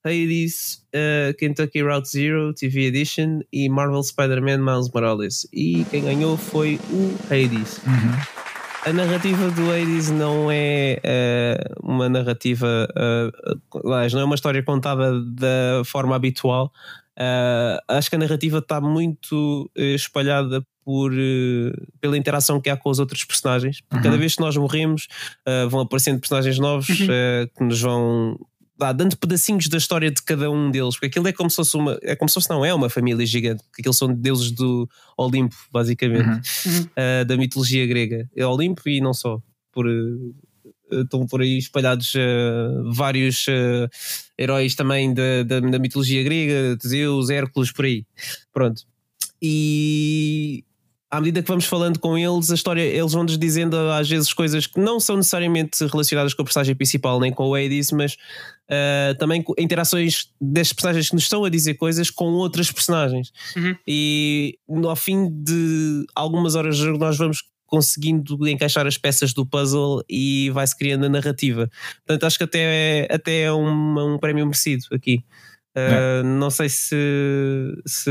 Hades, 0.07 0.85
uh, 0.95 1.37
Kentucky 1.37 1.83
Route 1.83 2.09
Zero 2.09 2.55
TV 2.55 2.87
Edition 2.87 3.41
e 3.53 3.69
Marvel 3.69 4.03
Spider-Man 4.03 4.59
Miles 4.59 4.91
Morales. 4.93 5.47
E 5.53 5.85
quem 5.91 6.05
ganhou 6.05 6.37
foi 6.37 6.79
o 6.91 7.15
Hades. 7.27 7.79
Uhum. 7.79 8.37
A 8.87 8.93
narrativa 8.93 9.51
do 9.51 9.73
Hades 9.73 10.13
não 10.13 10.49
é 10.49 11.01
uh, 11.03 11.91
uma 11.93 12.09
narrativa, 12.09 12.87
uh, 12.95 13.81
não 14.13 14.21
é 14.21 14.25
uma 14.25 14.37
história 14.37 14.63
contada 14.63 15.21
da 15.23 15.83
forma 15.85 16.15
habitual. 16.15 16.73
Uh, 17.19 17.83
acho 17.89 18.09
que 18.09 18.15
a 18.15 18.19
narrativa 18.21 18.59
está 18.59 18.81
muito 18.81 19.69
espalhada 19.75 20.65
por, 20.85 21.11
pela 22.01 22.17
interação 22.17 22.61
que 22.61 22.71
há 22.71 22.77
com 22.77 22.89
os 22.89 23.01
outros 23.01 23.25
personagens. 23.25 23.83
Uhum. 23.93 24.03
Cada 24.03 24.17
vez 24.17 24.37
que 24.37 24.41
nós 24.41 24.57
morremos, 24.57 25.09
vão 25.69 25.81
aparecendo 25.81 26.21
personagens 26.21 26.61
novos 26.61 26.89
uhum. 26.89 27.07
que 27.57 27.65
nos 27.65 27.81
vão 27.81 28.39
dá, 28.79 28.93
dando 28.93 29.17
pedacinhos 29.17 29.69
da 29.69 29.79
história 29.79 30.11
de 30.11 30.23
cada 30.23 30.51
um 30.51 30.71
deles, 30.71 30.95
porque 30.95 31.07
aquilo 31.07 31.29
é 31.29 31.33
como 31.33 31.49
se 31.51 31.57
fosse 31.57 31.77
uma, 31.77 31.99
é 32.03 32.15
como 32.15 32.29
se 32.29 32.35
fosse, 32.35 32.51
não 32.51 32.65
é 32.65 32.73
uma 32.73 32.91
família 32.91 33.25
gigante, 33.25 33.63
porque 33.65 33.83
aqueles 33.83 33.97
são 33.97 34.13
deuses 34.13 34.51
do 34.51 34.89
Olimpo, 35.17 35.57
basicamente, 35.73 36.49
uhum. 36.67 36.83
uh, 36.83 37.25
da 37.25 37.37
mitologia 37.37 37.87
grega. 37.87 38.29
É 38.37 38.47
Olimpo 38.47 38.89
e 38.89 39.01
não 39.01 39.15
só, 39.15 39.41
por, 39.73 39.87
uh, 39.87 40.35
estão 40.93 41.27
por 41.27 41.41
aí 41.41 41.59
espalhados 41.59 42.15
uh, 42.15 42.93
vários 42.93 43.47
heróis 44.39 44.75
também 44.75 45.13
da, 45.15 45.43
da, 45.43 45.61
da 45.61 45.79
mitologia 45.79 46.23
grega, 46.23 46.79
Zeus, 46.87 47.31
Hércules, 47.31 47.73
por 47.73 47.85
aí. 47.85 48.05
Pronto. 48.53 48.83
E 49.41 50.65
à 51.11 51.21
medida 51.21 51.43
que 51.43 51.49
vamos 51.49 51.65
falando 51.67 51.99
com 51.99 52.19
eles, 52.19 52.51
a 52.51 52.55
história, 52.55 52.83
eles 52.83 53.13
vão-nos 53.13 53.39
dizendo 53.39 53.77
às 53.77 54.09
vezes 54.09 54.33
coisas 54.33 54.67
que 54.67 54.81
não 54.81 54.99
são 54.99 55.17
necessariamente 55.17 55.85
relacionadas 55.87 56.35
com 56.35 56.43
a 56.43 56.45
personagem 56.45 56.75
principal 56.75 57.21
nem 57.21 57.33
com 57.33 57.49
o 57.49 57.55
Hades, 57.55 57.93
mas 57.93 58.15
uh, 58.15 59.17
também 59.19 59.45
interações 59.57 60.31
destes 60.41 60.73
personagens 60.73 61.09
que 61.09 61.15
nos 61.15 61.23
estão 61.23 61.45
a 61.45 61.49
dizer 61.49 61.75
coisas 61.75 62.11
com 62.11 62.27
outras 62.33 62.73
personagens. 62.73 63.33
Uhum. 63.57 63.77
E 63.87 64.59
ao 64.85 64.97
fim 64.97 65.29
de 65.31 66.05
algumas 66.15 66.57
horas 66.57 66.77
de 66.77 66.83
jogo, 66.83 66.99
nós 66.99 67.17
vamos 67.17 67.43
conseguindo 67.67 68.49
encaixar 68.49 68.87
as 68.87 68.97
peças 68.97 69.33
do 69.33 69.45
puzzle 69.45 70.03
e 70.09 70.51
vai-se 70.51 70.77
criando 70.77 71.07
a 71.07 71.09
narrativa. 71.09 71.71
Portanto, 72.05 72.25
acho 72.25 72.39
que 72.39 72.45
até 72.45 72.61
é, 72.61 73.15
até 73.15 73.43
é 73.43 73.53
um, 73.53 74.15
um 74.15 74.19
prémio 74.19 74.45
merecido 74.47 74.87
aqui. 74.93 75.25
Uh, 75.77 76.25
não 76.25 76.49
sei 76.49 76.69
se, 76.69 76.97
se 77.85 78.11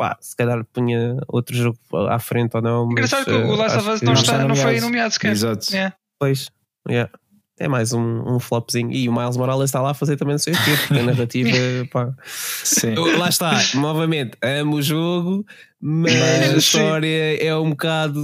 pá, 0.00 0.16
se 0.18 0.34
calhar 0.34 0.64
punha 0.72 1.18
outro 1.28 1.54
jogo 1.54 1.78
à 2.08 2.18
frente 2.18 2.56
ou 2.56 2.62
não. 2.62 2.90
Engraçado 2.90 3.26
que 3.26 3.32
o 3.32 3.54
Last 3.54 3.76
of 3.76 3.90
Us 3.90 4.00
não, 4.00 4.14
está, 4.14 4.48
não 4.48 4.56
foi 4.56 4.80
nomeado 4.80 5.12
sequer. 5.12 5.32
Exato. 5.32 5.66
Yeah. 5.70 5.94
Pois, 6.18 6.50
yeah. 6.88 7.12
é 7.58 7.68
mais 7.68 7.92
um, 7.92 8.22
um 8.26 8.40
flopzinho. 8.40 8.90
E 8.90 9.10
o 9.10 9.12
Miles 9.12 9.36
Morales 9.36 9.64
está 9.64 9.82
lá 9.82 9.90
a 9.90 9.94
fazer 9.94 10.16
também 10.16 10.32
não 10.32 10.38
sei 10.38 10.54
o 10.54 10.56
quê, 10.56 10.70
porque 10.78 10.98
a 11.00 11.02
narrativa, 11.02 11.50
pá. 11.92 12.14
Sim. 12.24 12.94
Lá 13.18 13.28
está, 13.28 13.52
novamente, 13.74 14.38
amo 14.42 14.76
o 14.76 14.82
jogo, 14.82 15.44
mas, 15.78 16.14
a 16.14 16.56
história 16.56 17.44
é 17.44 17.54
um 17.54 17.68
bocado 17.68 18.22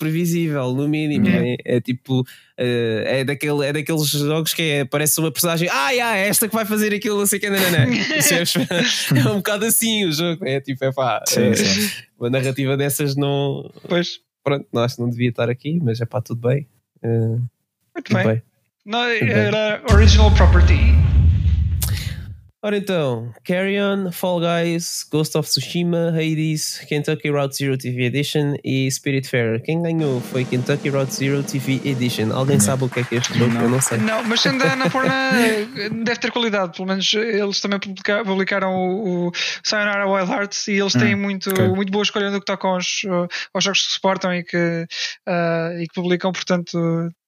previsível, 0.00 0.72
no 0.72 0.88
mínimo. 0.88 1.28
É, 1.28 1.56
é 1.76 1.80
tipo, 1.80 2.22
uh, 2.22 2.24
é, 2.58 3.22
daquele, 3.22 3.66
é 3.66 3.72
daqueles 3.72 4.08
jogos 4.08 4.54
que 4.54 4.62
é, 4.62 4.84
parece 4.86 5.20
uma 5.20 5.30
personagem, 5.30 5.68
ah, 5.70 5.90
yeah, 5.90 6.16
é 6.16 6.26
esta 6.26 6.48
que 6.48 6.54
vai 6.54 6.64
fazer 6.64 6.92
aquilo, 6.94 7.18
não 7.18 7.26
sei 7.26 7.38
o 7.38 7.40
que, 7.42 7.50
não, 7.50 7.60
não, 7.60 7.70
não. 7.70 7.78
é, 9.20 9.20
é 9.20 9.28
um 9.28 9.36
bocado 9.36 9.66
assim 9.66 10.06
o 10.06 10.12
jogo, 10.12 10.44
é 10.46 10.58
tipo, 10.60 10.82
é 10.82 10.90
pá, 10.90 11.22
sim, 11.26 11.42
é, 11.42 11.54
sim. 11.54 11.90
uma 12.18 12.30
narrativa 12.30 12.76
dessas 12.76 13.14
não. 13.14 13.70
Pois. 13.86 14.20
Pronto, 14.42 14.66
não, 14.72 14.82
acho 14.82 14.96
que 14.96 15.02
não 15.02 15.10
devia 15.10 15.28
estar 15.28 15.50
aqui, 15.50 15.78
mas 15.82 16.00
é 16.00 16.06
pá, 16.06 16.22
tudo 16.22 16.48
bem. 16.48 16.66
Uh, 17.04 17.38
Muito 17.94 18.06
tudo 18.06 18.16
bem. 18.16 18.26
bem. 18.26 18.42
Não, 18.86 19.04
era 19.04 19.82
original 19.92 20.34
property. 20.34 21.09
Ora 22.62 22.76
então, 22.76 23.32
Carry 23.42 23.80
On, 23.80 24.12
Fall 24.12 24.38
Guys, 24.38 25.06
Ghost 25.10 25.34
of 25.38 25.48
Tsushima, 25.48 26.10
Hades, 26.10 26.84
Kentucky 26.86 27.30
Route 27.30 27.56
Zero 27.56 27.78
TV 27.78 28.04
Edition 28.04 28.54
e 28.62 28.90
Spirit 28.90 29.26
Fair. 29.26 29.62
Quem 29.62 29.82
ganhou 29.82 30.20
foi 30.20 30.44
Kentucky 30.44 30.90
Route 30.90 31.10
Zero 31.10 31.42
TV 31.42 31.80
Edition. 31.88 32.30
Alguém 32.34 32.58
não. 32.58 32.64
sabe 32.64 32.84
o 32.84 32.88
que 32.90 33.00
é 33.00 33.04
que 33.04 33.14
é 33.14 33.18
este 33.18 33.38
jogo? 33.38 33.54
Não. 33.54 33.62
Eu 33.62 33.70
não 33.70 33.80
sei. 33.80 33.96
Não, 33.96 34.22
mas 34.24 34.42
sendo 34.42 34.58
da 34.58 34.74
Annapurna 34.74 35.30
deve 36.04 36.20
ter 36.20 36.30
qualidade. 36.30 36.76
Pelo 36.76 36.88
menos 36.88 37.10
eles 37.14 37.60
também 37.60 37.80
publicaram, 37.80 38.24
publicaram 38.26 38.74
o, 38.74 39.28
o 39.28 39.32
Sayonara 39.64 40.06
Wild 40.06 40.30
Hearts 40.30 40.68
e 40.68 40.72
eles 40.72 40.92
têm 40.92 41.14
hum, 41.14 41.18
muito, 41.18 41.48
okay. 41.48 41.66
muito 41.68 41.90
boa 41.90 42.02
escolha 42.02 42.30
no 42.30 42.40
que 42.40 42.44
toca 42.44 42.68
aos, 42.68 43.00
aos 43.54 43.64
jogos 43.64 43.86
que 43.86 43.92
suportam 43.94 44.34
e 44.34 44.44
que, 44.44 44.86
uh, 45.26 45.80
e 45.80 45.88
que 45.88 45.94
publicam. 45.94 46.30
Portanto, 46.30 46.78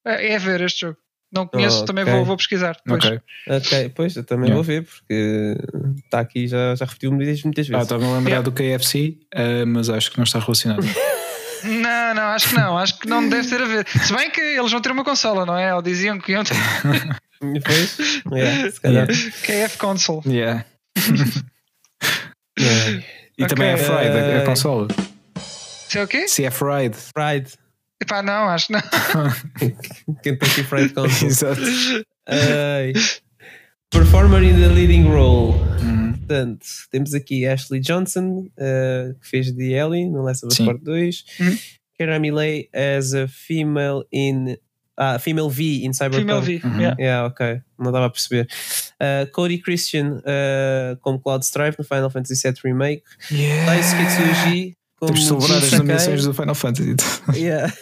é, 0.05 0.35
é 0.35 0.39
ver 0.39 0.61
este 0.61 0.83
jogo. 0.83 0.99
Não 1.33 1.47
conheço, 1.47 1.83
oh, 1.83 1.85
também 1.87 2.05
vou, 2.05 2.25
vou 2.27 2.37
pesquisar. 2.37 2.77
Depois. 2.85 3.05
Ok, 3.05 3.21
okay 3.49 3.89
pois 3.89 4.15
eu 4.17 4.23
também 4.23 4.51
yeah. 4.51 4.55
vou 4.55 4.63
ver, 4.63 4.85
porque 4.85 5.57
está 6.05 6.21
aqui, 6.21 6.47
já, 6.47 6.75
já 6.75 6.85
repetiu 6.85 7.11
muitas, 7.11 7.43
muitas 7.43 7.67
vezes. 7.67 7.81
Ah, 7.81 7.83
estava 7.85 8.05
a 8.05 8.19
lembrar 8.19 8.31
yeah. 8.31 8.43
do 8.43 8.53
KFC, 8.53 9.17
uh, 9.35 9.67
mas 9.67 9.89
acho 9.89 10.11
que 10.11 10.19
não 10.19 10.25
está 10.25 10.39
relacionado. 10.39 10.83
não, 11.65 12.15
não, 12.15 12.23
acho 12.25 12.49
que 12.51 12.55
não, 12.55 12.79
acho 12.79 12.99
que 12.99 13.09
não 13.09 13.29
deve 13.31 13.49
ter 13.49 13.63
a 13.63 13.65
ver. 13.65 13.89
Se 13.89 14.15
bem 14.15 14.31
que 14.31 14.41
eles 14.41 14.71
vão 14.71 14.83
ter 14.83 14.93
uma 14.93 15.05
consola, 15.05 15.47
não 15.47 15.57
é? 15.57 15.75
Ou 15.75 15.81
diziam 15.81 16.19
que 16.19 16.33
iam 16.33 16.45
ter. 16.45 16.57
Pois, 17.43 17.99
yeah, 18.33 18.71
se 18.71 18.81
calhar. 18.81 19.09
KF 19.09 19.77
Console. 19.77 20.23
Yeah. 20.27 20.65
yeah. 22.57 23.03
E 23.39 23.45
okay. 23.45 23.57
também 23.57 23.71
é 23.71 23.77
Fried, 23.77 24.11
uh, 24.15 24.39
a, 24.39 24.43
a 24.43 24.45
consola. 24.45 24.89
Se 25.89 25.99
é 25.99 26.05
o 26.05 26.07
quê? 26.07 26.29
Se 26.29 26.45
é 26.45 26.51
Fried. 26.51 26.95
Fried. 26.95 27.51
Epá, 28.03 28.21
não, 28.21 28.49
acho 28.49 28.67
que 28.67 28.73
não. 28.73 28.83
Kentucky 30.25 30.65
Fried 30.65 30.93
Console. 30.93 31.31
Exato. 31.31 31.61
Uh, 32.29 32.93
performer 33.91 34.43
in 34.43 34.61
the 34.61 34.69
leading 34.69 35.09
role. 35.09 35.53
Uhum. 35.81 36.15
Portanto, 36.15 36.67
temos 36.91 37.15
aqui 37.15 37.47
Ashley 37.47 37.79
Johnson, 37.79 38.51
uh, 38.59 39.15
que 39.21 39.29
fez 39.29 39.53
de 39.53 39.73
Ellie 39.73 40.11
no 40.11 40.23
Last 40.23 40.45
of 40.45 40.53
Us 40.53 40.59
Part 40.59 40.83
2. 40.83 41.25
Uhum. 41.41 41.59
Kara 41.97 42.19
Milley 42.19 42.69
as 42.75 43.15
a 43.15 43.29
female 43.29 44.05
in. 44.13 44.57
Ah, 44.95 45.19
Female 45.19 45.49
V 45.49 45.85
in 45.85 45.93
Cyberpunk. 45.93 46.21
Female 46.21 46.41
V, 46.43 46.61
uhum. 46.63 46.81
yeah. 46.81 46.97
yeah. 46.99 47.27
ok. 47.27 47.63
Não 47.79 47.91
dava 47.91 48.07
a 48.07 48.11
perceber. 48.11 48.47
Uh, 49.01 49.27
Cody 49.33 49.59
Christian 49.59 50.19
uh, 50.19 50.97
como 51.01 51.19
Cloud 51.19 51.45
Strife 51.45 51.79
no 51.79 51.85
Final 51.85 52.11
Fantasy 52.11 52.35
VII 52.35 52.61
Remake. 52.63 53.03
Yeah. 53.31 53.65
Daisuke 53.65 54.05
Tsuji 54.05 54.77
como 55.03 55.15
Temos 55.15 55.21
de 55.21 55.27
celebrar 55.27 55.65
as 55.65 55.73
nomeações 55.73 56.25
do 56.25 56.33
Final 56.33 56.55
Fantasy. 56.55 56.95
yeah. 57.35 57.75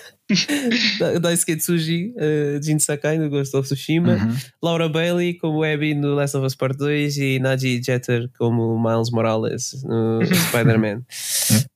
Daisuke 1.21 1.57
Tsuji, 1.57 2.15
uh, 2.17 2.63
Jin 2.63 2.79
Sakai 2.79 3.19
no 3.19 3.29
Ghost 3.29 3.55
of 3.55 3.67
Tsushima, 3.67 4.15
uhum. 4.15 4.37
Laura 4.63 4.89
Bailey 4.89 5.35
como 5.35 5.63
Abby 5.63 5.93
no 5.93 6.15
Last 6.15 6.35
of 6.35 6.47
Us 6.47 6.55
Part 6.55 6.79
2 6.79 7.19
e 7.19 7.39
Naji 7.39 7.83
Jeter 7.85 8.31
como 8.39 8.81
Miles 8.81 9.11
Morales 9.11 9.83
no 9.83 10.21
Spider-Man. 10.49 11.03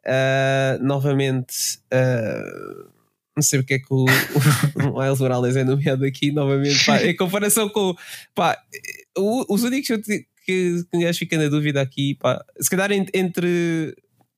Uh, 0.07 0.81
novamente, 0.81 1.79
uh, 1.93 2.89
não 3.37 3.43
sei 3.43 3.59
porque 3.59 3.75
é 3.75 3.79
que 3.81 3.93
o, 3.93 4.07
o 4.07 4.99
Miles 5.03 5.21
Morales 5.21 5.57
é 5.57 5.65
nomeado 5.65 6.07
aqui 6.07 6.33
novamente, 6.33 6.87
pá, 6.87 7.03
em 7.05 7.15
comparação 7.15 7.69
com 7.69 7.95
pá, 8.35 8.57
os 9.15 9.63
únicos 9.63 9.89
que, 9.89 10.27
que, 10.47 10.85
que 10.91 11.13
fica 11.13 11.37
na 11.37 11.49
dúvida 11.51 11.83
aqui, 11.83 12.15
pá, 12.15 12.43
se 12.59 12.71
calhar 12.71 12.91
entre 12.93 13.95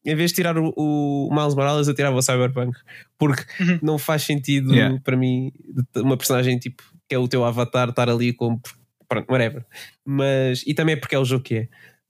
em 0.06 0.14
vez 0.14 0.30
de 0.30 0.36
tirar 0.36 0.56
o, 0.56 0.72
o 0.76 1.28
Miles 1.32 1.54
Morales, 1.54 1.88
eu 1.88 1.94
tirava 1.94 2.16
o 2.16 2.22
Cyberpunk, 2.22 2.78
porque 3.18 3.42
uhum. 3.60 3.78
não 3.82 3.98
faz 3.98 4.22
sentido 4.22 4.74
yeah. 4.74 4.98
para 5.02 5.16
mim 5.16 5.52
uma 5.96 6.16
personagem 6.16 6.58
tipo 6.58 6.82
que 7.08 7.14
é 7.14 7.18
o 7.18 7.28
teu 7.28 7.44
avatar 7.44 7.88
estar 7.88 8.08
ali 8.08 8.32
como 8.32 8.60
pronto, 9.08 9.30
whatever. 9.30 9.64
Mas, 10.04 10.62
e 10.66 10.74
também 10.74 10.94
é 10.94 10.96
porque 10.96 11.14
é 11.14 11.18
o 11.18 11.24
jogo 11.24 11.44
que 11.44 11.54
é. 11.54 11.68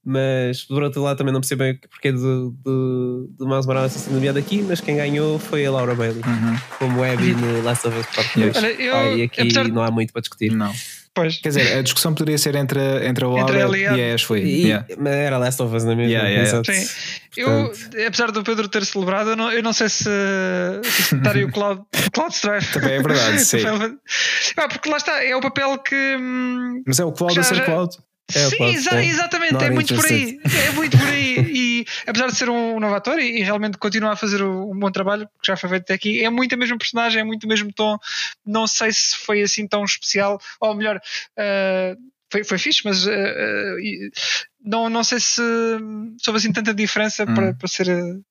Mas 0.09 0.63
por 0.63 0.81
outro 0.81 1.01
lado 1.01 1.17
também 1.17 1.33
não 1.33 1.41
percebo 1.41 1.63
bem 1.63 1.77
porque 1.89 2.13
do, 2.13 2.51
do, 2.63 3.27
do 3.37 3.45
Miles 3.45 3.65
Morales 3.65 3.91
sido 3.91 4.13
nomeado 4.13 4.39
aqui, 4.39 4.61
mas 4.61 4.79
quem 4.79 4.95
ganhou 4.95 5.37
foi 5.37 5.65
a 5.65 5.71
Laura 5.71 5.93
Bailey, 5.95 6.21
uhum. 6.25 6.57
como 6.79 7.03
Abby 7.03 7.33
no 7.33 7.61
Last 7.61 7.85
of 7.87 7.99
Us 7.99 8.05
Part 8.15 8.39
2. 8.39 8.55
Olha, 8.55 8.67
eu, 8.81 8.95
ah, 8.95 9.09
e 9.09 9.23
aqui 9.23 9.41
apesar... 9.41 9.67
não 9.67 9.83
há 9.83 9.91
muito 9.91 10.13
para 10.13 10.21
discutir. 10.21 10.53
Não. 10.53 10.71
Pois. 11.17 11.37
Quer 11.37 11.49
dizer, 11.49 11.77
a 11.79 11.81
discussão 11.81 12.13
poderia 12.13 12.37
ser 12.37 12.53
entre, 12.53 12.79
entre 13.03 13.25
a 13.25 13.27
Laura 13.27 13.59
entre 13.59 13.81
e 13.81 13.87
a 13.87 14.13
Ashley. 14.13 14.43
E, 14.43 14.67
yeah. 14.67 14.85
Era 15.03 15.39
Last 15.39 15.59
of 15.63 15.75
Us 15.75 15.83
na 15.83 15.95
mesma. 15.95 16.11
Yeah, 16.11 16.29
yeah, 16.29 16.63
Sim. 16.63 16.87
Eu, 17.35 17.71
apesar 18.05 18.31
do 18.31 18.43
Pedro 18.43 18.67
ter 18.67 18.85
celebrado, 18.85 19.31
eu 19.31 19.35
não, 19.35 19.51
eu 19.51 19.63
não 19.63 19.73
sei 19.73 19.89
se, 19.89 20.09
estaria 20.83 21.47
o 21.47 21.51
Cloud, 21.51 21.81
Cloud 22.13 22.35
Strife. 22.35 22.73
Também 22.73 22.93
é 22.93 23.01
verdade, 23.01 23.39
sim. 23.43 23.57
ah, 24.57 24.67
porque 24.67 24.89
lá 24.89 24.97
está, 24.97 25.23
é 25.23 25.35
o 25.35 25.41
papel 25.41 25.75
que. 25.79 25.95
Hum, 25.95 26.83
Mas 26.85 26.99
é 26.99 27.05
o 27.05 27.11
Cloud 27.11 27.33
já, 27.33 27.41
a 27.41 27.43
ser 27.43 27.65
Cloud. 27.65 27.97
É, 28.35 28.49
Sim, 28.49 28.65
exa 28.65 29.03
exatamente, 29.03 29.63
é 29.63 29.69
muito 29.69 29.95
por 29.95 30.05
aí. 30.05 30.37
É 30.67 30.71
muito 30.71 30.97
por 30.97 31.07
aí. 31.07 31.35
E 31.37 31.85
apesar 32.05 32.27
de 32.27 32.35
ser 32.35 32.49
um 32.49 32.79
novo 32.79 32.93
ator 32.93 33.19
e, 33.19 33.39
e 33.39 33.43
realmente 33.43 33.77
continua 33.77 34.11
a 34.11 34.15
fazer 34.15 34.43
um 34.43 34.77
bom 34.77 34.91
trabalho, 34.91 35.27
que 35.41 35.47
já 35.47 35.55
foi 35.55 35.69
feito 35.69 35.83
até 35.83 35.93
aqui, 35.93 36.23
é 36.23 36.29
muito 36.29 36.53
a 36.53 36.57
mesma 36.57 36.77
personagem, 36.77 37.21
é 37.21 37.23
muito 37.23 37.45
o 37.45 37.47
mesmo 37.47 37.71
tom. 37.71 37.97
Não 38.45 38.67
sei 38.67 38.91
se 38.91 39.15
foi 39.17 39.41
assim 39.41 39.65
tão 39.65 39.83
especial, 39.85 40.39
ou 40.59 40.75
melhor, 40.75 40.97
uh, 40.97 41.97
foi, 42.29 42.43
foi 42.43 42.57
fixe, 42.57 42.81
mas 42.83 43.05
uh, 43.05 43.09
uh, 43.09 44.11
não, 44.67 44.89
não 44.89 45.03
sei 45.03 45.19
se, 45.19 45.41
houve 46.27 46.37
assim 46.37 46.51
tanta 46.51 46.73
diferença 46.73 47.23
hum. 47.23 47.33
para, 47.33 47.53
para 47.53 47.67
ser 47.67 47.87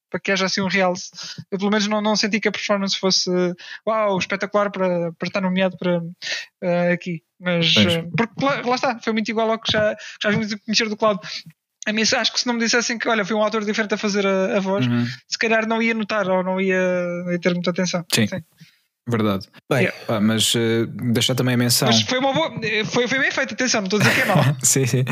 para 0.08 0.20
que 0.20 0.30
haja 0.30 0.46
assim 0.46 0.60
um 0.60 0.68
realce. 0.68 1.10
Eu 1.50 1.58
pelo 1.58 1.70
menos 1.70 1.88
não, 1.88 2.00
não 2.00 2.14
senti 2.14 2.38
que 2.38 2.48
a 2.48 2.52
performance 2.52 2.96
fosse 2.96 3.30
uau, 3.86 4.18
espetacular 4.18 4.70
para, 4.70 5.12
para 5.12 5.26
estar 5.26 5.40
nomeado 5.40 5.76
para 5.76 5.98
uh, 5.98 6.92
aqui. 6.92 7.22
Mas 7.40 7.74
uh, 7.76 8.10
porque 8.16 8.44
lá, 8.44 8.60
lá, 8.62 8.74
está, 8.76 8.98
foi 9.00 9.12
muito 9.12 9.28
igual 9.28 9.50
ao 9.50 9.58
que 9.58 9.72
já, 9.72 9.96
já 10.22 10.30
vimos 10.30 10.54
conhecer 10.64 10.88
do 10.88 10.96
Cloud. 10.96 11.20
A 11.86 11.92
mim, 11.92 12.02
acho 12.02 12.32
que 12.32 12.40
se 12.40 12.46
não 12.46 12.54
me 12.54 12.60
dissessem 12.60 12.98
que 12.98 13.08
olha, 13.08 13.24
foi 13.24 13.36
um 13.36 13.42
ator 13.42 13.64
diferente 13.64 13.94
a 13.94 13.98
fazer 13.98 14.26
a, 14.26 14.56
a 14.56 14.60
voz, 14.60 14.86
uhum. 14.86 15.06
se 15.28 15.38
calhar 15.38 15.66
não 15.66 15.82
ia 15.82 15.94
notar 15.94 16.28
ou 16.28 16.42
não 16.42 16.60
ia, 16.60 16.80
ia 17.30 17.38
ter 17.40 17.52
muita 17.52 17.70
atenção. 17.70 18.04
Sim. 18.12 18.26
Sim. 18.26 18.42
Verdade. 19.08 19.46
Bem, 19.70 19.84
yeah. 19.84 19.96
ah, 20.08 20.20
mas 20.20 20.52
uh, 20.56 20.86
deixar 21.12 21.36
também 21.36 21.54
a 21.54 21.56
menção. 21.56 21.86
Mas 21.86 22.02
foi 22.02 22.18
uma 22.18 22.32
boa. 22.32 22.52
Foi, 22.86 23.06
foi 23.06 23.18
bem 23.20 23.30
feito, 23.30 23.54
atenção, 23.54 23.80
não 23.80 23.86
estou 23.86 24.00
a 24.00 24.02
dizer 24.02 24.14
que 24.16 24.20
é 24.22 24.24
mau. 24.24 24.44
sim, 24.64 24.84
sim. 24.84 25.04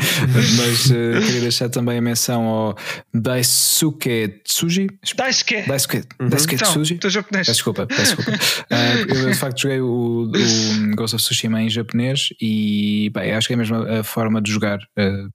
mas 0.57 0.85
uh, 0.87 1.25
queria 1.25 1.41
deixar 1.41 1.69
também 1.69 1.97
a 1.97 2.01
menção 2.01 2.43
ao 2.43 2.77
Daisuke 3.13 4.41
Tsuji. 4.43 4.87
Daisuke. 5.15 5.61
Daisuke, 5.61 6.03
uhum. 6.19 6.27
Daisuke 6.27 6.55
então, 6.55 6.71
Tsuji. 6.71 6.95
Estou 6.95 7.09
japonês. 7.09 7.47
Peço 7.47 7.57
desculpa, 7.57 7.85
desculpa. 7.85 8.31
uh, 8.69 9.15
eu 9.15 9.29
de 9.31 9.37
facto 9.37 9.61
joguei 9.61 9.79
o, 9.79 10.29
o, 10.29 10.95
Ghost 10.97 11.15
of 11.15 11.23
Tsushima 11.23 11.61
em 11.61 11.69
japonês 11.69 12.33
e 12.41 13.09
bem, 13.13 13.33
acho 13.33 13.47
que 13.47 13.53
é 13.53 13.55
a 13.55 13.59
mesma 13.59 14.03
forma 14.03 14.41
de 14.41 14.51
jogar 14.51 14.79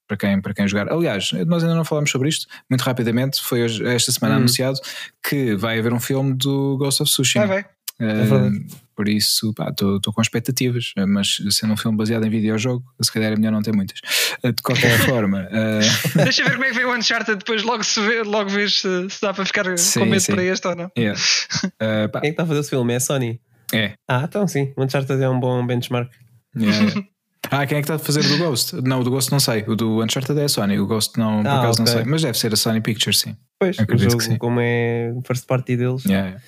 para, 0.06 0.16
quem, 0.18 0.38
para 0.38 0.52
quem 0.52 0.68
jogar. 0.68 0.92
Aliás, 0.92 1.32
nós 1.46 1.62
ainda 1.62 1.74
não 1.74 1.84
falámos 1.84 2.10
sobre 2.10 2.28
isto, 2.28 2.46
muito 2.68 2.82
rapidamente. 2.82 3.40
Foi 3.42 3.62
hoje, 3.62 3.86
esta 3.86 4.12
semana 4.12 4.34
uhum. 4.34 4.40
anunciado 4.40 4.78
que 5.26 5.56
vai 5.56 5.78
haver 5.78 5.94
um 5.94 6.00
filme 6.00 6.34
do 6.34 6.76
Ghost 6.76 7.02
of 7.02 7.10
Tsushima. 7.10 7.46
Vai, 7.46 7.62
vai. 7.62 7.79
É 8.00 8.80
por 9.00 9.08
isso, 9.08 9.54
estou 9.96 10.12
com 10.12 10.20
expectativas, 10.20 10.92
mas 11.08 11.38
sendo 11.50 11.72
um 11.72 11.76
filme 11.76 11.96
baseado 11.96 12.26
em 12.26 12.28
videojogo, 12.28 12.84
se 13.00 13.10
calhar 13.10 13.32
é 13.32 13.36
melhor 13.36 13.50
não 13.50 13.62
ter 13.62 13.72
muitas. 13.72 13.98
Eh, 14.42 14.52
de 14.52 14.62
qualquer 14.62 14.98
forma. 15.08 15.48
Uh... 15.50 16.18
Deixa 16.22 16.44
ver 16.44 16.52
como 16.52 16.64
é 16.66 16.68
que 16.68 16.74
vem 16.74 16.84
o 16.84 16.94
Uncharted, 16.94 17.38
depois 17.38 17.62
logo, 17.62 17.82
se 17.82 17.98
vê, 17.98 18.22
logo 18.22 18.50
vês 18.50 18.80
se, 18.80 19.08
se 19.08 19.22
dá 19.22 19.32
para 19.32 19.46
ficar 19.46 19.78
sim, 19.78 20.00
com 20.00 20.04
medo 20.04 20.20
sim. 20.20 20.32
para 20.32 20.44
este 20.44 20.68
ou 20.68 20.76
não. 20.76 20.90
Yeah. 21.00 21.18
Uh, 21.64 22.10
Quem 22.10 22.18
é 22.18 22.20
que 22.20 22.28
está 22.28 22.42
a 22.42 22.46
fazer 22.46 22.60
esse 22.60 22.68
filme? 22.68 22.92
É 22.92 22.96
a 22.96 23.00
Sony? 23.00 23.40
É. 23.72 23.92
Ah, 24.06 24.24
então 24.24 24.46
sim, 24.46 24.70
o 24.76 24.84
Uncharted 24.84 25.22
é 25.22 25.28
um 25.30 25.40
bom 25.40 25.66
benchmark. 25.66 26.10
Yeah, 26.54 27.02
Ah, 27.50 27.66
quem 27.66 27.78
é 27.78 27.80
que 27.80 27.84
está 27.84 27.94
a 27.94 27.98
fazer 27.98 28.22
do 28.22 28.36
Ghost? 28.36 28.74
Não, 28.82 29.00
o 29.00 29.04
do 29.04 29.10
Ghost 29.10 29.32
não 29.32 29.40
sei. 29.40 29.64
O 29.66 29.74
do 29.74 30.02
Uncharted 30.04 30.38
é 30.38 30.44
a 30.44 30.48
Sony. 30.48 30.78
O 30.78 30.86
Ghost 30.86 31.18
não, 31.18 31.42
por 31.42 31.48
ah, 31.48 31.60
acaso 31.60 31.80
okay. 31.80 31.94
não 31.94 32.02
sei. 32.02 32.10
Mas 32.10 32.22
deve 32.22 32.38
ser 32.38 32.52
a 32.52 32.56
Sony 32.56 32.82
Pictures, 32.82 33.18
sim. 33.20 33.34
Pois, 33.58 33.78
Acredito 33.78 34.08
o 34.08 34.10
jogo, 34.10 34.18
que 34.18 34.24
sim. 34.24 34.36
como 34.36 34.60
é 34.60 35.14
first 35.24 35.46
party 35.46 35.76
deles, 35.76 36.04
yeah. 36.04 36.38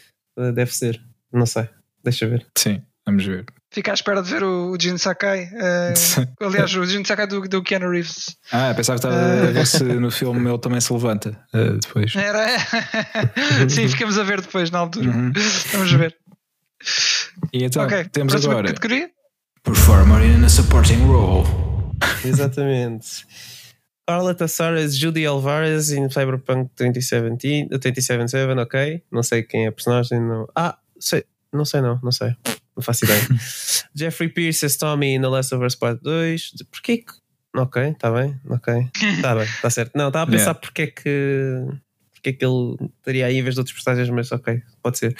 deve 0.54 0.74
ser. 0.74 1.00
Não 1.32 1.46
sei. 1.46 1.68
Deixa 2.04 2.26
ver. 2.26 2.46
Sim, 2.56 2.82
vamos 3.06 3.24
ver. 3.24 3.44
Fica 3.72 3.90
à 3.90 3.94
espera 3.94 4.22
de 4.22 4.30
ver 4.30 4.44
o, 4.44 4.76
Jin 4.78 4.98
Sakai. 4.98 5.44
Uh, 5.44 6.28
aliás, 6.44 6.74
o 6.74 6.84
Jin 6.84 7.04
Sakai 7.04 7.26
do, 7.26 7.40
do 7.40 7.62
Keanu 7.62 7.90
Reeves. 7.90 8.36
Ah, 8.52 8.74
pensava 8.74 8.98
que 8.98 9.06
estava 9.06 9.14
uh, 9.14 9.48
a 9.48 9.50
ver 9.50 9.66
se 9.66 9.82
no 9.82 10.10
filme 10.10 10.48
ele 10.48 10.58
também 10.58 10.80
se 10.80 10.92
levanta 10.92 11.30
uh, 11.54 11.78
depois. 11.78 12.14
Era. 12.14 12.58
Sim, 13.68 13.88
ficamos 13.88 14.18
a 14.18 14.22
ver 14.24 14.42
depois 14.42 14.70
na 14.70 14.80
altura. 14.80 15.10
Uhum. 15.10 15.32
Vamos 15.72 15.92
ver. 15.92 16.16
E 17.52 17.64
então, 17.64 17.84
okay. 17.84 18.04
temos 18.04 18.34
agora. 18.34 18.68
Categoria? 18.68 19.10
Performer 19.62 20.22
in 20.22 20.44
a 20.44 20.48
supporting 20.48 21.06
role. 21.06 21.46
Exatamente. 22.24 23.24
Carla 24.06 24.36
Soares, 24.48 24.96
Judy 24.96 25.24
Alvarez 25.24 25.92
em 25.92 26.10
Cyberpunk 26.10 26.70
2017, 26.76 27.68
2077, 27.70 28.60
ok. 28.60 29.02
Não 29.10 29.22
sei 29.22 29.42
quem 29.44 29.64
é 29.64 29.68
a 29.68 29.72
personagem. 29.72 30.20
Não. 30.20 30.46
Ah, 30.54 30.76
sei. 31.02 31.24
Não 31.52 31.64
sei, 31.64 31.80
não, 31.80 32.00
não 32.02 32.12
sei. 32.12 32.34
Não 32.76 32.82
faço 32.82 33.04
ideia. 33.04 33.20
Jeffrey 33.94 34.28
Pierce 34.28 34.64
as 34.64 34.76
Tommy 34.76 35.18
no 35.18 35.28
Last 35.28 35.54
of 35.54 35.64
Us 35.64 35.74
Part 35.74 36.02
2. 36.02 36.54
Porquê 36.70 36.98
que. 36.98 37.12
Ok, 37.54 37.82
está 37.82 38.10
bem, 38.10 38.40
ok. 38.48 38.88
Está 39.16 39.34
bem, 39.34 39.44
está 39.44 39.68
certo. 39.68 39.92
Não, 39.94 40.08
estava 40.08 40.24
a 40.24 40.32
pensar 40.32 40.52
yeah. 40.52 40.60
porque 40.60 40.82
é 40.82 40.86
que. 40.86 41.66
Porque 42.14 42.30
é 42.30 42.32
que 42.32 42.44
ele 42.44 42.90
estaria 42.98 43.26
aí 43.26 43.36
em 43.36 43.42
vez 43.42 43.56
de 43.56 43.60
outros 43.60 43.74
personagens, 43.74 44.08
mas 44.08 44.32
ok, 44.32 44.62
pode 44.82 44.98
ser. 44.98 45.14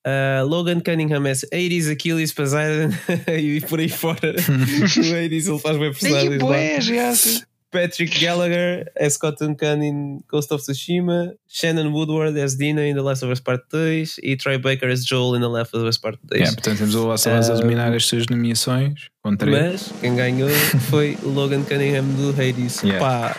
Uh, 0.00 0.46
Logan 0.46 0.80
Cunningham 0.80 1.26
é 1.26 1.32
80s 1.32 1.94
Achilles 1.94 2.32
Poseidon 2.32 2.90
e 3.38 3.60
por 3.60 3.78
aí 3.78 3.88
fora. 3.88 4.32
no 4.48 4.86
80s 4.86 5.48
ele 5.48 5.58
faz 5.58 5.76
bem 5.76 5.92
personagens. 5.92 6.38
Pois, 6.40 7.46
Patrick 7.70 8.18
Gallagher 8.18 8.84
as 8.98 9.16
Cotton 9.16 9.54
Khan 9.54 9.82
in 9.82 10.24
Ghost 10.28 10.50
of 10.52 10.62
Tsushima, 10.62 11.34
Shannon 11.46 11.92
Woodward 11.92 12.36
as 12.36 12.56
Dina 12.56 12.82
in 12.82 12.96
The 12.96 13.02
Last 13.02 13.22
of 13.22 13.30
Us 13.30 13.40
Part 13.40 13.62
2 13.70 14.20
e 14.22 14.36
Troy 14.36 14.58
Baker 14.58 14.88
as 14.88 15.04
Joel 15.04 15.36
in 15.36 15.40
The 15.40 15.48
Last 15.48 15.74
of 15.74 15.84
Us 15.86 15.98
Part 15.98 16.18
2. 16.28 16.36
Yeah, 16.36 16.52
portanto, 16.52 16.78
temos 16.78 16.94
o 16.94 17.06
Last 17.06 17.28
of 17.28 17.38
Us 17.38 17.50
a 17.50 17.54
dominar 17.54 17.94
as 17.94 18.06
suas 18.06 18.26
nomeações. 18.26 19.08
Mas 19.24 19.92
quem 20.00 20.16
ganhou 20.16 20.48
foi 20.90 21.16
Logan 21.22 21.62
Cunningham 21.62 22.06
do 22.16 22.30
Hades. 22.30 22.82
Yeah. 22.82 22.98
Pá, 22.98 23.36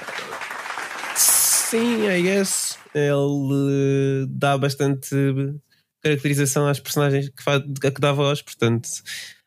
sim, 1.16 2.08
I 2.08 2.22
guess. 2.22 2.78
Ele 2.94 4.28
dá 4.30 4.58
bastante 4.58 5.16
caracterização 6.02 6.68
às 6.68 6.80
personagens 6.80 7.30
que, 7.30 7.44
faz, 7.44 7.62
que 7.62 8.02
dá 8.02 8.12
voz, 8.12 8.42
portanto 8.42 8.90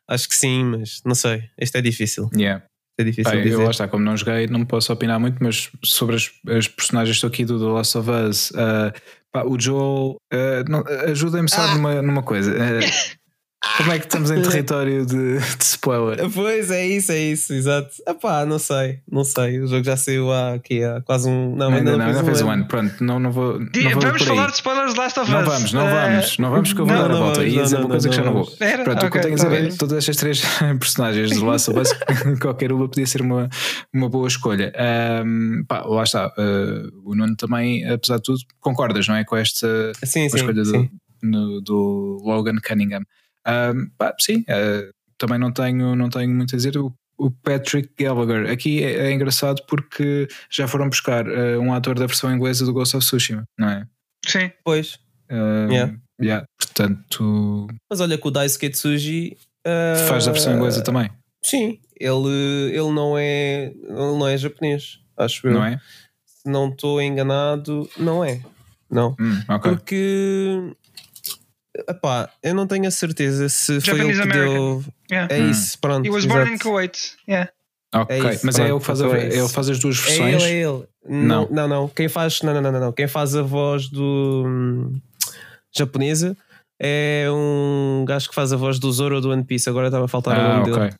acho 0.07 0.29
que 0.29 0.35
sim, 0.35 0.63
mas 0.63 1.01
não 1.05 1.15
sei. 1.15 1.43
Este 1.57 1.77
é 1.77 1.81
difícil. 1.81 2.29
Yeah. 2.35 2.63
É 2.97 3.03
difícil 3.03 3.31
Bem, 3.31 3.43
dizer. 3.43 3.61
Eu, 3.61 3.69
está, 3.69 3.87
como 3.87 4.03
não 4.03 4.15
joguei, 4.15 4.47
não 4.47 4.65
posso 4.65 4.91
opinar 4.93 5.19
muito, 5.19 5.43
mas 5.43 5.69
sobre 5.83 6.15
as, 6.15 6.31
as 6.47 6.67
personagens 6.67 7.23
aqui 7.23 7.43
do 7.43 7.59
The 7.59 7.65
Last 7.65 7.97
of 7.97 8.09
Us, 8.09 8.51
uh, 8.51 8.93
pá, 9.31 9.43
o 9.43 9.59
Joel, 9.59 10.17
uh, 10.33 11.09
ajuda-me 11.09 11.49
só 11.49 11.61
ah. 11.61 11.75
numa, 11.75 12.01
numa 12.01 12.23
coisa. 12.23 12.51
Uh, 12.51 13.15
Como 13.77 13.91
é 13.91 13.99
que 13.99 14.05
estamos 14.05 14.31
em 14.31 14.41
território 14.41 15.05
de, 15.05 15.39
de, 15.39 15.63
spoiler? 15.63 16.29
Pois 16.31 16.71
é 16.71 16.85
isso, 16.85 17.11
é 17.11 17.19
isso, 17.19 17.53
exato. 17.53 17.89
Epá, 18.07 18.45
não 18.45 18.57
sei, 18.57 18.99
não 19.11 19.23
sei. 19.23 19.59
O 19.59 19.67
jogo 19.67 19.83
já 19.83 19.97
saiu 19.97 20.31
há, 20.31 20.53
aqui, 20.53 20.83
há 20.83 21.01
quase 21.01 21.27
um. 21.27 21.55
Não, 21.55 21.73
ainda, 21.73 21.97
não, 21.97 22.05
ainda 22.05 22.23
fez 22.23 22.41
um 22.41 22.49
ano. 22.49 22.65
Pronto, 22.67 23.03
não, 23.03 23.19
não 23.19 23.31
vou. 23.31 23.59
Não 23.59 23.91
vou 23.91 24.01
vamos 24.01 24.23
falar 24.23 24.47
de 24.47 24.53
spoilers 24.53 24.93
de 24.93 24.99
Last 24.99 25.19
of 25.19 25.29
Us. 25.29 25.35
Não 25.35 25.45
vamos, 25.45 25.73
não 25.73 25.89
vamos, 25.89 26.37
não 26.37 26.51
vamos 26.51 26.73
que 26.73 26.79
eu 26.79 26.85
vou 26.85 26.95
dar 26.95 27.11
a 27.11 27.15
volta. 27.15 27.43
Ia 27.43 27.63
dizer 27.63 27.79
uma 27.79 27.89
coisa 27.89 28.09
que 28.09 28.15
já 28.15 28.23
não 28.23 28.33
vou. 28.33 28.45
Pronto, 28.45 29.05
o 29.05 29.11
que 29.11 29.17
eu 29.17 29.21
tenho 29.21 29.33
a 29.33 29.37
dizer 29.37 29.53
é 29.53 29.67
todas 29.75 29.97
estas 29.97 30.15
três 30.15 30.41
personagens 30.79 31.31
de 31.31 31.39
Last 31.39 31.71
of 31.71 31.79
Us, 31.79 31.89
qualquer 32.39 32.71
uma 32.71 32.87
podia 32.87 33.07
ser 33.07 33.21
uma, 33.21 33.49
uma 33.93 34.09
boa 34.09 34.27
escolha. 34.27 34.71
Um, 35.25 35.63
pá, 35.67 35.81
lá 35.81 36.03
está. 36.03 36.27
Uh, 36.37 36.91
o 37.03 37.15
Nuno 37.15 37.35
também, 37.35 37.85
apesar 37.89 38.17
de 38.17 38.23
tudo, 38.23 38.39
concordas, 38.59 39.07
não 39.07 39.15
é? 39.15 39.23
Com 39.25 39.35
esta 39.35 39.91
sim, 40.03 40.23
a 40.23 40.25
escolha 40.27 40.63
sim. 40.63 40.71
Do, 40.71 40.89
no, 41.21 41.61
do 41.61 42.21
Logan 42.23 42.55
Cunningham. 42.65 43.01
Um, 43.47 43.89
pá, 43.97 44.13
sim, 44.19 44.39
uh, 44.41 44.91
também 45.17 45.37
não 45.37 45.51
tenho, 45.51 45.95
não 45.95 46.09
tenho 46.09 46.33
muito 46.33 46.55
a 46.55 46.57
dizer. 46.57 46.77
O, 46.77 46.93
o 47.17 47.31
Patrick 47.31 47.91
Gallagher 47.97 48.51
aqui 48.51 48.83
é, 48.83 49.07
é, 49.07 49.11
engraçado 49.11 49.63
porque 49.67 50.27
já 50.49 50.67
foram 50.67 50.89
buscar 50.89 51.27
uh, 51.27 51.59
um 51.59 51.73
ator 51.73 51.97
da 51.97 52.05
versão 52.05 52.33
inglesa 52.33 52.65
do 52.65 52.73
Ghost 52.73 52.97
of 52.97 53.05
Tsushima, 53.05 53.43
não 53.57 53.69
é? 53.69 53.87
Sim. 54.25 54.51
Pois. 54.63 54.95
Uh, 55.31 55.71
yeah. 55.71 55.95
Yeah, 56.21 56.45
portanto. 56.57 57.67
Mas 57.89 57.99
olha 57.99 58.17
que 58.17 58.27
o 58.27 58.31
Daisuke 58.31 58.69
Tsuji 58.69 59.37
uh, 59.67 60.07
faz 60.07 60.27
a 60.27 60.31
versão 60.31 60.55
inglesa 60.55 60.81
também. 60.81 61.09
Sim, 61.43 61.79
ele, 61.99 62.71
ele 62.71 62.91
não 62.91 63.17
é 63.17 63.65
ele 63.65 64.17
não 64.17 64.27
é 64.27 64.37
japonês, 64.37 64.99
acho 65.17 65.47
eu. 65.47 65.53
Não 65.53 65.65
é? 65.65 65.79
Se 66.25 66.49
não 66.49 66.69
estou 66.69 67.01
enganado, 67.01 67.89
não 67.97 68.23
é. 68.23 68.41
Não. 68.89 69.15
Hum, 69.19 69.41
okay. 69.49 69.71
Porque 69.71 70.75
epá, 71.89 72.29
eu 72.41 72.53
não 72.53 72.67
tenho 72.67 72.87
a 72.87 72.91
certeza 72.91 73.49
se 73.49 73.79
Japanese 73.79 74.21
foi 74.21 74.23
ele 74.23 74.31
que 74.31 74.37
deu. 74.37 74.83
Yeah. 75.11 75.35
É 75.35 75.41
hum. 75.41 75.49
isso, 75.49 75.79
pronto. 75.79 76.05
He 76.05 76.09
was 76.09 76.25
born 76.25 76.53
in 76.53 76.57
Kuwait. 76.57 77.13
Yeah. 77.27 77.51
Ok, 77.93 78.15
é 78.15 78.33
isso, 78.33 78.45
mas 78.45 78.55
pronto, 78.55 78.67
é 78.67 78.71
ele 78.71 78.79
que 78.79 78.85
faz, 78.85 79.01
a, 79.01 79.07
é 79.07 79.25
ele 79.25 79.49
faz 79.49 79.69
as 79.69 79.79
duas 79.79 79.97
versões. 79.97 80.43
É 80.43 80.49
ele, 80.49 80.59
é 80.59 80.69
ele. 80.69 80.83
Não, 81.07 81.47
não, 81.49 81.67
não. 81.67 81.87
Quem 81.87 82.09
faz. 82.09 82.41
Não, 82.41 82.53
não, 82.53 82.71
não, 82.71 82.79
não. 82.79 82.91
Quem 82.91 83.07
faz 83.07 83.35
a 83.35 83.41
voz 83.41 83.87
do. 83.87 84.43
Hum, 84.45 84.99
japonesa 85.71 86.35
é 86.79 87.27
um 87.29 88.03
gajo 88.05 88.29
que 88.29 88.35
faz 88.35 88.51
a 88.51 88.57
voz 88.57 88.79
do 88.79 88.91
Zoro 88.91 89.21
do 89.21 89.31
One 89.31 89.43
Piece. 89.43 89.69
Agora 89.69 89.87
estava 89.87 90.05
a 90.05 90.07
faltar 90.07 90.37
ah, 90.37 90.39
o 90.39 90.49
nome 90.49 90.71
okay. 90.71 90.83
dele. 90.83 90.95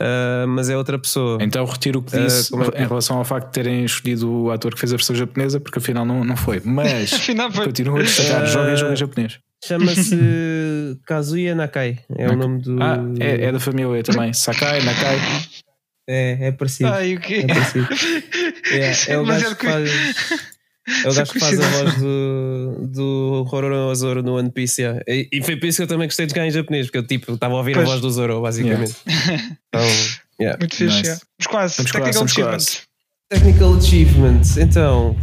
Uh, 0.00 0.46
mas 0.46 0.70
é 0.70 0.76
outra 0.76 0.96
pessoa. 0.96 1.38
Então 1.40 1.64
retiro 1.64 1.98
o 1.98 2.02
que 2.02 2.16
disse 2.16 2.54
uh, 2.54 2.62
é? 2.72 2.84
em 2.84 2.86
relação 2.86 3.18
ao 3.18 3.24
facto 3.24 3.46
de 3.46 3.52
terem 3.52 3.84
escolhido 3.84 4.30
o 4.30 4.50
ator 4.52 4.72
que 4.72 4.78
fez 4.78 4.92
a 4.92 4.96
versão 4.96 5.16
japonesa, 5.16 5.58
porque 5.58 5.80
afinal 5.80 6.04
não, 6.04 6.22
não 6.22 6.36
foi. 6.36 6.60
Mas 6.64 7.12
afinal 7.12 7.50
foi. 7.50 7.64
continuo 7.64 7.96
a 7.96 8.02
destacar: 8.02 8.44
uh, 8.44 8.46
joga 8.46 8.76
joga 8.76 8.94
japonês. 8.94 9.40
Chama-se 9.64 10.98
Kazuya 11.06 11.54
Nakai. 11.54 11.98
É 12.16 12.22
Nakai. 12.22 12.36
o 12.36 12.38
nome 12.38 12.62
do. 12.62 12.82
Ah, 12.82 12.98
é, 13.20 13.46
é 13.46 13.52
da 13.52 13.60
família 13.60 14.02
também. 14.02 14.32
Sakai, 14.32 14.82
Nakai. 14.82 15.18
É, 16.08 16.48
é 16.48 16.52
parecido. 16.52 16.88
Ai, 16.88 17.14
o 17.14 17.20
quê? 17.20 17.44
É 17.46 17.54
parecido. 17.54 17.88
é, 19.10 19.12
é 19.12 19.18
o 19.18 19.26
gajo 19.26 19.56
que 19.56 19.66
faz. 19.66 19.90
É 21.04 21.08
o 21.08 21.14
gajo 21.14 21.32
que 21.32 21.38
faz 21.38 21.60
a 21.60 21.68
voz 21.68 21.94
do, 21.96 22.88
do 22.88 23.46
Hororo 23.52 23.94
Zoro 23.94 24.22
no 24.22 24.38
One 24.38 24.50
Piece. 24.50 24.80
Yeah. 24.80 25.02
E, 25.06 25.28
e, 25.30 25.42
foi 25.42 25.56
por 25.56 25.66
isso 25.66 25.76
que 25.76 25.82
eu 25.82 25.86
também 25.86 26.08
gostei 26.08 26.24
de 26.24 26.32
ganhar 26.32 26.48
em 26.48 26.50
japonês, 26.50 26.86
porque 26.86 26.98
eu 26.98 27.06
tipo, 27.06 27.34
estava 27.34 27.54
a 27.54 27.58
ouvir 27.58 27.74
pois. 27.74 27.86
a 27.86 27.90
voz 27.90 28.00
do 28.00 28.10
Zoro, 28.10 28.40
basicamente. 28.40 28.96
Yeah. 29.06 29.58
então, 29.68 29.86
yeah. 30.40 30.58
Muito 30.58 30.76
fixe. 30.76 30.96
Nice. 30.96 31.02
Yeah. 31.02 31.22
Mas 31.38 31.46
quase, 31.46 31.76
Vamos 31.76 31.92
Technical 31.92 32.22
quase, 32.22 32.32
Achievement. 32.32 32.88
Technical 33.28 33.74
Achievement. 33.74 34.42
Então, 34.56 35.16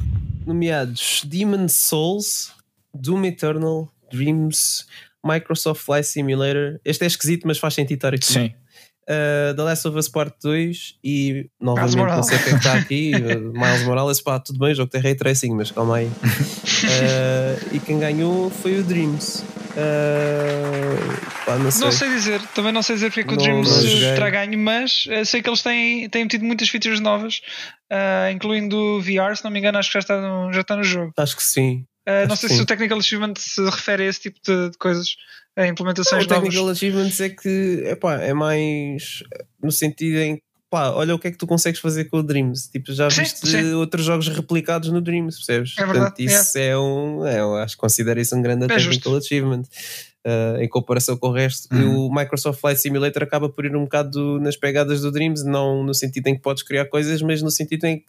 nomeados 0.45 1.23
Demon 1.25 1.67
Souls, 1.67 2.51
Doom 2.93 3.25
Eternal, 3.25 3.91
Dreams, 4.15 4.85
Microsoft 5.23 5.83
Flight 5.83 6.07
Simulator. 6.07 6.79
Este 6.85 7.03
é 7.03 7.07
esquisito, 7.07 7.45
mas 7.45 7.57
faz 7.57 7.73
sentido 7.73 7.97
estar 7.97 8.13
aqui. 8.13 8.25
Sim 8.25 8.53
uh, 9.05 9.53
The 9.55 9.63
Last 9.63 9.87
of 9.87 9.97
Us 9.97 10.09
Part 10.09 10.35
2 10.41 10.95
e 11.03 11.49
novamente 11.59 11.95
não 11.95 12.23
sei 12.23 12.37
quem 12.39 12.53
é 12.53 12.55
está 12.57 12.73
aqui, 12.73 13.11
Miles 13.53 13.83
Morales, 13.85 14.21
pá, 14.21 14.39
tudo 14.39 14.59
bem, 14.59 14.71
o 14.71 14.75
jogo 14.75 14.89
tem 14.89 15.01
ray 15.01 15.15
tracing, 15.15 15.53
mas 15.53 15.71
calma 15.71 15.97
aí. 15.97 16.09
Uh, 16.85 17.75
e 17.75 17.79
quem 17.79 17.97
ganhou 17.97 18.49
foi 18.49 18.79
o 18.79 18.83
Dreams. 18.83 19.43
Uh, 19.71 21.45
pá, 21.45 21.55
não, 21.57 21.71
sei. 21.71 21.85
não, 21.85 21.91
sei. 21.91 22.09
dizer, 22.09 22.41
também 22.53 22.71
não 22.71 22.83
sei 22.83 22.95
dizer 22.95 23.07
porque 23.07 23.21
é 23.21 23.23
que 23.23 23.33
o 23.33 23.37
Dreams 23.37 23.83
terá 24.13 24.29
ganho, 24.29 24.59
mas 24.59 25.07
sei 25.25 25.41
que 25.41 25.49
eles 25.49 25.63
têm, 25.63 26.07
têm 26.09 26.27
tido 26.27 26.45
muitas 26.45 26.69
features 26.69 26.99
novas, 26.99 27.41
uh, 27.91 28.29
incluindo 28.31 29.01
VR, 29.01 29.35
se 29.35 29.43
não 29.43 29.49
me 29.49 29.59
engano, 29.59 29.79
acho 29.79 29.89
que 29.89 29.93
já 29.93 29.99
está 29.99 30.21
no, 30.21 30.53
já 30.53 30.61
está 30.61 30.75
no 30.75 30.83
jogo. 30.83 31.11
Acho 31.17 31.35
que 31.35 31.43
sim. 31.43 31.85
Uh, 32.07 32.27
não 32.27 32.35
sei 32.35 32.49
se 32.49 32.61
o 32.61 32.65
Technical 32.65 32.99
Achievement 32.99 33.33
se 33.37 33.63
refere 33.63 34.03
a 34.03 34.05
esse 34.07 34.21
tipo 34.21 34.39
de, 34.45 34.69
de 34.69 34.77
coisas, 34.77 35.15
a 35.55 35.65
implementações 35.67 36.27
não, 36.27 36.37
O 36.37 36.41
Technical 36.41 36.69
Achievements 36.69 37.19
é 37.19 37.29
que 37.29 37.83
epá, 37.85 38.21
é 38.21 38.33
mais 38.33 39.23
no 39.61 39.71
sentido 39.71 40.19
em 40.19 40.41
pá, 40.69 40.89
olha 40.89 41.15
o 41.15 41.19
que 41.19 41.29
é 41.29 41.31
que 41.31 41.37
tu 41.37 41.47
consegues 41.47 41.79
fazer 41.79 42.05
com 42.05 42.17
o 42.17 42.23
Dreams. 42.23 42.69
Tipo, 42.69 42.91
já 42.91 43.09
sim, 43.09 43.21
viste 43.21 43.47
sim. 43.47 43.73
outros 43.73 44.05
jogos 44.05 44.27
replicados 44.27 44.89
no 44.89 44.99
Dreams, 44.99 45.37
percebes? 45.37 45.73
É 45.77 45.85
verdade. 45.85 45.99
Portanto, 45.99 46.19
isso 46.19 46.57
é, 46.57 46.67
é 46.67 46.77
um, 46.77 47.25
é, 47.25 47.39
eu 47.39 47.55
acho 47.55 47.75
que 47.75 47.81
considero 47.81 48.19
isso 48.19 48.35
um 48.35 48.41
grande 48.41 48.65
é 48.65 48.67
Technical 48.67 49.13
justo. 49.13 49.15
Achievement. 49.25 49.63
Uh, 50.27 50.59
em 50.59 50.67
comparação 50.67 51.15
com 51.15 51.27
o 51.27 51.31
resto, 51.31 51.71
uhum. 51.71 52.07
o 52.07 52.15
Microsoft 52.15 52.59
Flight 52.59 52.81
Simulator 52.81 53.21
acaba 53.21 53.47
por 53.47 53.63
ir 53.63 53.75
um 53.75 53.83
bocado 53.83 54.39
nas 54.39 54.57
pegadas 54.57 55.01
do 55.01 55.11
Dreams, 55.11 55.45
não 55.45 55.83
no 55.83 55.93
sentido 55.93 56.25
em 56.25 56.35
que 56.35 56.41
podes 56.41 56.63
criar 56.63 56.85
coisas, 56.85 57.21
mas 57.21 57.43
no 57.43 57.51
sentido 57.51 57.85
em 57.85 57.99
que 57.99 58.05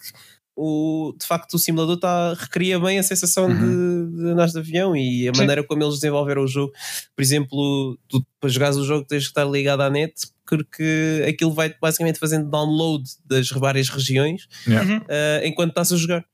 o, 0.56 1.14
de 1.18 1.26
facto 1.26 1.54
o 1.54 1.58
simulador 1.58 1.98
tá, 1.98 2.32
recria 2.32 2.80
bem 2.80 2.98
a 2.98 3.02
sensação 3.02 3.46
uhum. 3.46 4.08
de, 4.10 4.16
de 4.16 4.30
andar 4.30 4.46
de 4.46 4.58
avião 4.58 4.96
e 4.96 5.28
a 5.28 5.34
Sim. 5.34 5.40
maneira 5.40 5.62
como 5.62 5.82
eles 5.82 5.96
desenvolveram 5.96 6.42
o 6.42 6.48
jogo. 6.48 6.72
Por 7.14 7.22
exemplo, 7.22 7.98
tu 8.08 8.24
para 8.40 8.48
jogares 8.48 8.76
o 8.76 8.84
jogo 8.84 9.04
tens 9.06 9.24
que 9.24 9.28
estar 9.28 9.44
ligado 9.44 9.82
à 9.82 9.90
net 9.90 10.14
porque 10.48 11.24
aquilo 11.28 11.52
vai 11.52 11.74
basicamente 11.80 12.18
fazendo 12.18 12.48
download 12.48 13.04
das 13.24 13.48
várias 13.50 13.88
regiões 13.88 14.48
yeah. 14.66 14.98
uh, 14.98 15.44
enquanto 15.44 15.70
estás 15.70 15.92
a 15.92 15.96
jogar. 15.96 16.24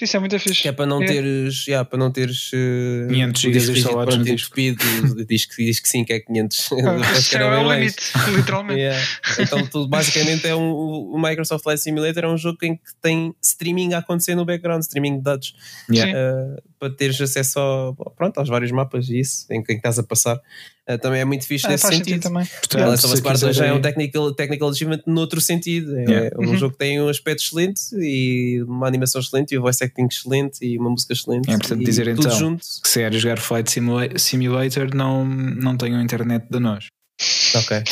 Isso 0.00 0.16
é 0.16 0.20
muito 0.20 0.36
fixe. 0.40 0.62
Que 0.62 0.68
é 0.68 0.72
para 0.72 0.86
não 0.86 1.00
é. 1.00 1.06
teres, 1.06 1.66
yeah, 1.66 1.88
para 1.88 1.98
não 1.98 2.10
teres 2.10 2.50
uh, 2.52 3.08
500 3.08 3.40
GB 3.40 3.78
instalados 3.78 4.16
no. 4.16 4.38
Speed, 4.38 4.78
diz, 5.28 5.46
que, 5.46 5.64
diz 5.64 5.78
que 5.78 5.88
sim, 5.88 6.04
que 6.04 6.12
é 6.12 6.20
500. 6.20 6.70
Ah, 6.72 6.76
é 7.38 7.58
o 7.58 7.72
limite, 7.72 7.96
literalmente. 8.34 8.80
yeah. 8.80 9.06
Então, 9.38 9.64
tu, 9.66 9.86
basicamente, 9.86 10.48
é 10.48 10.54
um, 10.54 10.72
o 10.72 11.20
Microsoft 11.20 11.62
Flight 11.62 11.80
Simulator 11.80 12.24
é 12.24 12.28
um 12.28 12.36
jogo 12.36 12.58
em 12.62 12.74
que 12.74 12.94
tem 13.00 13.34
streaming 13.40 13.94
a 13.94 13.98
acontecer 13.98 14.34
no 14.34 14.44
background, 14.44 14.82
streaming 14.82 15.18
de 15.18 15.22
dados. 15.22 15.54
Yeah. 15.88 16.12
Uh, 16.12 16.62
para 16.84 16.94
teres 16.94 17.18
acesso 17.18 17.58
ao, 17.58 17.94
pronto, 17.94 18.38
aos 18.38 18.48
vários 18.48 18.70
mapas 18.70 19.08
e 19.08 19.18
isso, 19.18 19.46
em 19.50 19.62
que 19.62 19.72
estás 19.72 19.98
a 19.98 20.02
passar. 20.02 20.36
Uh, 20.86 20.98
também 20.98 21.20
é 21.20 21.24
muito 21.24 21.46
fixe 21.46 21.66
ah, 21.66 21.70
nesse 21.70 21.86
sentido. 21.88 22.20
Também. 22.20 22.44
Portanto, 22.44 22.88
Last 22.88 23.06
of 23.06 23.14
Us 23.14 23.20
Part 23.22 23.40
2 23.40 23.56
já 23.56 23.66
é 23.66 23.72
um 23.72 23.80
technical, 23.80 24.34
technical 24.34 24.68
achievement 24.68 25.00
noutro 25.06 25.40
sentido. 25.40 25.96
É 25.96 26.04
yeah. 26.04 26.36
um 26.38 26.46
uhum. 26.46 26.56
jogo 26.58 26.72
que 26.72 26.78
tem 26.78 27.00
um 27.00 27.08
aspecto 27.08 27.42
excelente 27.42 27.80
e 27.94 28.62
uma 28.64 28.86
animação 28.86 29.18
excelente 29.18 29.54
e 29.54 29.58
o 29.58 29.62
voice 29.62 29.82
acting 29.82 30.06
excelente 30.10 30.58
e 30.62 30.76
uma 30.76 30.90
música 30.90 31.14
excelente. 31.14 31.50
É 31.50 31.54
importante 31.54 31.84
dizer 31.84 32.06
então 32.08 32.30
junto. 32.30 32.64
que 32.82 32.88
se 32.88 33.00
era 33.00 33.18
jogar 33.18 33.38
Flight 33.38 33.70
Simulator 34.16 34.94
não, 34.94 35.24
não 35.24 35.78
tenham 35.78 36.02
internet 36.02 36.44
de 36.50 36.60
nós. 36.60 36.88
Ok. 37.54 37.82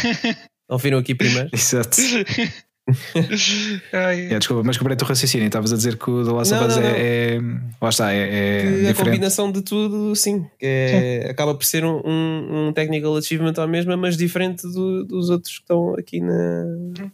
Ouviram 0.70 0.98
aqui 0.98 1.14
primeiro? 1.14 1.50
Exato. 1.52 1.98
é, 3.92 4.38
desculpa, 4.38 4.62
mas 4.62 4.76
comprei 4.76 4.94
o 4.94 4.98
teu 4.98 5.06
raciocínio. 5.06 5.46
Estavas 5.46 5.72
a 5.72 5.76
dizer 5.76 5.96
que 5.96 6.10
o 6.10 6.24
The 6.24 6.30
Last 6.32 6.54
of 6.54 6.64
Us 6.64 6.76
é, 6.76 7.36
é, 7.36 7.40
Lá 7.80 7.88
está, 7.88 8.12
é. 8.12 8.84
é 8.84 8.90
a 8.90 8.94
combinação 8.94 9.50
de 9.50 9.62
tudo, 9.62 10.14
sim. 10.14 10.44
É, 10.60 11.22
sim. 11.22 11.30
Acaba 11.30 11.54
por 11.54 11.64
ser 11.64 11.84
um, 11.84 12.02
um, 12.04 12.72
technical 12.74 13.16
achievement 13.16 13.54
à 13.56 13.66
mesma, 13.66 13.96
mas 13.96 14.16
diferente 14.16 14.62
do, 14.64 15.04
dos 15.04 15.30
outros 15.30 15.54
que 15.54 15.62
estão 15.62 15.94
aqui 15.94 16.20
na, 16.20 16.64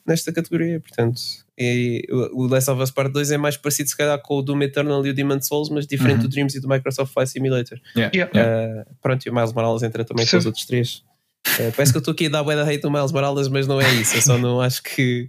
nesta 0.07 0.33
categoria. 0.33 0.81
Portanto, 0.81 1.21
e 1.57 2.05
o 2.11 2.47
Last 2.47 2.71
of 2.71 2.83
Us 2.83 2.91
Part 2.91 3.13
2 3.13 3.31
é 3.31 3.37
mais 3.37 3.57
parecido, 3.57 3.91
se 3.91 3.97
calhar, 3.97 4.21
com 4.21 4.39
o 4.39 4.43
Doom 4.43 4.63
Eternal 4.63 5.07
e 5.07 5.11
o 5.11 5.15
Demon 5.15 5.41
Souls, 5.41 5.69
mas 5.69 5.87
diferente 5.87 6.17
uhum. 6.17 6.23
do 6.23 6.29
Dreams 6.29 6.55
e 6.57 6.61
do 6.61 6.69
Microsoft 6.69 7.13
Flight 7.13 7.31
Simulator. 7.31 7.79
Yeah. 7.97 8.17
Yeah. 8.17 8.83
Uh, 8.83 8.95
pronto, 9.01 9.25
e 9.25 9.31
o 9.31 9.35
Miles 9.35 9.53
Morales 9.53 9.83
entra 9.83 10.05
também 10.05 10.25
sim. 10.25 10.33
com 10.33 10.39
os 10.39 10.47
outros 10.47 10.65
três. 10.65 11.03
Uh, 11.47 11.73
parece 11.75 11.93
que 11.93 11.99
eu 11.99 12.01
estou 12.01 12.13
aqui 12.13 12.27
a 12.27 12.29
dar 12.31 12.43
bué 12.43 12.57
da 12.57 12.63
hate 12.63 12.83
no 12.83 12.91
Miles 12.91 13.13
Morales, 13.13 13.49
mas 13.49 13.67
não 13.67 13.81
é 13.81 13.93
isso. 13.95 14.17
Eu 14.17 14.23
só 14.23 14.39
não 14.39 14.61
acho 14.61 14.83
que 14.83 15.29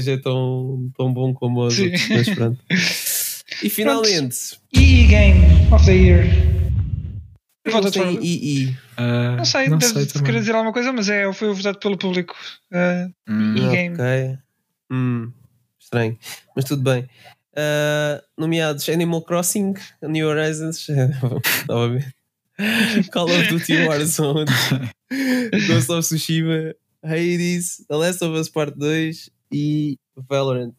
seja 0.00 0.18
tão, 0.18 0.90
tão 0.96 1.12
bom 1.12 1.34
como 1.34 1.66
os 1.66 1.78
outros, 1.78 2.08
mas 2.08 2.28
pronto. 2.30 2.58
E 3.62 3.68
finalmente. 3.68 4.58
EE 4.72 5.06
Game 5.06 5.44
of 5.72 5.84
the 5.84 5.92
Year. 5.92 6.24
Eu 7.64 7.90
tem 7.90 8.18
EE. 8.24 8.70
Uh, 8.98 9.36
não 9.36 9.44
sei, 9.44 9.68
não 9.68 9.78
deve 9.78 10.08
sei 10.08 10.22
querer 10.22 10.40
dizer 10.40 10.54
alguma 10.54 10.72
coisa, 10.72 10.92
mas 10.92 11.08
é, 11.08 11.30
foi 11.32 11.52
votado 11.52 11.78
pelo 11.78 11.98
público. 11.98 12.34
Uh, 12.72 13.12
hum, 13.28 13.54
EE 13.56 13.70
Game. 13.70 13.94
Ok. 13.94 14.38
Hum, 14.90 15.32
estranho. 15.78 16.18
Mas 16.56 16.64
tudo 16.64 16.82
bem. 16.82 17.02
Uh, 17.52 18.22
nomeados 18.38 18.88
Animal 18.88 19.22
Crossing, 19.22 19.74
New 20.02 20.26
Horizons, 20.26 20.86
novamente. 21.68 22.14
Call 23.12 23.30
of 23.30 23.48
Duty 23.48 23.84
Warzone, 23.86 24.46
Ghost 25.68 25.90
of 25.90 26.06
Tsushima, 26.06 26.74
Hades, 27.04 27.84
The 27.88 27.96
Last 27.96 28.22
of 28.22 28.38
Us 28.38 28.48
Part 28.48 28.78
2 28.78 29.30
e 29.52 29.98
Valorant. 30.16 30.74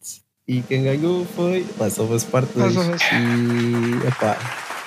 E 0.46 0.60
quem 0.62 0.84
ganhou 0.84 1.24
foi 1.24 1.66
Last 1.78 2.00
of 2.00 2.12
Us 2.12 2.24
Part 2.24 2.48
2. 2.52 2.74
E 2.74 4.06
epá, 4.06 4.36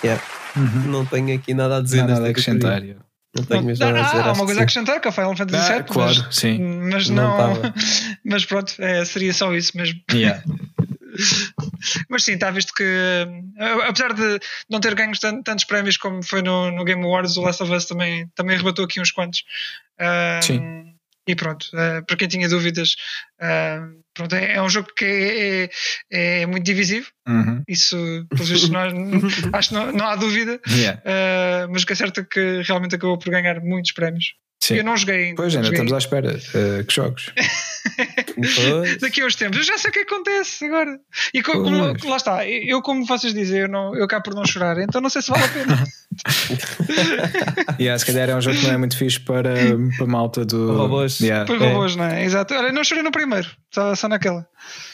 yeah. 0.03 0.23
Uhum. 0.55 0.91
não 0.91 1.05
tenho 1.05 1.35
aqui 1.35 1.53
nada 1.53 1.77
a 1.77 1.81
dizer. 1.81 2.03
Nada 2.03 2.27
a 2.27 2.29
acrescentar. 2.29 2.81
Não 3.35 3.43
tenho 3.43 3.63
mesmo 3.63 3.85
nada 3.85 3.99
a 3.99 4.03
dizer. 4.03 4.21
Há 4.21 4.33
uma 4.33 4.45
coisa 4.45 4.59
a 4.59 4.63
acrescentar 4.63 4.99
que 4.99 5.07
é 5.07 5.09
o 5.09 5.13
Final 5.13 5.35
Fantasy 5.35 5.71
VII. 5.71 5.79
Ah, 5.79 5.83
claro, 5.83 6.23
mas, 6.25 6.35
sim. 6.35 6.59
Mas 6.59 7.09
não. 7.09 7.37
não 7.37 7.73
mas 8.23 8.45
pronto, 8.45 8.73
é, 8.79 9.03
seria 9.05 9.33
só 9.33 9.53
isso 9.53 9.75
mesmo. 9.75 9.99
Yeah. 10.11 10.43
mas 12.09 12.23
sim, 12.23 12.33
está 12.33 12.51
visto 12.51 12.73
que 12.73 12.83
apesar 13.87 14.13
de 14.13 14.39
não 14.69 14.79
ter 14.79 14.93
ganho 14.93 15.13
tantos 15.43 15.65
prémios 15.65 15.97
como 15.97 16.23
foi 16.23 16.43
no, 16.43 16.69
no 16.71 16.83
Game 16.83 17.03
Awards, 17.03 17.35
o 17.37 17.41
Last 17.41 17.63
of 17.63 17.73
Us 17.73 17.85
também, 17.85 18.27
também 18.35 18.57
rebatou 18.57 18.85
aqui 18.85 19.01
uns 19.01 19.11
quantos. 19.11 19.43
sim 20.43 20.96
e 21.27 21.35
pronto, 21.35 21.65
uh, 21.73 22.05
para 22.05 22.17
quem 22.17 22.27
tinha 22.27 22.47
dúvidas, 22.47 22.95
uh, 23.41 24.01
pronto, 24.13 24.33
é, 24.33 24.55
é, 24.55 24.61
um 24.61 24.69
jogo 24.69 24.87
que 24.95 25.05
é, 25.05 25.63
é, 26.11 26.41
é 26.41 26.45
muito 26.45 26.63
divisivo. 26.63 27.07
Uhum. 27.27 27.61
Isso, 27.67 27.97
pelos 28.29 28.49
vistos, 28.49 28.69
não, 28.69 28.81
acho 29.53 29.69
que 29.69 29.75
não, 29.75 29.91
não 29.91 30.07
há 30.07 30.15
dúvida. 30.15 30.59
Yeah. 30.69 31.01
Uh, 31.01 31.71
mas 31.71 31.83
o 31.83 31.85
que 31.85 31.93
é 31.93 31.95
certo 31.95 32.21
é 32.21 32.23
que 32.23 32.61
realmente 32.61 32.95
acabou 32.95 33.17
por 33.17 33.29
ganhar 33.29 33.59
muitos 33.61 33.91
prémios. 33.91 34.33
Sim. 34.59 34.75
Eu 34.75 34.83
não 34.83 34.97
joguei. 34.97 35.33
Pois, 35.35 35.55
ainda 35.55 35.67
joguei. 35.67 35.81
estamos 35.81 35.93
à 35.93 35.97
espera. 35.97 36.35
Uh, 36.35 36.83
que 36.83 36.93
jogos? 36.93 37.31
Daqui 38.99 39.21
a 39.21 39.25
uns 39.25 39.35
tempos. 39.35 39.57
Eu 39.59 39.63
já 39.63 39.77
sei 39.77 39.91
o 39.91 39.93
que 39.93 39.99
acontece 39.99 40.65
agora. 40.65 40.99
E 41.33 41.41
como, 41.41 41.63
como, 41.63 42.09
lá 42.09 42.17
está, 42.17 42.45
eu, 42.45 42.81
como 42.81 43.05
vocês 43.05 43.33
dizem, 43.33 43.61
eu, 43.61 43.67
não, 43.67 43.95
eu 43.95 44.07
cá 44.07 44.19
por 44.19 44.33
não 44.33 44.45
chorar, 44.45 44.77
então 44.79 44.99
não 44.99 45.09
sei 45.09 45.21
se 45.21 45.29
vale 45.29 45.43
a 45.43 45.47
pena. 45.47 45.83
yeah, 47.79 47.97
se 47.97 48.05
calhar 48.05 48.29
é 48.29 48.35
um 48.35 48.41
jogo 48.41 48.57
que 48.57 48.65
não 48.65 48.73
é 48.73 48.77
muito 48.77 48.97
fixe 48.97 49.19
para, 49.19 49.53
para 49.95 50.05
malta 50.05 50.43
do. 50.43 50.75
Robôs. 50.75 51.19
Yeah. 51.19 51.45
Para 51.45 51.57
robôs, 51.57 51.93
é. 51.93 51.97
não 51.97 52.05
é? 52.05 52.25
Exato. 52.25 52.53
Olha, 52.53 52.71
não 52.71 52.83
chorei 52.83 53.03
no 53.03 53.11
primeiro, 53.11 53.47
só, 53.71 53.95
só 53.95 54.07
naquela. 54.07 54.45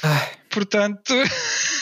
Ai. 0.04 0.30
Portanto. 0.50 1.14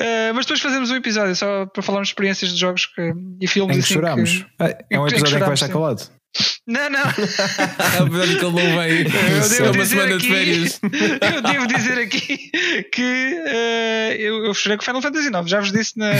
uh, 0.00 0.34
mas 0.34 0.46
depois 0.46 0.60
fazemos 0.60 0.90
um 0.90 0.96
episódio 0.96 1.34
só 1.34 1.66
para 1.66 1.82
falarmos 1.82 2.08
de 2.08 2.12
experiências 2.12 2.50
de 2.50 2.58
jogos 2.58 2.86
que, 2.86 3.12
e 3.40 3.46
filmes 3.46 3.76
em 3.76 3.80
que 3.80 3.84
assim 3.84 3.94
choramos. 3.94 4.30
Que, 4.30 4.46
é 4.90 5.00
um 5.00 5.06
episódio 5.06 5.36
em 5.36 5.40
que, 5.40 5.44
vai 5.44 5.54
estar 5.54 5.68
calado. 5.68 6.19
Não, 6.66 6.88
não. 6.88 7.00
é 7.10 8.08
verdade 8.08 8.38
que 8.38 8.44
ele 8.44 8.52
não 8.52 8.78
veio. 8.78 9.06
Eu 9.08 9.48
devo, 9.48 9.64
é 9.64 9.72
dizer 9.72 10.14
aqui, 10.14 10.68
eu 11.34 11.42
devo 11.42 11.66
dizer 11.66 11.98
aqui 11.98 12.50
que 12.92 13.42
uh, 13.44 14.12
eu, 14.16 14.44
eu 14.44 14.54
chorei 14.54 14.76
com 14.78 14.84
Final 14.84 15.02
Fantasy 15.02 15.28
IX. 15.28 15.50
Já 15.50 15.60
vos 15.60 15.72
disse 15.72 15.98
na, 15.98 16.12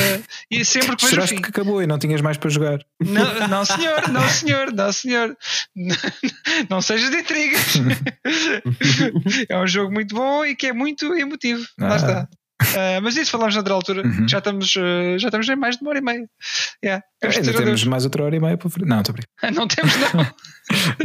e 0.51 0.65
sempre 0.65 0.97
que 0.97 1.07
vejo 1.07 1.37
o 1.37 1.43
que 1.43 1.49
acabou 1.51 1.83
e 1.83 1.87
não 1.87 1.99
tinhas 1.99 2.21
mais 2.21 2.37
para 2.37 2.51
jogar. 2.51 2.81
Não, 3.01 3.49
não 3.49 3.65
senhor, 3.65 4.09
não 4.09 4.29
senhor, 4.29 4.73
não 4.73 4.93
senhor. 4.93 5.37
Não, 5.77 5.97
não 6.69 6.83
sejas 6.83 7.11
de 7.11 7.19
intrigas. 7.19 7.75
é 9.49 9.59
um 9.59 9.67
jogo 9.67 9.93
muito 9.93 10.15
bom 10.15 10.45
e 10.45 10.57
que 10.57 10.67
é 10.67 10.73
muito 10.73 11.15
emotivo. 11.15 11.65
Ah. 11.79 11.89
Lá 11.89 11.97
está. 11.97 12.29
Uh, 12.61 13.01
mas 13.03 13.17
isso 13.17 13.31
falamos 13.31 13.55
noutra 13.55 13.75
altura. 13.75 14.03
Uhum. 14.07 14.29
Já, 14.29 14.39
estamos, 14.39 14.75
uh, 14.77 15.19
já 15.19 15.29
estamos 15.29 15.49
em 15.49 15.57
mais 15.57 15.77
de 15.77 15.83
uma 15.83 15.91
hora 15.91 15.99
e 15.99 16.03
meia. 16.03 16.27
Yeah. 16.85 17.05
Ainda 17.23 17.53
temos 17.55 17.85
mais 17.85 18.05
outra 18.05 18.25
hora 18.25 18.37
e 18.37 18.41
meia 18.41 18.57
para 18.57 18.71
Não, 18.87 19.01
estou 19.01 19.15
Não 19.55 19.67
temos, 19.67 19.93
não. 19.97 20.27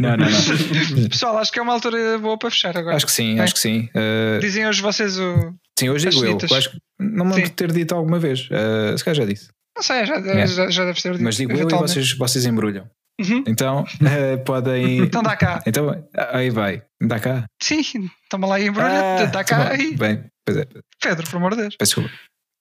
não, 0.00 0.16
não, 0.16 0.26
não. 0.26 1.08
Pessoal, 1.08 1.38
acho 1.38 1.50
que 1.50 1.58
é 1.58 1.62
uma 1.62 1.72
altura 1.72 2.18
boa 2.18 2.38
para 2.38 2.50
fechar 2.50 2.76
agora. 2.76 2.96
Acho 2.96 3.06
que 3.06 3.12
sim, 3.12 3.38
é? 3.38 3.42
acho 3.42 3.54
que 3.54 3.60
sim. 3.60 3.88
Uh... 3.94 4.38
Dizem 4.40 4.66
hoje 4.66 4.82
vocês 4.82 5.18
o. 5.18 5.54
Sim, 5.78 5.88
hoje 5.88 6.08
digo 6.08 6.24
eu. 6.24 6.38
Acho 6.56 6.70
que 6.70 6.78
não 6.98 7.24
me 7.24 7.34
lembro 7.34 7.50
de 7.50 7.56
ter 7.56 7.72
dito 7.72 7.94
alguma 7.94 8.18
vez. 8.18 8.48
Se 8.96 9.04
calhar 9.04 9.16
já 9.16 9.24
disse. 9.24 9.48
Não 9.74 9.82
sei, 9.82 10.06
já, 10.06 10.16
yeah. 10.16 10.46
já, 10.46 10.70
já 10.70 10.84
deve 10.86 11.00
ter 11.00 11.12
dito. 11.12 11.22
Mas 11.22 11.36
digo 11.36 11.52
eu 11.52 11.68
e 11.68 11.74
vocês, 11.74 12.12
vocês 12.12 12.46
embrulham. 12.46 12.88
Uhum. 13.20 13.44
Então 13.46 13.82
uh, 13.82 14.38
podem. 14.44 14.98
Então 14.98 15.22
dá 15.22 15.36
cá. 15.36 15.62
Então 15.66 16.04
aí 16.14 16.50
vai. 16.50 16.82
Dá 17.00 17.18
cá. 17.18 17.46
Sim, 17.62 17.82
toma 18.28 18.46
lá 18.46 18.60
e 18.60 18.68
embrulha. 18.68 19.22
Ah, 19.22 19.24
dá 19.26 19.42
cá. 19.44 19.70
Tá 19.70 19.76
Bem, 19.76 20.24
pois 20.44 20.58
é. 20.58 20.66
Pedro, 21.02 21.30
por 21.30 21.36
amor 21.36 21.54
de 21.54 21.62
Deus. 21.62 21.76
Peço 21.76 22.00
desculpa. 22.00 22.10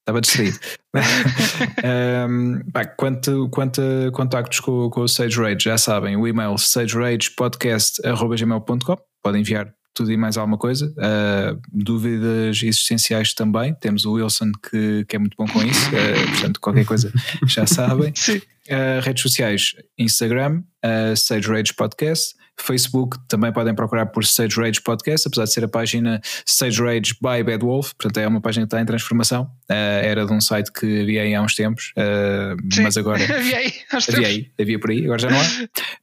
Estava 0.02 0.22
distraído. 0.22 0.60
um, 2.30 2.62
pá, 2.72 2.86
quanto, 2.86 3.50
quanto 3.50 3.82
a 3.82 4.12
contactos 4.12 4.60
com, 4.60 4.88
com 4.92 5.02
o 5.02 5.08
Sage 5.08 5.42
Rage, 5.42 5.62
já 5.62 5.80
sabem, 5.80 6.16
o 6.16 6.28
e-mail 6.28 6.56
sageragepodcast.gmail.com 6.60 8.98
podem 9.24 9.42
enviar 9.42 9.74
tudo 9.96 10.12
e 10.12 10.18
mais 10.18 10.38
alguma 10.38 10.60
coisa. 10.60 10.92
Uh, 10.92 11.60
dúvidas 11.74 12.62
existenciais 12.62 13.34
também. 13.34 13.74
Temos 13.74 14.06
o 14.06 14.14
Wilson 14.14 14.52
que, 14.70 15.06
que 15.06 15.16
é 15.16 15.20
muito 15.20 15.36
bom 15.36 15.48
com 15.48 15.64
isso, 15.64 15.90
uh, 15.90 16.32
portanto, 16.32 16.60
qualquer 16.60 16.86
coisa 16.86 17.12
já 17.48 17.66
sabem. 17.66 18.14
Sim. 18.16 18.40
Uh, 18.70 19.00
redes 19.02 19.22
sociais: 19.22 19.76
Instagram, 19.98 20.64
uh, 20.84 21.16
Sage 21.16 21.48
Rage 21.48 21.74
Podcast. 21.74 22.36
Facebook 22.58 23.18
também 23.28 23.52
podem 23.52 23.76
procurar 23.76 24.06
por 24.08 24.26
Sage 24.26 24.60
Rage 24.60 24.82
Podcast, 24.82 25.28
apesar 25.28 25.44
de 25.44 25.54
ser 25.54 25.64
a 25.66 25.68
página 25.68 26.22
Sage 26.46 26.82
Rage 26.82 27.14
by 27.22 27.44
Bad 27.44 27.64
Wolf, 27.64 27.94
portanto 27.94 28.18
é 28.18 28.28
uma 28.28 28.42
página 28.42 28.66
que 28.66 28.68
está 28.68 28.82
em 28.82 28.86
transformação. 28.86 29.44
Uh, 29.70 29.74
era 30.04 30.26
de 30.26 30.32
um 30.32 30.40
site 30.40 30.72
que 30.72 31.02
havia 31.02 31.24
aí 31.24 31.36
há 31.36 31.42
uns 31.42 31.54
tempos, 31.54 31.92
uh, 31.98 32.56
mas 32.82 32.98
agora. 32.98 33.22
havia 33.32 33.58
aí, 33.58 33.74
havia 33.92 34.28
aí, 34.28 34.52
havia 34.60 34.80
por 34.80 34.90
aí, 34.90 35.04
agora 35.04 35.20
já 35.20 35.30
não 35.30 35.40
há. 35.40 35.46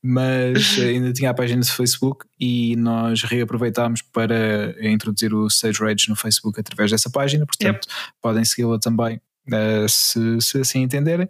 Mas 0.03 0.79
ainda 0.79 1.13
tinha 1.13 1.31
a 1.31 1.35
página 1.35 1.63
de 1.63 1.71
Facebook 1.71 2.27
e 2.39 2.77
nós 2.77 3.23
reaproveitámos 3.23 4.03
para 4.03 4.77
introduzir 4.83 5.35
o 5.35 5.49
Sage 5.49 5.83
Rage 5.83 6.09
no 6.09 6.17
Facebook 6.17 6.61
através 6.61 6.91
dessa 6.91 7.11
página, 7.11 7.47
portanto 7.47 7.87
yep. 7.87 8.13
podem 8.21 8.45
segui-la 8.45 8.79
também. 8.79 9.21
Uh, 9.49 9.89
se, 9.89 10.41
se 10.41 10.61
assim 10.61 10.83
entenderem 10.83 11.29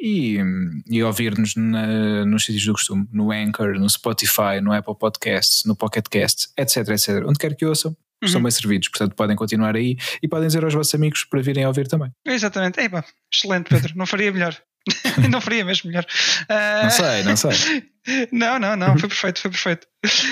e, 0.00 0.38
e 0.88 1.02
ouvir-nos 1.02 1.54
nos 1.56 2.44
sítios 2.44 2.64
do 2.64 2.72
costume, 2.72 3.06
no 3.12 3.30
Anchor, 3.30 3.78
no 3.78 3.88
Spotify, 3.88 4.60
no 4.62 4.72
Apple 4.72 4.96
Podcasts, 4.98 5.64
no 5.64 5.76
Pocket 5.76 6.06
Casts, 6.10 6.52
etc, 6.56 6.88
etc. 6.88 7.24
Onde 7.26 7.38
quer 7.38 7.54
que 7.54 7.66
ouçam, 7.66 7.90
uhum. 7.90 8.26
estão 8.26 8.42
bem 8.42 8.50
servidos, 8.50 8.88
portanto 8.88 9.14
podem 9.14 9.36
continuar 9.36 9.76
aí 9.76 9.96
e 10.22 10.28
podem 10.28 10.46
dizer 10.46 10.64
aos 10.64 10.74
vossos 10.74 10.94
amigos 10.94 11.24
para 11.24 11.42
virem 11.42 11.64
a 11.64 11.68
ouvir 11.68 11.86
também. 11.86 12.10
Exatamente, 12.24 12.80
Epa, 12.80 13.04
excelente 13.32 13.68
Pedro, 13.68 13.92
não 13.96 14.06
faria 14.06 14.32
melhor. 14.32 14.56
não 15.30 15.40
faria 15.40 15.64
mesmo 15.64 15.88
melhor. 15.88 16.06
Uh... 16.44 16.84
Não 16.84 16.90
sei, 16.90 17.22
não 17.22 17.36
sei. 17.36 17.90
não, 18.32 18.58
não, 18.58 18.76
não, 18.76 18.98
foi 18.98 19.08
perfeito, 19.08 19.40
foi 19.40 19.50
perfeito. 19.50 19.86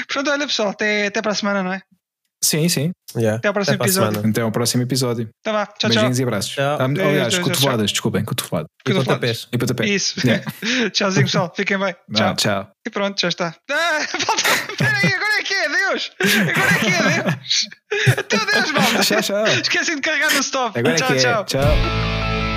Portanto, 0.07 0.31
olha 0.31 0.47
pessoal, 0.47 0.71
até, 0.71 1.07
até 1.07 1.21
para 1.21 1.33
a 1.33 1.35
semana, 1.35 1.63
não 1.63 1.73
é? 1.73 1.83
Sim, 2.43 2.69
sim. 2.69 2.93
Yeah. 3.17 3.39
Até 3.39 3.49
ao 3.49 3.55
próximo 3.55 3.75
Até 3.75 3.85
episódio. 3.85 4.31
Até 4.31 4.41
ao 4.43 4.53
próximo 4.53 4.83
episódio. 4.83 5.29
Tá 5.43 5.53
vá. 5.53 5.67
Tchau, 5.67 5.91
Beijinhos 5.91 6.17
tchau. 6.17 6.23
e 6.23 6.27
abraços. 6.27 6.53
Tchau. 6.53 6.79
Ah, 6.81 6.85
aliás, 6.85 7.39
cotoveladas, 7.39 7.91
desculpem, 7.91 8.25
cotovelada. 8.25 8.69
E 8.87 8.95
pontapés. 8.95 9.49
E 9.53 9.59
pontapés. 9.59 9.91
Isso. 9.91 10.21
Yeah. 10.29 10.45
Tchauzinho, 10.91 11.27
pessoal. 11.27 11.53
Fiquem 11.55 11.79
bem. 11.79 11.97
Tchau. 12.15 12.37
tchau. 12.37 12.71
E 12.87 12.91
pronto, 12.91 13.21
já 13.21 13.29
está. 13.29 13.55
Ah, 13.71 13.99
Peraí, 14.77 15.13
agora 15.15 15.39
é 15.39 15.43
que 15.43 15.55
é 15.55 15.69
Deus. 15.69 16.13
Agora 16.21 16.71
é 16.71 16.79
que 16.79 16.87
é 16.87 17.23
Deus. 17.23 17.69
Até 18.19 18.37
Deus, 18.37 18.73
malta. 18.73 19.01
Tchau, 19.01 19.23
tchau. 19.23 19.47
Esqueci 19.47 19.95
de 19.97 20.01
carregar 20.01 20.33
no 20.33 20.41
stop. 20.41 20.79
Agora 20.79 20.95
tchau, 20.95 21.09
é 21.09 21.15
que 21.15 21.21
tchau. 21.21 21.41
É. 21.41 21.45
Tchau. 21.45 22.48